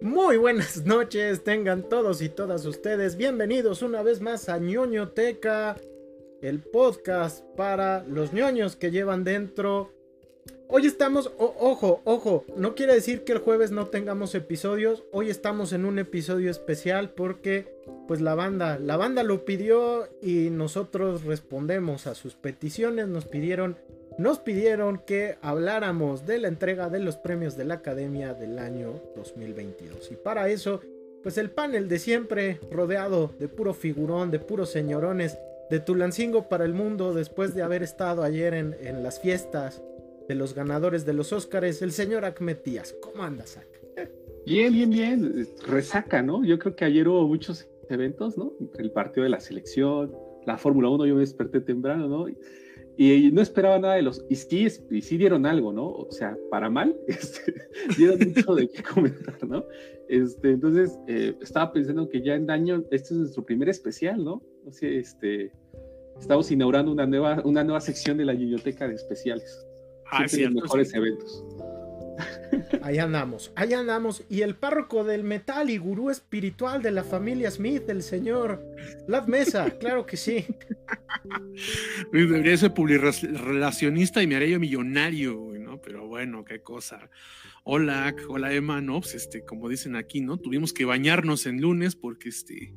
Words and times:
Muy 0.00 0.36
buenas 0.36 0.76
noches, 0.86 1.42
tengan 1.42 1.82
todos 1.88 2.22
y 2.22 2.28
todas 2.28 2.66
ustedes 2.66 3.16
bienvenidos 3.16 3.82
una 3.82 4.02
vez 4.02 4.20
más 4.20 4.48
a 4.48 4.58
ñoñoteca, 4.58 5.76
el 6.42 6.60
podcast 6.60 7.44
para 7.56 8.04
los 8.04 8.32
ñoños 8.32 8.76
que 8.76 8.90
llevan 8.90 9.24
dentro. 9.24 9.92
Hoy 10.68 10.86
estamos, 10.86 11.30
ojo, 11.38 12.02
ojo, 12.04 12.44
no 12.56 12.74
quiere 12.74 12.94
decir 12.94 13.24
que 13.24 13.32
el 13.32 13.38
jueves 13.38 13.70
no 13.70 13.86
tengamos 13.86 14.34
episodios, 14.34 15.04
hoy 15.12 15.30
estamos 15.30 15.72
en 15.72 15.84
un 15.84 15.98
episodio 15.98 16.50
especial 16.50 17.10
porque 17.10 17.72
pues 18.08 18.20
la 18.20 18.34
banda, 18.34 18.78
la 18.78 18.96
banda 18.96 19.22
lo 19.22 19.44
pidió 19.44 20.08
y 20.20 20.50
nosotros 20.50 21.24
respondemos 21.24 22.06
a 22.06 22.14
sus 22.14 22.34
peticiones, 22.34 23.08
nos 23.08 23.26
pidieron 23.26 23.76
nos 24.18 24.38
pidieron 24.38 24.98
que 24.98 25.36
habláramos 25.42 26.26
de 26.26 26.38
la 26.38 26.48
entrega 26.48 26.88
de 26.88 27.00
los 27.00 27.16
premios 27.16 27.56
de 27.56 27.64
la 27.64 27.74
Academia 27.74 28.34
del 28.34 28.58
año 28.58 29.00
2022. 29.14 30.10
Y 30.12 30.16
para 30.16 30.48
eso, 30.48 30.80
pues 31.22 31.36
el 31.38 31.50
panel 31.50 31.88
de 31.88 31.98
siempre, 31.98 32.60
rodeado 32.70 33.32
de 33.38 33.48
puro 33.48 33.74
figurón, 33.74 34.30
de 34.30 34.38
puros 34.38 34.70
señorones, 34.70 35.38
de 35.70 35.80
Tulancingo 35.80 36.48
para 36.48 36.64
el 36.64 36.72
mundo, 36.72 37.12
después 37.12 37.54
de 37.54 37.62
haber 37.62 37.82
estado 37.82 38.22
ayer 38.22 38.54
en, 38.54 39.02
las 39.02 39.20
fiestas 39.20 39.82
de 40.28 40.34
los 40.34 40.54
ganadores 40.54 41.04
de 41.04 41.12
los 41.12 41.32
Óscares, 41.32 41.82
el 41.82 41.92
señor 41.92 42.24
Ahmed 42.24 42.58
¿Cómo 43.00 43.22
andas? 43.22 43.58
Bien, 44.46 44.72
bien, 44.72 44.90
bien. 44.90 45.48
Resaca, 45.66 46.22
¿no? 46.22 46.44
Yo 46.44 46.58
creo 46.58 46.76
que 46.76 46.84
ayer 46.84 47.08
hubo 47.08 47.26
muchos 47.26 47.68
eventos, 47.90 48.38
¿no? 48.38 48.52
El 48.78 48.92
partido 48.92 49.24
de 49.24 49.30
la 49.30 49.40
selección, 49.40 50.12
la 50.46 50.56
Fórmula 50.56 50.88
1, 50.88 51.06
yo 51.06 51.14
me 51.14 51.20
desperté 51.20 51.60
temprano, 51.60 52.08
¿no? 52.08 52.26
Y 52.98 53.30
no 53.30 53.42
esperaba 53.42 53.78
nada 53.78 53.94
de 53.94 54.02
los. 54.02 54.24
Y 54.30 54.36
sí, 54.36 54.66
y 54.90 55.02
sí 55.02 55.18
dieron 55.18 55.44
algo, 55.44 55.72
¿no? 55.72 55.86
O 55.86 56.10
sea, 56.10 56.36
para 56.50 56.70
mal, 56.70 56.96
este, 57.06 57.54
dieron 57.96 58.18
mucho 58.18 58.54
de 58.54 58.68
qué 58.68 58.82
comentar, 58.82 59.46
¿no? 59.46 59.64
Este, 60.08 60.52
entonces, 60.52 60.98
eh, 61.06 61.34
estaba 61.42 61.72
pensando 61.72 62.08
que 62.08 62.22
ya 62.22 62.34
en 62.34 62.50
año, 62.50 62.84
este 62.90 63.14
es 63.14 63.20
nuestro 63.20 63.44
primer 63.44 63.68
especial, 63.68 64.24
¿no? 64.24 64.42
O 64.64 64.72
sea, 64.72 64.88
este, 64.88 65.52
estamos 66.18 66.50
inaugurando 66.50 66.90
una 66.90 67.06
nueva, 67.06 67.42
una 67.44 67.62
nueva 67.64 67.80
sección 67.80 68.16
de 68.16 68.24
la 68.24 68.32
biblioteca 68.32 68.88
de 68.88 68.94
especiales. 68.94 69.66
Ah, 70.10 70.22
los 70.22 70.52
mejores 70.52 70.94
eventos. 70.94 71.44
Ahí 72.82 72.98
andamos, 72.98 73.52
ahí 73.56 73.72
andamos. 73.72 74.24
Y 74.28 74.42
el 74.42 74.54
párroco 74.54 75.04
del 75.04 75.24
metal 75.24 75.70
y 75.70 75.78
gurú 75.78 76.10
espiritual 76.10 76.82
de 76.82 76.90
la 76.90 77.04
familia 77.04 77.50
Smith, 77.50 77.88
el 77.88 78.02
señor 78.02 78.64
Lad 79.08 79.26
Mesa, 79.26 79.70
claro 79.80 80.06
que 80.06 80.16
sí. 80.16 80.46
Debería 82.12 82.56
ser 82.56 82.74
publirelacionista 82.74 84.22
y 84.22 84.26
me 84.26 84.36
haría 84.36 84.50
yo 84.50 84.60
millonario, 84.60 85.55
Pero 85.82 86.06
bueno, 86.06 86.44
qué 86.44 86.62
cosa. 86.62 87.10
Hola, 87.64 88.14
hola 88.28 88.52
Emma, 88.52 88.80
¿no? 88.80 89.00
Pues 89.00 89.14
este, 89.14 89.44
como 89.44 89.68
dicen 89.68 89.96
aquí, 89.96 90.20
¿no? 90.20 90.38
Tuvimos 90.38 90.72
que 90.72 90.84
bañarnos 90.84 91.46
en 91.46 91.60
lunes 91.60 91.96
porque 91.96 92.28
este 92.28 92.74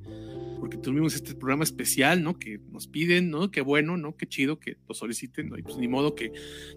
porque 0.60 0.78
tuvimos 0.78 1.16
este 1.16 1.36
programa 1.36 1.64
especial, 1.64 2.22
¿no? 2.22 2.38
Que 2.38 2.60
nos 2.72 2.88
piden, 2.88 3.30
¿no? 3.30 3.50
Qué 3.52 3.62
bueno, 3.62 3.98
¿no? 3.98 4.18
Qué 4.18 4.28
chido 4.28 4.60
que 4.60 4.78
lo 4.88 4.94
soliciten, 4.94 5.50
¿no? 5.50 5.58
Y 5.58 5.64
pues 5.64 5.78
ni 5.78 5.88
modo 5.88 6.16
que 6.16 6.32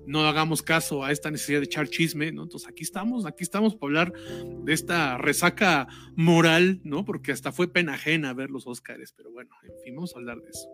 no 0.06 0.26
hagamos 0.26 0.62
caso 0.62 1.04
a 1.04 1.10
esta 1.10 1.30
necesidad 1.30 1.60
de 1.60 1.64
echar 1.64 1.88
chisme, 1.88 2.32
¿no? 2.32 2.44
Entonces 2.44 2.68
aquí 2.68 2.84
estamos, 2.84 3.26
aquí 3.26 3.42
estamos 3.42 3.74
para 3.74 3.88
hablar 3.88 4.12
de 4.12 4.72
esta 4.72 5.18
resaca 5.18 5.88
moral, 6.16 6.80
¿no? 6.84 7.04
Porque 7.04 7.32
hasta 7.32 7.52
fue 7.52 7.72
pena 7.72 7.94
ajena 7.94 8.32
ver 8.34 8.50
los 8.50 8.66
Óscares, 8.66 9.12
pero 9.12 9.30
bueno, 9.32 9.50
en 9.64 9.72
fin, 9.84 9.94
vamos 9.96 10.14
a 10.14 10.18
hablar 10.18 10.40
de 10.40 10.50
eso. 10.50 10.68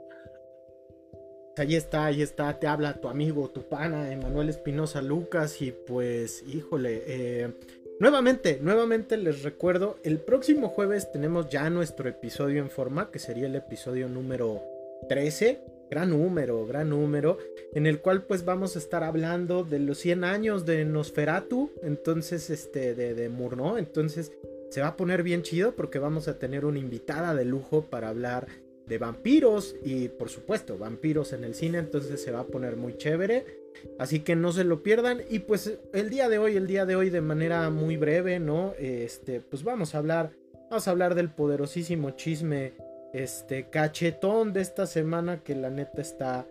Ahí 1.58 1.74
está, 1.74 2.06
ahí 2.06 2.22
está, 2.22 2.58
te 2.58 2.66
habla 2.66 3.00
tu 3.00 3.08
amigo, 3.08 3.48
tu 3.50 3.62
pana, 3.62 4.12
Emanuel 4.12 4.48
Espinosa 4.48 5.02
Lucas, 5.02 5.60
y 5.60 5.72
pues, 5.72 6.44
híjole, 6.46 7.02
eh, 7.06 7.52
Nuevamente, 8.00 8.60
nuevamente 8.62 9.16
les 9.16 9.42
recuerdo, 9.42 9.96
el 10.04 10.20
próximo 10.20 10.68
jueves 10.68 11.10
tenemos 11.10 11.48
ya 11.48 11.68
nuestro 11.68 12.08
episodio 12.08 12.62
en 12.62 12.70
forma, 12.70 13.10
que 13.10 13.18
sería 13.18 13.46
el 13.46 13.56
episodio 13.56 14.08
número 14.08 14.62
13, 15.08 15.60
gran 15.90 16.10
número, 16.10 16.64
gran 16.64 16.90
número, 16.90 17.38
en 17.74 17.88
el 17.88 18.00
cual 18.00 18.22
pues 18.22 18.44
vamos 18.44 18.76
a 18.76 18.78
estar 18.78 19.02
hablando 19.02 19.64
de 19.64 19.80
los 19.80 19.98
100 19.98 20.22
años 20.22 20.64
de 20.64 20.84
Nosferatu, 20.84 21.72
entonces 21.82 22.50
este, 22.50 22.94
de, 22.94 23.14
de 23.14 23.28
Murnau, 23.28 23.78
entonces 23.78 24.30
se 24.70 24.80
va 24.80 24.88
a 24.88 24.96
poner 24.96 25.24
bien 25.24 25.42
chido 25.42 25.72
porque 25.72 25.98
vamos 25.98 26.28
a 26.28 26.38
tener 26.38 26.64
una 26.64 26.78
invitada 26.78 27.34
de 27.34 27.46
lujo 27.46 27.82
para 27.82 28.10
hablar 28.10 28.46
de 28.88 28.98
vampiros 28.98 29.76
y 29.84 30.08
por 30.08 30.28
supuesto 30.28 30.78
vampiros 30.78 31.32
en 31.32 31.44
el 31.44 31.54
cine, 31.54 31.78
entonces 31.78 32.22
se 32.22 32.30
va 32.30 32.40
a 32.40 32.46
poner 32.46 32.76
muy 32.76 32.96
chévere. 32.96 33.68
Así 33.98 34.20
que 34.20 34.34
no 34.34 34.52
se 34.52 34.64
lo 34.64 34.82
pierdan. 34.82 35.22
Y 35.28 35.40
pues 35.40 35.78
el 35.92 36.10
día 36.10 36.28
de 36.28 36.38
hoy, 36.38 36.56
el 36.56 36.66
día 36.66 36.86
de 36.86 36.96
hoy 36.96 37.10
de 37.10 37.20
manera 37.20 37.70
muy 37.70 37.96
breve, 37.96 38.40
¿no? 38.40 38.74
Este, 38.78 39.40
pues 39.40 39.62
vamos 39.62 39.94
a 39.94 39.98
hablar, 39.98 40.30
vamos 40.70 40.88
a 40.88 40.90
hablar 40.90 41.14
del 41.14 41.30
poderosísimo 41.30 42.10
chisme, 42.12 42.72
este, 43.12 43.68
cachetón 43.70 44.52
de 44.52 44.60
esta 44.60 44.86
semana 44.86 45.42
que 45.42 45.54
la 45.54 45.70
neta 45.70 46.00
está 46.00 46.46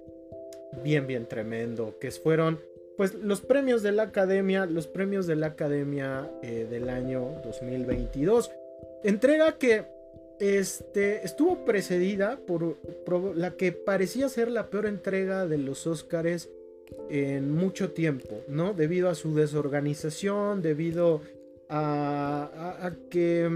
bien, 0.84 1.08
bien 1.08 1.28
tremendo. 1.28 1.98
Que 2.00 2.12
fueron, 2.12 2.60
pues, 2.96 3.14
los 3.14 3.42
premios 3.42 3.84
de 3.84 3.92
la 3.92 4.04
academia, 4.04 4.66
los 4.66 4.88
premios 4.88 5.28
de 5.28 5.36
la 5.36 5.48
academia 5.48 6.32
eh, 6.42 6.66
del 6.70 6.90
año 6.90 7.42
2022. 7.44 8.52
Entrega 9.04 9.58
que 9.58 9.97
este, 10.40 11.26
estuvo 11.26 11.66
precedida 11.66 12.40
por, 12.46 12.78
la 13.36 13.56
que 13.56 13.72
parecía 13.72 14.30
ser 14.30 14.50
la 14.50 14.70
peor 14.70 14.86
entrega 14.86 15.48
de 15.48 15.58
los 15.58 15.88
Óscares 15.88 16.50
en 17.10 17.52
mucho 17.52 17.92
tiempo, 17.92 18.42
¿no? 18.48 18.74
Debido 18.74 19.10
a 19.10 19.16
su 19.16 19.36
desorganización, 19.36 20.62
debido 20.62 21.22
a, 21.70 22.92
que 23.10 23.50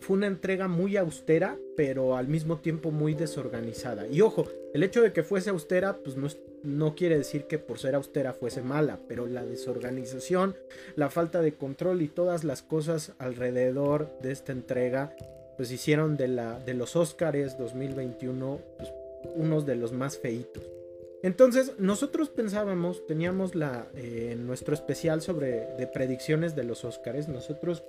fue 0.00 0.16
una 0.16 0.26
entrega 0.26 0.68
muy 0.68 0.96
austera, 0.96 1.56
pero 1.76 2.16
al 2.16 2.28
mismo 2.28 2.58
tiempo 2.58 2.90
muy 2.90 3.14
desorganizada. 3.14 4.06
Y 4.06 4.20
ojo, 4.20 4.46
el 4.74 4.82
hecho 4.82 5.02
de 5.02 5.12
que 5.12 5.22
fuese 5.22 5.50
austera, 5.50 5.96
pues 5.96 6.16
no, 6.16 6.28
no 6.62 6.94
quiere 6.94 7.16
decir 7.16 7.44
que 7.46 7.58
por 7.58 7.78
ser 7.78 7.94
austera 7.94 8.34
fuese 8.34 8.60
mala, 8.60 9.00
pero 9.08 9.26
la 9.26 9.44
desorganización, 9.44 10.56
la 10.94 11.10
falta 11.10 11.40
de 11.40 11.54
control 11.54 12.02
y 12.02 12.08
todas 12.08 12.44
las 12.44 12.62
cosas 12.62 13.12
alrededor 13.18 14.10
de 14.20 14.32
esta 14.32 14.52
entrega 14.52 15.16
pues 15.56 15.70
hicieron 15.70 16.16
de, 16.16 16.28
la, 16.28 16.58
de 16.58 16.74
los 16.74 16.96
Oscars 16.96 17.56
2021 17.58 18.60
pues, 18.76 18.92
unos 19.34 19.66
de 19.66 19.76
los 19.76 19.92
más 19.92 20.18
feitos. 20.18 20.62
Entonces 21.22 21.72
nosotros 21.78 22.28
pensábamos, 22.28 23.06
teníamos 23.06 23.54
la, 23.54 23.88
eh, 23.94 24.36
nuestro 24.38 24.74
especial 24.74 25.22
sobre 25.22 25.66
de 25.76 25.86
predicciones 25.86 26.54
de 26.54 26.64
los 26.64 26.84
Oscars, 26.84 27.28
nosotros 27.28 27.82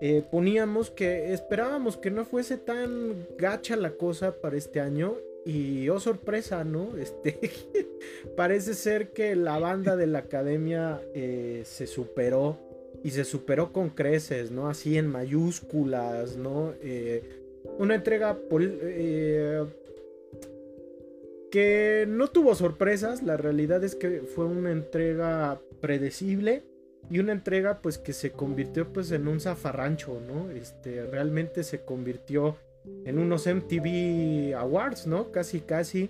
eh, 0.00 0.22
poníamos 0.30 0.90
que 0.90 1.34
esperábamos 1.34 1.98
que 1.98 2.10
no 2.10 2.24
fuese 2.24 2.56
tan 2.56 3.26
gacha 3.36 3.76
la 3.76 3.90
cosa 3.90 4.32
para 4.40 4.56
este 4.56 4.80
año 4.80 5.16
y 5.44 5.88
oh 5.90 6.00
sorpresa, 6.00 6.64
¿no? 6.64 6.96
Este 6.98 7.38
parece 8.36 8.74
ser 8.74 9.10
que 9.10 9.36
la 9.36 9.58
banda 9.58 9.96
de 9.96 10.06
la 10.06 10.20
academia 10.20 11.02
eh, 11.12 11.62
se 11.66 11.86
superó 11.86 12.56
y 13.02 13.10
se 13.10 13.24
superó 13.24 13.72
con 13.72 13.90
creces, 13.90 14.50
¿no? 14.50 14.68
Así 14.68 14.98
en 14.98 15.06
mayúsculas, 15.06 16.36
¿no? 16.36 16.74
Eh, 16.82 17.22
una 17.78 17.94
entrega 17.94 18.38
eh, 18.82 19.64
que 21.50 22.06
no 22.08 22.28
tuvo 22.28 22.54
sorpresas, 22.54 23.22
la 23.22 23.36
realidad 23.36 23.82
es 23.84 23.94
que 23.94 24.20
fue 24.20 24.44
una 24.44 24.72
entrega 24.72 25.60
predecible, 25.80 26.62
y 27.10 27.18
una 27.18 27.32
entrega 27.32 27.82
pues 27.82 27.98
que 27.98 28.12
se 28.12 28.30
convirtió 28.30 28.92
pues 28.92 29.10
en 29.10 29.26
un 29.26 29.40
zafarrancho, 29.40 30.20
¿no? 30.20 30.50
Este, 30.50 31.04
realmente 31.06 31.64
se 31.64 31.84
convirtió 31.84 32.56
en 33.04 33.18
unos 33.18 33.46
MTV 33.46 34.54
Awards, 34.56 35.08
¿no? 35.08 35.32
Casi, 35.32 35.60
casi. 35.60 36.08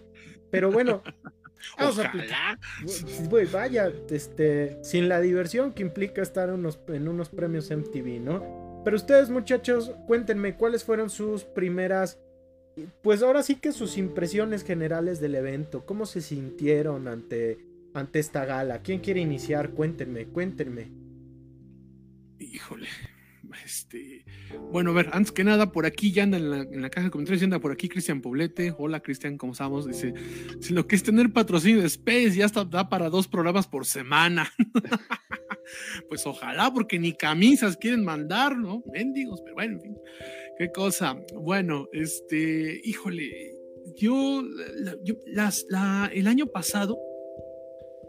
Pero 0.50 0.70
bueno, 0.70 1.02
vamos 1.78 1.98
a 1.98 2.12
vaya, 3.52 3.92
este, 4.10 4.78
sin 4.82 5.08
la 5.08 5.20
diversión 5.20 5.72
que 5.72 5.82
implica 5.82 6.22
estar 6.22 6.48
en 6.48 6.56
unos, 6.56 6.80
en 6.88 7.08
unos 7.08 7.28
premios 7.28 7.70
MTV, 7.70 8.20
¿no? 8.20 8.80
Pero 8.84 8.96
ustedes, 8.96 9.30
muchachos, 9.30 9.92
cuéntenme 10.06 10.56
cuáles 10.56 10.84
fueron 10.84 11.10
sus 11.10 11.44
primeras, 11.44 12.18
pues 13.02 13.22
ahora 13.22 13.42
sí 13.42 13.56
que 13.56 13.72
sus 13.72 13.98
impresiones 13.98 14.64
generales 14.64 15.20
del 15.20 15.34
evento, 15.34 15.84
cómo 15.84 16.06
se 16.06 16.22
sintieron 16.22 17.08
ante, 17.08 17.58
ante 17.92 18.18
esta 18.18 18.44
gala. 18.44 18.80
¿Quién 18.82 19.00
quiere 19.00 19.20
iniciar? 19.20 19.70
Cuéntenme, 19.70 20.26
cuéntenme. 20.26 20.90
Híjole, 22.38 22.88
este, 23.64 24.24
bueno, 24.72 24.90
a 24.90 24.94
ver, 24.94 25.10
antes 25.12 25.32
que 25.32 25.44
nada, 25.44 25.72
por 25.72 25.86
aquí 25.86 26.12
ya 26.12 26.22
anda 26.22 26.38
en 26.38 26.82
la, 26.82 26.90
caja 26.90 27.06
de 27.06 27.10
comentarios, 27.10 27.40
ya 27.40 27.44
anda 27.44 27.60
por 27.60 27.72
aquí 27.72 27.88
Cristian 27.88 28.20
Poblete. 28.20 28.74
Hola, 28.78 29.00
Cristian, 29.00 29.36
¿cómo 29.38 29.52
estamos? 29.52 29.86
Dice, 29.86 30.14
si 30.60 30.72
lo 30.72 30.86
que 30.86 30.96
es 30.96 31.02
tener 31.02 31.32
patrocinio 31.32 31.80
de 31.80 31.86
Space 31.86 32.32
ya 32.32 32.46
está, 32.46 32.64
da 32.64 32.88
para 32.88 33.10
dos 33.10 33.28
programas 33.28 33.66
por 33.66 33.86
semana. 33.86 34.52
pues 36.08 36.26
ojalá, 36.26 36.72
porque 36.72 36.98
ni 36.98 37.12
camisas 37.14 37.76
quieren 37.76 38.04
mandar, 38.04 38.56
¿no? 38.56 38.82
Mendigos, 38.92 39.40
pero 39.42 39.54
bueno, 39.54 39.74
en 39.74 39.80
fin, 39.80 39.96
qué 40.58 40.70
cosa. 40.70 41.16
Bueno, 41.34 41.88
este, 41.92 42.80
híjole, 42.84 43.56
yo, 43.96 44.42
las, 45.26 45.66
el 46.12 46.26
año 46.26 46.46
pasado, 46.46 46.98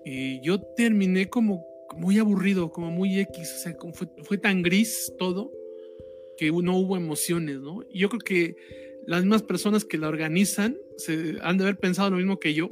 eh, 0.05 0.39
yo 0.43 0.61
terminé 0.75 1.29
como 1.29 1.70
muy 1.95 2.19
aburrido, 2.19 2.71
como 2.71 2.91
muy 2.91 3.19
X, 3.19 3.53
o 3.57 3.59
sea, 3.59 3.77
como 3.77 3.93
fue, 3.93 4.37
tan 4.37 4.61
gris 4.61 5.13
todo 5.17 5.51
que 6.37 6.51
no 6.51 6.77
hubo 6.77 6.97
emociones, 6.97 7.59
¿no? 7.59 7.81
Yo 7.93 8.09
creo 8.09 8.19
que 8.19 8.55
las 9.05 9.21
mismas 9.21 9.43
personas 9.43 9.85
que 9.85 9.97
la 9.97 10.07
organizan 10.07 10.77
se 10.97 11.37
han 11.41 11.57
de 11.57 11.65
haber 11.65 11.77
pensado 11.77 12.09
lo 12.11 12.17
mismo 12.17 12.39
que 12.39 12.53
yo 12.53 12.69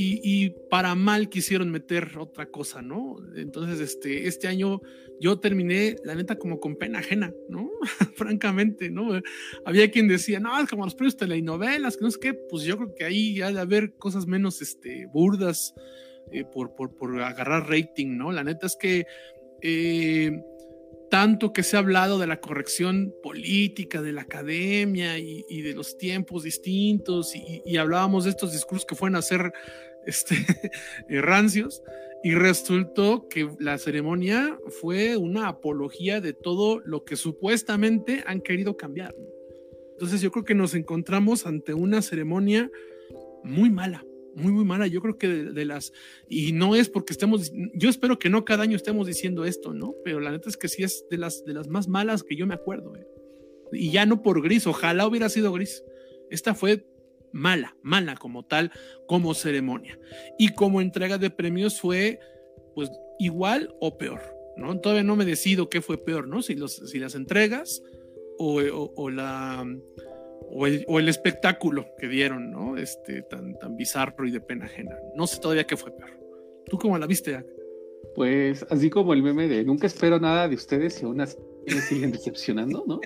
y, 0.00 0.50
para 0.70 0.94
mal 0.94 1.28
quisieron 1.28 1.70
meter 1.72 2.18
otra 2.18 2.46
cosa, 2.46 2.82
¿no? 2.82 3.16
Entonces, 3.34 3.80
este, 3.80 4.28
este 4.28 4.46
año 4.46 4.80
yo 5.20 5.40
terminé, 5.40 5.96
la 6.04 6.14
neta, 6.14 6.38
como 6.38 6.60
con 6.60 6.76
pena 6.76 7.00
ajena, 7.00 7.34
¿no? 7.48 7.68
Francamente, 8.14 8.90
¿no? 8.90 9.20
Había 9.64 9.90
quien 9.90 10.06
decía, 10.06 10.38
no, 10.38 10.56
es 10.60 10.68
como 10.68 10.84
los 10.84 10.94
premios 10.94 11.16
telenovelas, 11.16 11.96
que 11.96 12.04
no 12.04 12.10
sé 12.12 12.20
qué, 12.20 12.34
pues 12.34 12.62
yo 12.62 12.76
creo 12.76 12.94
que 12.94 13.04
ahí 13.04 13.40
ha 13.40 13.50
de 13.50 13.58
haber 13.58 13.94
cosas 13.94 14.26
menos 14.28 14.62
este, 14.62 15.06
burdas, 15.12 15.74
eh, 16.32 16.44
por, 16.44 16.74
por, 16.74 17.20
agarrar 17.22 17.68
rating, 17.68 18.16
¿no? 18.16 18.32
La 18.32 18.44
neta 18.44 18.66
es 18.66 18.76
que 18.76 19.06
eh, 19.62 20.40
tanto 21.10 21.52
que 21.52 21.62
se 21.62 21.76
ha 21.76 21.80
hablado 21.80 22.18
de 22.18 22.26
la 22.26 22.40
corrección 22.40 23.14
política 23.22 24.02
de 24.02 24.12
la 24.12 24.22
academia 24.22 25.18
y, 25.18 25.62
de 25.62 25.72
los 25.74 25.96
tiempos 25.96 26.42
distintos 26.42 27.34
y, 27.34 27.76
hablábamos 27.76 28.24
de 28.24 28.30
estos 28.30 28.52
discursos 28.52 28.86
que 28.86 28.94
fueron 28.94 29.16
a 29.16 29.22
ser 29.22 29.52
este, 30.06 30.36
eh, 31.08 31.20
rancios 31.20 31.82
y 32.22 32.34
resultó 32.34 33.28
que 33.28 33.48
la 33.58 33.78
ceremonia 33.78 34.58
fue 34.80 35.16
una 35.16 35.48
apología 35.48 36.20
de 36.20 36.32
todo 36.32 36.80
lo 36.80 37.04
que 37.04 37.16
supuestamente 37.16 38.22
han 38.26 38.40
querido 38.40 38.76
cambiar. 38.76 39.14
Entonces 39.92 40.20
yo 40.20 40.30
creo 40.30 40.44
que 40.44 40.54
nos 40.54 40.74
encontramos 40.74 41.46
ante 41.46 41.74
una 41.74 42.02
ceremonia 42.02 42.70
muy 43.44 43.70
mala, 43.70 44.04
muy, 44.34 44.52
muy 44.52 44.64
mala. 44.64 44.86
Yo 44.86 45.00
creo 45.00 45.18
que 45.18 45.28
de, 45.28 45.64
las, 45.64 45.92
y 46.28 46.52
no 46.52 46.74
es 46.74 46.88
porque 46.88 47.12
estemos, 47.12 47.52
yo 47.74 47.88
espero 47.88 48.18
que 48.18 48.30
no 48.30 48.44
cada 48.44 48.62
año 48.62 48.76
estemos 48.76 49.06
diciendo 49.06 49.44
esto, 49.44 49.74
¿no? 49.74 49.94
Pero 50.04 50.20
la 50.20 50.30
neta 50.30 50.48
es 50.48 50.56
que 50.56 50.68
sí 50.68 50.82
es 50.82 51.04
de 51.10 51.18
las, 51.18 51.44
de 51.44 51.54
las 51.54 51.68
más 51.68 51.88
malas 51.88 52.22
que 52.22 52.36
yo 52.36 52.46
me 52.46 52.54
acuerdo. 52.54 52.96
¿eh? 52.96 53.06
Y 53.72 53.90
ya 53.90 54.06
no 54.06 54.22
por 54.22 54.42
gris, 54.42 54.66
ojalá 54.66 55.06
hubiera 55.06 55.28
sido 55.28 55.52
gris. 55.52 55.84
Esta 56.30 56.54
fue 56.54 56.86
mala, 57.32 57.76
mala 57.82 58.16
como 58.16 58.44
tal, 58.44 58.72
como 59.06 59.34
ceremonia. 59.34 59.98
Y 60.38 60.54
como 60.54 60.80
entrega 60.80 61.18
de 61.18 61.30
premios 61.30 61.80
fue, 61.80 62.20
pues, 62.74 62.90
igual 63.18 63.74
o 63.80 63.98
peor, 63.98 64.20
¿no? 64.56 64.78
Todavía 64.80 65.04
no 65.04 65.16
me 65.16 65.24
decido 65.24 65.68
qué 65.68 65.80
fue 65.80 65.98
peor, 65.98 66.28
¿no? 66.28 66.42
Si, 66.42 66.54
los, 66.54 66.76
si 66.76 66.98
las 66.98 67.14
entregas 67.14 67.82
o, 68.38 68.60
o 68.62 69.10
la 69.10 69.66
o 70.50 70.66
el, 70.66 71.08
espectáculo 71.08 71.86
que 71.98 72.08
dieron, 72.08 72.50
¿no? 72.50 72.76
Este, 72.76 73.22
tan, 73.22 73.58
tan 73.58 73.76
bizarro 73.76 74.26
y 74.26 74.30
de 74.30 74.40
pena 74.40 74.64
ajena. 74.64 74.96
No 75.14 75.26
sé 75.26 75.40
todavía 75.40 75.66
qué 75.66 75.76
fue 75.76 75.94
peor. 75.94 76.10
¿Tú 76.66 76.78
cómo 76.78 76.98
la 76.98 77.06
viste, 77.06 77.44
Pues 78.14 78.66
así 78.70 78.90
como 78.90 79.12
el 79.12 79.22
meme 79.22 79.48
de 79.48 79.64
nunca 79.64 79.86
espero 79.86 80.18
nada 80.18 80.48
de 80.48 80.54
ustedes 80.54 81.00
y 81.02 81.04
aún 81.04 81.20
así 81.20 81.36
me 81.66 81.80
siguen 81.80 82.12
decepcionando, 82.12 82.84
¿no? 82.86 83.00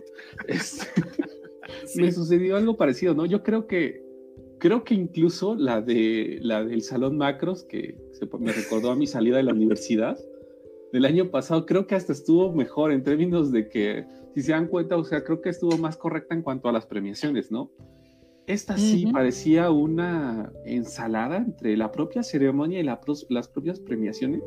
Este, 0.46 0.86
me 1.96 2.12
sucedió 2.12 2.56
algo 2.56 2.76
parecido, 2.76 3.14
¿no? 3.14 3.26
Yo 3.26 3.42
creo 3.42 3.66
que 3.66 4.02
creo 4.58 4.84
que 4.84 4.94
incluso 4.94 5.56
la 5.56 5.80
de 5.80 6.38
la 6.40 6.64
del 6.64 6.82
salón 6.82 7.16
macros 7.16 7.64
que 7.64 7.96
me 8.38 8.52
recordó 8.52 8.92
a 8.92 8.96
mi 8.96 9.08
salida 9.08 9.36
de 9.36 9.42
la 9.42 9.52
universidad 9.52 10.16
del 10.92 11.04
año 11.04 11.30
pasado, 11.30 11.66
creo 11.66 11.86
que 11.86 11.94
hasta 11.94 12.12
estuvo 12.12 12.52
mejor 12.52 12.92
en 12.92 13.02
términos 13.02 13.50
de 13.50 13.68
que 13.68 14.04
si 14.34 14.42
se 14.42 14.52
dan 14.52 14.68
cuenta, 14.68 14.96
o 14.96 15.04
sea, 15.04 15.22
creo 15.24 15.40
que 15.40 15.50
estuvo 15.50 15.76
más 15.78 15.96
correcta 15.96 16.34
en 16.34 16.42
cuanto 16.42 16.68
a 16.68 16.72
las 16.72 16.86
premiaciones, 16.86 17.50
¿no? 17.50 17.70
Esta 18.46 18.76
sí 18.76 19.06
parecía 19.12 19.70
una 19.70 20.52
ensalada 20.64 21.36
entre 21.36 21.76
la 21.76 21.92
propia 21.92 22.22
ceremonia 22.22 22.80
y 22.80 22.82
las 22.82 23.48
propias 23.48 23.78
premiaciones 23.78 24.42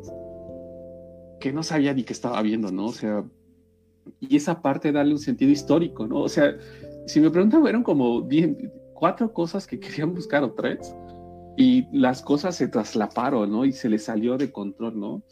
que 1.40 1.52
no 1.52 1.62
sabía 1.62 1.94
ni 1.94 2.04
qué 2.04 2.12
estaba 2.12 2.42
viendo, 2.42 2.70
¿no? 2.70 2.86
O 2.86 2.92
sea, 2.92 3.24
y 4.20 4.36
esa 4.36 4.62
parte 4.62 4.92
darle 4.92 5.12
un 5.12 5.18
sentido 5.18 5.50
histórico, 5.50 6.06
¿no? 6.06 6.20
O 6.20 6.28
sea, 6.28 6.56
si 7.06 7.20
me 7.20 7.30
preguntan, 7.30 7.60
fueron 7.60 7.82
como 7.82 8.22
bien, 8.22 8.72
cuatro 8.94 9.32
cosas 9.32 9.66
que 9.66 9.78
querían 9.80 10.14
buscar 10.14 10.42
o 10.44 10.52
tres, 10.52 10.94
y 11.56 11.86
las 11.96 12.20
cosas 12.22 12.54
se 12.54 12.68
traslaparon, 12.68 13.50
¿no? 13.50 13.64
Y 13.64 13.72
se 13.72 13.88
les 13.88 14.04
salió 14.04 14.36
de 14.36 14.52
control, 14.52 14.98
¿no? 14.98 15.22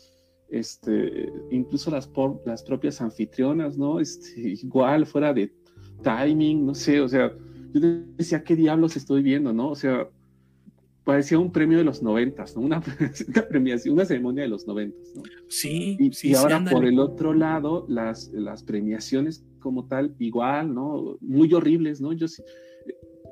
Este, 0.55 1.33
incluso 1.51 1.91
las, 1.91 2.09
las 2.47 2.63
propias 2.63 3.01
anfitrionas, 3.01 3.77
¿no? 3.77 3.99
Este, 3.99 4.41
igual, 4.63 5.05
fuera 5.05 5.35
de 5.35 5.53
timing, 6.03 6.65
no 6.65 6.75
sé, 6.75 7.01
o 7.01 7.09
sea, 7.09 7.33
yo 7.73 7.81
decía, 8.17 8.45
¿qué 8.45 8.55
diablos 8.55 8.97
estoy 8.97 9.23
viendo, 9.23 9.53
no? 9.53 9.71
O 9.71 9.75
sea, 9.75 10.09
parecía 11.03 11.41
un 11.41 11.51
premio 11.51 11.79
de 11.79 11.85
los 11.85 12.03
noventas, 12.03 12.55
¿no? 12.57 12.63
Una, 12.63 12.81
premiación, 13.49 13.95
una 13.95 14.05
ceremonia 14.05 14.45
de 14.45 14.49
los 14.49 14.67
noventas, 14.67 15.13
¿no? 15.17 15.23
Sí, 15.49 15.97
y, 15.99 16.13
sí. 16.13 16.31
Y 16.31 16.35
ahora, 16.35 16.65
por 16.71 16.85
el 16.85 17.01
otro 17.01 17.35
lado, 17.35 17.85
las, 17.89 18.29
las 18.33 18.63
premiaciones 18.63 19.45
como 19.59 19.87
tal, 19.87 20.15
igual, 20.21 20.73
¿no? 20.73 21.17
Muy 21.21 21.53
horribles, 21.53 22.01
¿no? 22.01 22.13
Yo 22.13 22.27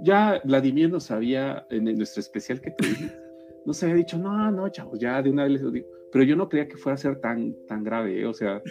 ya 0.03 0.41
Vladimir 0.45 0.91
nos 0.91 1.13
había, 1.13 1.67
en 1.71 1.85
nuestro 1.85 2.21
especial 2.21 2.61
que 2.61 2.73
tuvimos, 2.73 3.13
nos 3.67 3.81
había 3.85 3.95
dicho, 3.95 4.19
no, 4.19 4.51
no, 4.51 4.69
chavos, 4.71 4.99
ya 4.99 5.23
de 5.23 5.31
una 5.31 5.45
vez 5.45 5.53
les 5.53 5.73
digo 5.73 6.02
pero 6.13 6.25
yo 6.25 6.37
no 6.37 6.49
creía 6.49 6.69
que 6.69 6.77
fuera 6.77 6.95
a 6.95 6.99
ser 6.99 7.21
tan, 7.21 7.57
tan 7.67 7.83
grave, 7.83 8.21
¿eh? 8.21 8.27
o 8.27 8.35
sea, 8.35 8.63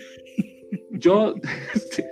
yo, 0.91 1.35
este, 1.75 2.07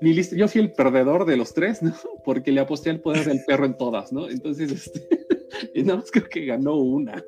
mi, 0.00 0.12
lista, 0.12 0.36
yo 0.36 0.48
fui 0.48 0.60
el 0.60 0.72
perdedor 0.72 1.24
de 1.24 1.36
los 1.36 1.54
tres, 1.54 1.82
¿no? 1.82 1.94
Porque 2.24 2.52
le 2.52 2.60
aposté 2.60 2.90
al 2.90 3.00
poder 3.00 3.26
del 3.26 3.40
perro 3.46 3.64
en 3.64 3.76
todas, 3.76 4.12
¿no? 4.12 4.28
Entonces, 4.28 4.72
este, 4.72 5.00
y 5.74 5.82
nada 5.82 6.00
más 6.00 6.10
creo 6.10 6.28
que 6.28 6.44
ganó 6.44 6.76
una. 6.76 7.24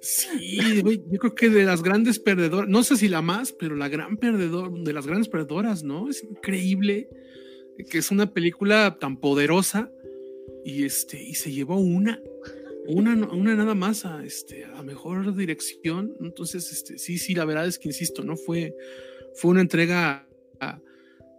Sí, 0.00 0.82
yo 1.10 1.18
creo 1.18 1.34
que 1.34 1.48
de 1.48 1.64
las 1.64 1.82
grandes 1.82 2.18
perdedoras, 2.18 2.68
no 2.68 2.82
sé 2.82 2.96
si 2.96 3.08
la 3.08 3.22
más, 3.22 3.52
pero 3.52 3.76
la 3.76 3.88
gran 3.88 4.16
perdedor, 4.16 4.72
de 4.82 4.92
las 4.92 5.06
grandes 5.06 5.28
perdedoras, 5.28 5.82
¿no? 5.82 6.10
Es 6.10 6.22
increíble 6.22 7.08
que 7.90 7.98
es 7.98 8.10
una 8.10 8.32
película 8.32 8.96
tan 8.98 9.18
poderosa 9.18 9.90
y 10.64 10.84
este, 10.84 11.22
y 11.22 11.34
se 11.34 11.52
llevó 11.52 11.76
una 11.76 12.20
una, 12.88 13.14
una 13.32 13.54
nada 13.54 13.74
más 13.74 14.04
a, 14.04 14.24
este, 14.24 14.64
a 14.64 14.82
mejor 14.82 15.34
dirección. 15.34 16.16
Entonces, 16.20 16.72
este, 16.72 16.98
sí, 16.98 17.18
sí, 17.18 17.34
la 17.34 17.44
verdad 17.44 17.66
es 17.66 17.78
que, 17.78 17.88
insisto, 17.88 18.22
no 18.22 18.36
fue, 18.36 18.74
fue 19.34 19.52
una 19.52 19.60
entrega. 19.60 20.26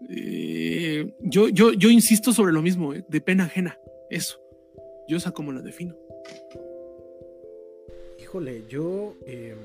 Eh, 0.10 1.12
yo, 1.22 1.50
yo, 1.50 1.74
yo 1.74 1.90
insisto 1.90 2.32
sobre 2.32 2.54
lo 2.54 2.62
mismo, 2.62 2.94
eh, 2.94 3.04
de 3.08 3.22
pena 3.22 3.46
ajena. 3.46 3.80
Eso. 4.10 4.40
Yo 5.08 5.18
esa 5.18 5.32
como 5.32 5.52
la 5.52 5.62
defino. 5.62 5.96
Híjole, 8.20 8.64
yo 8.70 9.16
eh, 9.26 9.56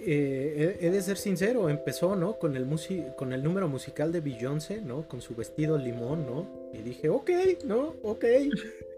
he, 0.00 0.90
de 0.90 1.02
ser 1.02 1.16
sincero, 1.16 1.68
empezó, 1.68 2.16
¿no? 2.16 2.38
Con 2.38 2.56
el, 2.56 2.66
con 3.16 3.32
el 3.32 3.42
número 3.42 3.68
musical 3.68 4.12
de 4.12 4.20
Beyoncé, 4.20 4.80
¿no? 4.80 5.08
Con 5.08 5.20
su 5.20 5.34
vestido 5.34 5.76
limón, 5.76 6.26
¿no? 6.26 6.70
Y 6.72 6.78
dije, 6.78 7.08
ok, 7.08 7.30
¿no? 7.66 7.96
Ok. 8.02 8.24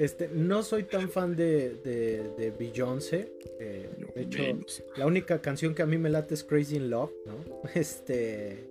Este, 0.00 0.30
no 0.32 0.62
soy 0.62 0.84
tan 0.84 1.10
fan 1.10 1.36
de, 1.36 1.74
de, 1.74 2.50
Beyoncé. 2.58 3.34
Eh, 3.58 3.86
de 4.14 4.22
hecho, 4.22 4.42
la 4.96 5.06
única 5.06 5.42
canción 5.42 5.74
que 5.74 5.82
a 5.82 5.86
mí 5.86 5.98
me 5.98 6.08
late 6.08 6.32
es 6.32 6.42
Crazy 6.42 6.76
in 6.76 6.88
Love, 6.88 7.12
¿no? 7.26 7.34
Este. 7.74 8.70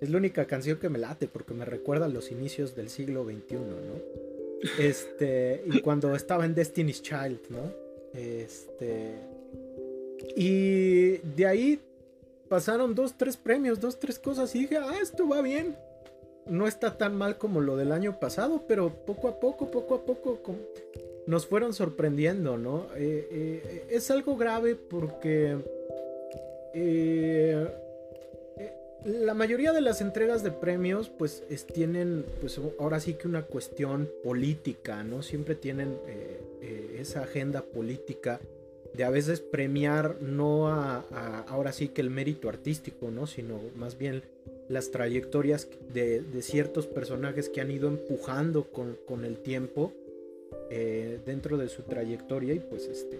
Es 0.00 0.10
la 0.10 0.18
única 0.18 0.44
canción 0.46 0.78
que 0.80 0.88
me 0.88 0.98
late 0.98 1.28
porque 1.28 1.54
me 1.54 1.64
recuerda 1.64 2.06
a 2.06 2.08
los 2.08 2.32
inicios 2.32 2.74
del 2.74 2.88
siglo 2.88 3.24
XXI, 3.24 3.54
¿no? 3.54 4.74
Este. 4.80 5.62
Y 5.66 5.80
cuando 5.82 6.16
estaba 6.16 6.44
en 6.44 6.56
Destiny's 6.56 7.00
Child, 7.00 7.42
¿no? 7.48 7.72
Este. 8.12 9.20
Y 10.34 11.18
de 11.18 11.46
ahí 11.46 11.80
pasaron 12.48 12.92
dos, 12.92 13.16
tres 13.16 13.36
premios, 13.36 13.78
dos, 13.78 14.00
tres 14.00 14.18
cosas 14.18 14.52
y 14.56 14.62
dije, 14.62 14.78
ah, 14.78 14.96
esto 15.00 15.28
va 15.28 15.42
bien. 15.42 15.76
No 16.46 16.66
está 16.66 16.96
tan 16.96 17.16
mal 17.16 17.38
como 17.38 17.60
lo 17.60 17.76
del 17.76 17.92
año 17.92 18.20
pasado, 18.20 18.64
pero 18.68 18.90
poco 19.04 19.28
a 19.28 19.40
poco, 19.40 19.70
poco 19.70 19.94
a 19.96 20.04
poco 20.04 20.38
nos 21.26 21.46
fueron 21.46 21.74
sorprendiendo, 21.74 22.56
¿no? 22.56 22.86
Eh, 22.96 23.28
eh, 23.30 23.86
es 23.90 24.10
algo 24.10 24.36
grave 24.36 24.76
porque 24.76 25.56
eh, 26.72 27.68
la 29.04 29.34
mayoría 29.34 29.72
de 29.72 29.80
las 29.80 30.00
entregas 30.00 30.42
de 30.42 30.52
premios 30.52 31.10
pues 31.10 31.44
tienen 31.72 32.24
pues 32.40 32.60
ahora 32.78 33.00
sí 33.00 33.14
que 33.14 33.28
una 33.28 33.42
cuestión 33.42 34.08
política, 34.22 35.02
¿no? 35.02 35.22
Siempre 35.22 35.54
tienen 35.54 35.98
esa 36.98 37.22
agenda 37.22 37.62
política 37.62 38.40
de 38.94 39.04
a 39.04 39.10
veces 39.10 39.40
premiar 39.40 40.20
no 40.22 40.68
a, 40.68 41.44
ahora 41.48 41.72
sí 41.72 41.88
que 41.88 42.00
el 42.00 42.10
mérito 42.10 42.48
artístico, 42.48 43.10
¿no? 43.10 43.26
Sino 43.26 43.60
más 43.76 43.98
bien 43.98 44.22
las 44.68 44.90
trayectorias 44.90 45.68
de, 45.92 46.24
ciertos 46.42 46.86
personajes 46.86 47.48
que 47.48 47.60
han 47.60 47.70
ido 47.70 47.88
empujando 47.88 48.64
con, 48.70 49.24
el 49.24 49.38
tiempo 49.38 49.92
eh, 50.70 51.18
dentro 51.24 51.56
de 51.56 51.68
su 51.68 51.82
trayectoria 51.82 52.54
y 52.54 52.60
pues 52.60 52.86
este 52.86 53.18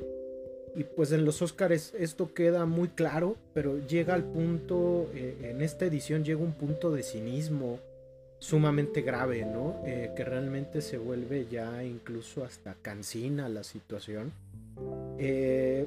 y 0.75 0.85
pues 0.85 1.11
en 1.13 1.25
los 1.25 1.41
Oscars 1.41 1.95
esto 1.99 2.35
queda 2.35 2.67
muy 2.67 2.89
claro 2.89 3.37
pero 3.55 3.79
llega 3.87 4.15
al 4.15 4.25
punto 4.25 5.09
eh, 5.15 5.37
en 5.43 5.63
esta 5.63 5.87
edición 5.87 6.25
llega 6.25 6.41
un 6.41 6.53
punto 6.53 6.91
de 6.91 7.03
cinismo 7.03 7.81
sumamente 8.39 9.01
grave 9.01 9.47
no 9.47 9.81
eh, 9.87 10.13
que 10.15 10.25
realmente 10.25 10.83
se 10.83 10.99
vuelve 10.99 11.47
ya 11.51 11.83
incluso 11.83 12.45
hasta 12.45 12.75
cansina 12.83 13.49
la 13.49 13.65
situación 13.65 14.33
eh, 15.19 15.87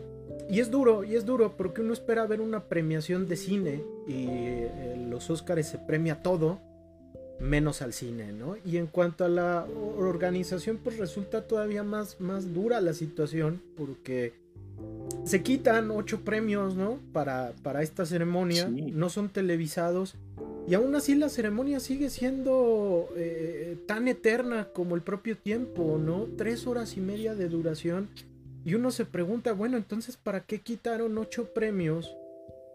y 0.50 0.59
es 0.59 0.71
duro, 0.71 1.03
y 1.03 1.15
es 1.15 1.25
duro, 1.25 1.55
porque 1.55 1.81
uno 1.81 1.93
espera 1.93 2.25
ver 2.25 2.41
una 2.41 2.63
premiación 2.65 3.27
de 3.27 3.36
cine 3.36 3.83
y 4.07 4.25
eh, 4.29 5.05
los 5.09 5.29
Oscars 5.29 5.67
se 5.67 5.77
premia 5.77 6.24
todo, 6.24 6.59
menos 7.39 7.81
al 7.81 7.93
cine, 7.93 8.33
¿no? 8.33 8.55
Y 8.65 8.77
en 8.77 8.88
cuanto 8.88 9.24
a 9.24 9.29
la 9.29 9.65
organización, 9.98 10.79
pues 10.83 10.98
resulta 10.98 11.48
todavía 11.48 11.83
más, 11.83 12.19
más 12.19 12.53
dura 12.53 12.81
la 12.81 12.93
situación, 12.93 13.62
porque 13.77 14.33
se 15.24 15.43
quitan 15.43 15.91
ocho 15.91 16.21
premios, 16.21 16.75
¿no? 16.75 17.00
Para, 17.13 17.53
para 17.63 17.83
esta 17.83 18.05
ceremonia, 18.05 18.69
no 18.69 19.09
son 19.09 19.29
televisados. 19.29 20.15
Y 20.67 20.74
aún 20.74 20.95
así 20.95 21.15
la 21.15 21.29
ceremonia 21.29 21.79
sigue 21.79 22.09
siendo 22.09 23.09
eh, 23.15 23.77
tan 23.88 24.07
eterna 24.07 24.69
como 24.74 24.95
el 24.95 25.01
propio 25.01 25.38
tiempo, 25.38 26.00
¿no? 26.00 26.27
Tres 26.38 26.67
horas 26.67 26.98
y 26.98 27.01
media 27.01 27.36
de 27.36 27.50
duración 27.50 28.09
y 28.66 28.74
uno 28.74 28.92
se 28.92 29.06
pregunta, 29.06 29.54
bueno, 29.54 29.78
entonces, 29.78 30.18
¿para 30.18 30.42
qué 30.42 30.60
quitaron 30.60 31.18
ocho 31.18 31.54
premios 31.54 32.16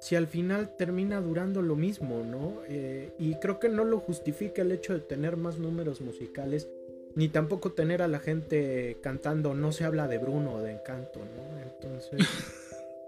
si 0.01 0.17
al 0.17 0.27
final 0.27 0.77
termina 0.77 1.21
durando 1.21 1.63
lo 1.63 1.77
mismo, 1.77 2.23
¿no? 2.23 2.61
Eh, 2.69 3.15
y 3.19 3.37
creo 3.37 3.59
que 3.59 3.71
no 3.71 3.85
lo 3.85 4.01
justifica 4.01 4.61
el 4.61 4.73
hecho 4.73 4.93
de 4.93 5.01
tener 5.01 5.39
más 5.39 5.59
números 5.59 6.03
musicales, 6.03 6.69
ni 7.15 7.29
tampoco 7.29 7.73
tener 7.73 8.03
a 8.03 8.09
la 8.09 8.19
gente 8.19 8.99
cantando, 9.03 9.55
no 9.55 9.73
se 9.73 9.85
habla 9.85 10.07
de 10.07 10.19
Bruno 10.19 10.57
o 10.57 10.63
de 10.63 10.73
Encanto, 10.73 11.21
¿no? 11.21 11.59
Entonces, 11.59 12.21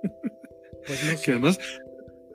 pues 0.87 1.05
no 1.05 1.19
sé. 1.19 1.25
Que 1.25 1.33
además, 1.33 1.59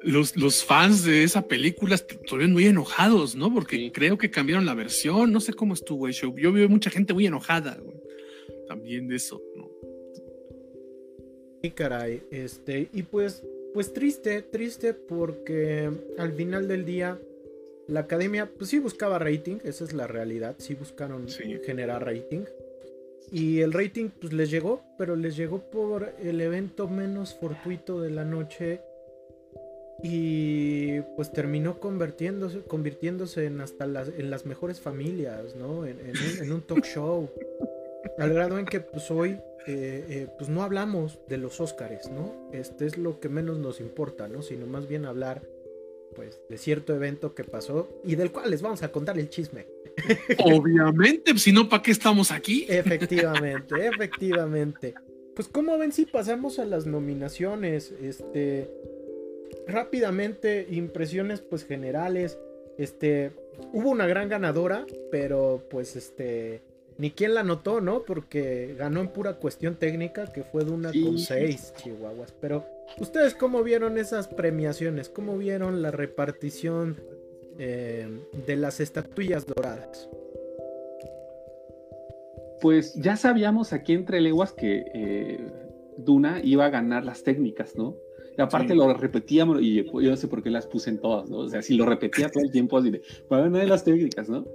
los, 0.04 0.36
los, 0.36 0.64
fans 0.64 1.04
de 1.06 1.24
esa 1.24 1.48
película 1.48 1.96
estuvieron 1.96 2.54
muy 2.54 2.66
enojados, 2.66 3.36
¿no? 3.36 3.52
Porque 3.52 3.92
creo 3.92 4.18
que 4.20 4.30
cambiaron 4.30 4.68
la 4.68 4.76
versión, 4.76 5.32
no 5.32 5.40
sé 5.40 5.54
cómo 5.54 5.74
estuvo 5.74 6.08
eso. 6.08 6.36
Yo 6.38 6.52
vi 6.52 6.68
mucha 6.68 6.92
gente 6.92 7.16
muy 7.16 7.26
enojada, 7.26 7.80
también 8.68 9.08
de 9.08 9.16
eso, 9.16 9.42
¿no? 9.56 9.81
Y 11.62 11.72
caray, 11.72 12.24
este, 12.32 12.89
y 12.91 13.03
pues, 13.03 13.44
pues 13.74 13.94
triste, 13.94 14.41
triste 14.41 14.94
porque 14.94 15.91
al 16.18 16.34
final 16.34 16.68
del 16.68 16.86
día 16.86 17.20
la 17.88 18.01
academia, 18.01 18.50
pues 18.58 18.70
sí 18.70 18.80
buscaba 18.80 19.20
rating, 19.20 19.58
esa 19.63 19.84
es 19.84 19.94
la 19.94 20.08
realidad, 20.08 20.56
sí 20.60 20.75
buscaron 20.75 21.27
generar 21.65 22.06
rating. 22.06 22.46
Y 23.32 23.60
el 23.62 23.74
rating 23.74 24.10
pues 24.20 24.34
les 24.34 24.50
llegó, 24.50 24.82
pero 24.98 25.15
les 25.15 25.36
llegó 25.36 25.60
por 25.60 26.13
el 26.24 26.41
evento 26.41 26.88
menos 26.88 27.34
fortuito 27.34 28.01
de 28.01 28.10
la 28.10 28.25
noche 28.25 28.82
y 30.03 31.01
pues 31.15 31.32
terminó 31.32 31.80
convirtiéndose, 31.80 32.62
convirtiéndose 32.62 33.46
en 33.46 33.62
hasta 33.62 33.86
las, 33.86 34.08
en 34.08 34.30
las 34.30 34.46
mejores 34.46 34.80
familias, 34.80 35.56
¿no? 35.56 35.86
En, 35.86 36.00
en 36.39 36.51
un 36.51 36.62
talk 36.62 36.86
show. 36.86 37.30
Al 38.18 38.34
grado 38.34 38.58
en 38.58 38.65
que 38.65 38.80
pues 38.80 39.12
hoy 39.12 39.38
eh, 39.68 40.06
eh, 40.10 40.27
pues 40.38 40.50
no 40.50 40.63
hablamos 40.63 41.20
de 41.27 41.38
los 41.38 41.62
Óscares, 41.62 42.10
¿no? 42.10 42.50
Este 42.51 42.86
es 42.86 42.98
lo 42.98 43.20
que 43.20 43.30
menos 43.30 43.60
nos 43.60 43.80
importa, 43.80 44.27
¿no? 44.27 44.41
Sino 44.41 44.65
más 44.65 44.88
bien 44.88 45.06
hablar, 45.06 45.44
pues, 46.15 46.39
de 46.50 46.58
cierto 46.58 46.96
evento 46.96 47.36
que 47.36 47.44
pasó 47.44 47.88
y 48.03 48.15
del 48.15 48.32
cual 48.32 48.50
les 48.50 48.62
vamos 48.62 48.82
a 48.82 48.91
contar 48.91 49.20
el 49.20 49.30
chisme. 49.30 49.68
Obviamente, 50.39 51.38
si 51.38 51.51
no, 51.51 51.70
¿para 51.70 51.84
qué 51.84 51.91
estamos 51.91 52.32
aquí? 52.32 52.65
Efectivamente, 52.70 53.88
efectivamente. 53.88 54.96
Pues, 55.36 55.48
como 55.48 55.77
ven, 55.77 55.91
si 55.91 56.06
pasamos 56.06 56.58
a 56.58 56.65
las 56.65 56.88
nominaciones, 56.88 57.94
este, 58.01 58.68
rápidamente, 59.68 60.65
impresiones, 60.72 61.41
pues, 61.41 61.65
generales, 61.65 62.39
este, 62.80 63.32
hubo 63.74 63.91
una 63.91 64.08
gran 64.08 64.27
ganadora, 64.27 64.88
pero, 65.12 65.63
pues, 65.70 65.96
este, 65.96 66.62
ni 66.98 67.12
quién 67.12 67.34
la 67.34 67.44
notó, 67.44 67.82
¿no? 67.82 68.04
Porque 68.04 68.76
ganó 68.78 69.02
en 69.02 69.08
pura 69.10 69.36
cuestión 69.36 69.76
técnica, 69.76 70.32
que 70.32 70.44
fue 70.44 70.64
de 70.64 70.72
una 70.72 70.92
con 70.92 71.18
seis 71.18 71.74
chihuahuas. 71.78 72.34
Pero, 72.40 72.66
¿ustedes 73.00 73.34
cómo 73.34 73.64
vieron 73.64 73.98
esas 73.98 74.28
premiaciones? 74.28 75.10
¿Cómo 75.10 75.38
vieron 75.38 75.82
la 75.82 75.92
repartición 75.92 76.98
eh, 77.58 78.08
de 78.46 78.56
las 78.56 78.80
estatuillas 78.80 79.46
doradas? 79.46 80.10
Pues 82.62 82.94
ya 82.96 83.18
sabíamos 83.18 83.74
aquí 83.74 83.94
entre 83.94 84.22
leguas 84.22 84.54
que 84.54 84.86
eh, 84.94 85.40
Duna 85.98 86.42
iba 86.44 86.66
a 86.66 86.70
ganar 86.70 87.04
las 87.04 87.24
técnicas, 87.24 87.76
¿no? 87.76 87.96
Y 88.38 88.42
aparte 88.42 88.76
lo 88.76 88.94
repetíamos, 88.94 89.62
y 89.62 89.84
yo 89.84 90.10
no 90.10 90.16
sé 90.16 90.28
por 90.28 90.42
qué 90.42 90.50
las 90.50 90.66
puse 90.66 90.90
en 90.90 91.00
todas, 91.00 91.30
¿no? 91.30 91.40
O 91.40 91.50
sea, 91.50 91.62
si 91.62 91.76
lo 91.76 91.86
repetía 91.86 92.30
todo 92.30 92.44
el 92.44 92.52
tiempo 92.52 92.78
así 92.78 92.90
de, 92.90 93.02
para 93.28 93.44
ganar 93.44 93.68
las 93.68 93.84
técnicas, 93.84 94.30
¿no? 94.30 94.46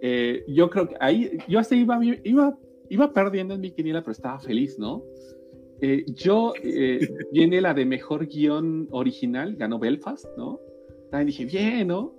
Eh, 0.00 0.44
yo 0.48 0.70
creo 0.70 0.88
que 0.88 0.96
ahí, 1.00 1.38
yo 1.48 1.58
hasta 1.58 1.74
iba, 1.74 1.98
iba, 2.24 2.58
iba 2.88 3.12
perdiendo 3.12 3.54
en 3.54 3.60
mi 3.60 3.70
quiniela, 3.70 4.02
pero 4.02 4.12
estaba 4.12 4.40
feliz, 4.40 4.78
¿no? 4.78 5.02
Eh, 5.80 6.04
yo, 6.08 6.52
eh, 6.62 7.08
viene 7.32 7.60
la 7.60 7.74
de 7.74 7.84
mejor 7.84 8.26
guion 8.26 8.88
original, 8.90 9.56
ganó 9.56 9.78
Belfast, 9.78 10.26
¿no? 10.36 10.60
También 11.10 11.26
dije, 11.26 11.44
bien, 11.44 11.88
¿no? 11.88 12.14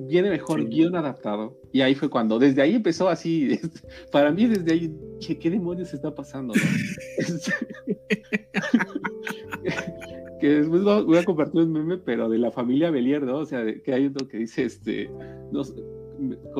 Viene 0.00 0.30
mejor 0.30 0.66
guion 0.68 0.96
adaptado. 0.96 1.58
Y 1.72 1.82
ahí 1.82 1.94
fue 1.94 2.08
cuando, 2.08 2.38
desde 2.38 2.62
ahí 2.62 2.76
empezó 2.76 3.08
así, 3.08 3.58
para 4.12 4.32
mí 4.32 4.46
desde 4.46 4.72
ahí 4.72 4.94
dije, 5.18 5.38
¿qué 5.38 5.50
demonios 5.50 5.92
está 5.92 6.14
pasando? 6.14 6.54
que 10.40 10.48
después 10.48 10.82
voy 10.82 11.18
a 11.18 11.24
compartir 11.24 11.62
un 11.62 11.72
meme, 11.72 11.98
pero 11.98 12.28
de 12.28 12.38
la 12.38 12.50
familia 12.50 12.90
Belier, 12.90 13.22
¿no? 13.22 13.38
O 13.38 13.44
sea, 13.44 13.62
que 13.84 13.92
hay 13.92 14.06
uno 14.06 14.26
que 14.26 14.38
dice, 14.38 14.64
este, 14.64 15.10
no, 15.52 15.62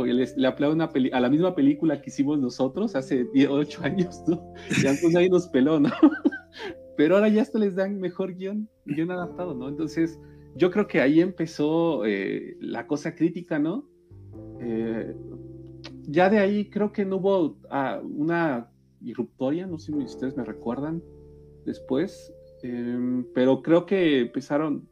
le 0.07 0.47
aplaudo 0.47 0.83
a 1.13 1.21
la 1.21 1.29
misma 1.29 1.55
película 1.55 2.01
que 2.01 2.11
hicimos 2.11 2.39
nosotros 2.39 2.97
hace 2.97 3.27
8 3.49 3.81
años, 3.85 4.23
¿no? 4.27 4.53
Y 4.83 4.87
antes 4.87 5.13
nadie 5.13 5.29
nos 5.29 5.49
peló, 5.49 5.79
¿no? 5.79 5.91
Pero 6.97 7.17
ahora 7.17 7.29
ya 7.29 7.43
hasta 7.43 7.59
les 7.59 7.75
dan 7.75 7.99
mejor 7.99 8.35
guion, 8.35 8.69
guion 8.85 9.11
adaptado, 9.11 9.55
¿no? 9.55 9.69
Entonces, 9.69 10.19
yo 10.57 10.71
creo 10.71 10.87
que 10.87 11.01
ahí 11.01 11.21
empezó 11.21 12.05
eh, 12.05 12.57
la 12.61 12.87
cosa 12.87 13.15
crítica, 13.15 13.59
¿no? 13.59 13.89
Eh, 14.61 15.15
ya 16.03 16.29
de 16.29 16.39
ahí 16.39 16.69
creo 16.69 16.93
que 16.93 17.05
no 17.05 17.17
hubo 17.17 17.59
ah, 17.71 18.01
una 18.03 18.71
irruptoria, 19.01 19.67
no 19.67 19.79
sé 19.79 19.93
si 19.93 19.99
ustedes 19.99 20.37
me 20.37 20.45
recuerdan 20.45 21.03
después, 21.65 22.33
em, 22.63 23.25
pero 23.35 23.63
creo 23.63 23.87
que 23.87 24.21
empezaron 24.21 24.89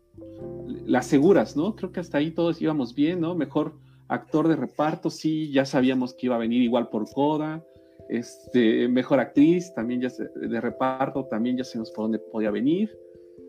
las 0.86 1.06
seguras, 1.06 1.56
¿no? 1.56 1.74
Creo 1.76 1.92
que 1.92 2.00
hasta 2.00 2.18
ahí 2.18 2.30
todos 2.30 2.62
íbamos 2.62 2.94
bien, 2.94 3.20
¿no? 3.20 3.34
Mejor 3.34 3.78
Actor 4.08 4.48
de 4.48 4.56
reparto, 4.56 5.10
sí, 5.10 5.52
ya 5.52 5.64
sabíamos 5.64 6.14
que 6.14 6.26
iba 6.26 6.36
a 6.36 6.38
venir 6.38 6.62
igual 6.62 6.88
por 6.88 7.10
Coda. 7.10 7.64
Este, 8.08 8.88
mejor 8.88 9.20
actriz, 9.20 9.74
también 9.74 10.00
ya 10.00 10.08
de 10.08 10.60
reparto, 10.60 11.26
también 11.26 11.58
ya 11.58 11.64
sabemos 11.64 11.90
por 11.90 12.04
dónde 12.04 12.18
podía 12.18 12.50
venir. 12.50 12.96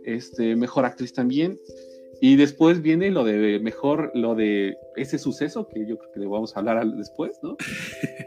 Este, 0.03 0.55
mejor 0.55 0.85
actriz 0.85 1.13
también. 1.13 1.57
Y 2.21 2.35
después 2.35 2.81
viene 2.81 3.11
lo 3.11 3.23
de 3.23 3.59
mejor, 3.59 4.11
lo 4.13 4.35
de 4.35 4.75
ese 4.97 5.17
suceso, 5.17 5.67
que 5.69 5.87
yo 5.87 5.97
creo 5.97 6.11
que 6.11 6.19
le 6.19 6.27
vamos 6.27 6.55
a 6.55 6.59
hablar 6.59 6.85
después, 6.85 7.39
¿no? 7.41 7.55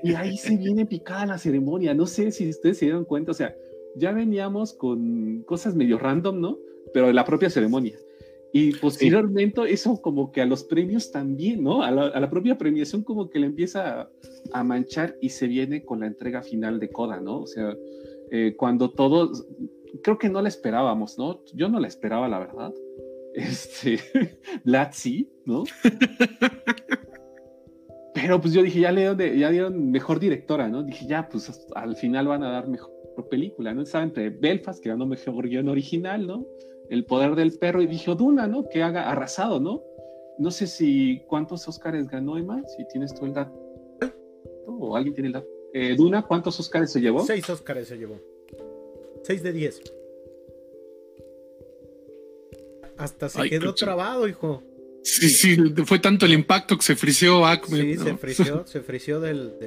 Y 0.02 0.14
ahí 0.14 0.38
se 0.38 0.56
viene 0.56 0.86
picada 0.86 1.26
la 1.26 1.38
ceremonia. 1.38 1.92
No 1.92 2.06
sé 2.06 2.32
si 2.32 2.48
ustedes 2.48 2.78
se 2.78 2.86
dieron 2.86 3.04
cuenta, 3.04 3.32
o 3.32 3.34
sea, 3.34 3.54
ya 3.96 4.12
veníamos 4.12 4.72
con 4.72 5.42
cosas 5.42 5.74
medio 5.74 5.98
random, 5.98 6.40
¿no? 6.40 6.58
Pero 6.94 7.08
de 7.08 7.12
la 7.12 7.26
propia 7.26 7.50
ceremonia. 7.50 7.98
Y 8.54 8.72
posteriormente 8.72 9.62
eso 9.72 10.00
como 10.02 10.30
que 10.30 10.42
a 10.42 10.46
los 10.46 10.64
premios 10.64 11.10
también, 11.10 11.62
¿no? 11.62 11.82
A 11.82 11.90
la, 11.90 12.30
propia 12.30 12.58
premiación 12.58 13.02
como 13.02 13.30
que 13.30 13.38
le 13.38 13.46
empieza 13.46 14.10
a, 14.52 14.64
manchar 14.64 15.16
y 15.22 15.30
se 15.30 15.46
viene 15.46 15.84
con 15.84 16.00
la 16.00 16.06
entrega 16.06 16.42
final 16.42 16.78
de 16.78 16.90
Coda, 16.90 17.18
¿no? 17.18 17.40
O 17.40 17.46
sea, 17.46 17.74
eh, 18.30 18.54
cuando 18.56 18.90
todos, 18.90 19.46
creo 20.02 20.18
que 20.18 20.28
no 20.28 20.42
la 20.42 20.48
esperábamos, 20.48 21.16
¿no? 21.16 21.42
Yo 21.54 21.70
no 21.70 21.80
la 21.80 21.88
esperaba, 21.88 22.28
la 22.28 22.38
verdad. 22.38 22.72
Este, 23.34 23.98
sí, 24.92 25.30
¿no? 25.46 25.64
Pero 28.14 28.38
pues 28.38 28.52
yo 28.52 28.62
dije, 28.62 28.80
ya 28.80 28.92
le 28.92 29.00
dieron, 29.00 29.38
ya 29.38 29.50
dieron 29.50 29.90
mejor 29.90 30.20
directora, 30.20 30.68
¿no? 30.68 30.82
Dije, 30.82 31.06
ya, 31.06 31.30
pues 31.30 31.50
al 31.74 31.96
final 31.96 32.28
van 32.28 32.42
a 32.42 32.50
dar 32.50 32.68
mejor 32.68 32.92
película, 33.30 33.72
¿no? 33.72 33.82
Estaba 33.82 34.04
entre 34.04 34.28
Belfast, 34.28 34.82
que 34.82 34.90
ganó 34.90 35.06
mejor 35.06 35.48
guion 35.48 35.70
original, 35.70 36.26
¿no? 36.26 36.46
El 36.88 37.04
poder 37.04 37.34
del 37.34 37.58
perro, 37.58 37.82
y 37.82 37.86
dije, 37.86 38.14
Duna, 38.14 38.46
¿no? 38.46 38.68
Que 38.68 38.82
haga 38.82 39.10
arrasado, 39.10 39.60
¿no? 39.60 39.82
No 40.38 40.50
sé 40.50 40.66
si 40.66 41.22
cuántos 41.28 41.66
Oscars 41.68 42.08
ganó 42.08 42.36
Emma, 42.36 42.62
si 42.66 42.86
tienes 42.88 43.14
tú 43.14 43.26
el 43.26 43.34
dato. 43.34 43.52
¿O 44.66 44.96
alguien 44.96 45.14
tiene 45.14 45.28
el 45.28 45.34
dato? 45.34 45.48
Eh, 45.72 45.94
Duna, 45.96 46.22
¿cuántos 46.22 46.58
Oscars 46.60 46.92
se 46.92 47.00
llevó? 47.00 47.24
Seis 47.24 47.48
Oscars 47.48 47.88
se 47.88 47.96
llevó. 47.96 48.18
Seis 49.22 49.42
de 49.42 49.52
diez. 49.52 49.80
Hasta 52.96 53.28
se 53.28 53.48
quedó 53.48 53.74
trabado, 53.74 54.28
hijo. 54.28 54.62
Sí, 55.02 55.28
sí, 55.30 55.56
fue 55.84 55.98
tanto 55.98 56.26
el 56.26 56.32
impacto 56.32 56.76
que 56.76 56.82
se 56.82 56.94
frició 56.94 57.44
Acme. 57.44 57.80
Sí, 57.80 57.96
se 57.96 58.16
frició, 58.16 58.66
se 58.66 58.80
frició 58.80 59.20
del, 59.20 59.58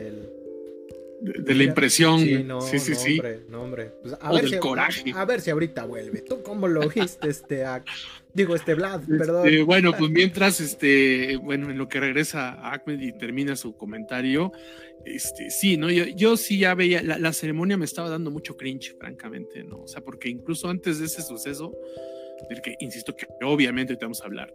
de, 1.21 1.55
la 1.55 1.63
impresión. 1.63 2.19
Sí, 2.19 2.43
no, 2.43 2.61
sí, 2.61 2.79
sí, 2.79 2.95
sí. 2.95 3.13
Hombre, 3.13 3.41
no, 3.49 3.61
hombre. 3.61 3.91
Pues, 4.01 4.15
a 4.19 4.31
ver 4.31 4.41
del 4.41 4.51
si, 4.51 4.57
coraje. 4.59 5.13
A, 5.15 5.25
ver 5.25 5.41
si 5.41 5.49
ahorita 5.49 5.85
vuelve. 5.85 6.21
¿Tú 6.21 6.43
cómo 6.43 6.67
lo 6.67 6.87
viste, 6.89 7.29
este 7.29 7.63
Digo, 8.33 8.53
este 8.53 8.73
Vlad, 8.73 9.01
este, 9.01 9.17
perdón. 9.17 9.65
bueno, 9.65 9.93
pues 9.97 10.11
mientras, 10.11 10.59
este, 10.59 11.37
bueno, 11.37 11.69
en 11.69 11.77
lo 11.77 11.87
que 11.87 12.01
regresa 12.01 12.53
Ahmed 12.69 12.99
y 12.99 13.13
termina 13.13 13.55
su 13.55 13.77
comentario, 13.77 14.51
este, 15.05 15.49
sí, 15.51 15.77
¿no? 15.77 15.89
Yo, 15.89 16.03
yo 16.03 16.35
sí 16.35 16.59
ya 16.59 16.75
veía, 16.75 17.01
la, 17.01 17.17
la, 17.17 17.31
ceremonia 17.31 17.77
me 17.77 17.85
estaba 17.85 18.09
dando 18.09 18.31
mucho 18.31 18.57
cringe, 18.57 18.93
francamente, 18.99 19.63
¿no? 19.63 19.83
O 19.83 19.87
sea, 19.87 20.01
porque 20.01 20.27
incluso 20.27 20.67
antes 20.67 20.99
de 20.99 21.05
ese 21.05 21.21
suceso, 21.21 21.77
del 22.49 22.61
que 22.61 22.75
insisto 22.79 23.15
que 23.15 23.25
obviamente 23.41 23.95
te 23.95 24.03
vamos 24.03 24.21
a 24.21 24.25
hablar, 24.25 24.53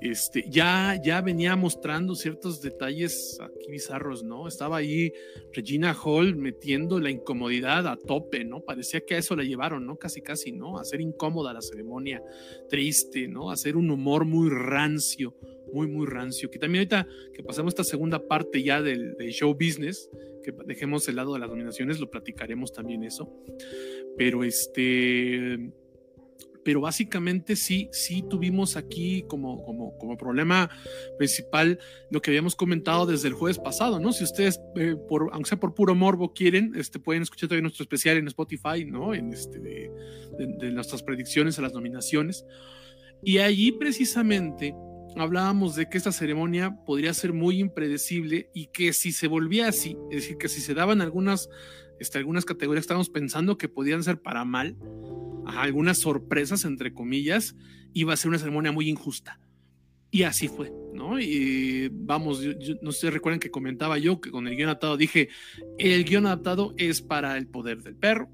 este, 0.00 0.44
ya, 0.48 1.00
ya 1.02 1.20
venía 1.20 1.56
mostrando 1.56 2.14
ciertos 2.14 2.60
detalles 2.60 3.38
aquí 3.40 3.70
bizarros, 3.70 4.24
¿no? 4.24 4.48
Estaba 4.48 4.78
ahí 4.78 5.12
Regina 5.52 5.94
Hall 5.94 6.36
metiendo 6.36 7.00
la 7.00 7.10
incomodidad 7.10 7.86
a 7.86 7.96
tope, 7.96 8.44
¿no? 8.44 8.60
Parecía 8.60 9.00
que 9.00 9.14
a 9.14 9.18
eso 9.18 9.36
la 9.36 9.44
llevaron, 9.44 9.86
¿no? 9.86 9.96
Casi, 9.96 10.20
casi, 10.20 10.52
¿no? 10.52 10.78
A 10.78 10.82
hacer 10.82 11.00
incómoda 11.00 11.52
la 11.52 11.62
ceremonia, 11.62 12.22
triste, 12.68 13.28
¿no? 13.28 13.50
Hacer 13.50 13.76
un 13.76 13.90
humor 13.90 14.24
muy 14.24 14.50
rancio, 14.50 15.36
muy, 15.72 15.86
muy 15.86 16.06
rancio. 16.06 16.50
Que 16.50 16.58
también 16.58 16.80
ahorita 16.80 17.06
que 17.32 17.42
pasamos 17.42 17.72
esta 17.72 17.84
segunda 17.84 18.18
parte 18.26 18.62
ya 18.62 18.82
del, 18.82 19.14
del 19.16 19.30
show 19.30 19.54
business, 19.54 20.10
que 20.42 20.52
dejemos 20.66 21.08
el 21.08 21.16
lado 21.16 21.32
de 21.34 21.38
las 21.38 21.48
nominaciones, 21.48 22.00
lo 22.00 22.10
platicaremos 22.10 22.72
también 22.72 23.04
eso. 23.04 23.32
Pero 24.16 24.44
este 24.44 25.72
pero 26.64 26.80
básicamente 26.80 27.56
sí, 27.56 27.88
sí 27.92 28.24
tuvimos 28.28 28.76
aquí 28.76 29.24
como, 29.28 29.62
como, 29.64 29.96
como 29.98 30.16
problema 30.16 30.70
principal 31.18 31.78
lo 32.10 32.22
que 32.22 32.30
habíamos 32.30 32.56
comentado 32.56 33.06
desde 33.06 33.28
el 33.28 33.34
jueves 33.34 33.58
pasado, 33.58 34.00
¿no? 34.00 34.12
Si 34.12 34.24
ustedes, 34.24 34.60
eh, 34.76 34.96
por, 35.08 35.30
aunque 35.32 35.48
sea 35.50 35.60
por 35.60 35.74
puro 35.74 35.94
morbo, 35.94 36.32
quieren, 36.32 36.72
este, 36.76 36.98
pueden 36.98 37.22
escuchar 37.22 37.48
todavía 37.48 37.62
nuestro 37.62 37.84
especial 37.84 38.16
en 38.16 38.26
Spotify, 38.28 38.84
¿no? 38.86 39.14
En 39.14 39.32
este, 39.32 39.58
de, 39.58 39.90
de 40.38 40.70
nuestras 40.70 41.02
predicciones 41.02 41.58
a 41.58 41.62
las 41.62 41.74
nominaciones. 41.74 42.44
Y 43.22 43.38
allí 43.38 43.72
precisamente 43.72 44.74
hablábamos 45.16 45.76
de 45.76 45.88
que 45.88 45.98
esta 45.98 46.12
ceremonia 46.12 46.76
podría 46.84 47.14
ser 47.14 47.32
muy 47.32 47.58
impredecible 47.58 48.50
y 48.52 48.66
que 48.66 48.92
si 48.92 49.12
se 49.12 49.28
volvía 49.28 49.68
así, 49.68 49.96
es 50.10 50.22
decir, 50.22 50.36
que 50.36 50.48
si 50.48 50.60
se 50.60 50.74
daban 50.74 51.00
algunas, 51.00 51.48
este, 52.00 52.18
algunas 52.18 52.44
categorías 52.44 52.82
que 52.82 52.86
estábamos 52.86 53.10
pensando 53.10 53.56
que 53.56 53.68
podían 53.68 54.02
ser 54.02 54.20
para 54.20 54.44
mal, 54.44 54.76
algunas 55.46 55.98
sorpresas, 55.98 56.64
entre 56.64 56.92
comillas, 56.92 57.56
iba 57.92 58.12
a 58.12 58.16
ser 58.16 58.28
una 58.28 58.38
ceremonia 58.38 58.72
muy 58.72 58.88
injusta. 58.88 59.40
Y 60.10 60.22
así 60.22 60.46
fue, 60.46 60.72
¿no? 60.92 61.18
Y 61.18 61.88
vamos, 61.92 62.40
no 62.82 62.92
sé, 62.92 63.10
recuerden 63.10 63.40
que 63.40 63.50
comentaba 63.50 63.98
yo 63.98 64.20
que 64.20 64.30
con 64.30 64.46
el 64.46 64.54
guion 64.54 64.68
adaptado 64.68 64.96
dije, 64.96 65.28
el 65.76 66.04
guion 66.04 66.26
adaptado 66.26 66.72
es 66.76 67.02
para 67.02 67.36
el 67.36 67.48
poder 67.48 67.82
del 67.82 67.96
perro, 67.96 68.30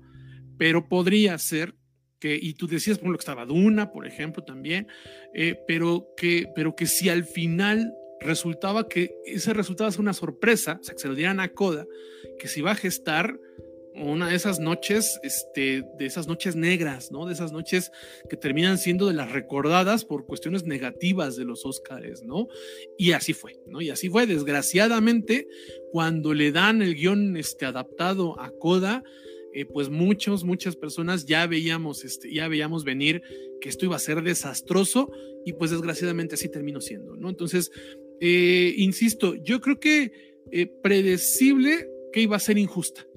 pero 0.58 0.88
podría 0.88 1.38
ser 1.38 1.74
que, 2.18 2.38
y 2.40 2.52
tú 2.52 2.66
decías, 2.66 2.98
por 2.98 3.04
ejemplo, 3.04 3.18
que 3.18 3.22
estaba 3.22 3.46
Duna, 3.46 3.92
por 3.92 4.06
ejemplo, 4.06 4.44
también, 4.44 4.88
eh, 5.34 5.58
pero, 5.66 6.08
que, 6.18 6.48
pero 6.54 6.76
que 6.76 6.84
si 6.84 7.08
al 7.08 7.24
final 7.24 7.94
resultaba 8.20 8.86
que 8.86 9.14
ese 9.24 9.54
resultado 9.54 9.88
es 9.88 9.98
una 9.98 10.12
sorpresa, 10.12 10.78
o 10.80 10.84
sea, 10.84 10.94
que 10.94 11.00
se 11.00 11.08
lo 11.08 11.14
dieran 11.14 11.40
a 11.40 11.48
Coda, 11.48 11.86
que 12.38 12.46
se 12.46 12.60
iba 12.60 12.72
a 12.72 12.76
gestar 12.76 13.40
una 14.00 14.28
de 14.28 14.36
esas 14.36 14.58
noches, 14.58 15.20
este, 15.22 15.82
de 15.98 16.06
esas 16.06 16.26
noches 16.26 16.56
negras, 16.56 17.10
¿no? 17.10 17.26
De 17.26 17.32
esas 17.32 17.52
noches 17.52 17.92
que 18.28 18.36
terminan 18.36 18.78
siendo 18.78 19.06
de 19.06 19.14
las 19.14 19.30
recordadas 19.32 20.04
por 20.04 20.26
cuestiones 20.26 20.64
negativas 20.64 21.36
de 21.36 21.44
los 21.44 21.64
Óscares, 21.66 22.22
¿no? 22.22 22.48
Y 22.96 23.12
así 23.12 23.32
fue, 23.32 23.60
¿no? 23.66 23.80
Y 23.80 23.90
así 23.90 24.08
fue, 24.08 24.26
desgraciadamente, 24.26 25.46
cuando 25.92 26.34
le 26.34 26.52
dan 26.52 26.82
el 26.82 26.94
guion 26.94 27.36
este, 27.36 27.66
adaptado 27.66 28.40
a 28.40 28.50
Coda, 28.50 29.02
eh, 29.52 29.64
pues 29.64 29.90
muchos, 29.90 30.44
muchas 30.44 30.76
personas 30.76 31.26
ya 31.26 31.46
veíamos, 31.46 32.04
este, 32.04 32.32
ya 32.32 32.48
veíamos 32.48 32.84
venir 32.84 33.22
que 33.60 33.68
esto 33.68 33.84
iba 33.84 33.96
a 33.96 34.00
ser 34.00 34.22
desastroso 34.22 35.10
y 35.44 35.54
pues 35.54 35.72
desgraciadamente 35.72 36.36
así 36.36 36.48
terminó 36.48 36.80
siendo, 36.80 37.16
¿no? 37.16 37.28
Entonces, 37.28 37.70
eh, 38.20 38.74
insisto, 38.76 39.34
yo 39.34 39.60
creo 39.60 39.80
que 39.80 40.12
eh, 40.52 40.66
predecible 40.82 41.88
que 42.12 42.22
iba 42.22 42.36
a 42.36 42.40
ser 42.40 42.58
injusta 42.58 43.09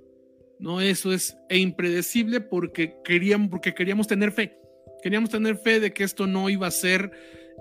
¿no? 0.59 0.81
Eso 0.81 1.13
es 1.13 1.37
e 1.49 1.57
impredecible 1.57 2.41
porque 2.41 2.95
queríamos, 3.03 3.49
porque 3.49 3.73
queríamos 3.73 4.07
tener 4.07 4.31
fe. 4.31 4.57
Queríamos 5.01 5.29
tener 5.29 5.57
fe 5.57 5.79
de 5.79 5.91
que 5.91 6.03
esto 6.03 6.27
no 6.27 6.49
iba 6.49 6.67
a 6.67 6.71
ser 6.71 7.11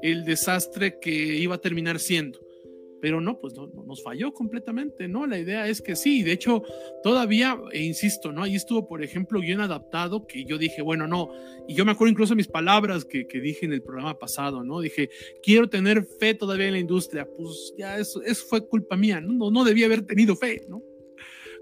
el 0.03 0.25
desastre 0.25 0.99
que 1.01 1.11
iba 1.11 1.57
a 1.57 1.61
terminar 1.61 1.99
siendo. 1.99 2.41
Pero 3.01 3.21
no, 3.21 3.41
pues 3.41 3.55
no, 3.55 3.67
nos 3.85 4.01
falló 4.01 4.33
completamente, 4.33 5.09
¿no? 5.09 5.27
La 5.27 5.37
idea 5.37 5.67
es 5.67 5.83
que 5.83 5.97
sí, 5.97 6.23
de 6.23 6.31
hecho, 6.31 6.63
todavía, 7.03 7.59
e 7.73 7.83
insisto, 7.83 8.31
¿no? 8.31 8.45
Ahí 8.45 8.55
estuvo, 8.55 8.87
por 8.87 9.03
ejemplo, 9.03 9.41
bien 9.41 9.59
adaptado, 9.59 10.25
que 10.29 10.45
yo 10.45 10.57
dije, 10.57 10.83
bueno, 10.83 11.09
no, 11.09 11.33
y 11.67 11.75
yo 11.75 11.85
me 11.85 11.91
acuerdo 11.91 12.13
incluso 12.13 12.37
mis 12.37 12.47
palabras 12.47 13.05
que, 13.05 13.27
que 13.27 13.41
dije 13.41 13.67
en 13.67 13.73
el 13.73 13.83
programa 13.83 14.21
pasado, 14.21 14.63
¿no? 14.63 14.81
Dije, 14.81 15.11
quiero 15.43 15.69
tener 15.69 16.05
fe 16.05 16.35
todavía 16.35 16.67
en 16.67 16.75
la 16.75 16.79
industria, 16.79 17.27
pues 17.27 17.75
ya 17.77 17.99
eso, 17.99 18.23
eso 18.23 18.47
fue 18.47 18.69
culpa 18.69 18.97
mía, 18.97 19.21
¿no? 19.21 19.33
No, 19.33 19.51
no 19.51 19.65
debía 19.65 19.87
haber 19.87 20.03
tenido 20.03 20.37
fe, 20.37 20.65
¿no? 20.69 20.81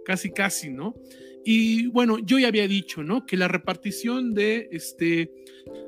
Casi, 0.05 0.31
casi, 0.31 0.71
¿no? 0.71 0.95
Y 1.45 1.87
bueno, 1.89 2.19
yo 2.19 2.39
ya 2.39 2.49
había 2.49 2.69
dicho, 2.69 3.03
¿no? 3.03 3.25
Que 3.25 3.37
la 3.37 3.49
repartición 3.49 4.35
de, 4.35 4.69
este, 4.73 5.33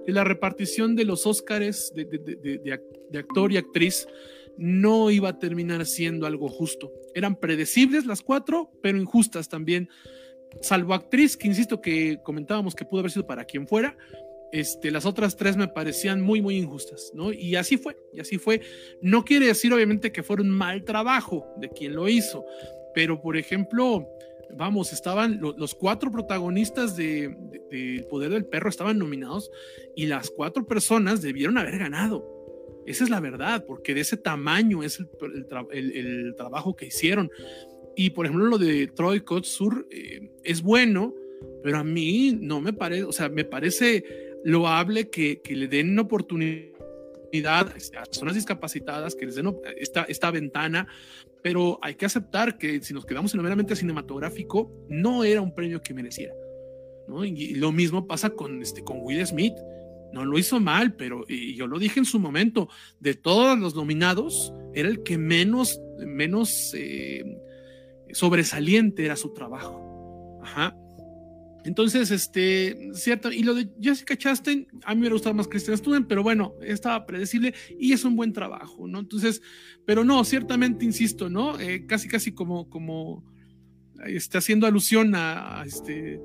la 0.07 0.25
repartición 0.25 0.97
de 0.97 1.05
los 1.05 1.27
Óscares 1.27 1.93
de, 1.95 2.05
de, 2.07 3.19
actor 3.19 3.53
y 3.53 3.59
actriz 3.59 4.07
no 4.57 5.11
iba 5.11 5.31
a 5.31 5.39
terminar 5.39 5.85
siendo 5.87 6.27
algo 6.27 6.49
justo. 6.49 6.93
Eran 7.15 7.39
predecibles 7.39 8.07
las 8.07 8.23
cuatro, 8.23 8.71
pero 8.83 8.99
injustas 8.99 9.49
también. 9.49 9.89
Salvo 10.61 10.95
actriz, 10.95 11.37
que 11.37 11.49
insisto 11.49 11.81
que 11.81 12.19
comentábamos 12.23 12.75
que 12.75 12.85
pudo 12.85 13.01
haber 13.01 13.11
sido 13.11 13.27
para 13.27 13.45
quien 13.45 13.67
fuera, 13.67 13.97
este, 14.53 14.91
las 14.91 15.07
otras 15.07 15.37
tres 15.37 15.57
me 15.57 15.67
parecían 15.67 16.21
muy, 16.21 16.43
muy 16.43 16.57
injustas, 16.57 17.11
¿no? 17.15 17.33
Y 17.33 17.57
así 17.57 17.79
fue, 17.79 17.97
y 18.13 18.21
así 18.21 18.37
fue. 18.37 18.61
No 19.01 19.25
quiere 19.25 19.47
decir, 19.47 19.73
obviamente, 19.73 20.13
que 20.13 20.23
fuera 20.23 20.43
un 20.43 20.51
mal 20.51 20.85
trabajo 20.85 21.47
de 21.57 21.71
quien 21.71 21.95
lo 21.95 22.07
hizo, 22.07 22.45
pero, 22.95 23.21
por 23.21 23.37
ejemplo, 23.37 24.09
vamos, 24.57 24.93
estaban 24.93 25.41
los 25.41 25.75
cuatro 25.75 26.11
protagonistas 26.11 26.97
de, 26.97 27.37
El 27.71 28.05
Poder 28.07 28.31
del 28.31 28.45
Perro 28.45 28.69
estaban 28.69 28.99
nominados 28.99 29.51
y 29.97 30.07
las 30.07 30.31
cuatro 30.31 30.67
personas 30.67 31.23
debieron 31.23 31.59
haber 31.59 31.79
ganado. 31.79 32.29
Esa 32.87 33.05
es 33.05 33.11
la 33.11 33.21
verdad, 33.21 33.65
porque 33.67 33.95
de 33.95 34.01
ese 34.01 34.17
tamaño 34.17 34.83
es 34.83 34.99
el, 35.71 36.35
trabajo 36.37 36.75
que 36.75 36.87
hicieron. 36.87 37.31
Y 37.95 38.11
por 38.11 38.27
ejemplo, 38.27 38.47
lo 38.47 38.59
de 38.59 38.89
Troy 38.89 39.21
Kotsur 39.21 39.87
eh, 39.91 40.31
es 40.43 40.63
bueno, 40.63 41.15
pero 41.63 41.79
a 41.79 41.85
mí 41.85 42.37
no 42.41 42.61
me 42.61 42.73
parece, 42.73 43.05
o 43.05 43.13
sea, 43.13 43.29
me 43.29 43.45
parece 43.45 44.05
loable 44.45 45.11
que, 45.11 45.41
que 45.41 45.55
le 45.55 45.69
den 45.69 45.91
una 45.91 46.03
oportunidad 46.03 46.73
a 47.47 48.05
personas 48.05 48.35
discapacitadas, 48.35 49.15
que 49.15 49.27
les 49.27 49.37
den 49.37 49.55
esta, 49.77 50.03
esta 50.05 50.31
ventana 50.31 50.89
pero 51.43 51.79
hay 51.83 51.95
que 51.95 52.07
aceptar 52.07 52.57
que 52.57 52.81
si 52.83 52.95
nos 52.95 53.05
quedamos 53.05 53.33
en 53.35 53.39
lo 53.39 53.43
meramente 53.43 53.77
cinematográfico, 53.77 54.71
no 54.89 55.25
era 55.25 55.41
un 55.41 55.55
premio 55.55 55.83
que 55.83 55.95
mereciera. 55.95 56.35
¿no? 57.09 57.25
Y, 57.25 57.55
lo 57.55 57.73
mismo 57.73 58.07
pasa 58.07 58.31
con, 58.31 58.63
este, 58.63 58.83
con 58.83 58.99
Will 59.01 59.27
Smith. 59.27 59.55
No 60.13 60.25
lo 60.25 60.39
hizo 60.39 60.61
mal, 60.61 60.95
pero 60.95 61.25
y 61.27 61.55
yo 61.57 61.67
lo 61.67 61.79
dije 61.79 61.99
en 61.99 62.05
su 62.05 62.21
momento, 62.21 62.69
de 63.01 63.15
todos 63.15 63.59
los 63.59 63.75
nominados, 63.75 64.53
era 64.75 64.89
el 64.89 65.03
que 65.03 65.17
menos, 65.17 65.81
menos 65.99 66.73
eh, 66.75 67.25
sobresaliente 68.13 69.05
era 69.05 69.17
su 69.17 69.33
trabajo. 69.33 70.39
Ajá. 70.43 70.77
Entonces, 71.65 72.11
este, 72.11 72.91
cierto, 72.95 73.31
y 73.31 73.43
lo 73.43 73.55
de 73.55 73.69
Jessica 73.81 74.17
Chastain, 74.17 74.67
a 74.85 74.91
mí 74.91 74.97
me 74.97 75.01
hubiera 75.03 75.15
gustado 75.15 75.35
más 75.35 75.49
Christian 75.49 75.77
Student, 75.77 76.07
pero 76.09 76.23
bueno, 76.23 76.55
estaba 76.63 77.07
predecible 77.07 77.55
y 77.79 77.93
es 77.93 78.05
un 78.05 78.17
buen 78.17 78.33
trabajo, 78.33 78.89
¿no? 78.89 78.99
Entonces, 78.99 79.43
pero 79.87 80.05
no, 80.05 80.25
ciertamente, 80.25 80.85
insisto, 80.85 81.31
¿no? 81.31 81.59
Eh, 81.61 81.87
casi, 81.87 82.09
casi 82.09 82.33
como, 82.33 82.69
como, 82.69 83.25
está 84.07 84.39
haciendo 84.39 84.67
alusión 84.67 85.15
a, 85.15 85.63
este, 85.65 86.21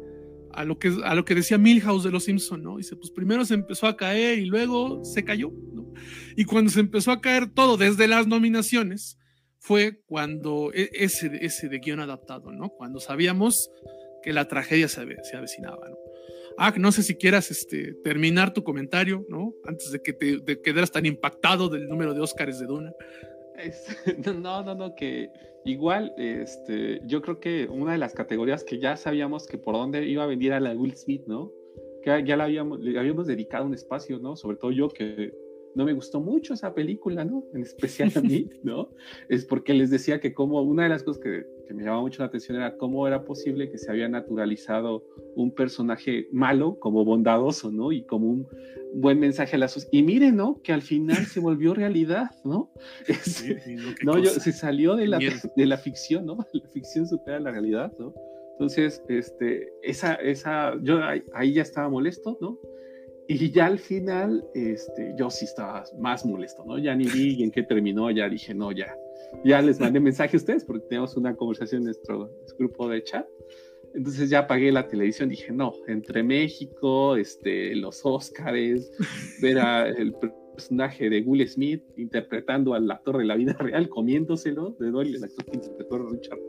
a 0.53 0.65
lo 0.65 0.79
que, 0.79 0.95
a 1.03 1.13
lo 1.13 1.23
que 1.23 1.35
decía 1.35 1.57
Milhouse 1.57 2.03
de 2.03 2.11
los 2.11 2.23
Simpson, 2.23 2.63
¿no? 2.63 2.77
Dice, 2.77 2.95
pues 2.95 3.11
primero 3.11 3.45
se 3.45 3.53
empezó 3.53 3.87
a 3.87 3.95
caer 3.95 4.39
y 4.39 4.45
luego 4.45 5.03
se 5.05 5.23
cayó, 5.23 5.51
¿no? 5.73 5.93
Y 6.35 6.45
cuando 6.45 6.71
se 6.71 6.79
empezó 6.79 7.11
a 7.11 7.21
caer 7.21 7.47
todo 7.47 7.77
desde 7.77 8.07
las 8.07 8.27
nominaciones, 8.27 9.17
fue 9.59 10.01
cuando 10.05 10.71
e, 10.73 10.89
ese, 10.93 11.31
ese 11.41 11.69
de 11.69 11.79
guion 11.79 11.99
adaptado, 11.99 12.51
¿no? 12.51 12.69
Cuando 12.69 12.99
sabíamos 12.99 13.69
que 14.27 14.33
la 14.33 14.45
tragedia 14.45 14.89
se, 14.89 15.05
se 15.23 15.37
avecinaba, 15.37 15.87
¿no? 15.87 15.97
Ah, 16.57 16.73
no 16.77 16.91
sé 16.91 17.01
si 17.01 17.15
quieras 17.15 17.49
este, 17.49 17.93
terminar 18.03 18.53
tu 18.53 18.61
comentario, 18.61 19.25
¿no? 19.29 19.53
Antes 19.63 19.89
de 19.89 20.01
que 20.01 20.11
te 20.11 20.61
quedaras 20.61 20.91
tan 20.91 21.05
impactado 21.05 21.69
del 21.69 21.87
número 21.87 22.13
de 22.13 22.19
Óscares 22.19 22.59
de 22.59 22.65
Duna. 22.65 22.93
no, 24.41 24.63
no, 24.63 24.75
no, 24.75 24.95
que 24.95 25.29
igual, 25.63 26.13
este, 26.17 26.99
yo 27.05 27.21
creo 27.21 27.39
que 27.39 27.69
una 27.71 27.93
de 27.93 27.99
las 27.99 28.13
categorías 28.13 28.65
que 28.65 28.79
ya 28.79 28.97
sabíamos 28.97 29.47
que 29.47 29.57
por 29.57 29.75
dónde 29.75 30.05
iba 30.05 30.23
a 30.23 30.27
venir 30.27 30.51
a 30.51 30.59
la 30.59 30.73
Will 30.73 30.97
Smith, 30.97 31.23
¿no? 31.25 31.53
Que 32.03 32.25
ya 32.25 32.35
la 32.35 32.43
habíamos, 32.43 32.81
le 32.81 32.99
habíamos 32.99 33.27
dedicado 33.27 33.65
un 33.65 33.75
espacio, 33.75 34.19
¿no? 34.19 34.35
Sobre 34.35 34.57
todo 34.57 34.71
yo 34.71 34.89
que 34.89 35.31
no 35.73 35.85
me 35.85 35.93
gustó 35.93 36.19
mucho 36.19 36.53
esa 36.53 36.73
película, 36.73 37.23
¿no? 37.23 37.45
En 37.53 37.61
especial 37.61 38.11
a 38.15 38.21
mí, 38.21 38.49
¿no? 38.63 38.89
Es 39.29 39.45
porque 39.45 39.73
les 39.73 39.89
decía 39.89 40.19
que 40.19 40.33
como 40.33 40.61
una 40.63 40.83
de 40.83 40.89
las 40.89 41.03
cosas 41.03 41.23
que, 41.23 41.45
que, 41.67 41.73
me 41.73 41.83
llamaba 41.83 42.01
mucho 42.01 42.21
la 42.21 42.27
atención 42.27 42.57
era 42.57 42.77
cómo 42.77 43.07
era 43.07 43.23
posible 43.23 43.69
que 43.69 43.77
se 43.77 43.91
había 43.91 44.07
naturalizado 44.07 45.03
un 45.35 45.51
personaje 45.53 46.27
malo 46.31 46.79
como 46.79 47.05
bondadoso, 47.05 47.71
¿no? 47.71 47.91
Y 47.91 48.03
como 48.03 48.27
un 48.27 48.47
buen 48.93 49.19
mensaje 49.19 49.55
a 49.55 49.59
la 49.59 49.67
sociedad. 49.67 49.91
Y 49.93 50.03
miren, 50.03 50.35
¿no? 50.35 50.61
Que 50.63 50.73
al 50.73 50.81
final 50.81 51.25
se 51.25 51.39
volvió 51.39 51.73
realidad, 51.73 52.31
¿no? 52.43 52.71
no, 54.03 54.17
yo, 54.17 54.29
se 54.31 54.51
salió 54.51 54.95
de 54.95 55.07
la, 55.07 55.19
de 55.19 55.65
la 55.65 55.77
ficción, 55.77 56.25
¿no? 56.25 56.37
La 56.53 56.67
ficción 56.69 57.07
supera 57.07 57.39
la 57.39 57.51
realidad, 57.51 57.93
¿no? 57.99 58.13
Entonces, 58.53 59.03
este, 59.07 59.71
esa, 59.83 60.15
esa, 60.15 60.73
yo 60.81 60.99
ahí 61.33 61.53
ya 61.53 61.61
estaba 61.61 61.89
molesto, 61.89 62.37
¿no? 62.41 62.57
Y 63.27 63.51
ya 63.51 63.65
al 63.65 63.77
final, 63.77 64.43
este, 64.55 65.13
yo 65.17 65.29
sí 65.29 65.45
estaba 65.45 65.83
más 65.99 66.25
molesto, 66.25 66.63
¿no? 66.65 66.79
Ya 66.79 66.95
ni 66.95 67.05
vi 67.05 67.43
en 67.43 67.51
qué 67.51 67.61
terminó, 67.63 68.09
ya 68.09 68.29
dije, 68.29 68.53
no, 68.53 68.71
ya. 68.71 68.95
Ya 69.43 69.61
les 69.61 69.79
mandé 69.79 69.99
mensaje 69.99 70.37
a 70.37 70.39
ustedes 70.39 70.63
porque 70.63 70.87
tenemos 70.87 71.15
una 71.17 71.35
conversación 71.35 71.81
en 71.81 71.85
nuestro, 71.85 72.31
grupo 72.57 72.87
de 72.89 73.03
chat. 73.03 73.25
Entonces 73.93 74.29
ya 74.29 74.39
apagué 74.39 74.71
la 74.71 74.87
televisión, 74.87 75.29
dije, 75.29 75.51
no, 75.51 75.73
entre 75.87 76.21
México, 76.21 77.15
este, 77.15 77.75
los 77.75 78.05
Óscares, 78.05 78.91
ver 79.41 79.59
a 79.59 79.87
el 79.87 80.13
personaje 80.57 81.09
de 81.09 81.21
Will 81.21 81.47
Smith 81.47 81.83
interpretando 81.95 82.73
al 82.73 82.89
actor 82.89 83.17
de 83.17 83.25
la 83.25 83.35
vida 83.35 83.53
real, 83.53 83.89
comiéndoselo, 83.89 84.75
de 84.79 84.91
Dolly, 84.91 85.15
el 85.15 85.23
actor 85.23 85.45
que 85.45 85.55
interpretó 85.55 85.95
a 85.95 86.09
Richard 86.11 86.39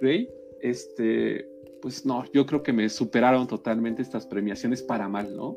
Ray, 0.00 0.28
este, 0.60 1.48
pues 1.80 2.04
no, 2.04 2.24
yo 2.32 2.44
creo 2.46 2.62
que 2.62 2.72
me 2.72 2.88
superaron 2.88 3.46
totalmente 3.46 4.02
estas 4.02 4.26
premiaciones 4.26 4.82
para 4.82 5.08
mal, 5.08 5.34
¿no? 5.34 5.56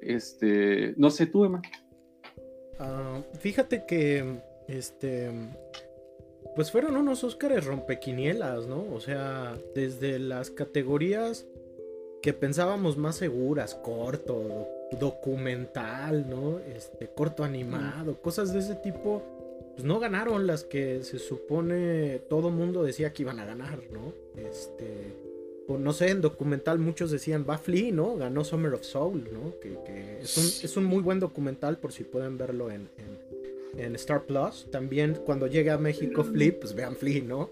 Este, 0.00 0.94
no 0.96 1.10
sé 1.10 1.26
tú, 1.26 1.44
Emma. 1.44 1.62
Ah, 2.78 3.22
fíjate 3.38 3.84
que, 3.86 4.40
este, 4.70 5.30
pues 6.54 6.70
fueron 6.70 6.96
unos 6.96 7.24
Óscares 7.24 7.64
rompequinielas, 7.64 8.66
¿no? 8.66 8.86
O 8.92 9.00
sea, 9.00 9.56
desde 9.74 10.18
las 10.18 10.50
categorías 10.50 11.46
que 12.22 12.32
pensábamos 12.32 12.96
más 12.96 13.16
seguras, 13.16 13.74
corto, 13.74 14.68
documental, 14.98 16.28
¿no? 16.28 16.58
Este, 16.60 17.08
corto 17.08 17.44
animado, 17.44 18.20
cosas 18.20 18.52
de 18.52 18.60
ese 18.60 18.74
tipo, 18.74 19.22
pues 19.74 19.84
no 19.84 19.98
ganaron 19.98 20.46
las 20.46 20.64
que 20.64 21.02
se 21.02 21.18
supone 21.18 22.20
todo 22.28 22.50
mundo 22.50 22.82
decía 22.82 23.12
que 23.12 23.22
iban 23.22 23.38
a 23.38 23.46
ganar, 23.46 23.80
¿no? 23.90 24.12
Este, 24.36 25.14
no 25.68 25.92
sé, 25.92 26.10
en 26.10 26.20
documental 26.20 26.78
muchos 26.78 27.10
decían, 27.10 27.46
va 27.48 27.58
Flea, 27.58 27.92
¿no? 27.92 28.16
Ganó 28.16 28.44
Summer 28.44 28.74
of 28.74 28.82
Soul, 28.82 29.28
¿no? 29.32 29.54
Que, 29.60 30.18
es, 30.20 30.76
un, 30.76 30.84
muy 30.84 31.02
buen 31.02 31.20
documental 31.20 31.78
por 31.78 31.92
si 31.92 32.04
pueden 32.04 32.36
verlo 32.36 32.70
en, 32.70 32.88
Star 33.96 34.26
Plus. 34.26 34.68
También 34.70 35.18
cuando 35.24 35.46
llegue 35.46 35.70
a 35.70 35.78
México 35.78 36.24
Flea, 36.24 36.54
pues 36.60 36.74
vean 36.74 36.96
Flea, 36.96 37.22
¿no? 37.22 37.50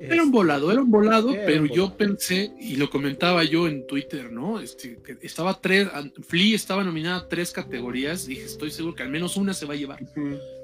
Era 0.00 0.24
un 0.24 0.32
volado, 0.32 0.72
era 0.72 0.80
un 0.80 0.90
volado, 0.90 1.32
pero 1.46 1.64
yo 1.64 1.96
pensé, 1.96 2.52
y 2.58 2.74
lo 2.74 2.90
comentaba 2.90 3.44
yo 3.44 3.68
en 3.68 3.86
Twitter, 3.86 4.32
¿no? 4.32 4.58
Este, 4.58 4.98
estaba 5.20 5.60
tres, 5.60 5.88
Flea 6.22 6.56
estaba 6.56 6.82
nominada 6.82 7.18
a 7.18 7.28
tres 7.28 7.52
categorías, 7.52 8.26
dije, 8.26 8.42
estoy 8.42 8.72
seguro 8.72 8.96
que 8.96 9.04
al 9.04 9.10
menos 9.10 9.36
una 9.36 9.54
se 9.54 9.64
va 9.64 9.74
a 9.74 9.76
llevar. 9.76 10.00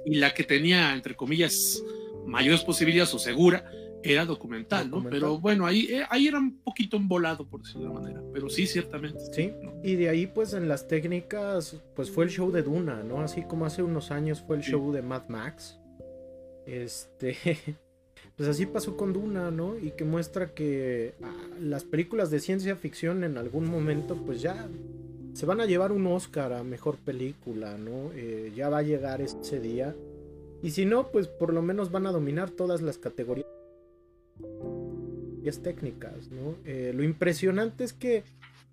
Y 0.05 0.16
la 0.16 0.35
que 0.35 0.42
tenía, 0.42 0.92
entre 0.92 1.14
comillas, 1.14 1.81
mayores 2.27 2.62
posibilidades 2.62 3.14
o 3.14 3.18
segura, 3.20 3.70
era 4.12 4.24
documental, 4.24 4.90
¿no? 4.90 5.02
Pero 5.08 5.38
bueno, 5.38 5.66
ahí, 5.66 5.86
eh, 5.90 6.04
ahí 6.10 6.28
era 6.28 6.38
un 6.38 6.58
poquito 6.58 6.96
embolado, 6.96 7.46
por 7.46 7.62
decirlo 7.62 7.82
de 7.82 7.90
una 7.90 8.00
manera. 8.00 8.22
Pero 8.32 8.48
sí, 8.48 8.66
ciertamente. 8.66 9.18
Sí, 9.32 9.52
y 9.82 9.94
de 9.96 10.08
ahí, 10.08 10.26
pues 10.26 10.52
en 10.54 10.68
las 10.68 10.86
técnicas, 10.88 11.76
pues 11.94 12.10
fue 12.10 12.24
el 12.24 12.30
show 12.30 12.50
de 12.50 12.62
Duna, 12.62 13.02
¿no? 13.02 13.20
Así 13.20 13.42
como 13.42 13.66
hace 13.66 13.82
unos 13.82 14.10
años 14.10 14.42
fue 14.46 14.56
el 14.56 14.62
show 14.62 14.92
de 14.92 15.02
Mad 15.02 15.28
Max. 15.28 15.78
Este. 16.66 17.36
Pues 18.36 18.48
así 18.48 18.66
pasó 18.66 18.96
con 18.96 19.12
Duna, 19.12 19.50
¿no? 19.50 19.76
Y 19.76 19.90
que 19.90 20.04
muestra 20.04 20.54
que 20.54 21.14
ah, 21.24 21.34
las 21.60 21.82
películas 21.82 22.30
de 22.30 22.38
ciencia 22.38 22.76
ficción 22.76 23.24
en 23.24 23.36
algún 23.36 23.68
momento, 23.68 24.14
pues 24.14 24.40
ya 24.40 24.68
se 25.34 25.44
van 25.44 25.60
a 25.60 25.66
llevar 25.66 25.90
un 25.90 26.06
Oscar 26.06 26.52
a 26.52 26.62
mejor 26.62 26.98
película, 26.98 27.76
¿no? 27.78 28.12
Eh, 28.14 28.52
ya 28.54 28.68
va 28.68 28.78
a 28.78 28.82
llegar 28.82 29.20
ese 29.20 29.58
día. 29.58 29.96
Y 30.62 30.70
si 30.70 30.84
no, 30.84 31.10
pues 31.10 31.26
por 31.26 31.52
lo 31.52 31.62
menos 31.62 31.90
van 31.90 32.06
a 32.06 32.12
dominar 32.12 32.50
todas 32.50 32.80
las 32.80 32.98
categorías 32.98 33.46
técnicas, 35.57 36.31
¿no? 36.31 36.57
Eh, 36.66 36.92
lo 36.94 37.03
impresionante 37.03 37.85
es 37.85 37.94
que 37.94 38.24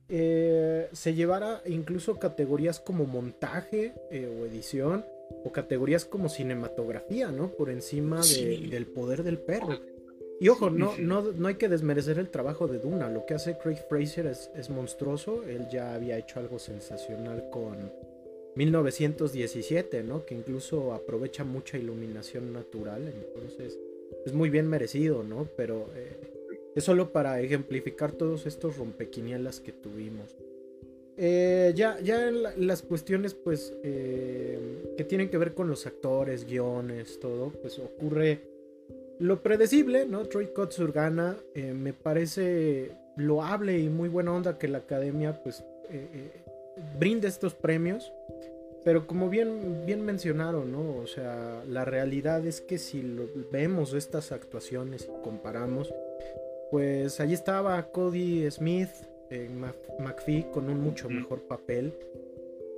eh, 0.09 0.89
se 0.91 1.13
llevara 1.13 1.61
incluso 1.65 2.19
categorías 2.19 2.79
como 2.79 3.05
montaje 3.05 3.93
eh, 4.11 4.27
o 4.27 4.45
edición 4.45 5.05
o 5.43 5.51
categorías 5.51 6.05
como 6.05 6.27
cinematografía, 6.27 7.31
¿no? 7.31 7.49
Por 7.49 7.69
encima 7.69 8.21
del 8.21 8.85
poder 8.87 9.23
del 9.23 9.39
perro. 9.39 9.79
Y 10.39 10.49
ojo, 10.49 10.69
no, 10.69 10.93
no, 10.97 11.31
no 11.31 11.47
hay 11.47 11.55
que 11.55 11.69
desmerecer 11.69 12.19
el 12.19 12.29
trabajo 12.29 12.67
de 12.67 12.79
Duna. 12.79 13.09
Lo 13.09 13.25
que 13.25 13.35
hace 13.35 13.57
Craig 13.57 13.79
Fraser 13.87 14.27
es, 14.27 14.51
es 14.53 14.69
monstruoso. 14.69 15.43
Él 15.43 15.67
ya 15.71 15.93
había 15.93 16.17
hecho 16.17 16.39
algo 16.39 16.59
sensacional 16.59 17.49
con 17.51 17.91
1917, 18.55 20.03
¿no? 20.03 20.25
Que 20.25 20.35
incluso 20.35 20.93
aprovecha 20.93 21.43
mucha 21.43 21.77
iluminación 21.77 22.51
natural. 22.51 23.07
Entonces, 23.07 23.79
es 24.25 24.33
muy 24.33 24.49
bien 24.49 24.67
merecido, 24.67 25.23
¿no? 25.23 25.47
Pero 25.55 25.89
eh, 25.95 26.71
es 26.75 26.83
solo 26.83 27.11
para 27.11 27.39
ejemplificar 27.41 28.11
todos 28.11 28.45
estos 28.45 28.77
rompequinielas 28.77 29.59
que 29.59 29.71
tuvimos. 29.71 30.35
Eh, 31.17 31.71
ya, 31.75 31.99
ya 32.01 32.27
en, 32.27 32.67
las 32.67 32.81
cuestiones, 32.81 33.33
pues, 33.33 33.73
eh, 33.83 34.93
que 34.97 35.03
tienen 35.03 35.29
que 35.29 35.37
ver 35.37 35.53
con 35.53 35.69
los 35.69 35.85
actores, 35.85 36.45
guiones, 36.45 37.19
todo, 37.19 37.49
pues 37.49 37.79
ocurre 37.79 38.41
lo 39.19 39.41
predecible, 39.41 40.05
¿no? 40.05 40.25
Troy 40.25 40.47
Kotsur 40.47 40.91
gana. 40.91 41.37
me 41.55 41.93
parece 41.93 42.91
loable 43.15 43.79
y 43.79 43.87
muy 43.87 44.09
buena 44.09 44.33
onda 44.33 44.57
que 44.57 44.67
la 44.67 44.79
academia, 44.79 45.41
pues, 45.41 45.63
brinde 46.99 47.29
estos 47.29 47.53
premios. 47.53 48.11
Pero 48.85 49.07
como 49.07 49.31
bien, 49.31 49.83
bien 49.87 50.05
mencionaron, 50.05 50.71
¿no? 50.71 50.97
O 50.97 51.07
sea, 51.07 51.63
la 51.67 51.85
realidad 51.85 52.45
es 52.45 52.61
que 52.61 52.77
si 52.77 53.01
lo, 53.01 53.27
vemos 53.51 53.93
estas 53.93 54.31
actuaciones 54.31 55.09
y 55.09 55.23
comparamos, 55.23 55.91
pues 56.69 57.19
allí 57.19 57.33
estaba 57.33 57.81
Cody 57.91 58.49
Smith 58.51 58.91
en 59.31 59.59
McPhee 59.59 60.45
con 60.53 60.69
un 60.69 60.81
mucho 60.81 61.09
mejor 61.09 61.41
papel. 61.41 61.95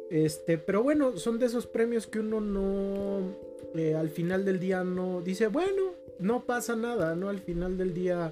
Este, 0.09 0.57
pero 0.57 0.81
bueno, 0.81 1.17
son 1.17 1.39
de 1.39 1.47
esos 1.47 1.67
premios 1.67 2.07
que 2.07 2.19
uno 2.19 2.39
no, 2.39 3.19
eh, 3.75 3.93
al 3.93 4.09
final 4.09 4.45
del 4.45 4.61
día 4.61 4.85
no 4.85 5.21
dice, 5.21 5.47
bueno, 5.47 5.91
no 6.19 6.45
pasa 6.45 6.77
nada, 6.77 7.15
¿no? 7.15 7.27
Al 7.27 7.39
final 7.39 7.77
del 7.77 7.93
día 7.93 8.31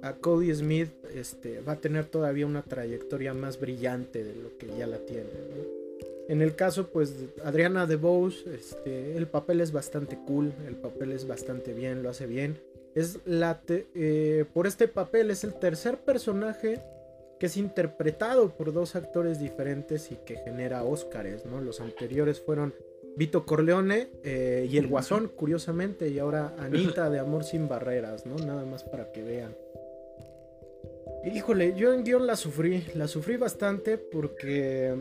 a 0.00 0.12
Cody 0.14 0.54
Smith 0.54 0.88
este, 1.14 1.60
va 1.60 1.72
a 1.72 1.80
tener 1.80 2.06
todavía 2.06 2.46
una 2.46 2.62
trayectoria 2.62 3.34
más 3.34 3.60
brillante 3.60 4.24
de 4.24 4.34
lo 4.36 4.56
que 4.56 4.68
ya 4.68 4.86
la 4.86 4.98
tiene, 5.00 5.28
¿no? 5.54 5.83
En 6.28 6.40
el 6.40 6.56
caso, 6.56 6.88
pues, 6.88 7.14
Adriana 7.44 7.86
DeBose, 7.86 8.54
este, 8.54 9.16
el 9.16 9.26
papel 9.26 9.60
es 9.60 9.72
bastante 9.72 10.18
cool, 10.26 10.52
el 10.66 10.76
papel 10.76 11.12
es 11.12 11.26
bastante 11.26 11.74
bien, 11.74 12.02
lo 12.02 12.10
hace 12.10 12.26
bien. 12.26 12.58
Es 12.94 13.18
la 13.26 13.60
eh, 13.68 14.44
por 14.54 14.66
este 14.66 14.88
papel 14.88 15.30
es 15.30 15.44
el 15.44 15.54
tercer 15.54 15.98
personaje 15.98 16.80
que 17.38 17.46
es 17.46 17.56
interpretado 17.56 18.50
por 18.50 18.72
dos 18.72 18.94
actores 18.94 19.40
diferentes 19.40 20.12
y 20.12 20.16
que 20.24 20.36
genera 20.36 20.84
Óscares, 20.84 21.44
¿no? 21.44 21.60
Los 21.60 21.80
anteriores 21.80 22.40
fueron 22.40 22.72
Vito 23.16 23.44
Corleone 23.44 24.08
eh, 24.22 24.68
y 24.70 24.78
el 24.78 24.86
Guasón, 24.86 25.28
curiosamente, 25.28 26.08
y 26.08 26.18
ahora 26.18 26.54
Anita 26.58 27.10
de 27.10 27.18
Amor 27.18 27.44
sin 27.44 27.68
Barreras, 27.68 28.26
¿no? 28.26 28.36
Nada 28.36 28.64
más 28.64 28.84
para 28.84 29.12
que 29.12 29.22
vean. 29.22 29.54
Híjole, 31.24 31.74
yo 31.76 31.92
en 31.92 32.04
guion 32.04 32.26
la 32.26 32.36
sufrí, 32.36 32.84
la 32.94 33.08
sufrí 33.08 33.36
bastante 33.36 33.98
porque 33.98 34.94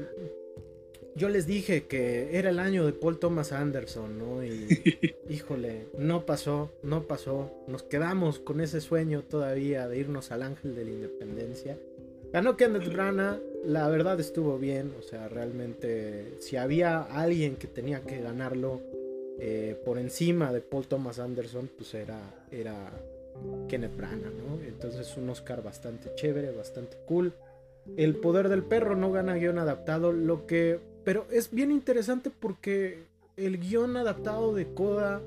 yo 1.16 1.30
les 1.30 1.46
dije 1.46 1.86
que 1.86 2.38
era 2.38 2.50
el 2.50 2.60
año 2.60 2.86
de 2.86 2.94
Paul 2.94 3.20
Thomas 3.20 3.52
Anderson, 3.52 4.18
¿no? 4.18 4.44
Y 4.44 5.16
híjole, 5.30 5.88
no 5.98 6.26
pasó, 6.26 6.72
no 6.82 7.04
pasó. 7.04 7.52
Nos 7.68 7.84
quedamos 7.84 8.40
con 8.40 8.62
ese 8.62 8.82
sueño 8.82 9.24
todavía 9.24 9.88
de 9.88 9.98
irnos 9.98 10.32
al 10.32 10.44
Ángel 10.44 10.76
de 10.76 10.86
la 10.86 10.92
Independencia. 10.92 11.78
Ganó 12.32 12.58
Kenneth 12.58 12.92
Branagh, 12.92 13.40
la 13.64 13.88
verdad 13.90 14.20
estuvo 14.20 14.58
bien, 14.58 14.94
o 14.98 15.04
sea, 15.04 15.30
realmente 15.30 16.34
si 16.40 16.58
había 16.58 17.04
alguien 17.04 17.58
que 17.58 17.68
tenía 17.68 18.02
que 18.02 18.20
ganarlo 18.22 18.82
eh, 19.40 19.80
por 19.86 20.00
encima 20.00 20.52
de 20.52 20.62
Paul 20.62 20.88
Thomas 20.88 21.20
Anderson, 21.20 21.70
pues 21.78 21.94
era, 21.94 22.20
era 22.52 22.92
Kenneth 23.68 23.96
Branagh, 23.96 24.34
¿no? 24.34 24.64
Entonces 24.66 25.16
un 25.18 25.30
Oscar 25.30 25.62
bastante 25.64 26.14
chévere, 26.16 26.52
bastante 26.52 26.98
cool. 27.06 27.34
El 27.98 28.16
poder 28.16 28.50
del 28.50 28.64
perro 28.64 28.96
no 28.96 29.12
gana 29.12 29.36
guion 29.36 29.58
adaptado, 29.58 30.12
lo 30.12 30.46
que... 30.48 30.80
Pero 31.04 31.28
es 31.32 31.52
bien 31.52 31.72
interesante 31.72 32.30
porque 32.30 33.04
el 33.36 33.60
guion 33.60 33.98
adaptado 33.98 34.54
de 34.54 34.74
Coda 34.74 35.22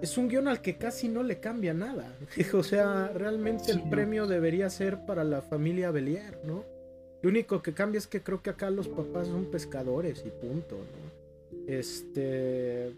es 0.00 0.16
un 0.18 0.28
guion 0.28 0.48
al 0.48 0.60
que 0.62 0.76
casi 0.76 1.08
no 1.08 1.22
le 1.22 1.40
cambia 1.40 1.74
nada. 1.74 2.16
o 2.54 2.62
sea, 2.62 3.08
realmente 3.08 3.72
el 3.72 3.88
premio 3.88 4.26
debería 4.26 4.70
ser 4.70 5.04
para 5.06 5.24
la 5.24 5.42
familia 5.42 5.90
Belier, 5.90 6.38
¿no? 6.44 6.64
Lo 7.22 7.30
único 7.30 7.62
que 7.62 7.72
cambia 7.72 7.98
es 7.98 8.06
que 8.06 8.22
creo 8.22 8.42
que 8.42 8.50
acá 8.50 8.70
los 8.70 8.88
papás 8.88 9.26
son 9.28 9.46
pescadores 9.46 10.24
y 10.26 10.30
punto, 10.30 10.76
¿no? 10.76 11.66
Este... 11.66 12.92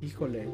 Híjole, 0.00 0.48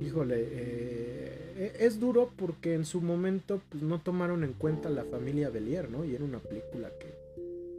híjole, 0.00 0.46
eh, 0.48 1.76
es 1.80 1.98
duro 1.98 2.30
porque 2.36 2.74
en 2.74 2.84
su 2.84 3.00
momento 3.00 3.60
pues, 3.68 3.82
no 3.82 4.00
tomaron 4.00 4.44
en 4.44 4.52
cuenta 4.52 4.88
la 4.90 5.02
familia 5.02 5.50
Belier, 5.50 5.90
¿no? 5.90 6.04
Y 6.04 6.14
era 6.14 6.22
una 6.22 6.38
película 6.38 6.90
que 7.00 7.25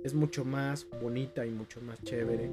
es 0.04 0.14
mucho 0.14 0.46
más 0.46 0.88
bonita 1.02 1.46
y 1.46 1.52
mucho 1.52 1.82
más 1.82 2.02
chévere. 2.04 2.50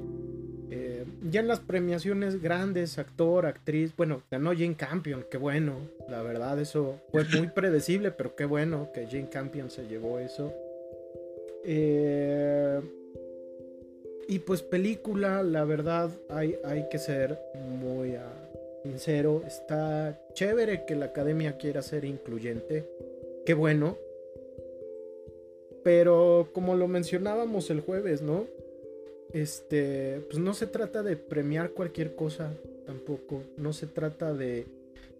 Eh, 0.71 1.05
ya 1.29 1.41
en 1.41 1.47
las 1.47 1.59
premiaciones 1.59 2.41
grandes, 2.41 2.97
actor, 2.97 3.45
actriz, 3.45 3.95
bueno, 3.95 4.23
ganó 4.31 4.51
Jane 4.51 4.75
Campion, 4.75 5.25
qué 5.29 5.37
bueno, 5.37 5.75
la 6.09 6.21
verdad 6.21 6.59
eso 6.59 6.99
fue 7.11 7.23
muy 7.37 7.47
predecible, 7.55 8.11
pero 8.11 8.35
qué 8.35 8.45
bueno 8.45 8.89
que 8.93 9.05
Jane 9.05 9.29
Campion 9.29 9.69
se 9.69 9.87
llevó 9.87 10.19
eso. 10.19 10.51
Eh, 11.63 12.81
y 14.27 14.39
pues 14.39 14.63
película, 14.63 15.43
la 15.43 15.65
verdad, 15.65 16.09
hay, 16.29 16.55
hay 16.63 16.89
que 16.89 16.97
ser 16.97 17.39
muy 17.69 18.15
ah, 18.15 18.33
sincero. 18.83 19.43
Está 19.45 20.19
chévere 20.33 20.85
que 20.85 20.95
la 20.95 21.05
academia 21.05 21.57
quiera 21.57 21.81
ser 21.81 22.05
incluyente. 22.05 22.89
Qué 23.45 23.53
bueno. 23.53 23.97
Pero 25.85 26.49
como 26.51 26.73
lo 26.73 26.87
mencionábamos 26.87 27.69
el 27.69 27.79
jueves, 27.79 28.23
¿no? 28.23 28.47
Este, 29.33 30.19
pues 30.27 30.39
no 30.39 30.55
se 30.55 30.65
trata 30.65 31.03
de 31.03 31.15
premiar 31.15 31.73
cualquier 31.73 32.15
cosa 32.15 32.51
tampoco. 32.87 33.43
No 33.57 33.71
se 33.71 33.85
trata 33.85 34.33
de 34.33 34.65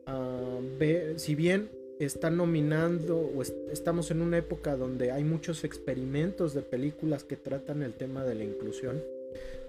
ah, 0.07 0.57
ver, 0.79 1.19
si 1.19 1.35
bien 1.35 1.69
están 1.99 2.37
nominando 2.37 3.15
o 3.19 3.43
estamos 3.71 4.09
en 4.09 4.23
una 4.23 4.39
época 4.39 4.75
donde 4.75 5.11
hay 5.11 5.23
muchos 5.23 5.63
experimentos 5.63 6.55
de 6.55 6.63
películas 6.63 7.23
que 7.23 7.35
tratan 7.35 7.83
el 7.83 7.93
tema 7.93 8.23
de 8.23 8.33
la 8.33 8.43
inclusión, 8.43 9.03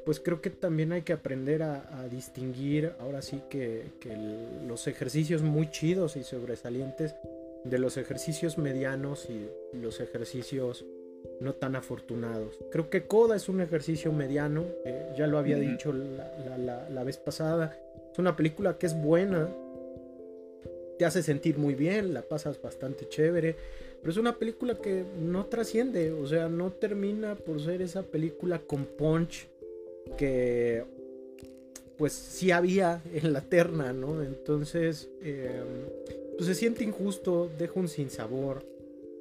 pues 0.06 0.18
creo 0.18 0.40
que 0.40 0.48
también 0.48 0.92
hay 0.92 1.02
que 1.02 1.12
aprender 1.12 1.62
a, 1.62 2.08
distinguir 2.10 2.92
ahora 3.00 3.20
sí 3.20 3.42
que, 3.50 3.82
los 4.66 4.86
ejercicios 4.86 5.42
muy 5.42 5.70
chidos 5.70 6.16
y 6.16 6.24
sobresalientes 6.24 7.14
de 7.64 7.78
los 7.78 7.96
ejercicios 7.96 8.58
medianos 8.58 9.28
y 9.30 9.48
los 9.76 10.00
ejercicios 10.00 10.84
no 11.40 11.52
tan 11.54 11.76
afortunados. 11.76 12.58
Creo 12.70 12.88
que 12.90 13.06
Coda 13.06 13.36
es 13.36 13.48
un 13.48 13.60
ejercicio 13.60 14.12
mediano, 14.12 14.64
eh, 14.84 15.12
ya 15.16 15.26
lo 15.26 15.38
había 15.38 15.56
dicho 15.56 15.92
la, 15.92 16.88
la, 16.88 17.04
vez 17.04 17.18
pasada. 17.18 17.76
Es 18.12 18.18
una 18.18 18.36
película 18.36 18.78
que 18.78 18.86
es 18.86 19.00
buena, 19.00 19.48
te 20.98 21.04
hace 21.04 21.22
sentir 21.22 21.58
muy 21.58 21.74
bien, 21.74 22.14
la 22.14 22.22
pasas 22.22 22.60
bastante 22.60 23.08
chévere, 23.08 23.56
pero 24.00 24.12
es 24.12 24.16
una 24.16 24.38
película 24.38 24.76
que 24.76 25.04
no 25.20 25.46
trasciende, 25.46 26.12
o 26.12 26.26
sea, 26.26 26.48
no 26.48 26.72
termina 26.72 27.34
por 27.34 27.60
ser 27.60 27.82
esa 27.82 28.02
película 28.02 28.60
con 28.60 28.84
punch 28.84 29.48
que 30.16 30.84
pues 31.98 32.12
sí 32.12 32.50
había 32.50 33.00
en 33.12 33.32
la 33.32 33.40
terna, 33.40 33.92
¿no? 33.92 34.22
Entonces, 34.22 35.08
em, 35.22 36.25
pues 36.36 36.46
se 36.46 36.54
siente 36.54 36.84
injusto, 36.84 37.50
deja 37.58 37.80
un 37.80 37.88
sinsabor. 37.88 38.64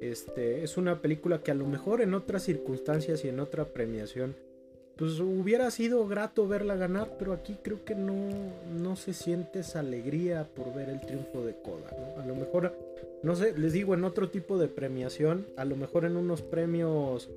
Este, 0.00 0.62
es 0.62 0.76
una 0.76 1.00
película 1.00 1.42
que 1.42 1.50
a 1.50 1.54
lo 1.54 1.66
mejor 1.66 2.02
en 2.02 2.14
otras 2.14 2.42
circunstancias 2.42 3.24
y 3.24 3.28
en 3.28 3.40
otra 3.40 3.64
premiación 3.64 4.34
pues 4.96 5.20
hubiera 5.20 5.70
sido 5.70 6.06
grato 6.08 6.48
verla 6.48 6.74
ganar, 6.74 7.16
pero 7.18 7.34
aquí 7.34 7.58
creo 7.62 7.84
que 7.84 7.94
no, 7.94 8.14
no 8.78 8.96
se 8.96 9.12
siente 9.12 9.60
esa 9.60 9.80
alegría 9.80 10.48
por 10.54 10.74
ver 10.74 10.88
el 10.88 11.00
triunfo 11.02 11.44
de 11.44 11.54
Coda, 11.54 11.90
¿no? 11.92 12.22
A 12.22 12.26
lo 12.26 12.34
mejor, 12.34 12.74
no 13.22 13.36
sé, 13.36 13.56
les 13.58 13.74
digo, 13.74 13.92
en 13.92 14.04
otro 14.04 14.30
tipo 14.30 14.56
de 14.56 14.68
premiación, 14.68 15.46
a 15.56 15.66
lo 15.66 15.76
mejor 15.76 16.06
en 16.06 16.16
unos 16.16 16.40
premios 16.40 17.28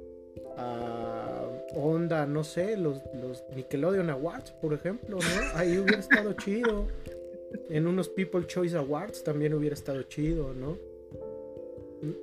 a 0.58 1.44
onda, 1.76 2.26
no 2.26 2.46
sé, 2.46 2.78
los, 2.78 3.02
los 3.22 3.44
Nickelodeon 3.54 4.10
Awards, 4.10 4.52
por 4.52 4.74
ejemplo, 4.74 5.18
¿no? 5.18 5.58
Ahí 5.60 5.78
hubiera 5.78 6.00
estado 6.00 6.32
chido. 6.34 6.88
En 7.70 7.88
unos 7.88 8.10
People 8.10 8.46
Choice 8.46 8.76
Awards 8.76 9.24
también 9.24 9.54
hubiera 9.54 9.74
estado 9.74 10.04
chido, 10.04 10.54
¿no? 10.54 10.78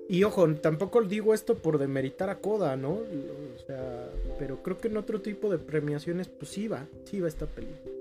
Y 0.09 0.25
ojo, 0.25 0.49
tampoco 0.55 1.03
digo 1.03 1.35
esto 1.35 1.57
por 1.57 1.79
demeritar 1.79 2.31
a 2.31 2.39
Coda, 2.39 2.77
¿no? 2.77 2.93
O 2.93 3.67
sea, 3.67 4.11
pero 4.39 4.63
creo 4.63 4.79
que 4.79 4.89
en 4.89 4.97
otro 4.97 5.21
tipo 5.21 5.51
de 5.51 5.59
premiaciones, 5.59 6.29
pues 6.29 6.51
sí 6.51 6.69
sí 7.05 7.21
va 7.21 7.29
esta 7.29 7.47
película. 7.47 7.93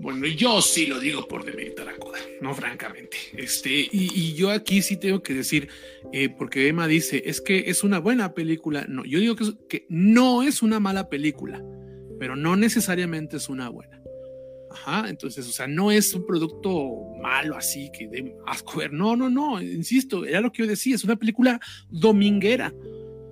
Bueno, 0.00 0.28
yo 0.28 0.62
sí 0.62 0.86
lo 0.86 1.00
digo 1.00 1.26
por 1.26 1.44
demeritar 1.44 1.88
a 1.88 1.96
Coda, 1.96 2.18
no 2.40 2.54
francamente. 2.54 3.16
Este, 3.32 3.88
y, 3.90 4.34
yo 4.34 4.50
aquí 4.50 4.80
sí 4.80 4.96
tengo 4.96 5.22
que 5.22 5.34
decir, 5.34 5.68
eh, 6.12 6.28
porque 6.28 6.68
Emma 6.68 6.86
dice, 6.86 7.24
es 7.26 7.40
que 7.40 7.64
es 7.66 7.82
una 7.82 7.98
buena 7.98 8.32
película. 8.32 8.86
No, 8.88 9.04
yo 9.04 9.18
digo 9.18 9.34
que 9.68 9.86
no 9.88 10.44
es 10.44 10.62
una 10.62 10.78
mala 10.78 11.08
película, 11.08 11.64
pero 12.20 12.36
no 12.36 12.54
necesariamente 12.54 13.38
es 13.38 13.48
una 13.48 13.68
buena. 13.70 13.97
Ajá, 14.70 15.08
entonces, 15.08 15.48
o 15.48 15.52
sea, 15.52 15.66
no 15.66 15.90
es 15.90 16.12
un 16.14 16.26
producto 16.26 16.90
malo 17.22 17.56
así 17.56 17.90
que 17.96 18.06
de 18.06 18.36
asco 18.46 18.78
ver. 18.78 18.92
No, 18.92 19.16
no, 19.16 19.30
no, 19.30 19.62
insisto, 19.62 20.24
era 20.24 20.40
lo 20.40 20.52
que 20.52 20.62
yo 20.62 20.68
decía, 20.68 20.94
es 20.94 21.04
una 21.04 21.16
película 21.16 21.60
dominguera. 21.90 22.74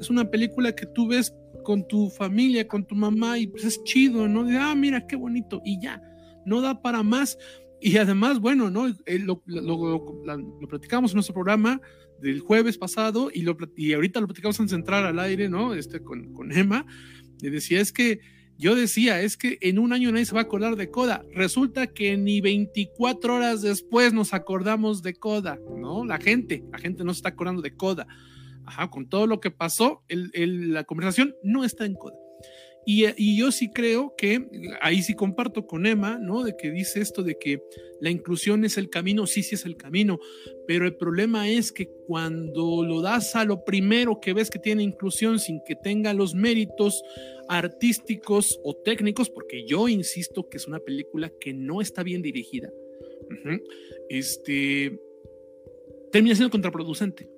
Es 0.01 0.11
una 0.11 0.31
película 0.31 0.75
que 0.75 0.87
tú 0.87 1.09
ves 1.09 1.35
con 1.65 1.87
tu 1.89 2.11
familia, 2.11 2.69
con 2.69 2.87
tu 2.87 2.95
mamá 2.95 3.39
y 3.39 3.49
pues 3.49 3.65
es 3.65 3.83
chido, 3.85 4.29
¿no? 4.29 4.45
De, 4.45 4.57
ah, 4.57 4.75
mira, 4.75 5.07
qué 5.07 5.17
bonito 5.17 5.61
y 5.65 5.81
ya, 5.81 6.01
no 6.45 6.61
da 6.61 6.81
para 6.81 7.03
más. 7.03 7.39
Y 7.81 7.97
además, 7.99 8.41
bueno, 8.41 8.71
¿no? 8.71 8.89
Eh, 9.05 9.19
lo, 9.19 9.43
lo, 9.47 10.69
platicamos 10.69 11.11
en 11.11 11.17
nuestro 11.17 11.35
programa 11.35 11.81
del 12.21 12.41
jueves 12.41 12.79
pasado 12.79 13.31
y, 13.33 13.43
lo, 13.43 13.57
y 13.77 13.93
ahorita 13.93 14.21
lo 14.21 14.27
platicamos 14.27 14.59
en 14.61 14.69
Central 14.69 15.05
al 15.07 15.19
aire, 15.19 15.49
¿no? 15.49 15.75
Este, 15.75 16.01
con, 16.01 16.33
con 16.33 16.53
Emma. 16.53 16.87
Le 17.43 17.51
decía, 17.51 17.81
es 17.81 17.93
que 17.93 18.21
yo 18.59 18.75
decía, 18.75 19.21
es 19.21 19.37
que 19.37 19.59
en 19.61 19.79
un 19.79 19.93
año 19.93 20.11
nadie 20.11 20.25
se 20.25 20.35
va 20.35 20.41
a 20.41 20.45
acordar 20.45 20.77
de 20.77 20.91
Coda. 20.91 21.25
Resulta 21.35 21.89
que 21.89 22.17
ni 22.17 22.41
24 22.41 23.35
horas 23.35 23.63
después 23.63 24.13
nos 24.13 24.33
acordamos 24.33 25.03
de 25.03 25.15
Coda, 25.15 25.59
¿no? 25.77 26.05
La 26.05 26.19
gente, 26.19 26.65
la 26.73 26.79
gente 26.79 27.05
no 27.05 27.13
se 27.13 27.19
está 27.19 27.31
acordando 27.31 27.61
de 27.61 27.75
Coda. 27.75 28.07
Ajá, 28.65 28.91
con 28.91 29.09
todo 29.09 29.27
lo 29.27 29.41
que 29.41 29.51
pasó, 29.51 30.03
la 30.09 30.85
conversación 30.85 31.35
no 31.43 31.65
está 31.65 31.85
en 31.85 31.95
Coda. 31.95 32.17
Y, 32.89 33.37
yo 33.37 33.51
sí 33.51 33.69
creo 33.69 34.15
que, 34.17 34.47
ahí 34.81 35.03
sí 35.03 35.15
comparto 35.15 35.67
con 35.67 35.87
Emma, 35.87 36.21
¿no? 36.21 36.45
De 36.45 36.57
que 36.57 36.71
dice 36.71 37.01
esto 37.01 37.25
de 37.25 37.37
que 37.37 37.61
la 38.01 38.11
inclusión 38.11 38.65
es 38.65 38.79
el 38.79 38.89
camino, 38.89 39.27
sí, 39.27 39.43
sí 39.43 39.57
es 39.57 39.67
el 39.67 39.77
camino, 39.77 40.21
pero 40.69 40.87
el 40.87 40.95
problema 40.95 41.49
es 41.51 41.73
que 41.73 41.89
cuando 42.07 42.85
lo 42.85 43.01
das 43.03 43.35
a 43.35 43.45
lo 43.45 43.65
primero 43.65 44.21
que 44.21 44.33
ves 44.33 44.51
que 44.51 44.61
tiene 44.61 44.85
inclusión 44.85 45.41
sin 45.41 45.61
que 45.67 45.75
tenga 45.75 46.15
los 46.15 46.37
méritos 46.37 47.03
artísticos 47.49 48.61
o 48.63 48.77
técnicos, 48.77 49.31
porque 49.31 49.67
yo 49.67 49.89
insisto 49.89 50.49
que 50.49 50.59
es 50.59 50.69
una 50.69 50.79
película 50.79 51.33
que 51.41 51.53
no 51.53 51.81
está 51.81 52.05
bien 52.05 52.23
dirigida, 52.23 52.73
este, 54.09 54.97
termina 56.13 56.37
siendo 56.37 56.53
contraproducente. 56.53 57.36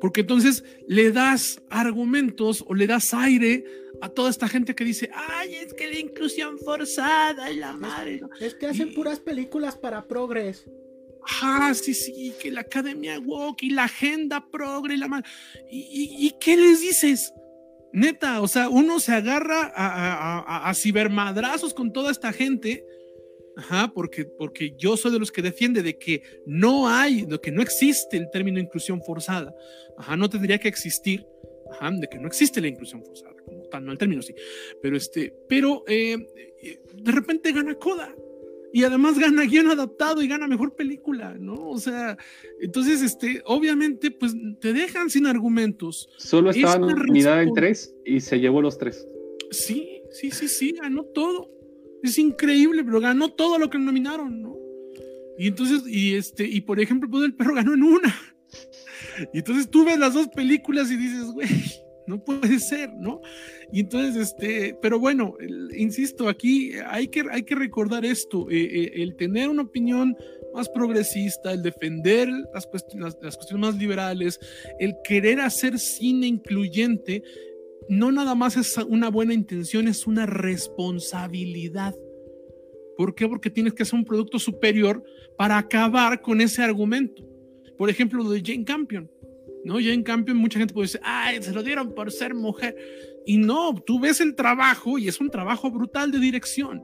Porque 0.00 0.22
entonces 0.22 0.64
le 0.88 1.12
das 1.12 1.62
argumentos 1.70 2.64
o 2.66 2.74
le 2.74 2.86
das 2.86 3.14
aire 3.14 3.64
a 4.00 4.08
toda 4.08 4.30
esta 4.30 4.48
gente 4.48 4.74
que 4.74 4.84
dice, 4.84 5.10
ay, 5.14 5.54
es 5.54 5.72
que 5.72 5.86
la 5.86 5.98
inclusión 5.98 6.58
forzada 6.58 7.50
y 7.50 7.56
la 7.56 7.72
madre. 7.72 8.20
Es 8.40 8.54
que 8.54 8.66
hacen 8.66 8.92
puras 8.94 9.20
películas 9.20 9.76
para 9.76 10.06
progres. 10.06 10.66
Ah, 11.42 11.72
sí, 11.74 11.94
sí, 11.94 12.34
que 12.40 12.50
la 12.50 12.60
Academia 12.62 13.18
Woke 13.18 13.62
y 13.62 13.70
la 13.70 13.84
agenda 13.84 14.46
progre 14.50 14.94
y 14.94 14.98
la 14.98 15.08
madre. 15.08 15.26
¿Y, 15.70 16.34
qué 16.38 16.56
les 16.56 16.80
dices? 16.80 17.32
Neta, 17.92 18.42
o 18.42 18.48
sea, 18.48 18.68
uno 18.68 19.00
se 19.00 19.12
agarra 19.12 19.72
a, 19.74 20.68
a 20.68 20.74
cibermadrazos 20.74 21.72
con 21.72 21.92
toda 21.92 22.10
esta 22.10 22.32
gente 22.32 22.84
Ajá, 23.56 23.92
porque, 23.94 24.24
porque 24.24 24.74
yo 24.76 24.96
soy 24.96 25.12
de 25.12 25.18
los 25.18 25.30
que 25.30 25.42
defiende 25.42 25.82
de 25.82 25.96
que 25.96 26.22
no 26.46 26.88
hay, 26.88 27.24
de 27.24 27.38
que 27.40 27.52
no 27.52 27.62
existe 27.62 28.16
el 28.16 28.28
término 28.30 28.58
inclusión 28.58 29.00
forzada. 29.02 29.54
Ajá, 29.96 30.16
no 30.16 30.28
tendría 30.28 30.58
que 30.58 30.68
existir. 30.68 31.24
Ajá, 31.70 31.90
de 31.92 32.08
que 32.08 32.18
no 32.18 32.26
existe 32.26 32.60
la 32.60 32.68
inclusión 32.68 33.04
forzada, 33.04 33.34
como 33.44 33.62
tal, 33.68 33.84
no 33.84 33.92
el 33.92 33.98
término 33.98 34.22
sí. 34.22 34.34
Pero 34.82 34.96
este, 34.96 35.34
pero 35.48 35.84
eh, 35.86 36.16
de 36.94 37.12
repente 37.12 37.52
gana 37.52 37.74
Coda. 37.74 38.14
y 38.72 38.82
además 38.84 39.18
gana 39.18 39.44
guion 39.44 39.70
adaptado 39.70 40.20
y 40.20 40.28
gana 40.28 40.48
mejor 40.48 40.74
película, 40.74 41.36
¿no? 41.38 41.70
O 41.70 41.78
sea, 41.78 42.16
entonces, 42.60 43.02
este, 43.02 43.42
obviamente, 43.46 44.10
pues 44.10 44.34
te 44.60 44.72
dejan 44.72 45.10
sin 45.10 45.26
argumentos. 45.26 46.08
Solo 46.18 46.50
estaba 46.50 46.78
nominada 46.78 47.42
en 47.42 47.54
tres 47.54 47.94
y 48.04 48.20
se 48.20 48.40
llevó 48.40 48.60
los 48.60 48.78
tres. 48.78 49.06
Sí, 49.50 50.02
sí, 50.10 50.30
sí, 50.32 50.48
sí, 50.48 50.72
ganó 50.72 51.04
todo. 51.04 51.50
Es 52.04 52.18
increíble, 52.18 52.84
pero 52.84 53.00
ganó 53.00 53.32
todo 53.32 53.58
lo 53.58 53.70
que 53.70 53.78
nominaron, 53.78 54.42
¿no? 54.42 54.58
Y 55.38 55.48
entonces, 55.48 55.82
y 55.86 56.14
este, 56.14 56.44
y 56.44 56.60
por 56.60 56.78
ejemplo, 56.78 57.08
pues 57.10 57.24
el 57.24 57.34
perro 57.34 57.54
ganó 57.54 57.72
en 57.72 57.82
una. 57.82 58.14
Y 59.32 59.38
entonces 59.38 59.70
tú 59.70 59.84
ves 59.84 59.98
las 59.98 60.12
dos 60.12 60.28
películas 60.28 60.90
y 60.90 60.96
dices, 60.96 61.24
güey, 61.32 61.48
no 62.06 62.22
puede 62.22 62.58
ser, 62.58 62.92
¿no? 62.94 63.20
Y 63.72 63.80
entonces, 63.80 64.16
este, 64.16 64.76
pero 64.82 64.98
bueno, 64.98 65.34
insisto, 65.76 66.28
aquí 66.28 66.72
hay 66.86 67.08
que, 67.08 67.24
hay 67.30 67.44
que 67.44 67.54
recordar 67.54 68.04
esto, 68.04 68.50
eh, 68.50 68.62
eh, 68.62 68.92
el 68.96 69.16
tener 69.16 69.48
una 69.48 69.62
opinión 69.62 70.14
más 70.52 70.68
progresista, 70.68 71.52
el 71.52 71.62
defender 71.62 72.28
las, 72.52 72.66
cuestiones, 72.66 73.16
las 73.22 73.36
cuestiones 73.36 73.66
más 73.66 73.78
liberales, 73.80 74.38
el 74.78 74.94
querer 75.04 75.40
hacer 75.40 75.78
cine 75.78 76.26
incluyente, 76.26 77.22
no 77.88 78.12
nada 78.12 78.34
más 78.34 78.56
es 78.56 78.76
una 78.78 79.08
buena 79.10 79.34
intención, 79.34 79.88
es 79.88 80.06
una 80.06 80.26
responsabilidad. 80.26 81.94
¿Por 82.96 83.14
qué? 83.14 83.28
Porque 83.28 83.50
tienes 83.50 83.74
que 83.74 83.82
hacer 83.82 83.98
un 83.98 84.04
producto 84.04 84.38
superior 84.38 85.02
para 85.36 85.58
acabar 85.58 86.20
con 86.22 86.40
ese 86.40 86.62
argumento. 86.62 87.24
Por 87.76 87.90
ejemplo, 87.90 88.22
lo 88.22 88.30
de 88.30 88.42
Jane 88.44 88.64
Campion. 88.64 89.10
¿no? 89.64 89.74
Jane 89.74 90.04
Campion, 90.04 90.36
mucha 90.36 90.58
gente 90.58 90.72
puede 90.72 90.86
decir, 90.86 91.00
ay, 91.02 91.42
se 91.42 91.52
lo 91.52 91.62
dieron 91.62 91.94
por 91.94 92.12
ser 92.12 92.34
mujer. 92.34 92.76
Y 93.26 93.38
no, 93.38 93.74
tú 93.74 93.98
ves 93.98 94.20
el 94.20 94.34
trabajo 94.34 94.98
y 94.98 95.08
es 95.08 95.20
un 95.20 95.30
trabajo 95.30 95.70
brutal 95.70 96.12
de 96.12 96.20
dirección. 96.20 96.82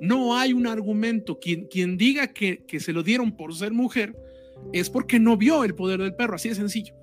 No 0.00 0.36
hay 0.36 0.52
un 0.52 0.66
argumento. 0.66 1.38
Quien, 1.38 1.66
quien 1.66 1.96
diga 1.96 2.32
que, 2.32 2.64
que 2.66 2.80
se 2.80 2.92
lo 2.92 3.02
dieron 3.02 3.36
por 3.36 3.54
ser 3.54 3.72
mujer 3.72 4.14
es 4.72 4.90
porque 4.90 5.18
no 5.18 5.36
vio 5.36 5.64
el 5.64 5.74
poder 5.74 6.00
del 6.00 6.14
perro, 6.14 6.34
así 6.34 6.48
de 6.48 6.56
sencillo. 6.56 6.94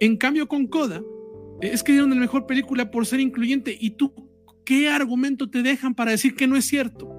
En 0.00 0.16
cambio, 0.16 0.48
con 0.48 0.66
Coda, 0.66 1.02
es 1.60 1.82
que 1.82 1.92
dieron 1.92 2.10
la 2.10 2.16
mejor 2.16 2.46
película 2.46 2.90
por 2.90 3.06
ser 3.06 3.20
incluyente. 3.20 3.76
¿Y 3.78 3.90
tú 3.90 4.12
qué 4.64 4.88
argumento 4.88 5.48
te 5.48 5.62
dejan 5.62 5.94
para 5.94 6.10
decir 6.10 6.34
que 6.34 6.46
no 6.46 6.56
es 6.56 6.66
cierto? 6.66 7.12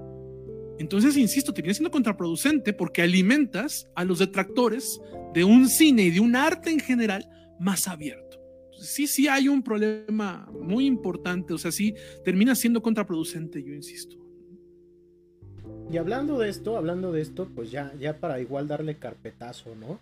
Entonces, 0.79 1.17
insisto, 1.17 1.53
te 1.53 1.61
viene 1.61 1.73
siendo 1.73 1.91
contraproducente 1.91 2.73
porque 2.73 3.01
alimentas 3.01 3.89
a 3.95 4.03
los 4.03 4.19
detractores 4.19 5.01
de 5.33 5.43
un 5.43 5.67
cine 5.67 6.03
y 6.03 6.11
de 6.11 6.19
un 6.19 6.35
arte 6.35 6.69
en 6.69 6.79
general 6.79 7.27
más 7.59 7.87
abierto. 7.87 8.37
sí, 8.79 9.07
sí 9.07 9.27
hay 9.27 9.47
un 9.47 9.63
problema 9.63 10.47
muy 10.61 10.85
importante, 10.85 11.51
o 11.51 11.57
sea, 11.57 11.71
sí 11.71 11.95
termina 12.23 12.53
siendo 12.53 12.83
contraproducente, 12.83 13.63
yo 13.63 13.73
insisto. 13.73 14.15
Y 15.89 15.97
hablando 15.97 16.37
de 16.37 16.49
esto, 16.49 16.77
hablando 16.77 17.11
de 17.11 17.21
esto, 17.21 17.49
pues 17.55 17.71
ya, 17.71 17.93
ya 17.99 18.19
para 18.19 18.39
igual 18.39 18.67
darle 18.67 18.97
carpetazo, 18.97 19.73
¿no? 19.75 19.99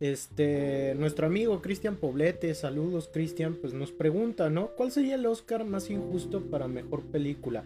Este, 0.00 0.94
nuestro 0.96 1.26
amigo 1.26 1.60
Cristian 1.60 1.96
Poblete, 1.96 2.54
saludos 2.54 3.10
Cristian, 3.12 3.56
pues 3.60 3.72
nos 3.72 3.90
pregunta, 3.90 4.48
¿no? 4.48 4.68
¿Cuál 4.68 4.92
sería 4.92 5.16
el 5.16 5.26
Oscar 5.26 5.64
más 5.64 5.90
injusto 5.90 6.42
para 6.42 6.68
mejor 6.68 7.02
película? 7.06 7.64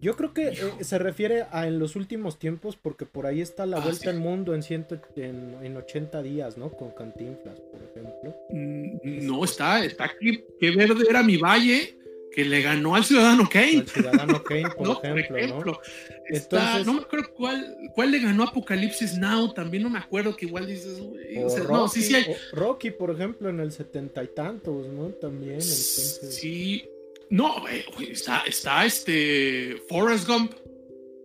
Yo 0.00 0.16
creo 0.16 0.32
que 0.32 0.48
eh, 0.48 0.84
se 0.84 0.98
refiere 0.98 1.46
a 1.50 1.66
en 1.66 1.78
los 1.78 1.96
últimos 1.96 2.38
tiempos, 2.38 2.76
porque 2.76 3.04
por 3.04 3.26
ahí 3.26 3.40
está 3.40 3.66
la 3.66 3.78
ah, 3.78 3.80
vuelta 3.80 4.10
al 4.10 4.18
mundo 4.18 4.54
en, 4.54 4.62
ciento, 4.62 5.00
en, 5.16 5.76
80 5.76 6.22
días, 6.22 6.56
¿no? 6.56 6.70
Con 6.70 6.90
Cantinflas, 6.92 7.60
por 7.60 7.82
ejemplo. 7.82 8.34
Mm, 8.50 9.26
no, 9.26 9.44
está, 9.44 9.84
está 9.84 10.04
aquí. 10.04 10.44
Qué 10.60 10.70
verde 10.70 11.04
era 11.08 11.22
mi 11.24 11.36
valle 11.36 11.98
que 12.32 12.44
le 12.44 12.62
ganó 12.62 12.94
al 12.94 13.04
Ciudadano 13.04 13.48
Kane. 13.48 13.78
Al 13.78 13.88
Ciudadano 13.88 14.42
Kane, 14.42 14.70
por, 14.70 15.00
ejemplo, 15.04 15.80
¿no? 16.50 16.84
no 16.84 16.94
me 16.94 17.00
acuerdo 17.00 17.32
cuál, 17.34 17.76
cuál 17.94 18.10
le 18.10 18.18
ganó 18.20 18.44
Apocalipsis 18.44 19.16
Now, 19.18 19.52
también 19.52 19.82
no 19.82 19.90
me 19.90 19.98
acuerdo 19.98 20.36
que 20.36 20.46
igual 20.46 20.66
dices. 20.66 21.00
no, 21.68 21.88
sí, 21.88 22.02
sí 22.02 22.14
hay... 22.14 22.26
Rocky, 22.52 22.90
por 22.90 23.10
ejemplo, 23.10 23.48
en 23.48 23.60
el 23.60 23.72
setenta 23.72 24.22
y 24.22 24.28
tantos, 24.28 24.86
¿no? 24.88 25.08
También. 25.08 25.60
Sí, 25.60 26.84
no, 27.30 27.66
está, 27.68 28.42
está 28.46 28.84
este 28.84 29.82
Forrest 29.88 30.26
Gump, 30.26 30.52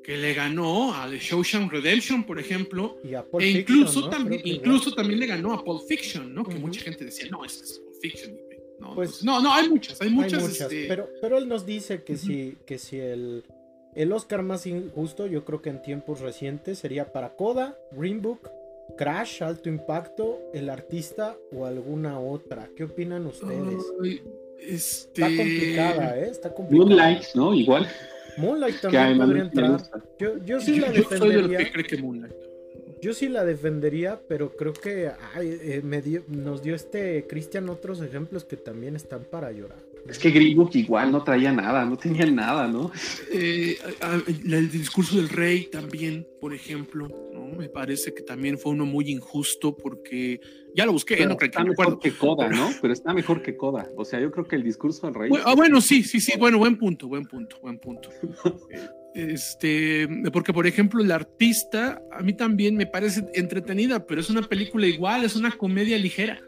que 0.04 0.18
le 0.18 0.34
ganó 0.34 0.94
a 0.94 1.10
The 1.10 1.18
Shawshank 1.18 1.72
Redemption, 1.72 2.26
por 2.26 2.40
ejemplo. 2.40 2.98
Y 3.04 3.14
a 3.14 3.24
Pulp 3.24 3.42
e 3.42 3.50
incluso, 3.50 4.10
también, 4.10 4.42
incluso 4.44 4.94
también 4.94 5.20
le 5.20 5.28
ganó 5.28 5.54
a 5.54 5.64
Pulp 5.64 5.88
Fiction, 5.88 6.34
¿no? 6.34 6.44
Que 6.44 6.56
mucha 6.56 6.82
gente 6.82 7.06
decía, 7.06 7.28
no, 7.32 7.46
es, 7.46 7.62
es 7.62 7.80
Pulp 7.80 7.96
Fiction. 8.02 8.38
No, 8.84 8.96
pues, 8.96 9.24
no, 9.24 9.42
no, 9.42 9.54
hay 9.54 9.70
muchas, 9.70 10.02
hay 10.02 10.10
muchas. 10.10 10.44
Este 10.44 10.86
pero, 10.90 11.08
pero 11.22 11.38
él 11.38 11.48
nos 11.48 11.66
dice 11.66 12.04
que 12.04 12.18
si, 12.18 12.58
que 12.66 12.78
si 12.78 13.00
el, 13.00 13.46
el 13.96 14.12
Oscar 14.12 14.44
más 14.44 14.68
injusto, 14.68 15.26
yo 15.26 15.46
creo 15.46 15.62
que 15.62 15.70
en 15.70 15.82
tiempos 15.82 16.20
recientes, 16.20 16.80
sería 16.80 17.14
para 17.14 17.30
Coda, 17.30 17.78
Green 17.94 18.22
Book, 18.22 18.52
Crash, 18.98 19.42
Alto 19.42 19.70
Impacto, 19.70 20.42
El 20.54 20.70
Artista 20.70 21.38
o 21.54 21.66
alguna 21.66 22.20
otra. 22.20 22.70
¿Qué 22.76 22.84
opinan 22.84 23.26
ustedes? 23.26 23.82
Este... 24.60 25.22
Está 25.22 25.28
complicada, 25.28 26.20
¿eh? 26.20 26.30
Está 26.30 26.54
complicada. 26.54 26.90
Moonlight, 26.90 27.24
¿no? 27.36 27.54
Igual. 27.54 27.88
Moonlight 28.38 28.82
también 28.82 29.18
podría 29.18 29.44
entrar. 29.44 29.82
Yo, 30.20 30.38
yo 30.44 30.60
sí 30.60 30.80
la 30.80 30.92
defendería. 30.92 31.62
Yo, 31.62 31.72
cree 31.72 31.86
que 31.86 31.98
Moonlight. 31.98 32.53
Yo 33.04 33.14
sí 33.14 33.28
la 33.28 33.44
defendería, 33.44 34.22
pero 34.30 34.56
creo 34.56 34.72
que 34.72 35.12
ay, 35.36 35.60
eh, 35.62 35.82
me 35.84 36.02
dio, 36.02 36.24
nos 36.30 36.64
dio 36.64 36.74
este 36.74 37.28
Cristian 37.28 37.68
otros 37.68 38.02
ejemplos 38.02 38.46
que 38.46 38.56
también 38.56 38.96
están 38.96 39.26
para 39.30 39.52
llorar. 39.52 39.80
Es 40.08 40.18
que 40.20 40.32
Green 40.32 40.58
igual 40.74 41.12
no 41.12 41.24
traía 41.24 41.52
nada, 41.52 41.86
no 41.86 41.98
tenía 41.98 42.26
nada, 42.26 42.68
¿no? 42.68 42.92
Eh, 43.32 43.78
el 44.46 44.72
discurso 44.72 45.18
del 45.18 45.30
rey 45.30 45.70
también, 45.70 46.28
por 46.40 46.54
ejemplo, 46.54 47.10
¿no? 47.34 47.48
Me 47.58 47.68
parece 47.68 48.14
que 48.14 48.22
también 48.22 48.58
fue 48.58 48.72
uno 48.72 48.86
muy 48.86 49.10
injusto 49.10 49.76
porque 49.76 50.40
ya 50.74 50.86
lo 50.86 50.94
busqué, 50.94 51.26
no 51.26 51.38
está 51.40 51.64
mejor 51.64 52.00
que 52.00 52.12
Coda, 52.12 52.50
¿no? 52.50 52.70
Pero 52.82 52.94
está 52.94 53.14
mejor 53.14 53.42
que 53.42 53.56
Coda. 53.58 53.90
O 53.98 54.06
sea, 54.06 54.20
yo 54.20 54.32
creo 54.32 54.46
que 54.46 54.56
el 54.56 54.64
discurso 54.64 55.08
del 55.08 55.16
rey. 55.16 55.30
Bueno, 55.30 55.46
ah, 55.48 55.56
bueno, 55.56 55.82
sí, 55.82 56.04
sí, 56.04 56.22
sí, 56.22 56.34
bueno, 56.38 56.58
buen 56.58 56.78
punto, 56.78 57.08
buen 57.08 57.26
punto, 57.26 57.58
buen 57.62 57.80
punto. 57.80 58.10
este, 59.14 60.08
porque 60.32 60.54
por 60.54 60.68
ejemplo, 60.68 61.02
el 61.02 61.12
artista 61.12 62.02
a 62.12 62.22
mí 62.22 62.34
también 62.34 62.76
me 62.76 62.88
parece 62.88 63.26
entretenida, 63.34 64.06
pero 64.06 64.22
es 64.22 64.30
una 64.30 64.42
película 64.42 64.88
igual, 64.88 65.24
es 65.24 65.36
una 65.36 65.52
comedia 65.52 65.98
ligera. 65.98 66.42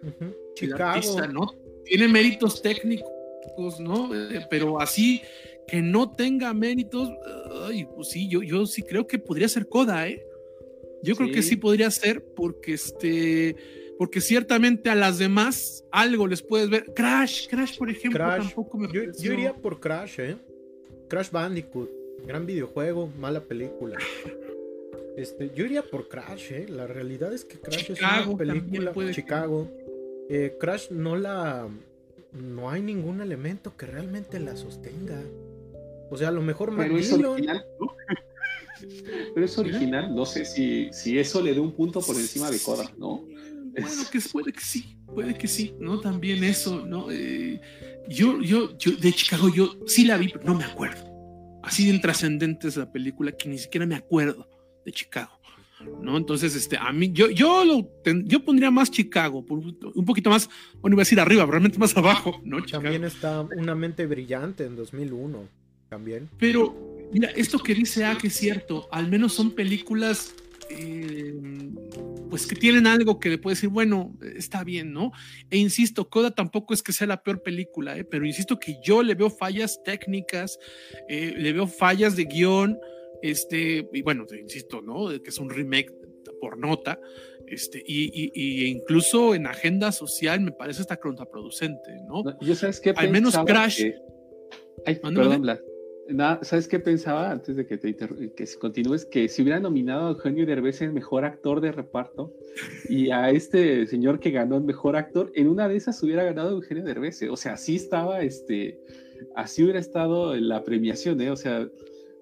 Chicago. 0.56 1.28
¿no? 1.32 1.47
Tiene 1.86 2.08
méritos 2.08 2.62
técnicos 2.62 3.10
¿no? 3.80 4.13
Eh, 4.13 4.45
pero 4.49 4.82
así 4.82 5.21
que 5.67 5.82
no 5.82 6.12
tenga 6.12 6.54
méritos, 6.54 7.10
ay, 7.67 7.88
pues 7.95 8.10
sí, 8.10 8.28
yo, 8.28 8.43
yo 8.43 8.65
sí 8.65 8.84
creo 8.84 9.08
que 9.08 9.17
podría 9.17 9.47
ser 9.47 9.67
Coda, 9.67 10.08
¿eh? 10.08 10.23
Yo 11.01 11.15
creo 11.15 11.32
que 11.32 11.43
sí 11.43 11.56
podría 11.56 11.91
ser 11.91 12.23
porque 12.36 12.73
este 12.73 13.56
porque 13.97 14.21
ciertamente 14.21 14.89
a 14.89 14.95
las 14.95 15.19
demás 15.19 15.86
algo 15.91 16.28
les 16.28 16.41
puedes 16.41 16.69
ver. 16.69 16.86
Crash, 16.95 17.47
Crash, 17.47 17.78
por 17.78 17.89
ejemplo, 17.89 18.19
tampoco 18.19 18.78
me 18.78 18.88
yo, 18.91 19.04
yo, 19.17 19.34
iría 19.34 19.54
por 19.54 19.80
Crash, 19.80 20.19
¿eh? 20.19 20.38
Crash 21.08 21.30
Bandicoot, 21.30 21.89
gran 22.26 22.46
videojuego, 22.46 23.08
mala 23.20 23.42
película. 23.42 23.98
Este, 25.18 25.52
yo 25.56 25.66
iría 25.66 25.82
por 25.84 26.08
Crash, 26.10 26.52
¿eh? 26.52 26.66
La 26.68 26.88
realidad 26.88 27.34
es 27.34 27.46
que 27.46 27.58
Crash 27.58 27.92
es 27.92 28.00
una 28.00 28.38
película. 28.38 29.12
Chicago. 29.12 29.72
Eh, 30.30 30.58
Crash 30.60 30.90
no 30.90 31.16
la 31.16 31.70
no 32.36 32.70
hay 32.70 32.82
ningún 32.82 33.22
elemento 33.22 33.76
que 33.78 33.86
realmente 33.86 34.40
la 34.40 34.56
sostenga. 34.56 35.22
O 36.10 36.18
sea, 36.18 36.30
a 36.30 36.32
lo 36.32 36.42
mejor 36.42 36.76
Pero 36.76 36.98
es 36.98 37.12
original, 37.12 37.66
Pero 39.34 39.46
es 39.46 39.58
original, 39.58 40.14
no 40.14 40.26
sé 40.26 40.46
si, 40.46 40.90
si 40.92 41.18
eso 41.18 41.42
le 41.42 41.54
dé 41.54 41.60
un 41.60 41.72
punto 41.72 42.02
por 42.02 42.16
encima 42.16 42.52
de 42.52 42.60
Coda, 42.60 42.92
¿no? 42.98 43.26
Bueno, 43.72 44.04
que 44.12 44.20
puede 44.32 44.54
que 44.54 44.62
sí, 44.62 44.98
puede 45.14 45.38
que 45.38 45.48
sí, 45.48 45.76
¿no? 45.80 46.00
También 46.00 46.44
eso, 46.44 46.86
¿no? 46.86 47.12
Eh, 47.12 47.60
yo, 48.08 48.42
yo, 48.42 48.78
yo, 48.78 48.92
de 48.92 49.12
Chicago, 49.12 49.50
yo 49.54 49.76
sí 49.86 50.06
la 50.06 50.18
vi, 50.18 50.30
pero 50.30 50.46
no 50.46 50.56
me 50.56 50.64
acuerdo. 50.64 51.14
Así 51.65 51.91
de 51.91 51.99
trascendente 51.99 52.67
es 52.67 52.78
la 52.78 52.91
película 52.91 53.32
que 53.32 53.49
ni 53.49 53.58
siquiera 53.58 53.86
me 53.86 53.95
acuerdo 53.95 54.47
de 54.86 54.91
Chicago. 54.91 55.39
¿no? 56.01 56.17
Entonces, 56.17 56.56
este, 56.56 56.78
a 56.78 56.91
mí, 56.91 57.12
yo, 57.12 57.30
yo, 57.30 57.65
lo 57.65 57.89
yo 58.23 58.43
pondría 58.43 58.71
más 58.71 58.91
Chicago, 58.91 59.45
un 59.49 60.06
poquito 60.06 60.30
más, 60.30 60.49
bueno, 60.82 60.95
iba 60.95 61.01
a 61.01 61.06
decir 61.06 61.19
arriba, 61.19 61.45
realmente 61.45 61.78
más 61.78 61.95
abajo, 61.97 62.39
¿no? 62.43 62.63
También 62.63 63.03
está 63.03 63.41
Una 63.41 63.76
mente 63.76 64.05
brillante 64.05 64.66
en 64.66 64.76
2001, 64.76 65.47
también. 65.89 66.30
Pero, 66.38 67.09
mira, 67.11 67.30
esto 67.32 67.59
que 67.59 67.76
dice 67.76 68.05
A, 68.05 68.18
que 68.18 68.28
es 68.28 68.36
cierto, 68.36 68.88
al 68.91 69.09
menos 69.09 69.34
son 69.34 69.51
películas, 69.51 70.34
eh, 70.70 71.36
pues 72.30 72.47
que 72.47 72.55
tienen 72.55 72.88
algo 72.88 73.19
que 73.19 73.30
le 73.30 73.38
puede 73.38 73.55
decir, 73.55 73.69
bueno, 73.69 74.17
está 74.36 74.63
bien, 74.63 74.93
¿no? 74.93 75.11
E 75.49 75.57
insisto, 75.57 76.09
Coda 76.09 76.32
tampoco 76.32 76.73
es 76.73 76.82
que 76.82 76.93
sea 76.93 77.07
la 77.07 77.23
peor 77.23 77.41
película, 77.41 77.97
¿eh? 77.97 78.03
pero 78.03 78.26
insisto 78.26 78.59
que 78.59 78.78
yo 78.84 79.03
le 79.03 79.15
veo 79.15 79.30
fallas 79.30 79.82
técnicas, 79.84 80.59
eh, 81.07 81.34
le 81.38 81.53
veo 81.53 81.67
fallas 81.67 82.15
de 82.15 82.26
guion, 82.26 82.78
este, 83.21 83.88
y 83.93 84.01
bueno, 84.01 84.26
insisto, 84.39 84.82
¿no? 84.82 85.09
Que 85.21 85.30
es 85.30 85.38
un 85.39 85.49
remake 85.49 85.91
por 86.39 86.57
nota, 86.57 86.99
este, 87.47 87.84
y, 87.86 88.67
incluso 88.69 89.36
en 89.36 89.47
agenda 89.47 89.91
social 89.91 90.41
me 90.41 90.51
parece 90.51 90.82
hasta 90.82 90.97
contraproducente, 90.97 91.91
¿no? 92.07 92.23
yo 92.41 92.55
sabes 92.55 92.80
qué 92.80 92.93
Al 92.95 93.11
menos 93.11 93.38
Crash. 93.45 93.84
Ay, 94.86 94.95
perdón, 94.95 95.45
¿Sabes 96.41 96.68
qué 96.68 96.80
pensaba 96.80 97.32
antes 97.32 97.56
de 97.56 97.66
que 97.66 97.78
te 97.78 97.95
que 97.95 98.45
continúes? 98.60 99.06
Que 99.06 99.28
si 99.28 99.41
hubiera 99.41 99.60
nominado 99.60 100.08
a 100.08 100.12
Eugenio 100.12 100.45
Derbez 100.45 100.82
en 100.82 100.93
mejor 100.93 101.26
actor 101.26 101.62
de 101.62 101.72
reparto 101.72 102.32
y 102.88 103.10
a 103.10 103.32
este 103.32 103.88
señor 103.88 104.20
que 104.20 104.30
ganó 104.30 104.58
el 104.58 104.64
mejor 104.64 104.95
actor, 104.95 105.32
en 105.34 105.47
una 105.47 105.68
de 105.68 105.78
esas 105.78 106.01
hubiera 106.03 106.24
ganado 106.24 106.51
Eugenio 106.51 106.84
Derbez. 106.84 107.24
O 107.24 107.38
sea, 107.38 107.53
así 107.53 107.76
estaba, 107.76 108.22
este, 108.22 108.80
así 109.36 109.64
hubiera 109.64 109.80
estado 109.80 110.36
la 110.36 110.64
premiación, 110.64 111.20
¿eh? 111.22 111.32
O 111.32 111.36
sea, 111.36 111.68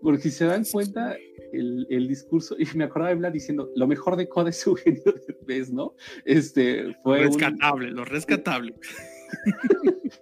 porque 0.01 0.21
si 0.21 0.31
se 0.31 0.45
dan 0.45 0.63
cuenta, 0.65 1.17
el, 1.51 1.85
el 1.89 2.07
discurso, 2.07 2.55
y 2.57 2.65
me 2.75 2.85
acordaba 2.85 3.09
de 3.09 3.15
Vlad 3.15 3.31
diciendo, 3.31 3.69
lo 3.75 3.87
mejor 3.87 4.15
de 4.15 4.27
Coda 4.27 4.49
es 4.49 4.65
Eugenio 4.65 5.13
Derbez, 5.27 5.71
¿no? 5.71 5.93
Este, 6.25 6.95
fue. 7.03 7.19
rescatable, 7.19 7.91
lo 7.91 8.05
rescatable. 8.05 8.75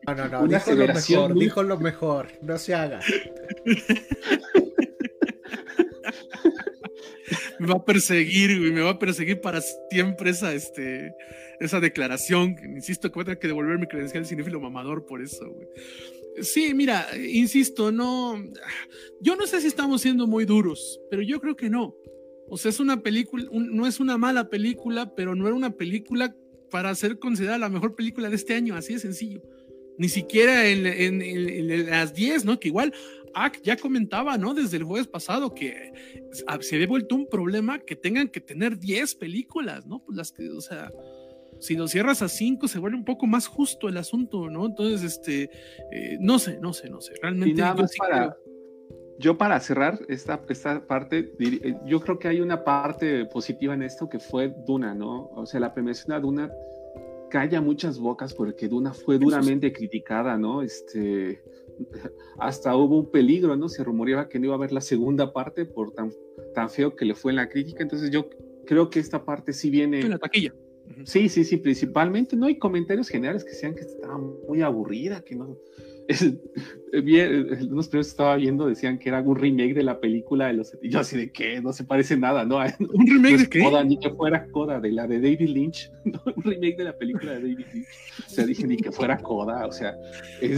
No, 0.07 0.15
no, 0.15 0.27
no, 0.27 0.47
dijo 0.47 0.71
lo 0.73 0.87
mejor, 0.87 1.33
dijo 1.35 1.63
lo 1.63 1.79
mejor, 1.79 2.27
no 2.41 2.57
se 2.57 2.73
haga. 2.73 2.99
me 7.59 7.67
va 7.67 7.75
a 7.75 7.85
perseguir, 7.85 8.59
güey, 8.59 8.71
me 8.71 8.81
va 8.81 8.91
a 8.91 8.99
perseguir 8.99 9.39
para 9.39 9.61
siempre 9.89 10.31
esa, 10.31 10.53
este, 10.53 11.13
esa 11.59 11.79
declaración. 11.79 12.55
Insisto 12.75 13.09
que 13.09 13.15
voy 13.15 13.21
a 13.21 13.25
tener 13.25 13.39
que 13.39 13.47
devolver 13.47 13.77
mi 13.77 13.87
credencial 13.87 14.23
de 14.23 14.29
cinéfilo 14.29 14.59
mamador 14.59 15.05
por 15.05 15.21
eso, 15.21 15.49
güey. 15.49 15.67
Sí, 16.41 16.73
mira, 16.73 17.07
insisto, 17.17 17.91
no. 17.91 18.41
Yo 19.19 19.35
no 19.35 19.45
sé 19.45 19.61
si 19.61 19.67
estamos 19.67 20.01
siendo 20.01 20.27
muy 20.27 20.45
duros, 20.45 20.99
pero 21.09 21.21
yo 21.21 21.39
creo 21.39 21.55
que 21.55 21.69
no. 21.69 21.95
O 22.49 22.57
sea, 22.57 22.69
es 22.69 22.79
una 22.79 23.01
película, 23.01 23.45
no 23.51 23.85
es 23.85 23.99
una 23.99 24.17
mala 24.17 24.49
película, 24.49 25.13
pero 25.15 25.35
no 25.35 25.45
era 25.45 25.55
una 25.55 25.71
película 25.71 26.35
para 26.71 26.95
ser 26.95 27.19
considerada 27.19 27.59
la 27.59 27.69
mejor 27.69 27.95
película 27.95 28.29
de 28.29 28.35
este 28.35 28.55
año, 28.55 28.75
así 28.75 28.93
de 28.93 28.99
sencillo. 28.99 29.43
Ni 29.97 30.09
siquiera 30.09 30.67
en, 30.67 31.89
las 31.89 32.13
10, 32.13 32.45
¿no? 32.45 32.59
Que 32.59 32.69
igual 32.69 32.93
Ak 33.33 33.61
ya 33.61 33.77
comentaba, 33.77 34.37
¿no? 34.37 34.53
Desde 34.53 34.77
el 34.77 34.83
jueves 34.83 35.07
pasado 35.07 35.53
que 35.53 35.91
se 36.31 36.75
había 36.75 36.87
vuelto 36.87 37.15
un 37.15 37.27
problema 37.27 37.79
que 37.79 37.95
tengan 37.95 38.29
que 38.29 38.41
tener 38.41 38.79
10 38.79 39.15
películas, 39.15 39.85
¿no? 39.85 40.03
Pues 40.03 40.17
las 40.17 40.31
que, 40.31 40.49
o 40.49 40.61
sea, 40.61 40.91
si 41.59 41.75
lo 41.75 41.87
cierras 41.87 42.21
a 42.21 42.29
5 42.29 42.67
se 42.67 42.79
vuelve 42.79 42.97
un 42.97 43.05
poco 43.05 43.27
más 43.27 43.47
justo 43.47 43.87
el 43.87 43.97
asunto, 43.97 44.49
¿no? 44.49 44.65
Entonces, 44.65 45.03
este, 45.03 45.49
eh, 45.91 46.17
no 46.19 46.39
sé, 46.39 46.57
no 46.59 46.73
sé, 46.73 46.89
no 46.89 47.01
sé. 47.01 47.13
Realmente 47.21 47.61
yo 49.21 49.37
para 49.37 49.59
cerrar 49.59 49.99
esta, 50.09 50.41
esta 50.49 50.85
parte, 50.85 51.33
eh, 51.39 51.75
yo 51.85 52.01
creo 52.01 52.17
que 52.19 52.27
hay 52.27 52.41
una 52.41 52.63
parte 52.63 53.25
positiva 53.25 53.73
en 53.73 53.83
esto 53.83 54.09
que 54.09 54.19
fue 54.19 54.53
Duna, 54.65 54.93
¿no? 54.93 55.29
O 55.35 55.45
sea, 55.45 55.59
la 55.59 55.73
premiación 55.73 56.11
a 56.13 56.19
Duna 56.19 56.51
calla 57.29 57.61
muchas 57.61 57.99
bocas 57.99 58.33
porque 58.33 58.67
Duna 58.67 58.93
fue 58.93 59.17
duramente 59.17 59.71
criticada, 59.71 60.37
¿no? 60.37 60.63
Este, 60.63 61.41
hasta 62.39 62.75
hubo 62.75 62.99
un 62.99 63.11
peligro, 63.11 63.55
¿no? 63.55 63.69
Se 63.69 63.83
rumoreaba 63.83 64.27
que 64.27 64.39
no 64.39 64.45
iba 64.45 64.55
a 64.55 64.57
haber 64.57 64.71
la 64.71 64.81
segunda 64.81 65.31
parte 65.31 65.65
por 65.65 65.91
tan, 65.93 66.11
tan 66.53 66.69
feo 66.69 66.95
que 66.95 67.05
le 67.05 67.15
fue 67.15 67.31
en 67.31 67.37
la 67.37 67.47
crítica. 67.47 67.83
Entonces 67.83 68.09
yo 68.09 68.27
creo 68.65 68.89
que 68.89 68.99
esta 68.99 69.23
parte 69.23 69.53
sí 69.53 69.69
viene... 69.69 70.01
En 70.01 70.09
la 70.09 70.17
taquilla. 70.17 70.53
Sí, 71.05 71.29
sí, 71.29 71.45
sí, 71.45 71.57
principalmente, 71.57 72.35
¿no? 72.35 72.47
hay 72.47 72.57
comentarios 72.57 73.07
generales 73.07 73.45
que 73.45 73.53
sean 73.53 73.75
que 73.75 73.81
estaba 73.81 74.17
muy 74.17 74.61
aburrida, 74.61 75.21
que 75.21 75.35
no, 75.35 75.57
unos 77.69 77.87
que 77.87 77.99
estaba 77.99 78.35
viendo 78.35 78.67
decían 78.67 78.99
que 78.99 79.09
era 79.09 79.21
un 79.21 79.35
remake 79.35 79.73
de 79.73 79.83
la 79.83 79.99
película 79.99 80.47
de 80.47 80.53
los. 80.53 80.77
Y 80.81 80.89
yo 80.89 80.99
así 80.99 81.17
de 81.17 81.31
que 81.31 81.61
no 81.61 81.73
se 81.73 81.83
parece 81.83 82.17
nada, 82.17 82.45
¿no? 82.45 82.57
¿Un 82.93 83.07
remake 83.07 83.37
de 83.37 83.49
qué? 83.49 83.83
ni 83.85 83.97
que 83.97 84.09
fuera 84.11 84.47
Coda, 84.51 84.79
de 84.79 84.91
la 84.91 85.07
de 85.07 85.19
David 85.19 85.49
Lynch. 85.49 85.91
un 86.05 86.43
remake 86.43 86.77
de 86.77 86.83
la 86.83 86.97
película 86.97 87.33
de 87.33 87.41
David 87.41 87.65
Lynch. 87.73 87.87
O 88.25 88.29
sea, 88.29 88.45
dije 88.45 88.67
ni 88.67 88.77
que 88.77 88.91
fuera 88.91 89.17
Coda, 89.17 89.65
o 89.65 89.71
sea. 89.71 89.95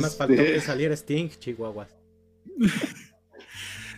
Más 0.02 0.18
faltó 0.18 0.36
que 0.36 0.60
saliera 0.60 0.96
Sting, 0.96 1.30
Chihuahuas. 1.30 1.96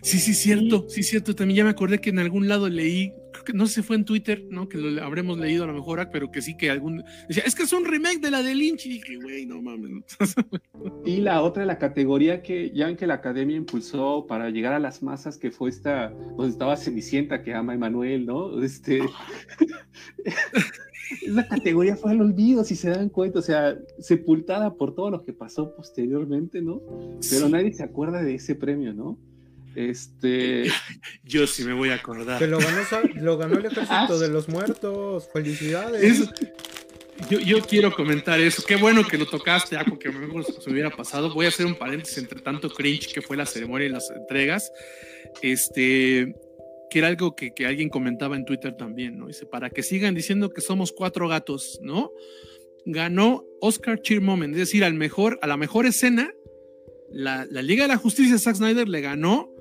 Sí, 0.06 0.20
sí, 0.20 0.36
cierto, 0.36 0.86
sí, 0.88 1.02
cierto. 1.02 1.34
También 1.34 1.58
ya 1.58 1.64
me 1.64 1.72
acordé 1.72 2.00
que 2.00 2.12
en 2.12 2.20
algún 2.20 2.48
lado 2.48 2.70
leí, 2.70 3.12
creo 3.34 3.44
que 3.44 3.54
no 3.54 3.66
sé 3.66 3.74
si 3.74 3.82
fue 3.82 3.96
en 3.96 4.06
Twitter, 4.06 4.46
¿no? 4.52 4.70
Que 4.70 4.78
lo 4.78 5.04
habremos 5.04 5.40
leído 5.40 5.64
a 5.64 5.68
lo 5.68 5.74
mejor, 5.74 6.08
pero 6.12 6.30
que 6.30 6.44
sí 6.44 6.56
que 6.56 6.70
algún. 6.70 7.04
Decía, 7.28 7.42
es 7.44 7.56
que 7.56 7.64
es 7.64 7.74
un 7.74 7.86
remake 7.86 8.20
de 8.20 8.30
la 8.30 8.44
de 8.44 8.54
Lynch. 8.54 8.86
Y 8.86 8.90
dije, 8.90 9.16
güey, 9.16 9.48
no 9.48 9.64
mames. 9.64 10.04
y 11.06 11.22
la 11.22 11.42
otra, 11.42 11.66
la 11.66 11.80
categoría 11.80 12.44
que 12.44 12.70
ya 12.70 12.88
en 12.88 12.98
que 12.98 13.08
la 13.08 13.16
academia 13.16 13.58
impulsó 13.58 14.28
para 14.28 14.52
llegar 14.52 14.74
a 14.74 14.80
las 14.80 15.02
masas, 15.02 15.40
que 15.40 15.50
fue 15.50 15.72
esta, 15.72 16.10
donde 16.10 16.50
estaba 16.50 16.78
Cenicienta, 16.78 17.42
que 17.42 17.56
ama 17.56 17.74
a 17.74 17.76
Emanuel, 17.76 18.28
¿no? 18.28 18.62
Este. 18.62 19.00
Esa 21.24 21.48
categoría 21.48 21.96
fue 21.96 22.12
al 22.12 22.22
olvido, 22.22 22.64
si 22.64 22.76
se 22.76 22.92
dan 22.92 23.10
cuenta, 23.10 23.40
o 23.40 23.42
sea, 23.42 23.76
sepultada 23.98 24.76
por 24.76 24.94
todo 24.94 25.10
lo 25.10 25.24
que 25.24 25.34
pasó 25.34 25.76
posteriormente, 25.76 26.62
¿no? 26.62 26.80
Pero 27.28 27.50
nadie 27.50 27.74
se 27.74 27.84
acuerda 27.84 28.22
de 28.22 28.36
ese 28.36 28.54
premio, 28.54 28.94
¿no? 28.94 29.18
Este. 29.76 30.66
Yo 31.24 31.46
sí 31.48 31.64
me 31.64 31.74
voy 31.74 31.90
a 31.90 31.96
acordar. 31.96 32.40
Que 32.40 32.48
lo 32.48 32.60
ganó, 32.60 33.58
el 33.58 33.66
ejército 33.66 33.86
ah, 33.90 34.18
de 34.18 34.30
los 34.30 34.48
muertos. 34.48 35.30
Felicidades. 35.32 36.30
yo, 37.30 37.62
quiero 37.62 37.94
comentar 37.94 38.40
eso. 38.40 38.64
Qué 38.66 38.76
bueno 38.76 39.06
que 39.06 39.18
lo 39.18 39.26
tocaste, 39.26 39.78
algo 39.78 40.00
que 40.00 40.10
mejor 40.10 40.46
se 40.46 40.70
hubiera 40.70 40.90
pasado. 40.90 41.34
Voy 41.34 41.46
a 41.46 41.50
hacer 41.50 41.66
un 41.66 41.76
paréntesis 41.76 42.18
entre 42.18 42.42
tanto 42.42 42.70
cringe 42.70 43.14
que 43.14 43.22
fue 43.22 43.38
la 43.38 43.46
ceremonia 43.46 43.88
y 43.88 43.92
las 43.92 44.10
entregas. 44.10 44.72
Este. 45.42 46.36
Que 46.90 47.00
era 47.00 47.10
algo 47.10 47.36
que, 47.36 47.54
que 47.54 47.66
alguien 47.66 47.90
comentaba 47.90 48.36
en 48.36 48.46
Twitter 48.46 48.76
también, 48.78 49.18
¿no? 49.18 49.28
Dice, 49.28 49.46
para 49.46 49.70
que 49.70 49.84
sigan 49.84 50.16
diciendo 50.16 50.50
que 50.52 50.62
somos 50.62 50.94
cuatro 50.94 51.28
gatos, 51.28 51.80
¿no? 51.82 52.12
Ganó 52.86 53.44
Oscar 53.60 54.00
Cheer 54.02 54.22
Moment, 54.22 54.54
es 54.54 54.60
decir, 54.60 54.86
al 54.86 54.94
mejor, 54.94 55.40
a 55.42 55.48
la 55.48 55.58
mejor 55.58 55.88
escena 55.88 56.32
la, 57.12 57.48
la, 57.50 57.62
Liga 57.62 57.84
de 57.84 57.90
la 57.90 57.98
Justicia 57.98 58.38
Zack 58.38 58.56
Snyder 58.56 58.88
le 58.88 59.02
ganó 59.02 59.55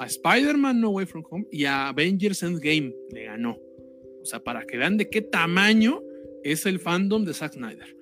a 0.00 0.06
Spider-Man 0.06 0.80
No 0.80 0.90
Way 0.90 1.06
From 1.06 1.24
Home 1.30 1.46
y 1.52 1.66
a 1.66 1.88
Avengers 1.88 2.42
Endgame 2.42 2.94
le 3.10 3.24
ganó. 3.24 3.58
O 4.22 4.24
sea, 4.24 4.42
para 4.42 4.64
que 4.64 4.78
vean 4.78 4.96
de 4.96 5.10
qué 5.10 5.20
tamaño 5.20 6.02
es 6.42 6.64
el 6.64 6.80
fandom 6.80 7.24
de 7.24 7.34
Zack 7.34 7.52
Snyder. 7.52 7.96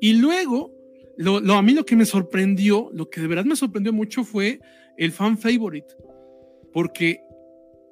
Y 0.00 0.12
luego, 0.14 0.74
lo, 1.16 1.38
a 1.38 1.62
mí 1.62 1.72
lo 1.72 1.86
que 1.86 1.96
me 1.96 2.04
sorprendió, 2.04 2.90
lo 2.92 3.08
que 3.08 3.22
de 3.22 3.26
verdad 3.26 3.46
me 3.46 3.56
sorprendió 3.56 3.92
mucho 3.92 4.22
fue 4.22 4.60
el 4.98 5.12
fan 5.12 5.38
favorite. 5.38 5.88
Porque 6.74 7.20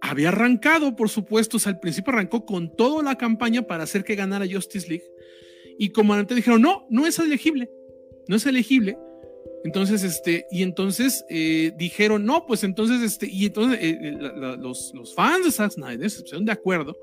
había 0.03 0.29
arrancado, 0.29 0.95
por 0.95 1.09
supuesto, 1.09 1.57
o 1.57 1.61
sea, 1.61 1.73
al 1.73 1.81
principio 1.81 2.13
arrancó 2.13 2.45
con 2.45 2.77
toda 2.77 3.03
la 3.03 3.17
campaña 3.17 3.63
para 3.63 3.85
hacer 3.85 4.05
que 4.05 4.15
ganara 4.15 4.47
Justice 4.47 4.87
League. 4.89 5.05
Y 5.79 5.89
como 5.89 6.13
antes 6.13 6.37
dijeron, 6.37 6.61
no, 6.61 6.87
no 6.91 7.07
es 7.07 7.19
elegible, 7.19 7.71
no 8.29 8.37
es 8.37 8.45
elegible. 8.45 8.99
Entonces, 9.65 10.05
este, 10.05 10.47
y 10.51 10.63
entonces 10.63 11.25
eh, 11.31 11.73
dijeron, 11.77 12.25
no, 12.25 12.47
pues 12.47 12.65
entonces, 12.65 13.01
este, 13.03 13.27
y 13.27 13.47
entonces 13.47 13.79
eh, 13.81 13.99
eh, 14.01 14.57
los, 14.59 14.93
los, 14.95 15.15
fans 15.15 15.47
de 15.47 15.51
Zack 15.51 15.73
Snyder 15.73 16.11
se 16.11 16.21
pusieron 16.21 16.45
de 16.45 16.53
acuerdo 16.53 16.97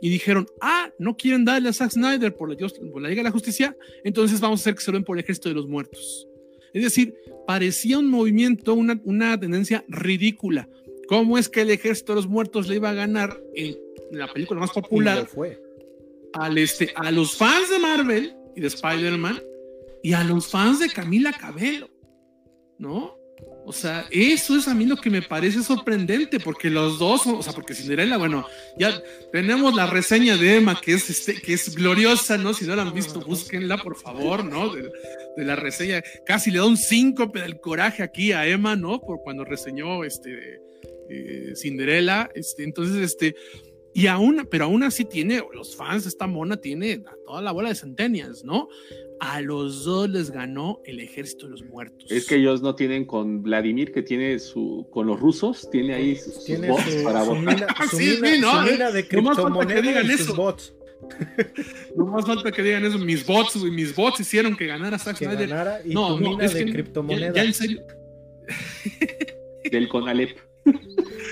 y 0.00 0.08
dijeron, 0.08 0.46
ah, 0.62 0.90
no 0.98 1.14
quieren 1.14 1.44
darle 1.44 1.68
a 1.68 1.72
Zack 1.74 1.90
Snyder 1.90 2.34
por 2.34 2.48
la, 2.48 2.56
por 2.90 3.02
la 3.02 3.10
Liga 3.10 3.20
de 3.20 3.24
la 3.24 3.30
Justicia, 3.30 3.76
entonces 4.02 4.40
vamos 4.40 4.60
a 4.60 4.62
hacer 4.62 4.74
que 4.74 4.80
se 4.80 4.90
lo 4.90 4.96
den 4.96 5.04
por 5.04 5.18
el 5.18 5.24
Ejército 5.24 5.50
de 5.50 5.54
los 5.54 5.68
Muertos. 5.68 6.26
Es 6.72 6.82
decir, 6.82 7.14
parecía 7.46 7.98
un 7.98 8.08
movimiento, 8.08 8.72
una, 8.72 8.98
una 9.04 9.38
tendencia 9.38 9.84
ridícula. 9.88 10.68
¿Cómo 11.06 11.36
es 11.36 11.50
que 11.50 11.60
el 11.60 11.70
Ejército 11.70 12.12
de 12.12 12.16
los 12.16 12.28
Muertos 12.28 12.66
le 12.66 12.76
iba 12.76 12.88
a 12.88 12.94
ganar 12.94 13.38
en 13.54 13.76
la 14.12 14.32
película 14.32 14.60
más 14.60 14.70
popular 14.70 15.26
fue. 15.26 15.60
Al 16.32 16.56
este, 16.56 16.92
a 16.94 17.10
los 17.10 17.36
fans 17.36 17.68
de 17.70 17.78
Marvel 17.78 18.34
y 18.56 18.60
de 18.60 18.68
Spider-Man 18.68 19.42
y 20.02 20.12
a 20.12 20.24
los 20.24 20.48
fans 20.48 20.80
de 20.80 20.88
Camila 20.88 21.32
Cabello, 21.32 21.90
¿no? 22.78 23.20
O 23.64 23.72
sea, 23.72 24.06
eso 24.10 24.56
es 24.56 24.66
a 24.68 24.74
mí 24.74 24.84
lo 24.84 24.96
que 24.96 25.10
me 25.10 25.22
parece 25.22 25.62
sorprendente, 25.62 26.40
porque 26.40 26.70
los 26.70 26.98
dos, 26.98 27.26
o 27.26 27.42
sea, 27.42 27.52
porque 27.52 27.74
Cinderella, 27.74 28.16
bueno, 28.16 28.46
ya 28.78 29.00
tenemos 29.32 29.74
la 29.74 29.86
reseña 29.86 30.36
de 30.36 30.56
Emma, 30.56 30.80
que 30.80 30.94
es, 30.94 31.08
este, 31.08 31.34
que 31.34 31.52
es 31.52 31.76
gloriosa, 31.76 32.36
¿no? 32.38 32.52
Si 32.52 32.64
no 32.64 32.74
la 32.74 32.82
han 32.82 32.94
visto, 32.94 33.20
búsquenla, 33.20 33.78
por 33.78 33.96
favor, 33.96 34.44
¿no? 34.44 34.74
De, 34.74 34.90
la 35.36 35.56
reseña, 35.56 36.02
casi 36.26 36.50
le 36.50 36.58
da 36.58 36.66
un 36.66 36.76
síncope 36.76 37.40
del 37.40 37.60
coraje 37.60 38.02
aquí 38.02 38.32
a 38.32 38.46
Emma, 38.46 38.76
¿no? 38.76 39.00
Por 39.00 39.22
cuando 39.22 39.44
reseñó, 39.44 40.04
este, 40.04 40.60
eh, 41.08 41.52
Cinderella, 41.54 42.30
este, 42.34 42.64
entonces, 42.64 42.96
este, 42.96 43.36
y 43.94 44.06
aún, 44.06 44.48
pero 44.50 44.64
aún 44.64 44.82
así 44.82 45.04
tiene, 45.04 45.42
los 45.54 45.76
fans, 45.76 46.06
esta 46.06 46.26
mona 46.26 46.56
tiene 46.56 47.02
a 47.06 47.14
toda 47.24 47.40
la 47.40 47.52
bola 47.52 47.68
de 47.68 47.74
centenias, 47.74 48.44
¿no? 48.44 48.68
A 49.20 49.40
los 49.42 49.84
dos 49.84 50.08
les 50.08 50.30
ganó 50.30 50.80
el 50.84 51.00
ejército 51.00 51.46
de 51.46 51.52
los 51.52 51.62
muertos. 51.62 52.10
Es 52.10 52.26
que 52.26 52.36
ellos 52.36 52.62
no 52.62 52.74
tienen 52.74 53.04
con 53.04 53.42
Vladimir, 53.42 53.92
que 53.92 54.02
tiene 54.02 54.38
su, 54.38 54.88
con 54.90 55.06
los 55.06 55.20
rusos, 55.20 55.68
tiene 55.70 55.94
ahí 55.94 56.16
sus, 56.16 56.46
bots 56.66 56.94
para 57.04 57.22
votar. 57.24 57.66
Su 57.90 57.96
sí, 57.98 58.18
¿no? 58.40 58.64
de 58.92 59.06
criptomonedas 59.06 60.04
y 60.04 60.24
sus 60.24 60.36
bots. 60.36 60.74
No 61.96 62.06
más 62.06 62.26
falta 62.26 62.52
que 62.52 62.62
digan 62.62 62.84
eso, 62.84 62.98
mis 62.98 63.26
bots, 63.26 63.56
mis 63.56 63.94
bots 63.94 64.20
hicieron 64.20 64.56
que 64.56 64.66
ganara 64.66 64.98
Zack 64.98 65.16
Snyder. 65.16 65.48
no, 65.86 66.20
no, 66.20 66.40
es 66.40 66.54
de 66.54 66.70
criptomonedas. 66.70 67.34
Ya, 67.34 67.44
en 67.44 67.54
serio. 67.54 67.82
Del 69.70 69.88
Conalep. 69.88 70.38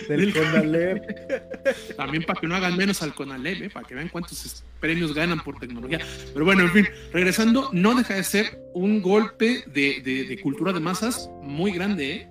Del 0.08 0.32
Conalep. 0.32 1.96
También 1.96 2.24
para 2.24 2.40
que 2.40 2.46
no 2.46 2.54
hagan 2.54 2.76
menos 2.76 3.02
al 3.02 3.14
Conalep, 3.14 3.62
¿eh? 3.62 3.70
para 3.70 3.86
que 3.86 3.94
vean 3.94 4.08
cuántos 4.08 4.64
premios 4.80 5.14
ganan 5.14 5.42
por 5.42 5.58
tecnología. 5.58 6.00
Pero 6.32 6.44
bueno, 6.44 6.62
en 6.62 6.70
fin, 6.70 6.86
regresando, 7.12 7.70
no 7.72 7.94
deja 7.94 8.14
de 8.14 8.24
ser 8.24 8.60
un 8.74 9.02
golpe 9.02 9.64
de, 9.66 10.38
cultura 10.42 10.72
de 10.72 10.80
masas 10.80 11.30
muy 11.42 11.72
grande, 11.72 12.12
¿eh? 12.12 12.28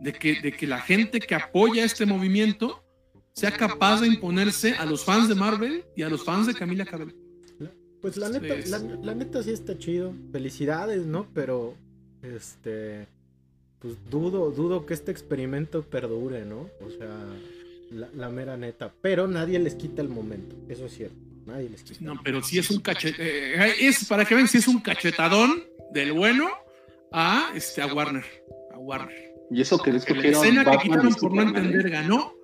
de 0.00 0.12
que, 0.12 0.40
de 0.40 0.52
que 0.52 0.66
la 0.66 0.80
gente 0.80 1.18
que 1.20 1.34
apoya 1.34 1.84
este 1.84 2.06
movimiento 2.06 2.84
sea 3.32 3.50
capaz 3.50 4.00
de 4.00 4.06
imponerse 4.06 4.74
a 4.74 4.86
los 4.86 5.04
fans 5.04 5.28
de 5.28 5.34
Marvel 5.34 5.84
y 5.96 6.02
a 6.02 6.08
los 6.08 6.24
fans 6.24 6.46
de 6.46 6.54
Camila 6.54 6.84
Cabello. 6.84 7.14
Pues 8.00 8.18
la 8.18 8.28
neta, 8.28 8.54
la, 9.02 9.14
neta 9.14 9.42
sí 9.42 9.50
está 9.50 9.78
chido. 9.78 10.14
Felicidades, 10.30 11.06
¿no? 11.06 11.26
Pero, 11.32 11.74
este, 12.20 13.08
pues 13.84 13.96
dudo, 14.10 14.50
dudo 14.50 14.86
que 14.86 14.94
este 14.94 15.10
experimento 15.10 15.82
perdure, 15.82 16.46
¿no? 16.46 16.70
O 16.80 16.90
sea, 16.96 17.14
la, 18.14 18.30
mera 18.30 18.56
neta. 18.56 18.90
Pero 19.02 19.28
nadie 19.28 19.58
les 19.58 19.74
quita 19.74 20.00
el 20.00 20.08
momento, 20.08 20.56
eso 20.70 20.86
es 20.86 20.94
cierto. 20.96 21.16
Nadie 21.44 21.68
les 21.68 21.82
quita. 21.82 21.98
No, 22.00 22.18
pero 22.24 22.42
sí 22.42 22.58
es 22.58 22.70
un 22.70 22.80
cachet, 22.80 23.14
eh, 23.18 23.74
es 23.80 24.06
para 24.06 24.24
que 24.24 24.34
vean 24.34 24.48
si 24.48 24.56
es 24.56 24.68
un 24.68 24.80
cachetadón 24.80 25.64
del 25.92 26.14
bueno 26.14 26.48
a 27.12 27.52
este 27.54 27.82
a 27.82 27.92
Warner, 27.92 28.24
a 28.72 28.78
Warner. 28.78 29.34
Y 29.50 29.60
eso 29.60 29.76
que 29.76 29.92
les 29.92 30.08
La 30.08 30.28
escena 30.28 30.64
que 30.64 30.78
quitaron 30.78 31.14
por 31.16 31.34
no 31.34 31.42
entender 31.42 31.90
ganó 31.90 32.34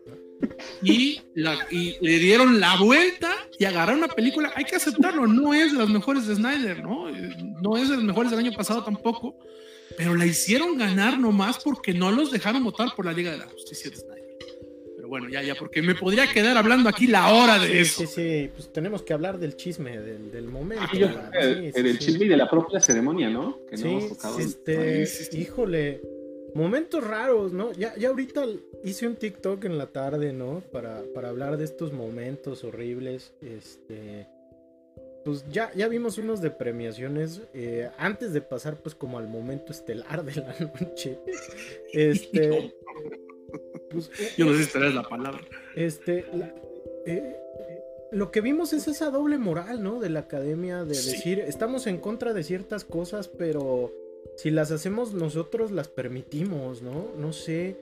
y, 0.82 1.22
le 1.32 2.18
dieron 2.18 2.60
la 2.60 2.76
vuelta 2.76 3.34
y 3.58 3.64
agarraron 3.64 4.02
una 4.02 4.12
película. 4.12 4.52
Hay 4.56 4.64
que 4.64 4.76
aceptarlo, 4.76 5.26
no 5.26 5.54
es 5.54 5.72
de 5.72 5.78
las 5.78 5.88
mejores 5.88 6.26
de 6.26 6.34
Snyder, 6.34 6.82
¿no? 6.82 7.10
No 7.62 7.78
es 7.78 7.88
de 7.88 7.96
las 7.96 8.04
mejores 8.04 8.30
del 8.30 8.40
año 8.40 8.52
pasado 8.52 8.84
tampoco, 8.84 9.38
pero 9.96 10.14
la 10.14 10.26
hicieron 10.26 10.78
ganar 10.78 11.18
nomás 11.18 11.58
porque 11.62 11.92
no 11.92 12.10
los 12.10 12.30
dejaron 12.30 12.64
votar 12.64 12.88
por 12.94 13.06
la 13.06 13.12
Liga 13.12 13.32
de 13.32 13.38
la 13.38 13.46
Justicia 13.46 13.90
de 13.90 13.96
Snyder. 13.96 14.36
Pero 14.96 15.08
bueno, 15.08 15.28
ya, 15.28 15.42
ya, 15.42 15.54
porque 15.54 15.82
me 15.82 15.94
podría 15.94 16.30
quedar 16.30 16.56
hablando 16.56 16.88
aquí 16.88 17.06
la 17.06 17.32
hora 17.32 17.58
de 17.58 17.80
eso. 17.80 18.02
Sí, 18.02 18.06
sí, 18.06 18.50
pues 18.54 18.72
tenemos 18.72 19.02
que 19.02 19.12
hablar 19.12 19.38
del 19.38 19.56
chisme, 19.56 19.98
del, 19.98 20.44
momento. 20.48 20.84
Ah, 20.84 21.30
del 21.30 21.98
chisme 21.98 22.26
y 22.26 22.28
de 22.28 22.36
la 22.36 22.48
propia 22.48 22.80
ceremonia, 22.80 23.28
¿no? 23.28 23.58
Que 23.68 23.76
no 23.76 23.98
este, 24.38 25.08
híjole 25.32 26.00
Momentos 26.54 27.04
raros, 27.04 27.52
¿no? 27.52 27.72
Ya, 27.72 27.94
ya 27.96 28.08
ahorita 28.08 28.44
hice 28.84 29.06
un 29.06 29.16
TikTok 29.16 29.64
en 29.64 29.78
la 29.78 29.86
tarde, 29.86 30.32
¿no? 30.32 30.62
Para, 30.72 31.02
para 31.14 31.28
hablar 31.28 31.56
de 31.56 31.64
estos 31.64 31.92
momentos 31.92 32.64
horribles. 32.64 33.32
Este. 33.40 34.26
Pues 35.24 35.44
ya, 35.50 35.70
ya 35.74 35.88
vimos 35.88 36.18
unos 36.18 36.40
de 36.40 36.50
premiaciones. 36.50 37.42
Eh, 37.54 37.90
antes 37.98 38.32
de 38.32 38.40
pasar, 38.40 38.76
pues, 38.76 38.94
como 38.94 39.18
al 39.18 39.28
momento 39.28 39.72
estelar 39.72 40.24
de 40.24 40.36
la 40.36 40.54
noche. 40.80 41.18
Este. 41.92 42.74
Pues, 43.90 44.10
Yo 44.36 44.46
no 44.46 44.54
sé 44.54 44.64
si 44.64 44.78
es 44.78 44.94
la 44.94 45.02
palabra. 45.02 45.40
Este. 45.74 46.24
Eh, 47.06 47.36
lo 48.12 48.30
que 48.30 48.40
vimos 48.40 48.72
es 48.72 48.88
esa 48.88 49.10
doble 49.10 49.38
moral, 49.38 49.82
¿no? 49.82 50.00
De 50.00 50.10
la 50.10 50.20
academia, 50.20 50.84
de 50.84 50.96
decir, 50.96 51.40
estamos 51.40 51.86
en 51.86 51.98
contra 51.98 52.32
de 52.32 52.42
ciertas 52.42 52.84
cosas, 52.84 53.28
pero 53.28 53.92
si 54.36 54.50
las 54.50 54.70
hacemos 54.70 55.12
nosotros, 55.14 55.70
las 55.70 55.88
permitimos, 55.88 56.82
¿no? 56.82 57.08
No 57.16 57.32
sé. 57.32 57.76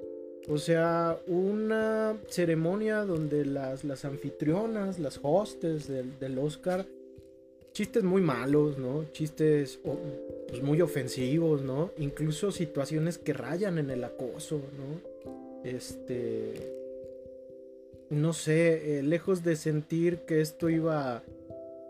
O 0.49 0.59
sea, 0.59 1.18
una 1.26 2.16
ceremonia 2.28 3.05
donde 3.05 3.45
las, 3.45 3.84
las 3.84 4.05
anfitrionas, 4.05 4.99
las 4.99 5.20
hostes 5.22 5.89
del, 5.89 6.39
Oscar, 6.39 6.86
chistes 7.79 8.03
muy 8.03 8.20
malos, 8.20 8.76
¿no? 8.76 9.05
Chistes 9.12 9.79
pues, 10.49 10.61
muy 10.64 10.81
ofensivos, 10.81 11.62
¿no? 11.62 11.93
Incluso 11.99 12.51
situaciones 12.51 13.18
que 13.18 13.33
rayan 13.33 13.79
en 13.79 13.91
el 13.91 14.03
acoso, 14.03 14.57
¿no? 14.57 15.62
Este... 15.62 16.74
No 18.11 18.33
sé, 18.33 18.99
eh, 18.99 19.03
lejos 19.05 19.45
de 19.45 19.55
sentir 19.55 20.22
que 20.26 20.41
esto 20.41 20.68
iba 20.68 21.22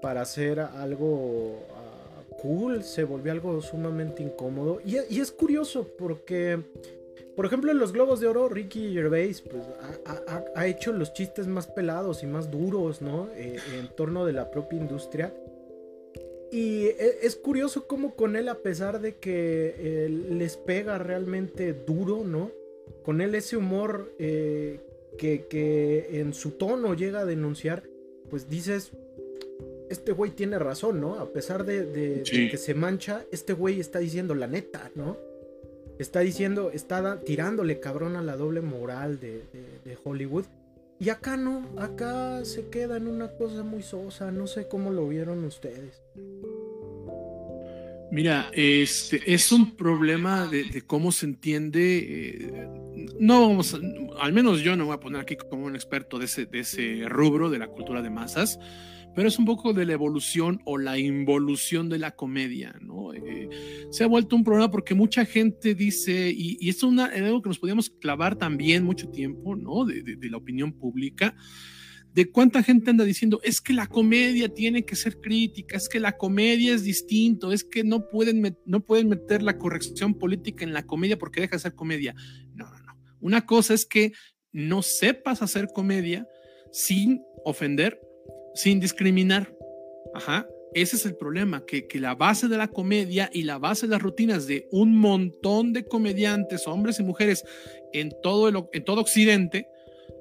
para 0.02 0.20
hacer 0.20 0.60
algo 0.60 1.62
cool, 2.42 2.84
se 2.84 3.04
volvió 3.04 3.32
algo 3.32 3.62
sumamente 3.62 4.22
incómodo. 4.22 4.82
Y, 4.84 4.96
es 4.96 5.32
curioso 5.32 5.88
porque, 5.96 6.60
por 7.34 7.46
ejemplo, 7.46 7.70
en 7.70 7.78
los 7.78 7.94
Globos 7.94 8.20
de 8.20 8.26
Oro, 8.26 8.50
Ricky 8.50 8.92
Gervais 8.92 9.40
pues, 9.40 9.62
ha, 10.54 10.66
hecho 10.66 10.92
los 10.92 11.14
chistes 11.14 11.46
más 11.46 11.66
pelados 11.66 12.22
y 12.22 12.26
más 12.26 12.50
duros, 12.50 13.00
¿no? 13.00 13.28
Eh, 13.36 13.56
en 13.78 13.88
torno 13.96 14.26
de 14.26 14.34
la 14.34 14.50
propia 14.50 14.78
industria. 14.78 15.32
Y 16.50 16.86
e, 16.86 17.18
es 17.22 17.36
curioso 17.36 17.86
cómo 17.86 18.14
con 18.14 18.36
él, 18.36 18.48
a 18.48 18.58
pesar 18.58 19.00
de 19.00 19.16
que 19.16 19.74
eh, 19.78 20.08
les 20.08 20.56
pega 20.56 20.98
realmente 20.98 21.72
duro, 21.72 22.24
¿no? 22.24 22.50
Con 23.04 23.20
él 23.20 23.34
ese 23.34 23.56
humor 23.56 24.14
eh, 24.18 24.80
que, 25.18 25.46
que 25.46 26.20
en 26.20 26.34
su 26.34 26.52
tono 26.52 26.94
llega 26.94 27.20
a 27.20 27.24
denunciar, 27.26 27.82
pues 28.30 28.48
dices, 28.48 28.92
este 29.90 30.12
güey 30.12 30.30
tiene 30.30 30.58
razón, 30.58 31.00
¿no? 31.00 31.18
A 31.18 31.32
pesar 31.32 31.64
de, 31.64 32.22
que 32.24 32.56
se 32.56 32.74
mancha, 32.74 33.24
este 33.32 33.52
güey 33.52 33.80
está 33.80 33.98
diciendo 33.98 34.34
la 34.34 34.46
neta, 34.46 34.90
¿no? 34.94 35.16
Está 35.98 36.20
diciendo, 36.20 36.70
está 36.72 37.20
tirándole 37.20 37.80
cabrón 37.80 38.16
a 38.16 38.22
la 38.22 38.36
doble 38.36 38.60
moral 38.60 39.18
de, 39.18 39.42
Hollywood. 40.04 40.44
Y 41.00 41.10
acá 41.10 41.36
no, 41.36 41.68
acá 41.76 42.44
se 42.44 42.68
queda 42.68 42.96
en 42.96 43.06
una 43.06 43.28
cosa 43.36 43.62
muy 43.62 43.82
sosa, 43.82 44.32
no 44.32 44.46
sé 44.46 44.66
cómo 44.66 44.90
lo 44.90 45.06
vieron 45.06 45.44
ustedes. 45.44 46.02
Mira, 48.10 48.50
este 48.54 49.32
es 49.32 49.52
un 49.52 49.76
problema 49.76 50.46
de, 50.46 50.82
cómo 50.86 51.12
se 51.12 51.26
entiende. 51.26 51.98
Eh, 51.98 52.68
no 53.20 53.48
vamos, 53.48 53.78
al 54.20 54.32
menos 54.32 54.60
yo 54.60 54.76
no 54.76 54.86
voy 54.86 54.94
a 54.94 55.00
poner 55.00 55.20
aquí 55.20 55.36
como 55.36 55.66
un 55.66 55.74
experto 55.74 56.18
de 56.18 56.24
ese, 56.24 56.46
de 56.46 56.60
ese 56.60 57.08
rubro 57.08 57.50
de 57.50 57.58
la 57.58 57.68
cultura 57.68 58.02
de 58.02 58.10
masas 58.10 58.58
pero 59.18 59.26
es 59.26 59.36
un 59.36 59.46
poco 59.46 59.72
de 59.72 59.84
la 59.84 59.94
evolución 59.94 60.60
o 60.64 60.78
la 60.78 60.96
involución 60.96 61.88
de 61.88 61.98
la 61.98 62.12
comedia, 62.12 62.76
¿no? 62.80 63.12
Eh, 63.14 63.48
se 63.90 64.04
ha 64.04 64.06
vuelto 64.06 64.36
un 64.36 64.44
problema 64.44 64.70
porque 64.70 64.94
mucha 64.94 65.24
gente 65.24 65.74
dice, 65.74 66.32
y, 66.32 66.68
esto 66.68 66.88
es 66.92 67.22
algo 67.22 67.42
que 67.42 67.48
nos 67.48 67.58
podíamos 67.58 67.90
clavar 67.90 68.36
también 68.36 68.84
mucho 68.84 69.08
tiempo, 69.08 69.56
¿no? 69.56 69.84
De, 69.84 70.16
la 70.30 70.36
opinión 70.36 70.72
pública, 70.72 71.34
de 72.18 72.32
cuánta 72.32 72.64
gente 72.64 72.90
anda 72.90 73.04
diciendo, 73.04 73.38
es 73.44 73.60
que 73.60 73.72
la 73.72 73.86
comedia 73.86 74.52
tiene 74.52 74.84
que 74.84 74.96
ser 74.96 75.20
crítica, 75.20 75.76
es 75.76 75.88
que 75.88 76.00
la 76.00 76.16
comedia 76.16 76.74
es 76.74 76.82
distinto, 76.82 77.52
es 77.52 77.62
que 77.62 77.84
no 77.84 78.08
pueden, 78.08 78.58
no 78.66 78.80
pueden 78.80 79.08
meter 79.08 79.40
la 79.40 79.56
corrección 79.56 80.14
política 80.14 80.64
en 80.64 80.72
la 80.72 80.84
comedia 80.84 81.16
porque 81.16 81.40
deja 81.40 81.54
de 81.54 81.60
ser 81.60 81.76
comedia. 81.76 82.16
No, 82.56 82.68
no, 82.68 82.78
no. 82.80 82.98
Una 83.20 83.46
cosa 83.46 83.72
es 83.72 83.86
que 83.86 84.10
no 84.50 84.82
sepas 84.82 85.42
hacer 85.42 85.68
comedia 85.72 86.26
sin 86.72 87.22
ofender 87.44 88.00
sin 88.52 88.80
discriminar. 88.80 89.56
Ajá. 90.12 90.44
Ese 90.74 90.96
es 90.96 91.06
el 91.06 91.14
problema, 91.14 91.64
que, 91.64 91.86
que, 91.86 92.00
la 92.00 92.16
base 92.16 92.48
de 92.48 92.56
la 92.56 92.66
comedia 92.66 93.30
y 93.32 93.44
la 93.44 93.58
base 93.58 93.86
de 93.86 93.92
las 93.92 94.02
rutinas 94.02 94.48
de 94.48 94.66
un 94.72 94.96
montón 94.96 95.72
de 95.72 95.84
comediantes, 95.84 96.66
hombres 96.66 96.98
y 96.98 97.04
mujeres, 97.04 97.44
en 97.92 98.12
todo, 98.24 98.68
en 98.72 98.84
todo 98.84 99.00
Occidente, 99.02 99.68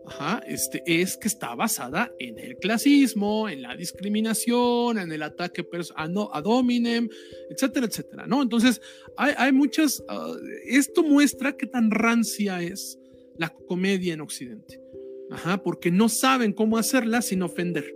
ajá, 0.08 0.42
este, 0.48 0.82
es 0.86 1.18
que 1.18 1.28
está 1.28 1.54
basada 1.56 2.12
en 2.20 2.40
el 2.40 2.58
clasismo, 2.58 3.50
en 3.50 3.62
la 3.62 3.76
discriminación, 3.76 4.98
en 4.98 5.12
el 5.12 5.22
ataque 5.22 5.68
a, 5.96 6.08
no, 6.08 6.30
a 6.34 6.42
dominem, 6.42 7.10
etcétera, 7.50 7.86
etcétera, 7.86 8.26
¿no? 8.26 8.42
Entonces, 8.42 8.82
hay, 9.18 9.52
muchas, 9.52 10.04
ah, 10.08 10.34
esto 10.66 11.04
muestra 11.04 11.56
qué 11.56 11.68
tan 11.68 11.92
rancia 11.92 12.62
es 12.62 12.98
la 13.38 13.50
comedia 13.50 14.14
en 14.14 14.22
Occidente, 14.22 14.82
ajá, 15.30 15.62
porque 15.62 15.92
no 15.92 16.10
saben 16.10 16.54
cómo 16.54 16.78
hacerla 16.78 17.22
sin 17.22 17.44
ofender 17.44 17.94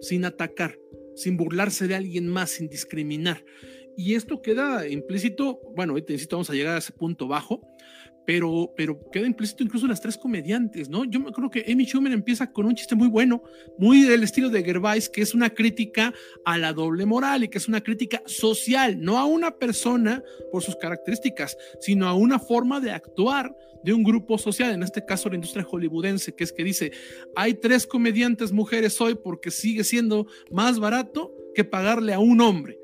sin 0.00 0.24
atacar, 0.24 0.78
sin 1.14 1.36
burlarse 1.36 1.86
de 1.86 1.94
alguien 1.94 2.26
más, 2.26 2.50
sin 2.50 2.68
discriminar. 2.68 3.44
Y 3.96 4.14
esto 4.14 4.40
queda 4.40 4.88
implícito, 4.88 5.60
bueno, 5.76 5.92
ahorita 5.92 6.14
vamos 6.30 6.50
a 6.50 6.54
llegar 6.54 6.76
a 6.76 6.78
ese 6.78 6.92
punto 6.92 7.28
bajo, 7.28 7.60
pero, 8.26 8.72
pero 8.76 9.10
queda 9.10 9.26
implícito 9.26 9.64
incluso 9.64 9.86
las 9.86 10.00
tres 10.00 10.16
comediantes, 10.16 10.88
¿no? 10.88 11.04
Yo 11.04 11.20
me 11.20 11.32
creo 11.32 11.50
que 11.50 11.64
Amy 11.70 11.84
Schumer 11.84 12.12
empieza 12.12 12.52
con 12.52 12.66
un 12.66 12.74
chiste 12.74 12.94
muy 12.94 13.08
bueno, 13.08 13.42
muy 13.78 14.02
del 14.02 14.22
estilo 14.22 14.48
de 14.48 14.62
Gervais, 14.62 15.08
que 15.08 15.22
es 15.22 15.34
una 15.34 15.50
crítica 15.50 16.12
a 16.44 16.58
la 16.58 16.72
doble 16.72 17.06
moral 17.06 17.44
y 17.44 17.48
que 17.48 17.58
es 17.58 17.68
una 17.68 17.80
crítica 17.80 18.22
social, 18.26 19.00
no 19.00 19.18
a 19.18 19.24
una 19.24 19.50
persona 19.52 20.22
por 20.52 20.62
sus 20.62 20.76
características, 20.76 21.56
sino 21.80 22.06
a 22.06 22.14
una 22.14 22.38
forma 22.38 22.80
de 22.80 22.92
actuar 22.92 23.54
de 23.82 23.94
un 23.94 24.04
grupo 24.04 24.36
social, 24.38 24.72
en 24.74 24.82
este 24.82 25.04
caso 25.04 25.28
la 25.28 25.36
industria 25.36 25.64
hollywoodense, 25.64 26.34
que 26.34 26.44
es 26.44 26.52
que 26.52 26.64
dice, 26.64 26.92
hay 27.34 27.54
tres 27.54 27.86
comediantes 27.86 28.52
mujeres 28.52 29.00
hoy 29.00 29.14
porque 29.14 29.50
sigue 29.50 29.84
siendo 29.84 30.26
más 30.50 30.78
barato 30.78 31.34
que 31.54 31.64
pagarle 31.64 32.12
a 32.12 32.18
un 32.18 32.40
hombre, 32.40 32.78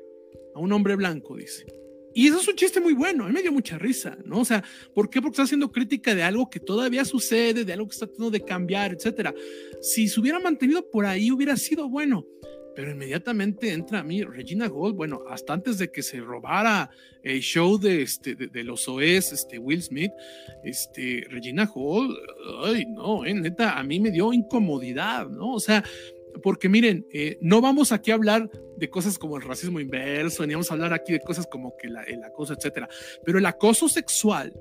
a 0.55 0.59
un 0.59 0.71
hombre 0.71 0.95
blanco, 0.95 1.35
dice. 1.35 1.76
Y 2.17 2.25
eso 2.25 2.39
es 2.39 2.47
un 2.47 2.55
chiste 2.55 2.81
muy 2.81 2.93
bueno, 2.93 3.25
a 3.25 3.27
mí 3.27 3.33
me 3.33 3.43
dio 3.43 3.51
mucha 3.51 3.77
risa, 3.77 4.17
¿no? 4.25 4.39
O 4.39 4.45
sea, 4.45 4.63
¿por 4.95 5.07
qué? 5.07 5.21
Porque 5.21 5.33
está 5.33 5.43
haciendo 5.43 5.71
crítica 5.71 6.15
de 6.15 6.23
algo 6.23 6.49
que 6.49 6.59
todavía 6.59 7.05
sucede, 7.05 7.63
de 7.63 7.73
algo 7.73 7.87
que 7.87 7.93
está 7.93 8.07
tratando 8.07 8.31
de 8.31 8.43
cambiar, 8.43 8.93
etcétera. 8.93 9.35
Si 9.81 10.07
se 10.07 10.19
hubiera 10.19 10.39
mantenido 10.39 10.89
por 10.89 11.05
ahí, 11.05 11.29
hubiera 11.29 11.55
sido 11.55 11.87
bueno 11.87 12.25
pero 12.77 12.91
inmediatamente 12.91 13.73
entra 13.73 14.01
a 14.01 14.03
mí 14.03 14.21
Regina 14.21 14.67
Gold, 14.67 14.95
bueno, 14.95 15.21
hasta 15.31 15.51
antes 15.51 15.79
de 15.79 15.89
que 15.91 16.03
se 16.03 16.19
robara 16.19 16.91
el 17.23 17.39
show 17.39 17.79
de, 17.79 18.03
este, 18.03 18.35
de, 18.35 18.63
los 18.63 18.87
OES, 18.87 19.31
este, 19.31 19.57
Will 19.57 19.81
Smith, 19.81 20.11
este, 20.63 21.25
Regina 21.27 21.65
Gold, 21.65 22.15
ay, 22.65 22.85
no, 22.85 23.25
eh, 23.25 23.33
neta, 23.33 23.79
a 23.79 23.83
mí 23.83 23.99
me 23.99 24.11
dio 24.11 24.31
incomodidad, 24.31 25.27
¿no? 25.27 25.53
O 25.53 25.59
sea, 25.59 25.83
porque 26.41 26.69
miren, 26.69 27.05
eh, 27.11 27.37
no 27.41 27.61
vamos 27.61 27.91
aquí 27.91 28.11
a 28.11 28.15
hablar 28.15 28.49
de 28.77 28.89
cosas 28.89 29.17
como 29.17 29.37
el 29.37 29.43
racismo 29.43 29.79
inverso, 29.79 30.45
ni 30.45 30.53
vamos 30.53 30.69
a 30.69 30.73
hablar 30.73 30.93
aquí 30.93 31.13
de 31.13 31.19
cosas 31.19 31.47
como 31.47 31.75
que 31.77 31.87
la, 31.87 32.03
el 32.03 32.23
acoso, 32.23 32.53
etcétera, 32.53 32.87
pero 33.25 33.39
el 33.39 33.45
acoso 33.45 33.89
sexual, 33.89 34.53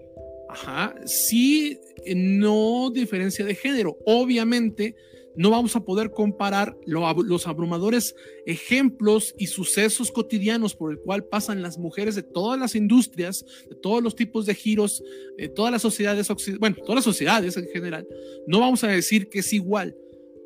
Ajá, 0.49 0.95
sí, 1.05 1.79
no 2.15 2.91
diferencia 2.91 3.45
de 3.45 3.55
género. 3.55 3.99
Obviamente, 4.05 4.95
no 5.35 5.51
vamos 5.51 5.77
a 5.77 5.81
poder 5.85 6.11
comparar 6.11 6.77
los 6.87 7.47
abrumadores 7.47 8.15
ejemplos 8.47 9.35
y 9.37 9.49
sucesos 9.49 10.11
cotidianos 10.11 10.75
por 10.75 10.93
el 10.93 10.99
cual 10.99 11.25
pasan 11.25 11.63
las 11.63 11.79
mujeres 11.79 12.15
de 12.15 12.23
todas 12.23 12.59
las 12.59 12.75
industrias, 12.75 13.45
de 13.69 13.77
todos 13.77 14.03
los 14.03 14.17
tipos 14.17 14.47
de 14.47 14.55
giros, 14.55 15.03
de 15.37 15.49
todas 15.49 15.73
las 15.73 15.83
sociedades, 15.83 16.29
bueno, 16.59 16.77
todas 16.77 16.97
las 16.97 17.05
sociedades 17.05 17.57
en 17.57 17.67
general. 17.67 18.07
No 18.47 18.61
vamos 18.61 18.83
a 18.85 18.89
decir 18.89 19.29
que 19.29 19.41
es 19.41 19.53
igual, 19.53 19.95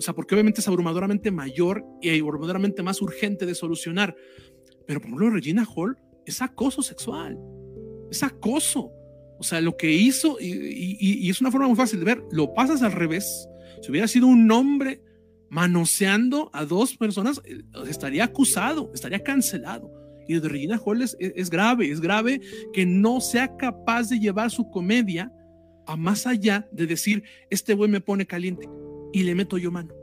o 0.01 0.03
sea, 0.03 0.15
porque 0.15 0.35
obviamente 0.35 0.61
es 0.61 0.67
abrumadoramente 0.67 1.31
mayor 1.31 1.85
y 2.01 2.19
abrumadoramente 2.19 2.83
más 2.83 3.03
urgente 3.03 3.45
de 3.45 3.55
solucionar. 3.55 4.17
Pero 4.87 5.01
por 5.01 5.11
ejemplo, 5.11 5.31
Regina 5.31 5.67
Hall 5.77 5.99
es 6.25 6.41
acoso 6.41 6.83
sexual, 6.83 7.39
es 8.11 8.23
acoso. 8.23 8.91
O 9.39 9.43
sea, 9.43 9.61
lo 9.61 9.77
que 9.77 9.93
hizo, 9.93 10.37
y 10.41 11.31
es 11.31 11.41
una 11.41 11.51
forma 11.51 11.67
muy 11.67 11.77
fácil 11.77 11.99
de 11.99 12.05
ver, 12.05 12.23
lo 12.33 12.53
pasas 12.53 12.83
al 12.83 12.93
revés 12.93 13.47
si 13.81 13.91
hubiera 13.91 14.09
sido 14.09 14.27
un 14.27 14.51
hombre 14.51 15.03
manoseando 15.49 16.51
a 16.53 16.65
dos 16.65 16.97
personas, 16.97 17.41
eh, 17.45 17.63
estaría 17.89 18.25
acusado, 18.25 18.91
estaría 18.95 19.23
cancelado. 19.23 19.91
Y 20.29 20.39
de 20.39 20.49
Regina 20.49 20.81
Hall 20.85 21.03
es, 21.03 21.17
grave, 21.51 21.91
es 21.91 22.01
grave 22.01 22.41
que 22.73 22.87
no 22.87 23.21
sea 23.21 23.57
capaz 23.57 24.11
de 24.11 24.21
llevar 24.21 24.51
su 24.51 24.71
comedia 24.71 25.33
a 25.87 25.97
más 25.97 26.25
allá 26.27 26.69
de 26.71 26.87
decir, 26.87 27.25
este 27.51 27.75
güey 27.75 27.91
me 27.91 28.01
pone 28.01 28.27
caliente 28.27 28.69
y 29.13 29.23
le 29.23 29.35
meto 29.35 29.59
yo 29.59 29.71
mano. 29.71 29.95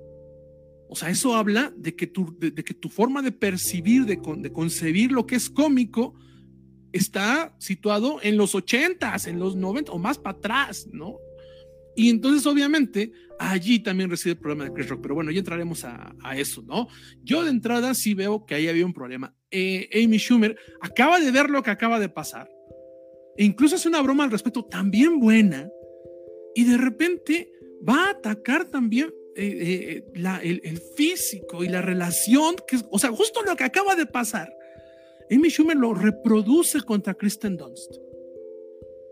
O 0.89 0.95
sea, 0.95 1.10
eso 1.10 1.36
habla 1.36 1.74
de 1.76 1.95
que 1.95 2.08
tu, 2.08 2.38
de, 2.39 2.53
que 2.53 2.74
tu 2.74 2.89
forma 2.89 3.22
de 3.22 3.32
percibir, 3.32 4.05
de, 4.05 4.20
de, 4.38 4.51
concebir 4.51 5.12
lo 5.12 5.26
que 5.26 5.36
es 5.36 5.49
cómico, 5.49 6.14
está 6.93 7.55
situado 7.60 8.20
en 8.24 8.38
los 8.38 8.55
ochentas, 8.55 9.28
en 9.28 9.39
los 9.39 9.55
90 9.55 9.91
o 9.91 9.99
más 9.99 10.18
para 10.18 10.38
atrás, 10.38 10.88
¿no? 10.91 11.18
Y 11.97 12.10
entonces, 12.10 12.45
obviamente, 12.45 13.12
allí 13.39 13.80
también 13.80 14.10
reside 14.10 14.34
el 14.34 14.39
problema 14.39 14.66
de 14.66 14.72
Chris 14.72 14.88
Rock. 14.88 15.01
Pero 15.01 15.16
bueno, 15.16 15.32
ya 15.32 15.39
entraremos 15.39 15.84
a, 15.84 16.14
eso, 16.36 16.62
¿no? 16.62 16.88
Yo 17.24 17.43
de 17.43 17.49
entrada 17.49 17.95
sí 17.95 18.14
veo 18.14 18.45
que 18.45 18.53
ahí 18.53 18.68
había 18.68 18.86
un 18.86 18.93
problema. 18.93 19.36
Eh, 19.49 19.89
Amy 19.95 20.18
Schumer 20.18 20.55
acaba 20.80 21.20
de 21.20 21.32
ver 21.32 21.49
lo 21.49 21.64
que 21.64 21.72
acaba 21.72 21.99
de 21.99 22.08
pasar. 22.08 22.47
E 23.36 23.43
incluso 23.43 23.76
hace 23.76 23.88
una 23.88 24.01
broma 24.03 24.24
al 24.24 24.32
respecto 24.32 24.64
también 24.66 25.20
buena. 25.20 25.68
Y 26.53 26.66
de 26.66 26.78
repente 26.78 27.51
va 27.88 28.06
a 28.06 28.10
atacar 28.12 28.70
también 28.70 29.14
eh, 29.36 30.04
eh, 30.04 30.04
el, 30.44 30.62
el, 30.64 30.80
físico 30.96 31.64
y 31.64 31.70
la 31.70 31.82
relación. 31.82 32.56
Que, 32.68 32.78
o 32.90 33.00
sea, 33.00 33.12
justo 33.12 33.42
lo 33.44 33.56
que 33.56 33.64
acaba 33.64 33.96
de 33.96 34.06
pasar. 34.06 34.52
Amy 35.30 35.50
Schumer 35.50 35.78
lo 35.78 35.94
reproduce 35.94 36.82
contra 36.82 37.14
Kristen 37.14 37.58
Dunst. 37.58 37.92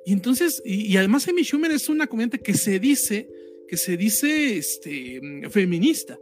Y 0.05 0.13
entonces, 0.13 0.61
y, 0.63 0.95
además 0.97 1.27
Amy 1.27 1.43
Schumer 1.43 1.71
es 1.71 1.89
una 1.89 2.07
comediante 2.07 2.39
que 2.39 2.53
se 2.53 2.79
dice, 2.79 3.27
que 3.67 3.75
se 3.75 3.97
dice 3.97 4.57
este, 4.57 5.19
feminista. 5.49 6.19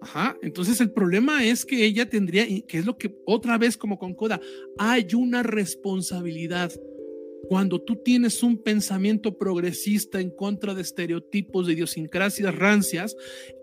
Ajá, 0.00 0.36
entonces 0.42 0.80
el 0.80 0.92
problema 0.92 1.44
es 1.44 1.64
que 1.64 1.84
ella 1.84 2.08
tendría, 2.08 2.46
que 2.66 2.78
es 2.78 2.86
lo 2.86 2.96
que 2.98 3.14
otra 3.24 3.58
vez 3.58 3.76
como 3.76 3.98
con 3.98 4.14
Coda, 4.14 4.40
hay 4.78 5.06
una 5.14 5.42
responsabilidad. 5.42 6.72
Cuando 7.48 7.80
tú 7.80 7.96
tienes 7.96 8.42
un 8.42 8.62
pensamiento 8.62 9.36
progresista 9.36 10.20
en 10.20 10.30
contra 10.30 10.74
de 10.74 10.82
estereotipos, 10.82 11.66
de 11.66 11.74
idiosincrasias 11.74 12.54
rancias, 12.54 13.16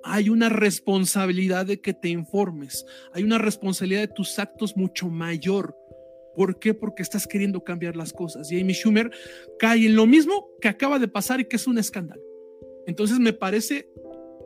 hay 0.03 0.29
una 0.29 0.49
responsabilidad 0.49 1.65
de 1.65 1.79
que 1.79 1.93
te 1.93 2.09
informes, 2.09 2.85
hay 3.13 3.23
una 3.23 3.37
responsabilidad 3.37 4.01
de 4.01 4.13
tus 4.13 4.37
actos 4.37 4.75
mucho 4.75 5.09
mayor. 5.09 5.75
¿Por 6.35 6.59
qué? 6.59 6.73
Porque 6.73 7.03
estás 7.03 7.25
queriendo 7.25 7.63
cambiar 7.63 7.95
las 7.95 8.13
cosas. 8.13 8.51
Y 8.51 8.59
Amy 8.61 8.73
Schumer 8.73 9.11
cae 9.57 9.85
en 9.85 9.95
lo 9.95 10.05
mismo 10.05 10.49
que 10.61 10.67
acaba 10.67 10.99
de 10.99 11.07
pasar 11.07 11.39
y 11.39 11.45
que 11.45 11.55
es 11.55 11.67
un 11.67 11.77
escándalo. 11.77 12.21
Entonces 12.85 13.19
me 13.19 13.33
parece 13.33 13.89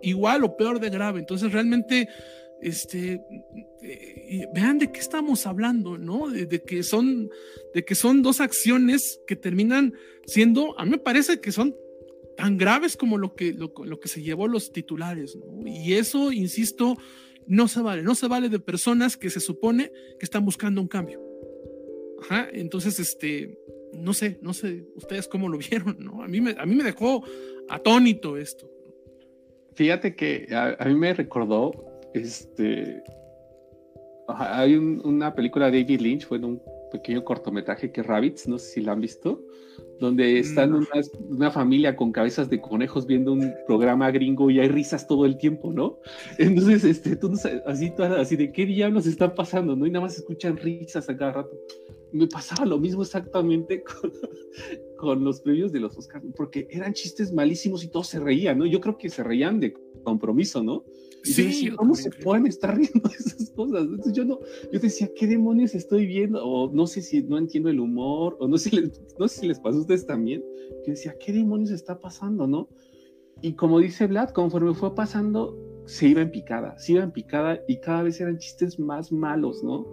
igual 0.02 0.44
o 0.44 0.56
peor 0.56 0.80
de 0.80 0.90
grave. 0.90 1.20
Entonces 1.20 1.52
realmente, 1.52 2.08
este, 2.64 3.22
eh, 3.82 4.48
vean 4.54 4.80
de 4.80 4.92
qué 4.92 5.00
estamos 5.00 5.46
hablando, 5.46 5.98
¿no? 5.98 6.30
De, 6.30 6.64
que 6.64 6.84
son, 6.84 7.30
de 7.74 7.86
que 7.86 7.96
son 7.96 8.22
dos 8.22 8.42
acciones 8.42 9.20
que 9.28 9.36
terminan 9.36 9.94
siendo, 10.26 10.78
a 10.80 10.86
mí 10.86 10.92
me 10.92 10.98
parece 10.98 11.40
que 11.40 11.52
son 11.52 11.76
tan 12.38 12.58
graves 12.58 12.98
como 12.98 13.18
lo 13.18 13.36
que, 13.36 13.54
lo, 13.54 13.74
lo 13.84 14.00
que 14.00 14.08
se 14.08 14.22
llevó 14.22 14.48
los 14.48 14.72
titulares, 14.72 15.36
¿no? 15.36 15.68
Y 15.68 15.94
eso, 15.94 16.32
insisto, 16.32 16.98
no 17.46 17.68
se 17.68 17.82
vale, 17.82 18.04
no 18.04 18.16
se 18.16 18.28
vale 18.28 18.50
de 18.50 18.60
personas 18.60 19.18
que 19.18 19.30
se 19.30 19.40
supone 19.40 19.92
que 20.20 20.26
están 20.26 20.46
buscando 20.46 20.82
un 20.82 20.88
cambio 20.88 21.34
entonces, 22.54 23.00
este, 23.00 23.58
no 23.94 24.14
sé, 24.14 24.40
no 24.42 24.54
sé, 24.54 24.86
ustedes 24.96 25.28
cómo 25.28 25.50
lo 25.50 25.58
vieron, 25.70 25.98
¿no? 26.00 26.24
A 26.24 26.28
mí 26.28 26.42
me, 26.42 26.56
a 26.58 26.66
mí 26.66 26.76
me 26.76 26.84
dejó 26.84 27.24
atónito 27.70 28.38
esto. 28.38 28.70
Fíjate 29.76 30.16
que 30.16 30.48
a, 30.52 30.86
mí 30.86 30.96
me 30.96 31.14
recordó, 31.14 31.72
este, 32.14 33.04
hay 34.28 34.76
una 34.76 35.34
película 35.34 35.70
de 35.70 35.82
David 35.82 36.02
Lynch, 36.02 36.26
fue 36.26 36.40
un 36.40 36.62
pequeño 36.92 37.24
cortometraje 37.24 37.92
que 37.92 38.04
Rabbits, 38.04 38.48
no 38.48 38.60
sé 38.60 38.74
si 38.74 38.82
la 38.82 38.92
han 38.92 39.02
visto, 39.02 39.42
donde 40.00 40.40
están 40.40 40.74
una, 40.74 40.88
una, 41.30 41.52
familia 41.52 41.96
con 41.96 42.12
cabezas 42.12 42.50
de 42.50 42.62
conejos 42.62 43.08
viendo 43.08 43.34
un 43.34 43.52
programa 43.66 44.12
gringo 44.12 44.50
y 44.52 44.60
hay 44.60 44.68
risas 44.68 45.08
todo 45.08 45.26
el 45.26 45.38
tiempo, 45.38 45.72
¿no? 45.74 46.00
Entonces, 46.38 46.84
este, 46.84 47.16
tú 47.16 47.30
no 47.30 47.38
sabes, 47.38 47.62
así, 47.66 47.94
así 48.18 48.36
de 48.36 48.52
qué 48.52 48.66
diablos 48.66 49.08
está 49.08 49.34
pasando, 49.34 49.76
¿no? 49.76 49.88
Y 49.88 49.92
nada 49.92 50.06
más 50.06 50.18
escuchan 50.18 50.58
risas 50.58 51.10
a 51.10 51.18
cada 51.18 51.32
rato 51.32 51.58
me 52.14 52.28
pasaba 52.28 52.66
lo 52.66 52.80
mismo 52.80 53.02
exactamente 53.02 53.84
con, 54.98 55.24
los 55.24 55.42
premios 55.42 55.72
de 55.72 55.80
los 55.80 55.98
Oscars, 55.98 56.24
porque 56.36 56.68
eran 56.70 56.94
chistes 56.94 57.34
malísimos 57.34 57.84
y 57.84 57.90
todos 57.90 58.08
se 58.08 58.20
reían, 58.20 58.60
¿no? 58.60 58.66
Yo 58.66 58.80
creo 58.80 58.98
que 58.98 59.10
se 59.10 59.24
reían 59.24 59.60
de 59.60 59.74
compromiso, 60.04 60.64
¿no? 60.64 60.86
Sí, 61.24 61.72
¿cómo 61.76 61.96
se 61.96 62.10
pueden 62.10 62.48
estar 62.48 62.76
riendo 62.78 63.10
de 63.10 63.16
esas 63.16 63.50
cosas? 63.52 63.84
Entonces 63.84 64.14
yo 64.14 64.26
no, 64.26 64.40
yo 64.72 64.80
decía, 64.80 65.10
¿qué 65.16 65.28
demonios 65.28 65.74
estoy 65.76 66.06
viendo? 66.06 66.46
O 66.46 66.72
no 66.72 66.86
sé 66.88 67.02
si 67.02 67.24
no 67.24 67.38
entiendo 67.38 67.70
el 67.70 67.80
humor, 67.80 68.38
o 68.40 68.48
no 68.48 68.58
sé, 68.58 68.92
no 69.18 69.28
sé 69.28 69.42
si 69.42 69.48
les 69.48 69.60
pasó 69.60 69.78
a 69.78 69.82
ustedes 69.82 70.06
también. 70.06 70.44
Yo 70.86 70.92
decía, 70.92 71.16
¿qué 71.20 71.32
demonios 71.32 71.72
está 71.72 72.00
pasando, 72.00 72.48
no? 72.48 72.70
Y 73.42 73.54
como 73.54 73.80
dice 73.80 74.08
Vlad, 74.08 74.30
conforme 74.30 74.74
fue 74.74 74.96
pasando, 74.96 75.58
se 75.86 76.08
iba 76.08 76.22
en 76.22 76.32
picada, 76.32 76.78
se 76.78 76.94
iba 76.94 77.04
en 77.04 77.12
picada 77.12 77.60
y 77.68 77.80
cada 77.80 78.04
vez 78.04 78.20
eran 78.22 78.38
chistes 78.38 78.80
más 78.80 79.12
malos, 79.12 79.64
¿no? 79.64 79.86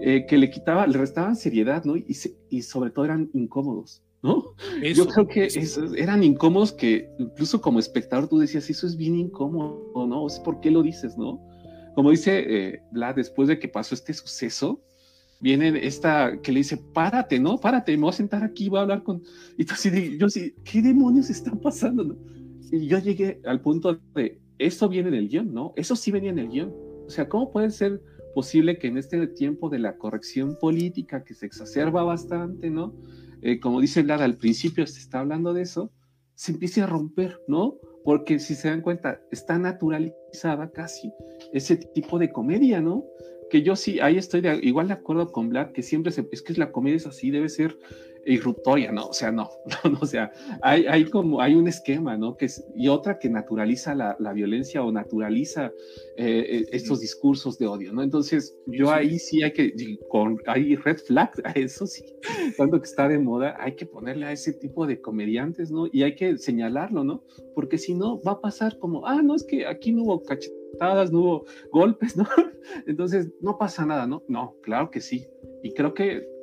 Eh, 0.00 0.26
que 0.26 0.38
le 0.38 0.50
quitaba, 0.50 0.86
le 0.86 0.96
restaban 0.96 1.36
seriedad, 1.36 1.84
¿no? 1.84 1.96
Y, 1.96 2.16
y 2.48 2.62
sobre 2.62 2.90
todo 2.90 3.04
eran 3.04 3.30
incómodos, 3.32 4.02
¿no? 4.28 4.54
Yo 4.94 5.06
creo 5.06 5.26
que 5.26 5.48
eran 5.96 6.22
incómodos 6.22 6.72
que 6.72 7.10
incluso 7.18 7.60
como 7.60 7.78
espectador 7.78 8.28
tú 8.28 8.38
decías, 8.38 8.68
eso 8.68 8.86
es 8.86 8.96
bien 8.96 9.16
incómodo, 9.16 10.06
¿no? 10.06 10.26
¿por 10.44 10.60
qué 10.60 10.70
lo 10.70 10.82
dices, 10.82 11.16
no? 11.16 11.40
Como 11.94 12.10
dice 12.10 12.44
eh, 12.46 12.82
Vlad, 12.92 13.16
después 13.16 13.48
de 13.48 13.58
que 13.58 13.68
pasó 13.68 13.94
este 13.94 14.12
suceso, 14.12 14.80
viene 15.40 15.86
esta 15.86 16.40
que 16.42 16.52
le 16.52 16.60
dice, 16.60 16.76
párate, 16.76 17.40
¿no? 17.40 17.58
Párate, 17.58 17.96
me 17.96 18.02
voy 18.02 18.10
a 18.10 18.12
sentar 18.12 18.44
aquí, 18.44 18.68
voy 18.68 18.78
a 18.78 18.82
hablar 18.82 19.02
con... 19.02 19.22
Y 19.56 19.64
tú 19.64 19.74
así, 19.74 20.16
yo 20.18 20.28
sí, 20.28 20.54
¿qué 20.64 20.82
demonios 20.82 21.30
están 21.30 21.58
pasando? 21.58 22.04
No? 22.04 22.16
Y 22.70 22.86
yo 22.86 22.98
llegué 22.98 23.40
al 23.44 23.60
punto 23.60 23.98
de, 24.14 24.38
eso 24.58 24.88
viene 24.88 25.10
del 25.10 25.28
guion, 25.28 25.52
¿no? 25.52 25.72
Eso 25.76 25.96
sí 25.96 26.10
venía 26.10 26.30
en 26.30 26.38
el 26.38 26.48
guion. 26.48 26.72
O 27.06 27.10
sea, 27.10 27.28
¿cómo 27.28 27.50
puede 27.50 27.70
ser 27.70 28.02
posible 28.34 28.78
que 28.78 28.88
en 28.88 28.98
este 28.98 29.26
tiempo 29.28 29.68
de 29.68 29.78
la 29.78 29.96
corrección 29.96 30.56
política 30.60 31.24
que 31.24 31.34
se 31.34 31.46
exacerba 31.46 32.02
bastante, 32.02 32.70
¿no? 32.70 32.94
Eh, 33.42 33.60
como 33.60 33.80
dice 33.80 34.02
Lara, 34.02 34.24
al 34.24 34.36
principio 34.36 34.86
se 34.86 35.00
está 35.00 35.20
hablando 35.20 35.52
de 35.52 35.62
eso, 35.62 35.92
se 36.34 36.52
empiece 36.52 36.82
a 36.82 36.86
romper, 36.86 37.40
¿no? 37.48 37.76
Porque 38.04 38.38
si 38.38 38.54
se 38.54 38.68
dan 38.68 38.80
cuenta, 38.80 39.20
está 39.30 39.58
naturalizada 39.58 40.70
casi 40.70 41.12
ese 41.52 41.76
tipo 41.76 42.18
de 42.18 42.30
comedia, 42.30 42.80
¿no? 42.80 43.04
Que 43.50 43.62
yo 43.62 43.76
sí, 43.76 43.98
ahí 44.00 44.18
estoy 44.18 44.46
igual 44.62 44.88
de 44.88 44.94
acuerdo 44.94 45.32
con 45.32 45.48
Vlad, 45.48 45.72
que 45.72 45.82
siempre 45.82 46.12
se, 46.12 46.28
es 46.30 46.42
que 46.42 46.54
la 46.54 46.70
comedia 46.70 46.96
es 46.96 47.06
así, 47.06 47.30
debe 47.30 47.48
ser 47.48 47.78
irruptoria, 48.28 48.92
¿no? 48.92 49.06
O 49.06 49.12
sea, 49.12 49.32
no, 49.32 49.50
no, 49.84 49.98
o 50.00 50.06
sea, 50.06 50.30
hay, 50.62 50.86
hay, 50.86 51.04
como, 51.04 51.40
hay 51.40 51.54
un 51.54 51.68
esquema, 51.68 52.16
¿no? 52.16 52.36
Que 52.36 52.46
es, 52.46 52.64
y 52.74 52.88
otra 52.88 53.18
que 53.18 53.28
naturaliza 53.28 53.94
la, 53.94 54.16
la 54.18 54.32
violencia 54.32 54.82
o 54.84 54.92
naturaliza 54.92 55.72
eh, 56.16 56.46
eh, 56.48 56.66
estos 56.72 57.00
discursos 57.00 57.58
de 57.58 57.66
odio, 57.66 57.92
¿no? 57.92 58.02
Entonces, 58.02 58.56
yo 58.66 58.90
ahí 58.90 59.18
sí 59.18 59.42
hay 59.42 59.52
que, 59.52 59.72
con, 60.08 60.38
hay 60.46 60.76
red 60.76 60.98
flag 60.98 61.30
a 61.44 61.50
eso 61.58 61.86
sí, 61.86 62.04
tanto 62.56 62.80
que 62.80 62.86
está 62.86 63.08
de 63.08 63.18
moda, 63.18 63.56
hay 63.58 63.74
que 63.74 63.86
ponerle 63.86 64.26
a 64.26 64.32
ese 64.32 64.52
tipo 64.52 64.86
de 64.86 65.00
comediantes, 65.00 65.70
¿no? 65.70 65.86
Y 65.90 66.02
hay 66.02 66.14
que 66.14 66.38
señalarlo, 66.38 67.04
¿no? 67.04 67.24
Porque 67.54 67.78
si 67.78 67.94
no, 67.94 68.20
va 68.22 68.32
a 68.32 68.40
pasar 68.40 68.78
como, 68.78 69.06
ah, 69.06 69.22
no, 69.22 69.34
es 69.34 69.44
que 69.44 69.66
aquí 69.66 69.92
no 69.92 70.02
hubo 70.02 70.22
cachetadas, 70.22 71.12
no 71.12 71.20
hubo 71.20 71.44
golpes, 71.72 72.16
¿no? 72.16 72.26
Entonces, 72.86 73.30
no 73.40 73.58
pasa 73.58 73.86
nada, 73.86 74.06
¿no? 74.06 74.22
No, 74.28 74.56
claro 74.62 74.90
que 74.90 75.00
sí. 75.00 75.26
Y 75.62 75.72
creo 75.72 75.94
que 75.94 76.37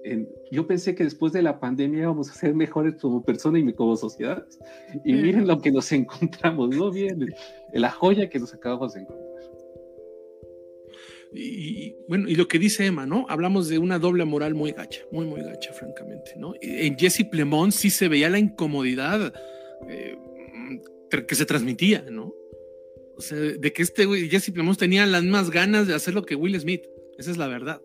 yo 0.51 0.68
pensé 0.68 0.95
que 0.95 1.03
después 1.03 1.34
de 1.34 1.41
la 1.41 1.60
pandemia 1.60 2.01
íbamos 2.01 2.30
a 2.30 2.34
ser 2.34 2.53
mejores 2.53 2.95
como 2.95 3.24
persona 3.24 3.60
y 3.60 3.74
como 3.74 3.95
sociedad. 3.95 4.45
Y 5.03 5.14
miren 5.14 5.47
lo 5.47 5.60
que 5.62 5.72
nos 5.72 5.91
encontramos, 5.91 6.76
¿no? 6.76 6.91
Bien, 6.91 7.34
la 7.74 7.91
joya 7.91 8.30
que 8.30 8.39
nos 8.39 8.53
acabamos 8.53 8.93
de 8.93 9.01
encontrar. 9.01 9.26
Y, 11.38 11.95
bueno, 12.08 12.30
y 12.30 12.36
lo 12.36 12.47
que 12.47 12.60
dice 12.60 12.86
Emma, 12.86 13.06
¿no? 13.06 13.26
Hablamos 13.28 13.68
de 13.68 13.78
una 13.78 13.99
doble 13.99 14.24
moral 14.24 14.53
muy 14.53 14.72
gacha, 14.72 15.01
muy, 15.12 15.26
muy 15.26 15.41
gacha, 15.41 15.74
francamente, 15.74 16.32
¿no? 16.38 16.53
En 16.62 16.97
Jesse 16.97 17.26
Plemons 17.30 17.76
sí 17.76 17.89
se 17.89 18.08
veía 18.08 18.30
la 18.30 18.39
incomodidad 18.39 19.34
eh, 19.89 20.18
que 21.28 21.36
se 21.36 21.45
transmitía, 21.45 22.06
¿no? 22.10 22.34
O 23.18 23.22
sea, 23.22 23.38
de 23.38 23.74
que 23.74 23.82
este 23.82 24.08
Jesse 24.30 24.51
Plemons 24.51 24.78
tenía 24.78 25.06
las 25.06 25.24
mismas 25.24 25.49
ganas 25.49 25.88
de 25.88 25.93
hacer 25.93 26.14
lo 26.14 26.24
que 26.24 26.36
Will 26.36 26.60
Smith. 26.60 26.84
Esa 27.18 27.32
es 27.32 27.38
la 27.38 27.47
verdad. 27.47 27.82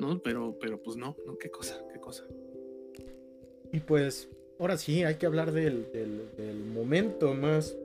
¿No? 0.00 0.18
Pero, 0.18 0.56
pero 0.60 0.82
pues 0.82 0.96
no, 0.96 1.16
¿no? 1.26 1.38
Qué 1.38 1.50
cosa, 1.50 1.80
qué 1.92 2.00
cosa. 2.00 2.24
Y 3.72 3.80
pues, 3.80 4.28
ahora 4.58 4.76
sí, 4.78 5.04
hay 5.04 5.16
que 5.16 5.26
hablar 5.26 5.52
del, 5.52 5.92
del 5.92 6.54
momento 6.56 7.34
más 7.34 7.76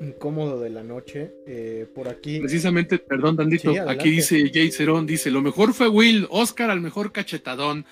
incómodo 0.00 0.60
de 0.60 0.70
la 0.70 0.82
noche. 0.82 1.32
Eh, 1.46 1.86
por 1.94 2.08
aquí. 2.08 2.40
Precisamente, 2.40 2.98
perdón, 2.98 3.36
Dandito, 3.36 3.72
aquí 3.86 4.10
dice 4.10 4.50
Jay 4.52 4.70
Cerón, 4.70 5.06
dice, 5.06 5.30
lo 5.30 5.42
mejor 5.42 5.74
fue 5.74 5.88
Will, 5.88 6.26
Oscar 6.30 6.70
al 6.70 6.80
mejor 6.80 7.12
cachetadón. 7.12 7.86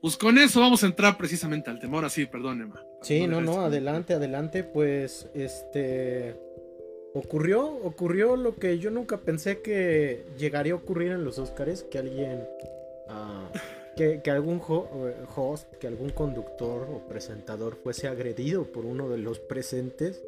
Pues 0.00 0.16
con 0.16 0.38
eso 0.38 0.60
vamos 0.60 0.84
a 0.84 0.86
entrar 0.86 1.18
precisamente 1.18 1.70
al 1.70 1.80
temor, 1.80 2.04
así, 2.04 2.26
perdón, 2.26 2.62
Emma. 2.62 2.80
Sí, 3.02 3.26
no, 3.26 3.40
no, 3.40 3.62
adelante, 3.62 4.14
adelante, 4.14 4.62
pues, 4.62 5.28
este... 5.34 6.36
Ocurrió, 7.18 7.66
ocurrió 7.66 8.36
lo 8.36 8.54
que 8.54 8.78
yo 8.78 8.90
nunca 8.90 9.18
pensé 9.18 9.60
que 9.60 10.24
llegaría 10.38 10.74
a 10.74 10.76
ocurrir 10.76 11.10
en 11.10 11.24
los 11.24 11.38
Oscars, 11.38 11.82
que 11.82 11.98
alguien... 11.98 12.46
Ah, 13.08 13.50
que, 13.96 14.22
algún 14.30 14.62
host, 14.64 15.74
que 15.80 15.88
algún 15.88 16.10
conductor 16.10 16.86
o 16.88 17.08
presentador 17.08 17.74
fuese 17.74 18.06
agredido 18.06 18.62
por 18.70 18.84
uno 18.84 19.08
de 19.08 19.18
los 19.18 19.40
presentes 19.40 20.22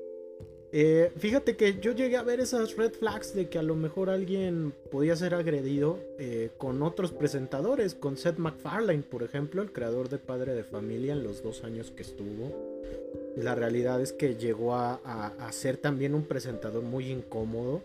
eh, 0.72 1.11
fíjate 1.16 1.57
que 1.57 1.80
yo 1.80 1.93
llegué 1.93 2.16
a 2.16 2.22
ver 2.22 2.38
esas 2.38 2.76
red 2.76 2.93
flags 2.93 3.34
de 3.34 3.49
que 3.49 3.59
a 3.59 3.62
lo 3.62 3.74
mejor 3.74 4.09
alguien 4.09 4.72
podía 4.91 5.16
ser 5.16 5.34
agredido 5.34 5.99
eh, 6.18 6.51
con 6.59 6.82
otros 6.82 7.11
presentadores, 7.11 7.97
con 7.97 8.16
Seth 8.16 8.38
MacFarlane, 8.38 9.03
por 9.03 9.24
ejemplo, 9.24 9.62
el 9.62 9.72
creador 9.72 10.09
de 10.09 10.18
Padre 10.18 10.55
de 10.55 10.62
Familia 10.62 11.14
en 11.14 11.24
los 11.24 11.43
dos 11.43 11.64
años 11.64 11.91
que 11.91 12.03
estuvo. 12.03 12.53
La 13.43 13.55
realidad 13.55 14.01
es 14.01 14.12
que 14.12 14.36
llegó 14.36 14.74
a, 14.74 15.01
ser 15.53 15.76
también 15.76 16.14
un 16.14 16.24
presentador 16.24 16.82
muy 16.82 17.11
incómodo. 17.11 17.82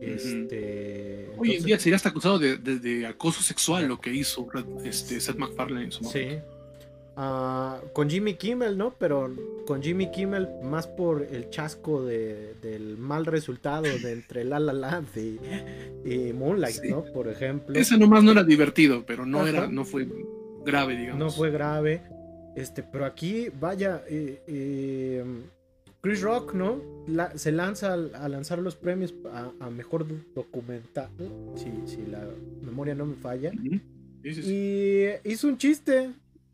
Este, 0.00 1.28
Hoy 1.36 1.56
en 1.56 1.64
día 1.64 1.78
sería 1.78 1.96
hasta 1.96 2.10
acusado 2.10 2.38
de, 2.38 3.06
acoso 3.06 3.42
sexual 3.42 3.86
lo 3.86 4.00
que 4.00 4.12
hizo 4.12 4.46
este, 4.84 5.20
Seth 5.20 5.36
MacFarlane 5.36 5.86
en 5.86 5.92
su 5.92 6.04
momento. 6.04 6.34
Sí. 6.36 6.38
Ah, 7.22 7.80
con 7.92 8.08
Jimmy 8.08 8.34
Kimmel, 8.34 8.78
¿no? 8.78 8.94
Pero 8.98 9.30
con 9.66 9.82
Jimmy 9.82 10.10
Kimmel 10.10 10.48
más 10.62 10.86
por 10.86 11.26
el 11.30 11.50
chasco 11.50 12.02
del 12.02 12.96
mal 12.96 13.26
resultado 13.26 13.82
de 13.82 14.12
entre 14.12 14.44
La 14.44 14.58
La 14.58 14.72
Land 14.72 15.08
y, 16.04 16.32
Moonlight, 16.32 16.82
¿no? 16.84 17.04
Por 17.12 17.28
ejemplo. 17.28 17.78
Ese 17.78 17.98
nomás 17.98 18.22
no 18.22 18.32
era 18.32 18.42
divertido, 18.42 19.04
pero 19.04 19.26
no 19.26 19.46
era, 19.46 19.68
no 19.68 19.84
fue 19.84 20.08
grave, 20.64 20.96
digamos. 20.96 21.18
No 21.18 21.30
fue 21.30 21.50
grave. 21.50 22.02
Este, 22.56 22.82
pero 22.82 23.04
aquí, 23.04 23.48
vaya, 23.60 24.02
eh, 24.08 24.42
eh, 24.46 25.24
Chris 26.00 26.22
Rock, 26.22 26.54
¿no? 26.54 26.80
se 27.34 27.52
lanza 27.52 27.92
a, 27.94 28.28
lanzar 28.28 28.58
los 28.58 28.76
premios 28.76 29.14
a, 29.60 29.70
mejor 29.70 30.06
documental, 30.34 31.10
si, 31.54 31.70
si, 31.86 32.06
la 32.06 32.26
memoria 32.62 32.94
no 32.94 33.06
me 33.06 33.16
falla. 33.16 33.52
Y 34.22 35.06
hizo 35.24 35.48
un 35.48 35.58
chiste 35.58 36.10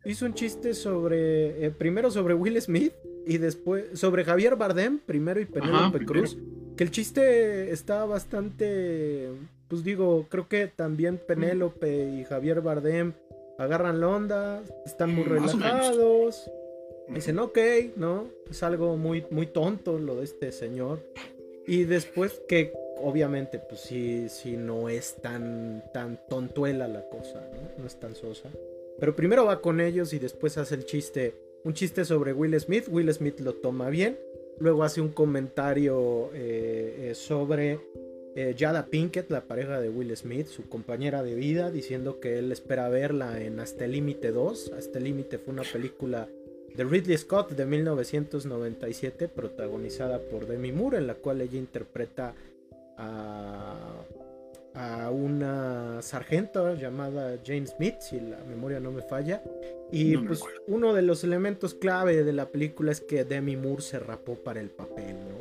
hizo 0.07 0.25
un 0.25 0.33
chiste 0.33 0.73
sobre, 0.73 1.65
eh, 1.65 1.71
primero 1.71 2.09
sobre 2.11 2.33
Will 2.33 2.59
Smith 2.61 2.93
y 3.25 3.37
después 3.37 3.99
sobre 3.99 4.23
Javier 4.23 4.55
Bardem, 4.55 4.99
primero 4.99 5.39
y 5.39 5.45
Penélope 5.45 6.05
Cruz. 6.05 6.37
Que 6.77 6.83
el 6.83 6.91
chiste 6.91 7.71
está 7.71 8.05
bastante, 8.05 9.29
pues 9.67 9.83
digo, 9.83 10.27
creo 10.29 10.47
que 10.47 10.67
también 10.67 11.19
Penélope 11.27 12.19
y 12.19 12.23
Javier 12.23 12.61
Bardem 12.61 13.13
agarran 13.57 13.99
la 13.99 14.07
onda, 14.07 14.63
están 14.85 15.13
muy 15.13 15.23
relajados. 15.23 16.49
Dicen, 17.09 17.39
ok, 17.39 17.57
¿no? 17.95 18.27
Es 18.49 18.63
algo 18.63 18.97
muy, 18.97 19.25
muy 19.29 19.47
tonto 19.47 19.97
lo 19.97 20.15
de 20.17 20.25
este 20.25 20.51
señor. 20.51 20.99
Y 21.65 21.83
después 21.85 22.41
que 22.47 22.73
obviamente, 23.01 23.59
pues 23.59 23.81
sí, 23.81 24.27
sí 24.29 24.57
no 24.57 24.89
es 24.89 25.15
tan, 25.15 25.83
tan 25.93 26.19
tontuela 26.27 26.87
la 26.87 27.07
cosa, 27.09 27.41
¿no? 27.53 27.81
No 27.81 27.87
es 27.87 27.95
tan 27.99 28.15
sosa. 28.15 28.49
Pero 28.99 29.15
primero 29.15 29.45
va 29.45 29.61
con 29.61 29.79
ellos 29.79 30.13
y 30.13 30.19
después 30.19 30.57
hace 30.57 30.75
el 30.75 30.85
chiste, 30.85 31.35
un 31.63 31.73
chiste 31.73 32.05
sobre 32.05 32.33
Will 32.33 32.59
Smith. 32.59 32.87
Will 32.89 33.13
Smith 33.13 33.39
lo 33.39 33.53
toma 33.53 33.89
bien. 33.89 34.17
Luego 34.59 34.83
hace 34.83 35.01
un 35.01 35.09
comentario 35.09 36.31
eh, 36.33 37.09
eh, 37.09 37.15
sobre 37.15 37.79
eh, 38.37 38.55
Jada 38.57 38.85
Pinkett, 38.85 39.31
la 39.31 39.41
pareja 39.41 39.81
de 39.81 39.89
Will 39.89 40.15
Smith, 40.15 40.45
su 40.47 40.69
compañera 40.69 41.23
de 41.23 41.33
vida, 41.33 41.71
diciendo 41.71 42.19
que 42.19 42.37
él 42.37 42.51
espera 42.51 42.87
verla 42.87 43.41
en 43.41 43.59
Hasta 43.59 43.85
el 43.85 43.93
Límite 43.93 44.31
2. 44.31 44.73
Hasta 44.77 44.99
el 44.99 45.05
Límite 45.05 45.39
fue 45.39 45.53
una 45.53 45.63
película 45.63 46.29
de 46.75 46.83
Ridley 46.83 47.17
Scott 47.17 47.53
de 47.53 47.65
1997, 47.65 49.27
protagonizada 49.27 50.19
por 50.19 50.45
Demi 50.45 50.71
Moore, 50.71 50.99
en 50.99 51.07
la 51.07 51.15
cual 51.15 51.41
ella 51.41 51.57
interpreta 51.57 52.35
a 52.97 54.05
a 54.77 55.09
una 55.09 56.01
sargento 56.03 56.75
llamada 56.75 57.39
Jane 57.43 57.65
Smith, 57.65 57.95
si 57.99 58.19
la 58.19 58.37
memoria 58.43 58.79
no 58.79 58.91
me 58.91 59.01
falla. 59.01 59.41
Y 59.91 60.17
pues 60.17 60.41
uno 60.67 60.93
de 60.93 61.01
los 61.01 61.23
elementos 61.23 61.73
clave 61.73 62.23
de 62.23 62.33
la 62.33 62.49
película 62.49 62.91
es 62.91 63.01
que 63.01 63.23
Demi 63.23 63.57
Moore 63.57 63.81
se 63.81 63.99
rapó 63.99 64.35
para 64.35 64.59
el 64.59 64.69
papel, 64.69 65.15
¿no? 65.15 65.36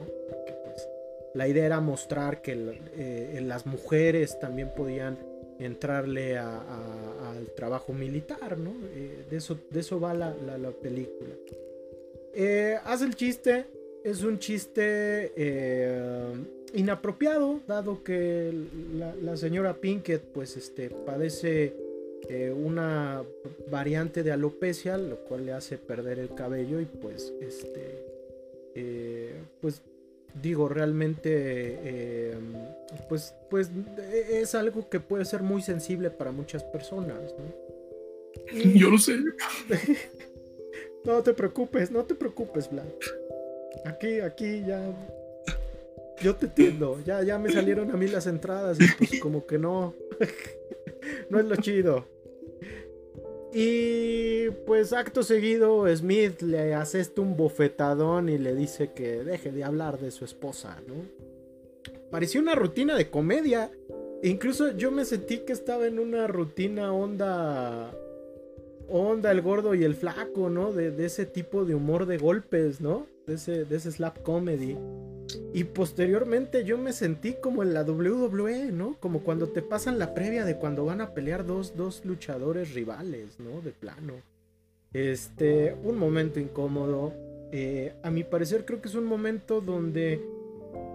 La 1.37 1.47
idea 1.49 1.66
era 1.66 1.80
mostrar 1.80 2.43
que 2.43 2.53
eh, 2.97 3.41
las 3.43 3.66
mujeres 3.66 4.39
también 4.41 4.72
podían 4.74 5.18
entrarle 5.59 6.37
al 6.39 7.47
trabajo 7.55 7.93
militar, 7.93 8.59
¿no? 8.59 8.72
Eh, 8.95 9.24
de, 9.30 9.37
eso, 9.37 10.01
va 10.01 10.14
la, 10.14 10.34
la, 10.34 10.70
película. 10.70 11.34
Eh, 12.34 12.76
hace 12.84 13.05
el 13.05 13.14
chiste, 13.14 13.66
es 14.05 14.22
un 14.22 14.39
chiste 14.39 15.32
inapropiado, 16.72 17.61
dado 17.66 18.03
que 18.03 18.53
la, 19.22 19.37
señora 19.37 19.74
Pinkett 19.74 20.22
pues 20.22 20.57
este, 20.57 20.91
padece 20.91 21.74
eh, 22.28 22.51
una 22.53 23.22
variante 23.70 24.22
de 24.22 24.32
alopecia, 24.32 24.99
lo 24.99 25.16
cual 25.24 25.47
le 25.47 25.53
hace 25.53 25.78
perder 25.78 26.18
el 26.18 26.34
cabello 26.34 26.80
y 26.80 26.87
pues 26.87 27.32
este 27.41 28.05
eh, 28.74 29.32
pues 29.61 29.80
digo 30.43 30.68
realmente 30.68 31.30
eh, 31.32 32.34
pues 33.09 33.34
pues 33.51 33.70
es 34.30 34.55
algo 34.55 34.89
que 34.89 35.01
puede 35.01 35.24
ser 35.24 35.43
muy 35.43 35.62
sensible 35.62 36.11
para 36.11 36.32
muchas 36.32 36.62
personas 36.64 37.34
yo 38.74 38.91
lo 38.91 38.99
sé 38.99 39.18
no 41.05 41.22
te 41.22 41.32
preocupes 41.32 41.91
no 41.91 42.05
te 42.05 42.14
preocupes 42.14 42.70
Vlad 42.70 42.87
aquí 43.84 44.20
aquí 44.20 44.62
ya 44.66 44.93
yo 46.22 46.34
te 46.34 46.47
entiendo. 46.47 46.99
Ya, 47.05 47.22
ya 47.22 47.39
me 47.39 47.51
salieron 47.53 47.91
a 47.91 47.97
mí 47.97 48.07
las 48.09 48.26
entradas 48.26 48.78
y 48.80 48.87
pues 48.99 49.20
como 49.20 49.47
que 49.47 49.59
no. 49.59 49.95
no 51.30 51.39
es 51.39 51.45
lo 51.45 51.57
chido. 51.57 52.07
Y 53.53 54.26
pues 54.53 54.92
acto 54.92 55.22
seguido 55.22 55.86
Smith 55.94 56.42
le 56.42 56.74
hace 56.74 57.01
esto 57.01 57.22
un 57.22 57.36
bofetadón 57.36 58.28
y 58.28 58.38
le 58.38 58.55
dice 58.55 58.92
que 58.92 59.24
deje 59.24 59.53
de 59.53 59.64
hablar 59.64 59.99
de 59.99 60.11
su 60.11 60.24
esposa, 60.24 60.80
¿no? 60.86 60.94
Pareció 62.11 62.40
una 62.40 62.55
rutina 62.55 62.97
de 62.97 63.11
comedia. 63.11 63.70
Incluso 64.22 64.76
yo 64.76 64.90
me 64.90 65.05
sentí 65.05 65.38
que 65.38 65.53
estaba 65.53 65.86
en 65.86 65.99
una 65.99 66.26
rutina 66.26 66.92
onda... 66.92 67.92
Onda 68.88 69.32
el 69.32 69.42
gordo 69.42 69.74
y 69.74 69.82
el 69.82 69.97
flaco, 69.97 70.49
¿no? 70.49 70.72
De, 70.72 70.92
de 70.92 71.07
ese 71.07 71.26
tipo 71.26 71.64
de 71.64 71.74
humor 71.74 72.07
de 72.07 72.18
golpes, 72.18 72.80
¿no? 72.80 73.07
De 73.26 73.34
ese, 73.34 73.64
de 73.64 73.76
ese 73.76 73.90
slap 73.90 74.22
comedy. 74.22 74.76
Y 75.53 75.64
posteriormente 75.64 76.64
yo 76.64 76.78
me 76.78 76.92
sentí 76.92 77.34
como 77.34 77.62
en 77.62 77.74
la 77.74 77.82
WWE, 77.82 78.72
¿no? 78.72 78.97
Como 79.01 79.20
cuando 79.20 79.49
te 79.49 79.62
pasan 79.62 79.99
la 79.99 80.14
previa 80.14 80.44
de 80.44 80.57
cuando 80.57 80.84
van 80.84 81.01
a 81.01 81.14
pelear 81.14 81.47
dos, 81.47 81.72
luchadores 82.05 82.74
rivales, 82.74 83.40
¿no? 83.40 83.61
De 83.61 83.72
plano. 83.72 84.14
Este, 84.93 85.74
un 85.82 85.99
momento 85.99 86.41
incómodo. 86.41 87.12
Eh, 87.53 87.95
a 88.03 88.11
mi 88.11 88.24
parecer 88.24 88.64
creo 88.64 88.80
que 88.80 88.89
es 88.89 88.95
un 88.95 89.05
momento 89.05 89.61
donde... 89.61 90.20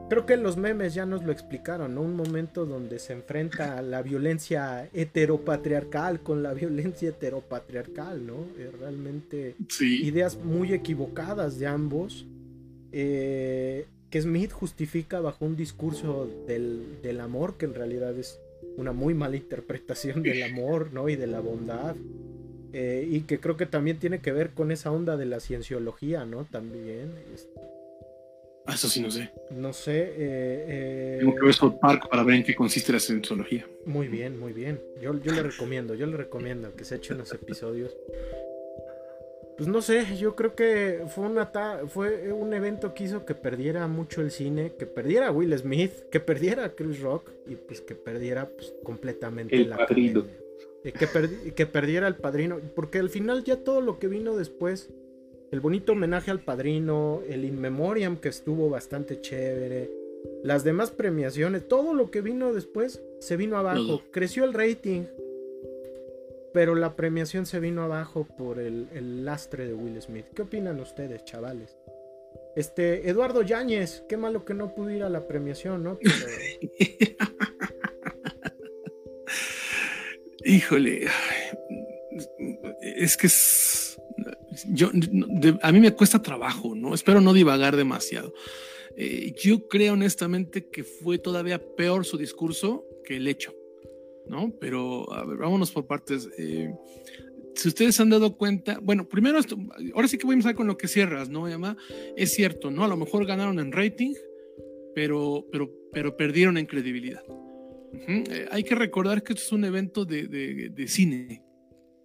Creo 0.10 0.26
que 0.26 0.36
los 0.36 0.58
memes 0.58 0.94
ya 0.94 1.06
nos 1.06 1.24
lo 1.24 1.32
explicaron, 1.32 1.96
¿no? 1.96 2.02
Un 2.02 2.18
momento 2.18 2.66
donde 2.66 3.00
se 3.00 3.14
enfrenta 3.14 3.82
la 3.82 4.02
violencia 4.02 4.90
heteropatriarcal 4.92 6.22
con 6.22 6.44
la 6.44 6.54
violencia 6.54 7.10
heteropatriarcal, 7.10 8.28
¿no? 8.28 8.46
Eh, 8.58 8.72
realmente 8.78 9.56
ideas 9.80 10.38
muy 10.38 10.74
equivocadas 10.74 11.60
de 11.60 11.68
ambos. 11.68 12.28
Eh, 12.92 13.86
que 14.12 14.22
Smith 14.22 14.52
justifica 14.52 15.22
bajo 15.22 15.46
un 15.46 15.56
discurso 15.56 16.30
del, 16.46 17.20
amor, 17.22 17.58
que 17.58 17.66
en 17.66 17.74
realidad 17.74 18.16
es 18.18 18.40
una 18.76 18.92
muy 18.92 19.14
mala 19.14 19.38
interpretación 19.38 20.22
del 20.22 20.44
amor, 20.44 20.92
¿no? 20.92 21.08
Y 21.08 21.16
de 21.16 21.28
la 21.28 21.40
bondad. 21.40 21.96
Eh, 22.74 23.08
y 23.10 23.22
que 23.22 23.40
creo 23.40 23.58
que 23.58 23.66
también 23.66 24.00
tiene 24.00 24.20
que 24.20 24.32
ver 24.32 24.52
con 24.52 24.72
esa 24.72 24.92
onda 24.92 25.18
de 25.18 25.26
la 25.26 25.40
cienciología, 25.40 26.26
¿no? 26.26 26.46
También. 26.46 27.12
Ah, 28.66 28.74
eso 28.76 28.88
sí 28.88 29.02
no 29.02 29.12
sé. 29.12 29.32
No 29.52 29.74
sé. 29.74 30.00
Eh, 30.00 30.16
eh, 30.18 31.18
Tengo 31.20 31.36
que 31.36 31.46
ver 31.46 31.54
South 31.54 31.80
Park 31.82 32.08
para 32.10 32.24
ver 32.24 32.36
en 32.36 32.44
qué 32.44 32.56
consiste 32.56 32.94
la 32.94 33.00
cienciología. 33.00 33.66
Muy 33.86 34.08
bien, 34.08 34.40
muy 34.40 34.54
bien. 34.54 34.80
Yo, 35.02 35.20
yo 35.22 35.32
le 35.32 35.44
recomiendo, 35.44 35.96
yo 35.96 36.06
le 36.06 36.18
recomiendo 36.18 36.74
que 36.76 36.86
se 36.86 36.96
echen 36.96 37.18
los 37.18 37.34
episodios. 37.34 37.96
Pues 39.58 39.70
no 39.70 39.82
sé, 39.82 40.18
yo 40.18 40.36
creo 40.36 40.56
que 40.56 41.04
fue, 41.08 41.26
una 41.26 41.52
fue 41.88 42.32
un 42.34 42.54
evento 42.54 42.94
que 42.94 43.04
hizo 43.04 43.26
que 43.26 43.36
perdiera 43.36 43.88
mucho 43.88 44.22
el 44.22 44.32
cine, 44.32 44.74
que 44.80 44.88
perdiera 44.88 45.28
a 45.28 45.32
Will 45.32 45.56
Smith, 45.58 45.92
que 46.10 46.20
perdiera 46.20 46.66
a 46.66 46.70
Chris 46.70 47.00
Rock 47.00 47.30
y 47.46 47.56
pues 47.56 47.82
que 47.82 47.94
perdiera 47.94 48.48
pues, 48.48 48.74
completamente 48.84 49.56
el 49.56 49.70
padrino. 49.70 50.22
Y 50.22 50.51
que, 50.84 51.54
que 51.54 51.66
perdiera 51.66 52.08
el 52.08 52.16
padrino, 52.16 52.60
porque 52.76 53.00
al 53.00 53.10
final 53.10 53.44
ya 53.44 53.58
todo 53.58 53.82
lo 53.82 54.00
que 54.00 54.08
vino 54.08 54.36
después 54.36 54.90
el 55.52 55.60
bonito 55.60 55.92
homenaje 55.92 56.32
al 56.32 56.40
padrino, 56.40 57.22
el 57.28 57.44
In 57.44 57.60
Memoriam 57.60 58.16
que 58.18 58.30
estuvo 58.30 58.70
bastante 58.70 59.20
chévere, 59.20 59.92
las 60.44 60.64
demás 60.64 60.92
premiaciones, 60.92 61.68
todo 61.68 61.94
lo 61.94 62.10
que 62.10 62.22
vino 62.22 62.54
después 62.54 63.04
se 63.20 63.36
vino 63.36 63.58
abajo. 63.58 64.02
Creció 64.12 64.46
el 64.46 64.54
rating, 64.54 65.04
pero 66.54 66.74
la 66.76 66.96
premiación 66.96 67.46
se 67.46 67.60
vino 67.60 67.84
abajo 67.84 68.26
por 68.38 68.60
el, 68.60 69.26
lastre 69.26 69.68
de 69.68 69.74
Will 69.74 70.02
Smith. 70.02 70.26
¿Qué 70.34 70.44
opinan 70.44 70.80
ustedes, 70.80 71.26
chavales? 71.26 71.78
Este, 72.56 73.10
Eduardo 73.10 73.42
Yáñez, 73.42 74.06
qué 74.08 74.16
malo 74.16 74.46
que 74.46 74.54
no 74.54 74.74
pudo 74.74 74.90
ir 74.92 75.04
a 75.04 75.10
la 75.10 75.28
premiación, 75.28 75.84
¿no? 75.84 76.00
Híjole, 80.44 81.08
es 82.82 83.18
que 83.18 83.28
es 83.28 83.92
yo, 84.68 84.90
a 85.62 85.72
mí 85.72 85.80
me 85.80 85.94
cuesta 85.94 86.22
trabajo, 86.22 86.76
¿no? 86.76 86.94
Espero 86.94 87.22
no 87.22 87.34
divagar 87.34 87.76
demasiado. 87.76 88.34
Eh, 88.96 89.34
yo 89.42 89.68
creo 89.68 89.94
honestamente 89.94 90.70
que 90.70 90.84
fue 90.84 91.18
todavía 91.18 91.60
peor 91.76 92.06
su 92.06 92.18
discurso 92.18 92.86
que 93.06 93.18
el 93.18 93.28
hecho, 93.28 93.56
¿no? 94.28 94.54
Pero, 94.60 95.12
a 95.14 95.26
ver, 95.26 95.38
vámonos 95.38 95.72
por 95.72 95.88
partes. 95.88 96.30
Eh, 96.38 96.74
si 97.56 97.68
ustedes 97.68 97.96
se 97.96 98.02
han 98.02 98.10
dado 98.10 98.38
cuenta, 98.38 98.80
bueno, 98.82 99.08
primero, 99.08 99.40
esto, 99.40 99.58
ahora 99.94 100.08
sí 100.08 100.18
que 100.18 100.26
voy 100.26 100.34
a 100.34 100.36
empezar 100.36 100.56
con 100.56 100.68
lo 100.68 100.78
que 100.78 100.88
cierras, 100.88 101.30
¿no, 101.30 101.48
Emma? 101.48 101.78
Es 102.16 102.34
cierto, 102.34 102.72
¿no? 102.72 102.84
A 102.84 102.88
lo 102.88 102.98
mejor 102.98 103.26
ganaron 103.26 103.60
en 103.60 103.72
rating, 103.72 104.14
pero, 104.94 105.46
pero, 105.52 105.72
pero 105.92 106.18
perdieron 106.18 106.58
en 106.58 106.66
credibilidad. 106.66 107.24
Eh, 107.94 108.48
hay 108.52 108.64
que 108.64 108.76
recordar 108.76 109.24
que 109.24 109.34
esto 109.34 109.46
es 109.46 109.52
un 109.52 109.66
evento 109.66 110.06
de, 110.06 110.28
de, 110.28 110.70
de 110.70 110.88
cine, 110.88 111.44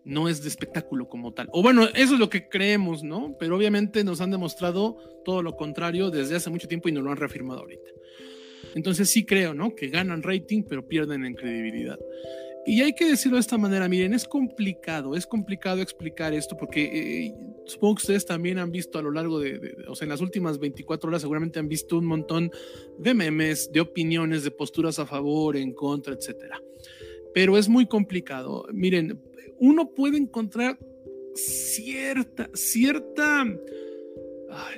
no 0.04 0.28
es 0.28 0.42
de 0.42 0.48
espectáculo 0.48 1.08
como 1.08 1.32
tal. 1.32 1.48
O 1.52 1.62
bueno, 1.62 1.84
eso 1.94 2.14
es 2.14 2.20
lo 2.20 2.30
que 2.30 2.48
creemos, 2.48 3.02
¿no? 3.02 3.36
Pero 3.38 3.56
obviamente 3.56 4.04
nos 4.04 4.20
han 4.20 4.30
demostrado 4.30 4.96
todo 5.24 5.42
lo 5.42 5.56
contrario 5.56 6.10
desde 6.10 6.36
hace 6.36 6.50
mucho 6.50 6.68
tiempo 6.68 6.88
y 6.88 6.92
nos 6.92 7.02
lo 7.02 7.10
han 7.10 7.16
reafirmado 7.16 7.60
ahorita. 7.60 7.90
Entonces 8.74 9.10
sí 9.10 9.24
creo, 9.24 9.54
¿no? 9.54 9.74
Que 9.74 9.88
ganan 9.88 10.22
rating, 10.22 10.62
pero 10.68 10.86
pierden 10.86 11.24
en 11.24 11.34
credibilidad. 11.34 11.98
Y 12.66 12.82
hay 12.82 12.94
que 12.94 13.04
decirlo 13.04 13.36
de 13.36 13.42
esta 13.42 13.56
manera, 13.56 13.88
miren, 13.88 14.12
es 14.12 14.26
complicado, 14.26 15.14
es 15.14 15.24
complicado 15.24 15.80
explicar 15.80 16.34
esto 16.34 16.56
porque 16.56 17.26
eh, 17.26 17.34
supongo 17.64 17.94
que 17.94 18.02
ustedes 18.02 18.26
también 18.26 18.58
han 18.58 18.72
visto 18.72 18.98
a 18.98 19.02
lo 19.02 19.12
largo 19.12 19.38
de, 19.38 19.76
o 19.86 19.94
sea, 19.94 20.06
en 20.06 20.10
las 20.10 20.20
últimas 20.20 20.58
24 20.58 21.08
horas 21.08 21.22
seguramente 21.22 21.60
han 21.60 21.68
visto 21.68 21.96
un 21.96 22.06
montón 22.06 22.50
de 22.98 23.14
memes, 23.14 23.70
de 23.70 23.80
opiniones, 23.80 24.42
de 24.42 24.50
posturas 24.50 24.98
a 24.98 25.06
favor, 25.06 25.56
en 25.56 25.72
contra, 25.74 26.14
etcétera. 26.14 26.60
Pero 27.32 27.56
es 27.56 27.68
muy 27.68 27.86
complicado. 27.86 28.66
Miren, 28.72 29.22
uno 29.58 29.94
puede 29.94 30.16
encontrar 30.16 30.76
cierta, 31.36 32.50
cierta, 32.52 33.44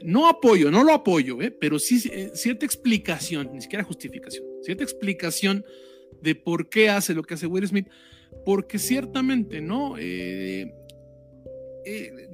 no 0.02 0.28
apoyo, 0.28 0.70
no 0.70 0.84
lo 0.84 0.92
apoyo, 0.92 1.40
¿eh? 1.40 1.50
pero 1.50 1.78
sí 1.78 2.02
eh, 2.12 2.32
cierta 2.34 2.66
explicación, 2.66 3.50
ni 3.54 3.62
siquiera 3.62 3.84
justificación, 3.84 4.44
cierta 4.62 4.84
explicación 4.84 5.64
de 6.22 6.34
por 6.34 6.68
qué 6.68 6.90
hace 6.90 7.14
lo 7.14 7.22
que 7.22 7.34
hace 7.34 7.46
Will 7.46 7.66
Smith, 7.66 7.88
porque 8.44 8.78
ciertamente, 8.78 9.60
¿no? 9.60 9.96
Eh, 9.98 10.74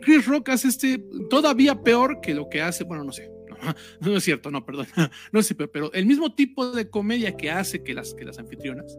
Chris 0.01 0.27
Rock 0.27 0.49
hace 0.49 0.69
este 0.69 0.99
todavía 1.31 1.81
peor 1.81 2.21
que 2.21 2.35
lo 2.35 2.49
que 2.49 2.61
hace, 2.61 2.85
bueno, 2.85 3.05
no 3.05 3.13
sé, 3.13 3.31
no, 4.01 4.17
es 4.17 4.25
cierto, 4.25 4.51
no, 4.51 4.65
perdón, 4.65 4.87
no 5.33 5.43
sé, 5.43 5.55
pero, 5.55 5.71
pero, 5.71 5.93
el 5.93 6.07
mismo 6.07 6.35
tipo 6.35 6.71
de 6.71 6.89
comedia 6.89 7.37
que 7.37 7.51
hace 7.51 7.83
que 7.83 7.95
las, 7.95 8.15
que 8.15 8.25
las 8.25 8.39
anfitrionas, 8.39 8.99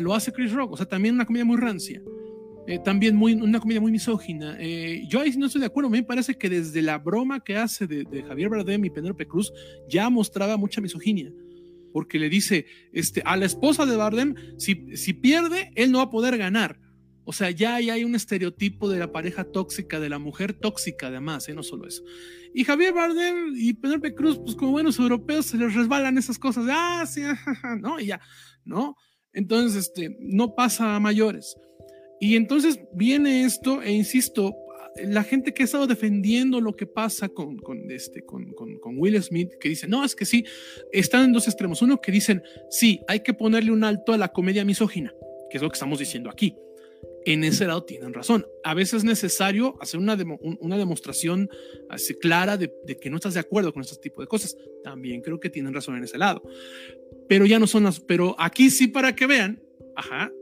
lo 0.00 0.14
hace 0.14 0.32
Chris 0.32 0.52
Rock, 0.52 0.72
o 0.72 0.76
sea, 0.76 0.86
también 0.86 1.14
una 1.14 1.26
comedia 1.26 1.44
muy 1.44 1.56
rancia. 1.56 2.02
Eh, 2.66 2.78
también 2.78 3.16
muy, 3.16 3.32
una 3.32 3.60
comedia 3.60 3.80
muy 3.80 3.90
misógina. 3.90 4.58
Eh, 4.60 5.04
yo 5.08 5.20
ahí 5.20 5.30
no 5.38 5.46
estoy 5.46 5.62
de 5.62 5.68
acuerdo, 5.68 5.88
me 5.88 6.02
parece 6.02 6.34
que 6.34 6.50
desde 6.50 6.82
la 6.82 6.98
broma 6.98 7.42
que 7.42 7.56
hace 7.56 7.86
de, 7.86 8.22
Javier 8.28 8.50
Bardem 8.50 8.84
y 8.84 8.90
Penélope 8.90 9.26
Cruz 9.26 9.54
ya 9.88 10.10
mostraba 10.10 10.58
mucha 10.58 10.82
misoginia, 10.82 11.32
porque 11.98 12.20
le 12.20 12.28
dice 12.28 12.66
este, 12.92 13.22
a 13.24 13.36
la 13.36 13.44
esposa 13.44 13.84
de 13.84 13.96
Bardem, 13.96 14.36
si, 14.56 14.96
si 14.96 15.14
pierde, 15.14 15.72
él 15.74 15.90
no 15.90 15.98
va 15.98 16.04
a 16.04 16.10
poder 16.10 16.38
ganar. 16.38 16.78
O 17.24 17.32
sea, 17.32 17.50
ya 17.50 17.74
hay 17.74 18.04
un 18.04 18.14
estereotipo 18.14 18.88
de 18.88 19.00
la 19.00 19.10
pareja 19.10 19.42
tóxica, 19.42 19.98
de 19.98 20.08
la 20.08 20.20
mujer 20.20 20.52
tóxica 20.52 21.08
además, 21.08 21.48
¿eh? 21.48 21.54
no 21.54 21.64
solo 21.64 21.88
eso. 21.88 22.04
Y 22.54 22.62
Javier 22.62 22.92
Bardem 22.94 23.52
y 23.56 23.72
Penélope 23.72 24.14
Cruz, 24.14 24.38
pues 24.38 24.54
como 24.54 24.70
buenos 24.70 25.00
europeos, 25.00 25.46
se 25.46 25.56
les 25.56 25.74
resbalan 25.74 26.18
esas 26.18 26.38
cosas, 26.38 26.66
ah, 26.70 27.04
sí, 27.04 27.22
no, 27.80 27.98
y 27.98 28.06
ya, 28.06 28.20
¿no? 28.64 28.94
Entonces, 29.32 29.88
este, 29.88 30.16
no 30.20 30.54
pasa 30.54 30.94
a 30.94 31.00
mayores. 31.00 31.56
Y 32.20 32.36
entonces 32.36 32.78
viene 32.94 33.42
esto, 33.42 33.82
e 33.82 33.90
insisto, 33.90 34.54
la 35.06 35.22
gente 35.22 35.52
que 35.52 35.62
ha 35.62 35.64
estado 35.64 35.86
defendiendo 35.86 36.60
lo 36.60 36.76
que 36.76 36.86
pasa 36.86 37.28
con, 37.28 37.58
este, 37.90 38.24
con, 38.24 38.52
con, 38.52 38.98
Will 38.98 39.22
Smith, 39.22 39.52
que 39.60 39.68
dice, 39.68 39.86
no, 39.86 40.04
es 40.04 40.14
que 40.14 40.24
sí, 40.24 40.44
están 40.92 41.24
en 41.24 41.32
dos 41.32 41.46
extremos. 41.46 41.82
Uno 41.82 42.00
que 42.00 42.12
dicen, 42.12 42.42
sí, 42.70 43.00
hay 43.08 43.20
que 43.20 43.34
ponerle 43.34 43.70
un 43.70 43.84
alto 43.84 44.12
a 44.12 44.18
la 44.18 44.28
comedia 44.28 44.64
misógina, 44.64 45.12
que 45.50 45.58
es 45.58 45.62
lo 45.62 45.68
que 45.68 45.74
estamos 45.74 45.98
diciendo 45.98 46.30
aquí. 46.30 46.56
En 47.24 47.44
ese 47.44 47.66
lado 47.66 47.84
tienen 47.84 48.14
razón. 48.14 48.46
A 48.64 48.74
veces 48.74 48.94
es 48.94 49.04
necesario 49.04 49.76
hacer 49.80 50.00
una, 50.00 50.16
demostración 50.16 51.48
así 51.90 52.14
clara 52.14 52.56
de, 52.56 52.72
de, 52.84 52.98
que 52.98 53.10
no 53.10 53.16
estás 53.16 53.34
de 53.34 53.40
acuerdo 53.40 53.72
con 53.72 53.82
este 53.82 53.96
tipo 53.96 54.20
de 54.20 54.26
cosas. 54.26 54.56
También 54.82 55.20
creo 55.20 55.38
que 55.38 55.50
tienen 55.50 55.74
razón 55.74 55.96
en 55.96 56.04
ese 56.04 56.16
lado. 56.16 56.42
Pero 57.28 57.44
ya 57.44 57.58
no 57.58 57.66
son 57.66 57.84
las... 57.84 58.00
Pero 58.00 58.34
aquí 58.38 58.70
sí 58.70 58.88
para 58.88 59.14
que 59.14 59.26
vean, 59.26 59.62
ajá, 59.94 60.32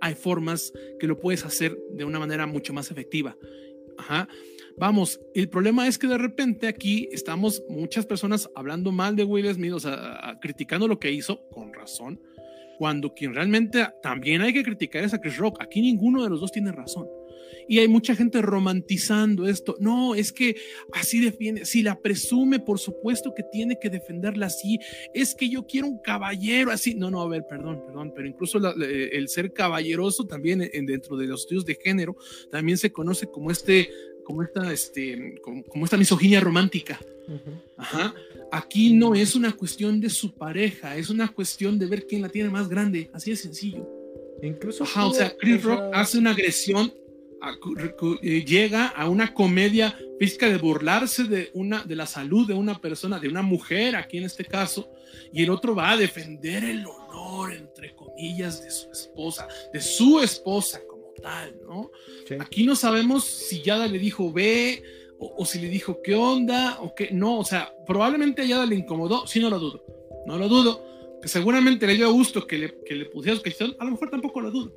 hay 0.00 0.14
formas 0.14 0.72
que 0.98 1.06
lo 1.06 1.18
puedes 1.18 1.44
hacer 1.44 1.78
de 1.92 2.04
una 2.04 2.18
manera 2.18 2.46
mucho 2.46 2.72
más 2.72 2.90
efectiva. 2.90 3.36
Ajá. 4.00 4.28
Vamos, 4.78 5.20
el 5.34 5.50
problema 5.50 5.86
es 5.86 5.98
que 5.98 6.06
de 6.06 6.16
repente 6.16 6.66
aquí 6.66 7.08
estamos 7.12 7.62
muchas 7.68 8.06
personas 8.06 8.48
hablando 8.54 8.92
mal 8.92 9.14
de 9.14 9.24
Will 9.24 9.52
Smith, 9.52 9.74
o 9.74 9.80
sea, 9.80 10.38
criticando 10.40 10.88
lo 10.88 10.98
que 10.98 11.12
hizo, 11.12 11.46
con 11.50 11.74
razón, 11.74 12.18
cuando 12.78 13.12
quien 13.12 13.34
realmente 13.34 13.86
también 14.02 14.40
hay 14.40 14.54
que 14.54 14.62
criticar 14.62 15.04
es 15.04 15.12
a 15.12 15.20
Chris 15.20 15.36
Rock. 15.36 15.58
Aquí 15.60 15.82
ninguno 15.82 16.22
de 16.22 16.30
los 16.30 16.40
dos 16.40 16.50
tiene 16.50 16.72
razón. 16.72 17.06
Y 17.70 17.78
hay 17.78 17.86
mucha 17.86 18.16
gente 18.16 18.42
romantizando 18.42 19.46
esto. 19.46 19.76
No, 19.78 20.16
es 20.16 20.32
que 20.32 20.56
así 20.92 21.20
defiende. 21.20 21.64
Si 21.64 21.84
la 21.84 22.00
presume, 22.00 22.58
por 22.58 22.80
supuesto 22.80 23.32
que 23.32 23.44
tiene 23.44 23.78
que 23.80 23.88
defenderla 23.88 24.46
así. 24.46 24.80
Es 25.14 25.36
que 25.36 25.48
yo 25.48 25.64
quiero 25.68 25.86
un 25.86 26.00
caballero 26.02 26.72
así. 26.72 26.96
No, 26.96 27.12
no, 27.12 27.22
a 27.22 27.28
ver, 27.28 27.46
perdón, 27.48 27.84
perdón. 27.86 28.12
Pero 28.12 28.26
incluso 28.26 28.58
el 28.58 29.28
ser 29.28 29.52
caballeroso 29.52 30.26
también 30.26 30.68
en, 30.72 30.84
dentro 30.84 31.16
de 31.16 31.28
los 31.28 31.42
estudios 31.42 31.64
de 31.64 31.76
género 31.76 32.16
también 32.50 32.76
se 32.76 32.90
conoce 32.90 33.28
como 33.28 33.52
este 33.52 33.88
como 34.24 34.42
esta, 34.42 34.72
este, 34.72 35.36
como, 35.40 35.84
esta 35.84 35.96
misoginia 35.96 36.40
romántica. 36.40 36.98
Ajá. 37.76 38.14
Aquí 38.50 38.94
no 38.94 39.14
es 39.14 39.36
una 39.36 39.52
cuestión 39.52 40.00
de 40.00 40.10
su 40.10 40.34
pareja, 40.34 40.96
es 40.96 41.08
una 41.08 41.32
cuestión 41.32 41.78
de 41.78 41.86
ver 41.86 42.04
quién 42.08 42.22
la 42.22 42.28
tiene 42.28 42.50
más 42.50 42.68
grande, 42.68 43.10
así 43.12 43.30
de 43.30 43.36
sencillo. 43.36 43.88
Incluso. 44.42 44.84
o 44.84 45.14
sea, 45.14 45.36
Chris 45.36 45.62
Rock 45.62 45.82
hace 45.92 46.18
una 46.18 46.30
agresión 46.30 46.92
eh, 48.22 48.44
llega 48.44 48.88
a 48.88 49.08
una 49.08 49.32
comedia 49.32 49.96
física 50.18 50.48
de 50.48 50.58
burlarse 50.58 51.24
de, 51.24 51.50
una, 51.54 51.82
de 51.84 51.96
la 51.96 52.06
salud 52.06 52.46
de 52.46 52.54
una 52.54 52.78
persona, 52.78 53.18
de 53.18 53.28
una 53.28 53.42
mujer 53.42 53.96
aquí 53.96 54.18
en 54.18 54.24
este 54.24 54.44
caso, 54.44 54.90
y 55.32 55.42
el 55.42 55.50
otro 55.50 55.74
va 55.74 55.92
a 55.92 55.96
defender 55.96 56.64
el 56.64 56.84
honor, 56.86 57.52
entre 57.52 57.94
comillas, 57.94 58.62
de 58.62 58.70
su 58.70 58.90
esposa, 58.90 59.48
de 59.72 59.80
su 59.80 60.20
esposa 60.20 60.80
como 60.88 61.12
tal, 61.22 61.56
¿no? 61.66 61.90
Aquí 62.40 62.64
no 62.64 62.76
sabemos 62.76 63.24
si 63.24 63.62
Yada 63.62 63.86
le 63.86 63.98
dijo 63.98 64.32
ve 64.32 64.82
o, 65.18 65.44
si 65.44 65.58
le 65.60 65.68
dijo 65.68 66.00
qué 66.02 66.14
onda 66.14 66.78
o 66.80 66.94
qué, 66.94 67.10
no, 67.12 67.38
o 67.38 67.44
sea, 67.44 67.74
probablemente 67.86 68.42
a 68.42 68.44
Yada 68.44 68.66
le 68.66 68.76
incomodó, 68.76 69.26
sí, 69.26 69.40
no 69.40 69.50
lo 69.50 69.58
dudo, 69.58 69.84
no 70.26 70.36
lo 70.38 70.48
dudo, 70.48 71.18
que 71.20 71.28
seguramente 71.28 71.86
le 71.86 71.94
dio 71.94 72.12
gusto 72.12 72.46
que 72.46 72.58
le, 72.58 72.82
que 72.84 72.94
le 72.94 73.06
pusiera 73.06 73.36
su 73.36 73.76
a 73.78 73.84
lo 73.84 73.90
mejor 73.90 74.10
tampoco 74.10 74.40
lo 74.40 74.50
dudo 74.50 74.72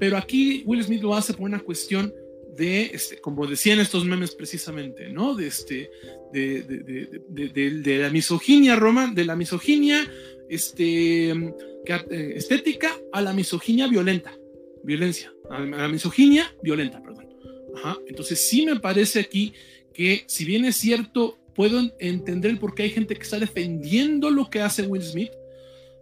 pero 0.00 0.16
aquí 0.16 0.64
Will 0.64 0.82
Smith 0.82 1.02
lo 1.02 1.14
hace 1.14 1.34
por 1.34 1.42
una 1.42 1.60
cuestión 1.60 2.12
de, 2.56 2.86
este, 2.86 3.18
como 3.18 3.46
decían 3.46 3.78
estos 3.80 4.04
memes 4.04 4.34
precisamente, 4.34 5.10
¿no? 5.10 5.34
De, 5.36 5.46
este, 5.46 5.90
de, 6.32 6.62
de, 6.62 7.70
de 7.70 7.98
la 7.98 8.08
misoginia, 8.10 8.76
Roma, 8.76 9.12
de 9.14 9.24
la 9.26 9.36
misoginia 9.36 10.10
este, 10.48 11.30
eh, 11.30 12.32
estética 12.34 12.96
a 13.12 13.20
la 13.20 13.34
misoginia 13.34 13.86
violenta, 13.88 14.34
violencia, 14.82 15.32
a 15.50 15.60
la 15.60 15.88
misoginia 15.88 16.50
violenta, 16.62 17.02
perdón. 17.02 17.28
Ajá. 17.76 17.98
Entonces 18.08 18.48
sí 18.48 18.64
me 18.64 18.80
parece 18.80 19.20
aquí 19.20 19.52
que 19.92 20.24
si 20.26 20.46
bien 20.46 20.64
es 20.64 20.76
cierto, 20.76 21.38
puedo 21.54 21.78
entender 21.98 22.58
por 22.58 22.74
qué 22.74 22.84
hay 22.84 22.90
gente 22.90 23.14
que 23.14 23.22
está 23.22 23.38
defendiendo 23.38 24.30
lo 24.30 24.48
que 24.48 24.60
hace 24.60 24.82
Will 24.82 25.02
Smith. 25.02 25.30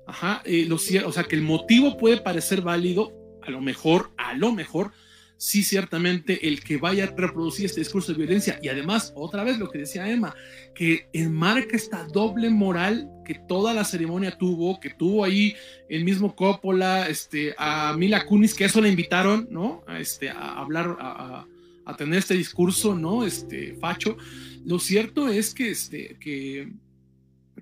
Ajá, 0.07 0.43
lo, 0.47 0.77
o 0.77 1.13
sea, 1.13 1.25
que 1.25 1.37
el 1.37 1.43
motivo 1.43 1.99
puede 1.99 2.17
parecer 2.19 2.63
válido, 2.63 3.13
a 3.49 3.51
lo 3.51 3.63
mejor, 3.63 4.11
a 4.19 4.35
lo 4.35 4.53
mejor, 4.53 4.93
sí 5.39 5.63
ciertamente 5.63 6.49
el 6.49 6.63
que 6.63 6.77
vaya 6.77 7.05
a 7.05 7.07
reproducir 7.07 7.65
este 7.65 7.81
discurso 7.81 8.13
de 8.13 8.19
violencia 8.19 8.59
y 8.61 8.69
además 8.69 9.13
otra 9.17 9.43
vez 9.43 9.59
lo 9.59 9.71
que 9.71 9.79
decía 9.79 10.11
Emma, 10.11 10.35
que 10.75 11.09
enmarca 11.15 11.77
esta 11.77 12.05
doble 12.05 12.51
moral 12.51 13.11
que 13.25 13.41
toda 13.49 13.73
la 13.73 13.85
ceremonia 13.85 14.37
tuvo, 14.37 14.79
que 14.81 14.91
tuvo 14.91 15.25
ahí 15.25 15.55
el 15.89 16.05
mismo 16.05 16.37
Coppola, 16.37 17.09
este, 17.09 17.55
a 17.57 17.95
Mila 17.97 18.27
Kunis, 18.27 18.55
que 18.55 18.67
eso 18.67 18.83
le 18.83 18.91
invitaron, 18.91 19.49
¿no? 19.51 19.83
A, 19.87 19.99
este, 19.99 20.29
a 20.29 20.59
hablar, 20.59 20.97
a, 21.01 21.47
a, 21.87 21.97
tener 21.97 22.19
este 22.19 22.35
discurso, 22.35 22.95
¿no? 22.95 23.25
Este, 23.25 23.75
facho. 23.81 24.19
Lo 24.67 24.79
cierto 24.79 25.29
es 25.29 25.55
que, 25.55 25.71
este, 25.71 26.17
que, 26.21 26.73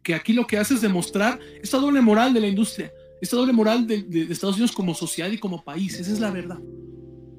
que 0.03 0.15
aquí 0.15 0.33
lo 0.33 0.47
que 0.47 0.59
hace 0.59 0.75
es 0.75 0.81
demostrar 0.81 1.39
esta 1.63 1.79
doble 1.79 2.01
moral 2.01 2.35
de 2.35 2.41
la 2.41 2.49
industria, 2.49 2.93
esta 3.21 3.37
doble 3.37 3.53
moral 3.53 3.87
de, 3.87 4.03
de 4.03 4.33
Estados 4.33 4.57
Unidos 4.57 4.73
como 4.73 4.95
sociedad 4.95 5.31
y 5.31 5.39
como 5.39 5.65
país, 5.65 5.99
esa 5.99 6.13
es 6.13 6.21
la 6.21 6.31
verdad. 6.31 6.59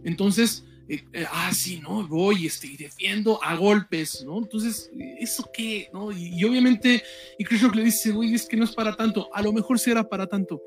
Entonces, 0.03 0.63
eh, 0.89 1.03
eh, 1.11 1.25
ah, 1.29 1.51
sí, 1.53 1.81
¿no? 1.81 2.07
Voy 2.07 2.45
este, 2.45 2.67
y 2.67 2.77
defiendo 2.77 3.43
a 3.43 3.55
golpes, 3.57 4.23
¿no? 4.25 4.37
Entonces, 4.37 4.89
¿eso 5.19 5.49
qué? 5.53 5.89
¿no? 5.91 6.11
Y, 6.11 6.41
obviamente, 6.45 7.03
y 7.37 7.43
Chris 7.43 7.61
Rock 7.61 7.75
le 7.75 7.83
dice, 7.83 8.11
güey, 8.11 8.33
es 8.33 8.45
que 8.45 8.55
no 8.55 8.63
es 8.63 8.71
para 8.71 8.95
tanto. 8.95 9.29
A 9.33 9.41
lo 9.41 9.51
mejor 9.51 9.79
sí 9.79 9.91
era 9.91 10.07
para 10.07 10.27
tanto, 10.27 10.61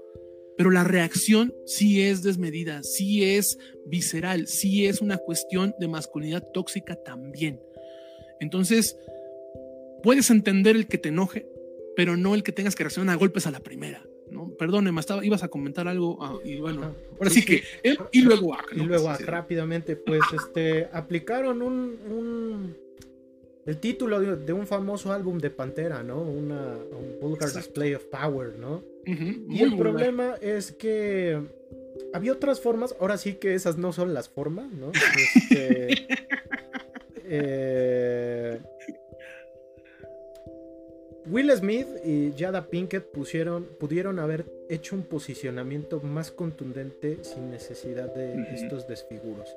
pero 0.58 0.70
la 0.70 0.84
reacción 0.84 1.54
sí 1.64 2.02
es 2.02 2.22
desmedida, 2.22 2.82
sí 2.82 3.24
es 3.24 3.58
visceral, 3.86 4.46
sí 4.46 4.86
es 4.86 5.00
una 5.00 5.16
cuestión 5.16 5.74
de 5.80 5.88
masculinidad 5.88 6.46
tóxica 6.52 6.96
también. 6.96 7.58
Entonces, 8.40 8.98
puedes 10.02 10.28
entender 10.28 10.76
el 10.76 10.86
que 10.86 10.98
te 10.98 11.08
enoje, 11.08 11.46
pero 11.96 12.18
no 12.18 12.34
el 12.34 12.42
que 12.42 12.52
tengas 12.52 12.74
que 12.74 12.84
reaccionar 12.84 13.14
a 13.14 13.18
golpes 13.18 13.46
a 13.46 13.50
la 13.50 13.60
primera. 13.60 14.04
¿No? 14.30 14.50
Perdóneme, 14.58 15.00
estaba, 15.00 15.24
ibas 15.24 15.42
a 15.42 15.48
comentar 15.48 15.88
algo 15.88 16.18
ah, 16.22 16.38
y 16.44 16.58
bueno, 16.58 16.82
ah, 16.84 16.92
ahora 17.18 17.30
sí, 17.30 17.44
que 17.44 17.62
y 18.12 18.22
luego 18.22 18.56
Y 18.72 18.80
luego 18.80 19.12
rápidamente, 19.24 19.96
pues 19.96 20.20
este, 20.32 20.88
aplicaron 20.92 21.62
un, 21.62 22.76
el 23.66 23.76
título 23.78 24.20
de, 24.20 24.52
un 24.52 24.66
famoso 24.66 25.12
álbum 25.12 25.38
de 25.38 25.50
Pantera, 25.50 26.02
¿no? 26.02 26.22
Una, 26.22 26.76
un 26.76 27.20
vulgar 27.20 27.52
display 27.52 27.94
of 27.94 28.04
power, 28.04 28.56
¿no? 28.58 28.82
y 29.06 29.62
el 29.62 29.76
problema 29.76 30.36
es 30.40 30.72
que 30.72 31.40
había 32.12 32.32
otras 32.32 32.60
formas, 32.60 32.94
ahora 33.00 33.16
sí 33.16 33.34
que 33.34 33.54
esas 33.54 33.76
no 33.76 33.92
son 33.92 34.14
las 34.14 34.28
formas, 34.28 34.70
¿no? 34.72 34.92
Este, 35.50 36.06
eh, 37.32 38.60
Will 41.30 41.52
Smith 41.52 41.86
y 42.04 42.32
Jada 42.36 42.66
Pinkett 42.70 43.04
pusieron, 43.12 43.64
pudieron 43.78 44.18
haber 44.18 44.44
hecho 44.68 44.96
un 44.96 45.04
posicionamiento 45.04 46.00
más 46.00 46.32
contundente 46.32 47.18
sin 47.22 47.52
necesidad 47.52 48.12
de 48.12 48.52
estos 48.52 48.88
desfiguros. 48.88 49.48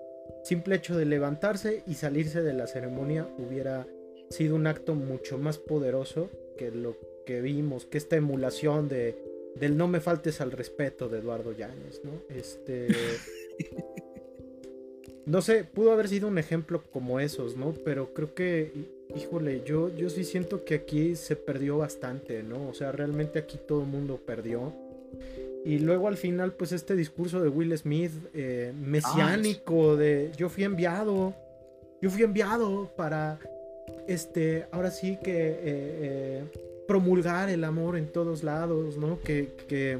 Simple 0.43 0.76
hecho 0.76 0.95
de 0.95 1.05
levantarse 1.05 1.82
y 1.88 1.95
salirse 1.95 2.43
de 2.43 2.53
la 2.53 2.67
ceremonia 2.67 3.28
hubiera 3.39 3.88
sido 4.30 4.55
un 4.55 4.67
acto 4.67 4.93
mucho 4.93 5.39
más 5.39 5.57
poderoso 5.57 6.30
que 6.59 6.69
lo 6.69 6.95
que 7.26 7.41
vimos, 7.41 7.88
que 7.88 7.97
esta 7.97 8.17
emulación 8.17 8.88
de 8.88 9.17
del 9.55 9.76
no 9.76 9.88
me 9.88 9.99
faltes 9.99 10.41
al 10.41 10.51
respeto 10.51 11.09
de 11.09 11.19
Eduardo 11.19 11.53
Yáñez, 11.53 12.01
¿no? 12.03 12.11
Este 12.30 12.88
no 15.26 15.41
sé, 15.41 15.63
pudo 15.63 15.91
haber 15.91 16.07
sido 16.07 16.28
un 16.28 16.38
ejemplo 16.38 16.84
como 16.91 17.19
esos, 17.19 17.55
¿no? 17.55 17.74
Pero 17.84 18.13
creo 18.13 18.34
que 18.34 18.71
híjole, 19.15 19.61
yo, 19.65 19.95
yo 19.95 20.09
sí 20.09 20.24
siento 20.24 20.63
que 20.65 20.76
aquí 20.76 21.15
se 21.15 21.36
perdió 21.36 21.78
bastante, 21.78 22.43
¿no? 22.43 22.67
O 22.67 22.74
sea, 22.74 22.91
realmente 22.91 23.39
aquí 23.39 23.59
todo 23.67 23.82
el 23.82 23.88
mundo 23.88 24.19
perdió. 24.26 24.74
Y 25.65 25.80
luego 25.80 26.07
al 26.07 26.17
final, 26.17 26.53
pues 26.53 26.71
este 26.71 26.95
discurso 26.95 27.41
de 27.41 27.49
Will 27.49 27.78
Smith, 27.78 28.11
eh, 28.34 28.74
mesiánico, 28.76 29.95
de 29.95 30.32
yo 30.36 30.49
fui 30.49 30.63
enviado, 30.63 31.34
yo 32.01 32.09
fui 32.09 32.24
enviado 32.24 32.91
para, 32.97 33.39
este, 34.07 34.65
ahora 34.71 34.91
sí 34.91 35.17
que 35.24 35.32
eh, 35.32 35.57
eh, 35.63 36.43
promulgar 36.88 37.49
el 37.49 37.63
amor 37.63 37.97
en 37.97 38.07
todos 38.07 38.43
lados, 38.43 38.97
¿no? 38.97 39.19
Que, 39.21 39.53
que 39.67 39.99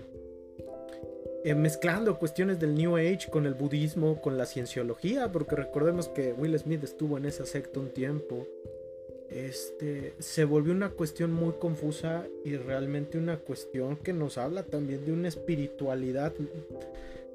mezclando 1.56 2.18
cuestiones 2.18 2.60
del 2.60 2.76
New 2.76 2.96
Age 2.96 3.30
con 3.30 3.46
el 3.46 3.54
budismo, 3.54 4.22
con 4.22 4.38
la 4.38 4.46
cienciología, 4.46 5.32
porque 5.32 5.56
recordemos 5.56 6.08
que 6.08 6.34
Will 6.34 6.58
Smith 6.58 6.84
estuvo 6.84 7.18
en 7.18 7.26
esa 7.26 7.46
secta 7.46 7.80
un 7.80 7.90
tiempo 7.90 8.48
este, 9.34 10.14
se 10.20 10.46
volvió 10.46 10.74
una 10.74 10.90
cuestión 10.90 11.34
muy 11.34 11.54
confusa 11.54 12.28
y 12.46 12.56
realmente 12.56 13.18
una 13.18 13.38
cuestión 13.38 13.98
que 13.98 14.14
nos 14.14 14.38
habla 14.38 14.64
también 14.64 15.06
de 15.06 15.12
una 15.12 15.28
espiritualidad 15.28 16.34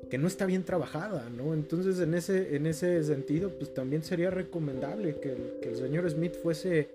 que 0.09 0.17
no 0.17 0.29
está 0.29 0.47
bien 0.47 0.65
trabajada, 0.65 1.29
¿no? 1.29 1.55
Entonces 1.55 1.99
en 1.99 2.15
ese, 2.15 2.55
en 2.55 2.67
ese 2.67 3.03
sentido, 3.03 3.51
pues 3.51 3.75
también 3.75 4.05
sería 4.05 4.31
recomendable 4.31 5.17
que 5.17 5.33
el, 5.33 5.59
que 5.61 5.71
el 5.71 5.77
señor 5.77 6.09
Smith 6.09 6.37
fuese 6.41 6.89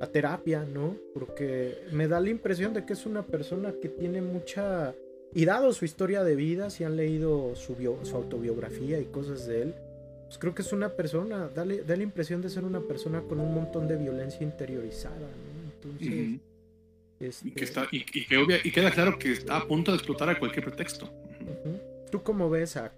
a 0.00 0.06
terapia, 0.08 0.64
¿no? 0.64 0.96
Porque 1.14 1.78
me 1.92 2.08
da 2.08 2.20
la 2.20 2.30
impresión 2.30 2.74
de 2.74 2.84
que 2.84 2.94
es 2.94 3.06
una 3.06 3.24
persona 3.24 3.72
que 3.80 3.88
tiene 3.88 4.20
mucha... 4.20 4.94
Y 5.34 5.44
dado 5.44 5.72
su 5.72 5.84
historia 5.84 6.24
de 6.24 6.34
vida, 6.34 6.70
si 6.70 6.84
han 6.84 6.96
leído 6.96 7.54
su, 7.54 7.76
su 8.02 8.16
autobiografía 8.16 8.98
y 8.98 9.04
cosas 9.04 9.46
de 9.46 9.62
él, 9.62 9.74
pues 10.26 10.38
creo 10.38 10.54
que 10.54 10.62
es 10.62 10.72
una 10.72 10.90
persona, 10.90 11.48
da, 11.48 11.64
da 11.64 11.96
la 11.96 12.02
impresión 12.02 12.40
de 12.40 12.50
ser 12.50 12.64
una 12.64 12.80
persona 12.80 13.20
con 13.22 13.40
un 13.40 13.54
montón 13.54 13.88
de 13.88 13.96
violencia 13.96 14.42
interiorizada, 14.42 15.16
¿no? 15.16 15.72
Entonces... 15.72 16.40
Este 17.20 17.48
y, 17.48 17.50
que 17.50 17.64
está, 17.64 17.86
y, 17.92 17.98
y, 18.14 18.70
queda 18.70 18.90
claro 18.92 19.18
que 19.18 19.32
está 19.32 19.58
a 19.58 19.66
punto 19.66 19.90
de 19.90 19.98
explotar 19.98 20.30
a 20.30 20.38
cualquier 20.38 20.64
pretexto. 20.64 21.10
¿Tú 22.10 22.22
cómo 22.22 22.48
ves, 22.48 22.70
Zach? 22.70 22.92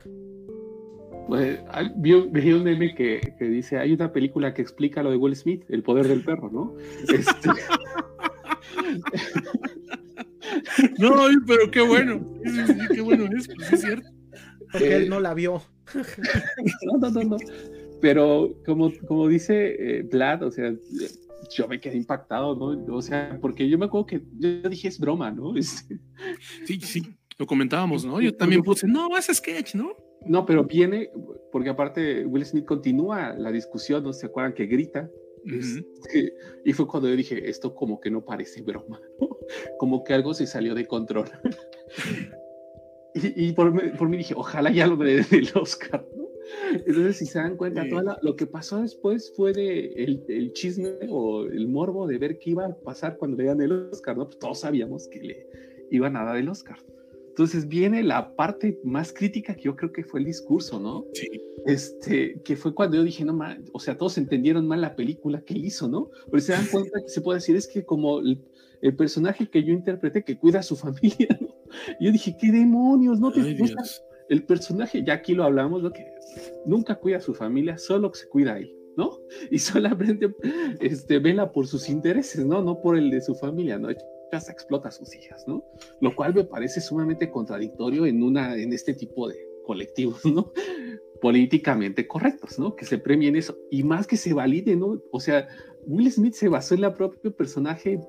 Pues 1.27 1.59
vi, 1.97 2.13
un 2.13 2.63
meme 2.63 2.95
que, 2.95 3.35
que, 3.37 3.45
dice, 3.47 3.79
hay 3.79 3.93
una 3.93 4.13
película 4.13 4.55
que 4.55 4.63
explica 4.63 5.03
lo 5.03 5.11
de 5.11 5.17
Will 5.17 5.35
Smith, 5.35 5.65
el 5.69 5.83
poder 5.83 6.07
del 6.07 6.23
perro, 6.23 6.51
¿no? 6.53 6.77
Este... 7.09 7.51
no, 10.99 11.17
pero 11.47 11.71
qué 11.71 11.81
bueno, 11.81 12.25
qué 12.93 13.01
bueno 13.01 13.27
es, 13.37 13.49
pues 13.49 13.73
es 13.73 13.81
cierto. 13.81 14.09
Porque 14.71 14.97
él 14.97 15.09
no 15.09 15.21
la 15.21 15.35
vio. 15.35 15.63
no, 16.85 16.99
no, 16.99 17.11
no, 17.11 17.25
no. 17.25 17.37
Pero 18.01 18.55
como, 18.65 18.91
como 19.07 19.29
dice 19.29 19.77
eh, 19.79 20.03
Vlad, 20.03 20.43
o 20.43 20.51
sea, 20.51 20.75
yo 21.51 21.69
me 21.69 21.81
quedé 21.81 21.97
impactado, 21.97 22.57
¿no? 22.57 22.95
O 22.95 23.03
sea, 23.03 23.39
porque 23.41 23.69
yo 23.69 23.79
me 23.79 23.87
acuerdo 23.87 24.07
que 24.07 24.23
yo 24.39 24.69
dije 24.69 24.89
es 24.89 24.99
broma, 24.99 25.31
¿no? 25.31 25.53
Sí, 26.67 26.81
sí, 26.81 27.03
lo 27.39 27.47
comentábamos, 27.47 28.05
¿no? 28.05 28.21
Yo 28.21 28.35
también 28.35 28.63
puse, 28.63 28.87
no, 28.87 29.17
es 29.17 29.27
sketch, 29.27 29.75
¿no? 29.75 29.95
No, 30.27 30.47
pero 30.47 30.65
viene, 30.65 31.11
porque 31.51 31.71
aparte 31.71 32.25
Will 32.27 32.45
Smith 32.45 32.65
continúa 32.65 33.35
la 33.35 33.51
discusión, 33.51 34.05
¿no 34.05 34.13
se 34.13 34.27
acuerdan 34.27 34.55
que 34.55 34.67
grita? 34.67 35.11
Este, 35.45 36.35
y 36.65 36.73
fue 36.73 36.87
cuando 36.87 37.09
yo 37.09 37.17
dije, 37.17 37.49
esto 37.49 37.75
como 37.75 38.01
que 38.01 38.11
no 38.11 38.25
parece 38.25 38.63
broma, 38.63 39.01
¿no? 39.21 39.29
Como 39.79 40.05
que 40.05 40.15
algo 40.15 40.35
se 40.35 40.47
salió 40.47 40.75
de 40.75 40.87
control. 40.87 41.27
Y, 43.15 43.53
por, 43.53 43.99
por, 43.99 44.09
mí 44.09 44.17
dije, 44.17 44.33
ojalá 44.35 44.71
ya 44.71 44.87
lo 44.87 44.97
de, 44.97 45.23
del 45.23 45.47
Oscar, 45.55 46.03
¿no? 46.17 46.29
Entonces, 46.73 47.19
si 47.19 47.27
se 47.27 47.39
dan 47.39 47.59
cuenta, 47.59 47.87
todo 47.87 48.03
lo 48.23 48.37
que 48.37 48.47
pasó 48.47 48.81
después 48.81 49.35
fue 49.37 49.53
de 49.53 49.89
el, 49.89 50.25
el, 50.29 50.55
chisme 50.55 50.95
o 51.11 51.45
el 51.45 51.69
morbo 51.69 52.07
de 52.07 52.17
ver 52.17 52.39
qué 52.39 52.51
iba 52.51 52.65
a 52.65 52.75
pasar 52.75 53.19
cuando 53.19 53.37
le 53.37 53.45
dan 53.45 53.61
el 53.61 53.73
Oscar, 53.73 54.17
¿no? 54.17 54.25
Pues 54.25 54.39
todos 54.39 54.61
sabíamos 54.61 55.09
que 55.09 55.21
le 55.21 55.47
iban 55.91 56.17
a 56.17 56.25
dar 56.25 56.39
el 56.39 56.49
Oscar. 56.49 56.79
Entonces 57.33 57.67
viene 57.67 58.03
la 58.03 58.37
parte 58.37 58.79
más 58.85 59.11
crítica 59.11 59.55
que 59.55 59.63
yo 59.63 59.75
creo 59.75 59.91
que 59.91 60.05
fue 60.05 60.21
el 60.21 60.27
discurso, 60.27 60.79
¿no? 60.79 61.07
Sí. 61.15 61.29
Este, 61.65 62.43
que 62.43 62.57
fue 62.57 62.75
cuando 62.75 62.99
yo 62.99 63.05
dije, 63.05 63.25
no, 63.25 63.33
mal, 63.33 63.65
o 63.73 63.81
sea, 63.81 63.97
todos 63.97 64.19
entendieron 64.19 64.69
mal 64.69 64.83
la 64.83 64.95
película 64.95 65.41
que 65.41 65.57
hizo, 65.57 65.89
¿no? 65.89 66.11
Pero 66.31 66.43
se 66.43 66.53
dan 66.53 66.67
cuenta 66.67 67.01
que 67.01 67.09
se 67.09 67.23
puede 67.23 67.39
decir, 67.39 67.57
es 67.57 67.67
que 67.67 67.87
como 67.87 68.19
el, 68.19 68.39
el 68.83 68.95
personaje 68.97 69.49
que 69.49 69.65
yo 69.65 69.73
interpreté 69.73 70.23
que 70.23 70.37
cuida 70.37 70.59
a 70.59 70.63
su 70.63 70.77
familia, 70.85 71.39
¿no? 71.41 71.49
yo 72.01 72.13
dije, 72.13 72.37
¿qué 72.39 72.53
demonios? 72.53 73.19
No 73.19 73.33
te 73.33 73.41
El 74.29 74.45
personaje, 74.45 75.03
ya 75.03 75.15
aquí 75.15 75.35
lo 75.35 75.45
hablamos, 75.45 75.83
lo 75.83 75.91
que 75.91 76.05
nunca 76.67 76.97
cuida 76.97 77.17
a 77.17 77.21
su 77.23 77.33
familia, 77.33 77.79
solo 77.79 78.13
se 78.13 78.29
cuida 78.29 78.55
a 78.55 78.59
él, 78.59 78.75
¿no? 78.99 79.21
Y 79.51 79.59
solamente 79.59 80.35
este, 80.81 81.19
vela 81.19 81.51
por 81.51 81.67
sus 81.67 81.89
intereses, 81.89 82.45
¿no? 82.45 82.61
No 82.61 82.83
por 82.83 82.99
el 82.99 83.11
de 83.11 83.23
su 83.23 83.35
familia, 83.35 83.79
¿no? 83.79 83.89
Casa 84.33 84.51
explota 84.51 84.89
a 84.89 84.91
sus 84.91 85.15
hijas, 85.15 85.45
¿no? 85.47 85.63
Lo 86.01 86.17
cual 86.17 86.33
me 86.33 86.45
parece 86.45 86.81
sumamente 86.81 87.31
contradictorio 87.31 88.07
en, 88.07 88.23
una, 88.23 88.57
en 88.57 88.73
este 88.73 88.95
tipo 88.95 89.29
de 89.29 89.37
colectivos, 89.67 90.25
¿no? 90.25 90.53
Políticamente 91.21 92.09
correctos, 92.09 92.59
¿no? 92.59 92.75
Que 92.75 92.87
se 92.87 92.97
premien 92.97 93.37
eso. 93.37 93.59
Y 93.71 93.83
más 93.83 94.07
que 94.07 94.17
se 94.17 94.33
valide, 94.33 94.75
¿no? 94.75 95.03
O 95.11 95.21
sea, 95.21 95.47
Will 95.87 96.11
Smith 96.11 96.33
se 96.33 96.49
basó 96.49 96.75
en 96.75 96.81
la 96.81 96.95
propio 96.95 97.37
personaje 97.37 98.01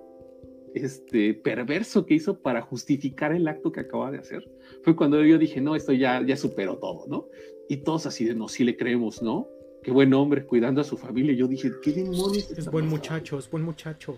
este, 0.74 1.34
perverso 1.34 2.06
que 2.06 2.14
hizo 2.14 2.42
para 2.42 2.62
justificar 2.62 3.34
el 3.34 3.46
acto 3.46 3.74
que 3.74 3.82
acaba 3.82 4.10
de 4.10 4.20
hacer, 4.20 4.50
fue 4.82 4.96
cuando 4.96 5.22
yo 5.26 5.38
dije, 5.38 5.60
no, 5.60 5.76
esto 5.76 5.92
ya, 5.92 6.26
ya 6.26 6.38
superó 6.38 6.78
todo, 6.78 7.06
¿no? 7.08 7.28
Y 7.68 7.84
todos 7.84 8.06
así 8.06 8.24
de, 8.24 8.34
no, 8.34 8.48
sí 8.48 8.64
le 8.64 8.78
creemos, 8.78 9.22
¿no? 9.22 9.50
qué 9.84 9.92
buen 9.92 10.14
hombre, 10.14 10.46
cuidando 10.46 10.80
a 10.80 10.84
su 10.86 10.98
familia. 10.98 11.34
Yo 11.34 11.48
dije, 11.48 11.70
¿qué 11.82 11.92
demonios? 11.92 12.50
Es 12.52 12.72
buen 12.72 12.88
muchacho, 12.88 13.38
es 13.38 13.50
buen 13.50 13.64
muchacho. 13.64 14.18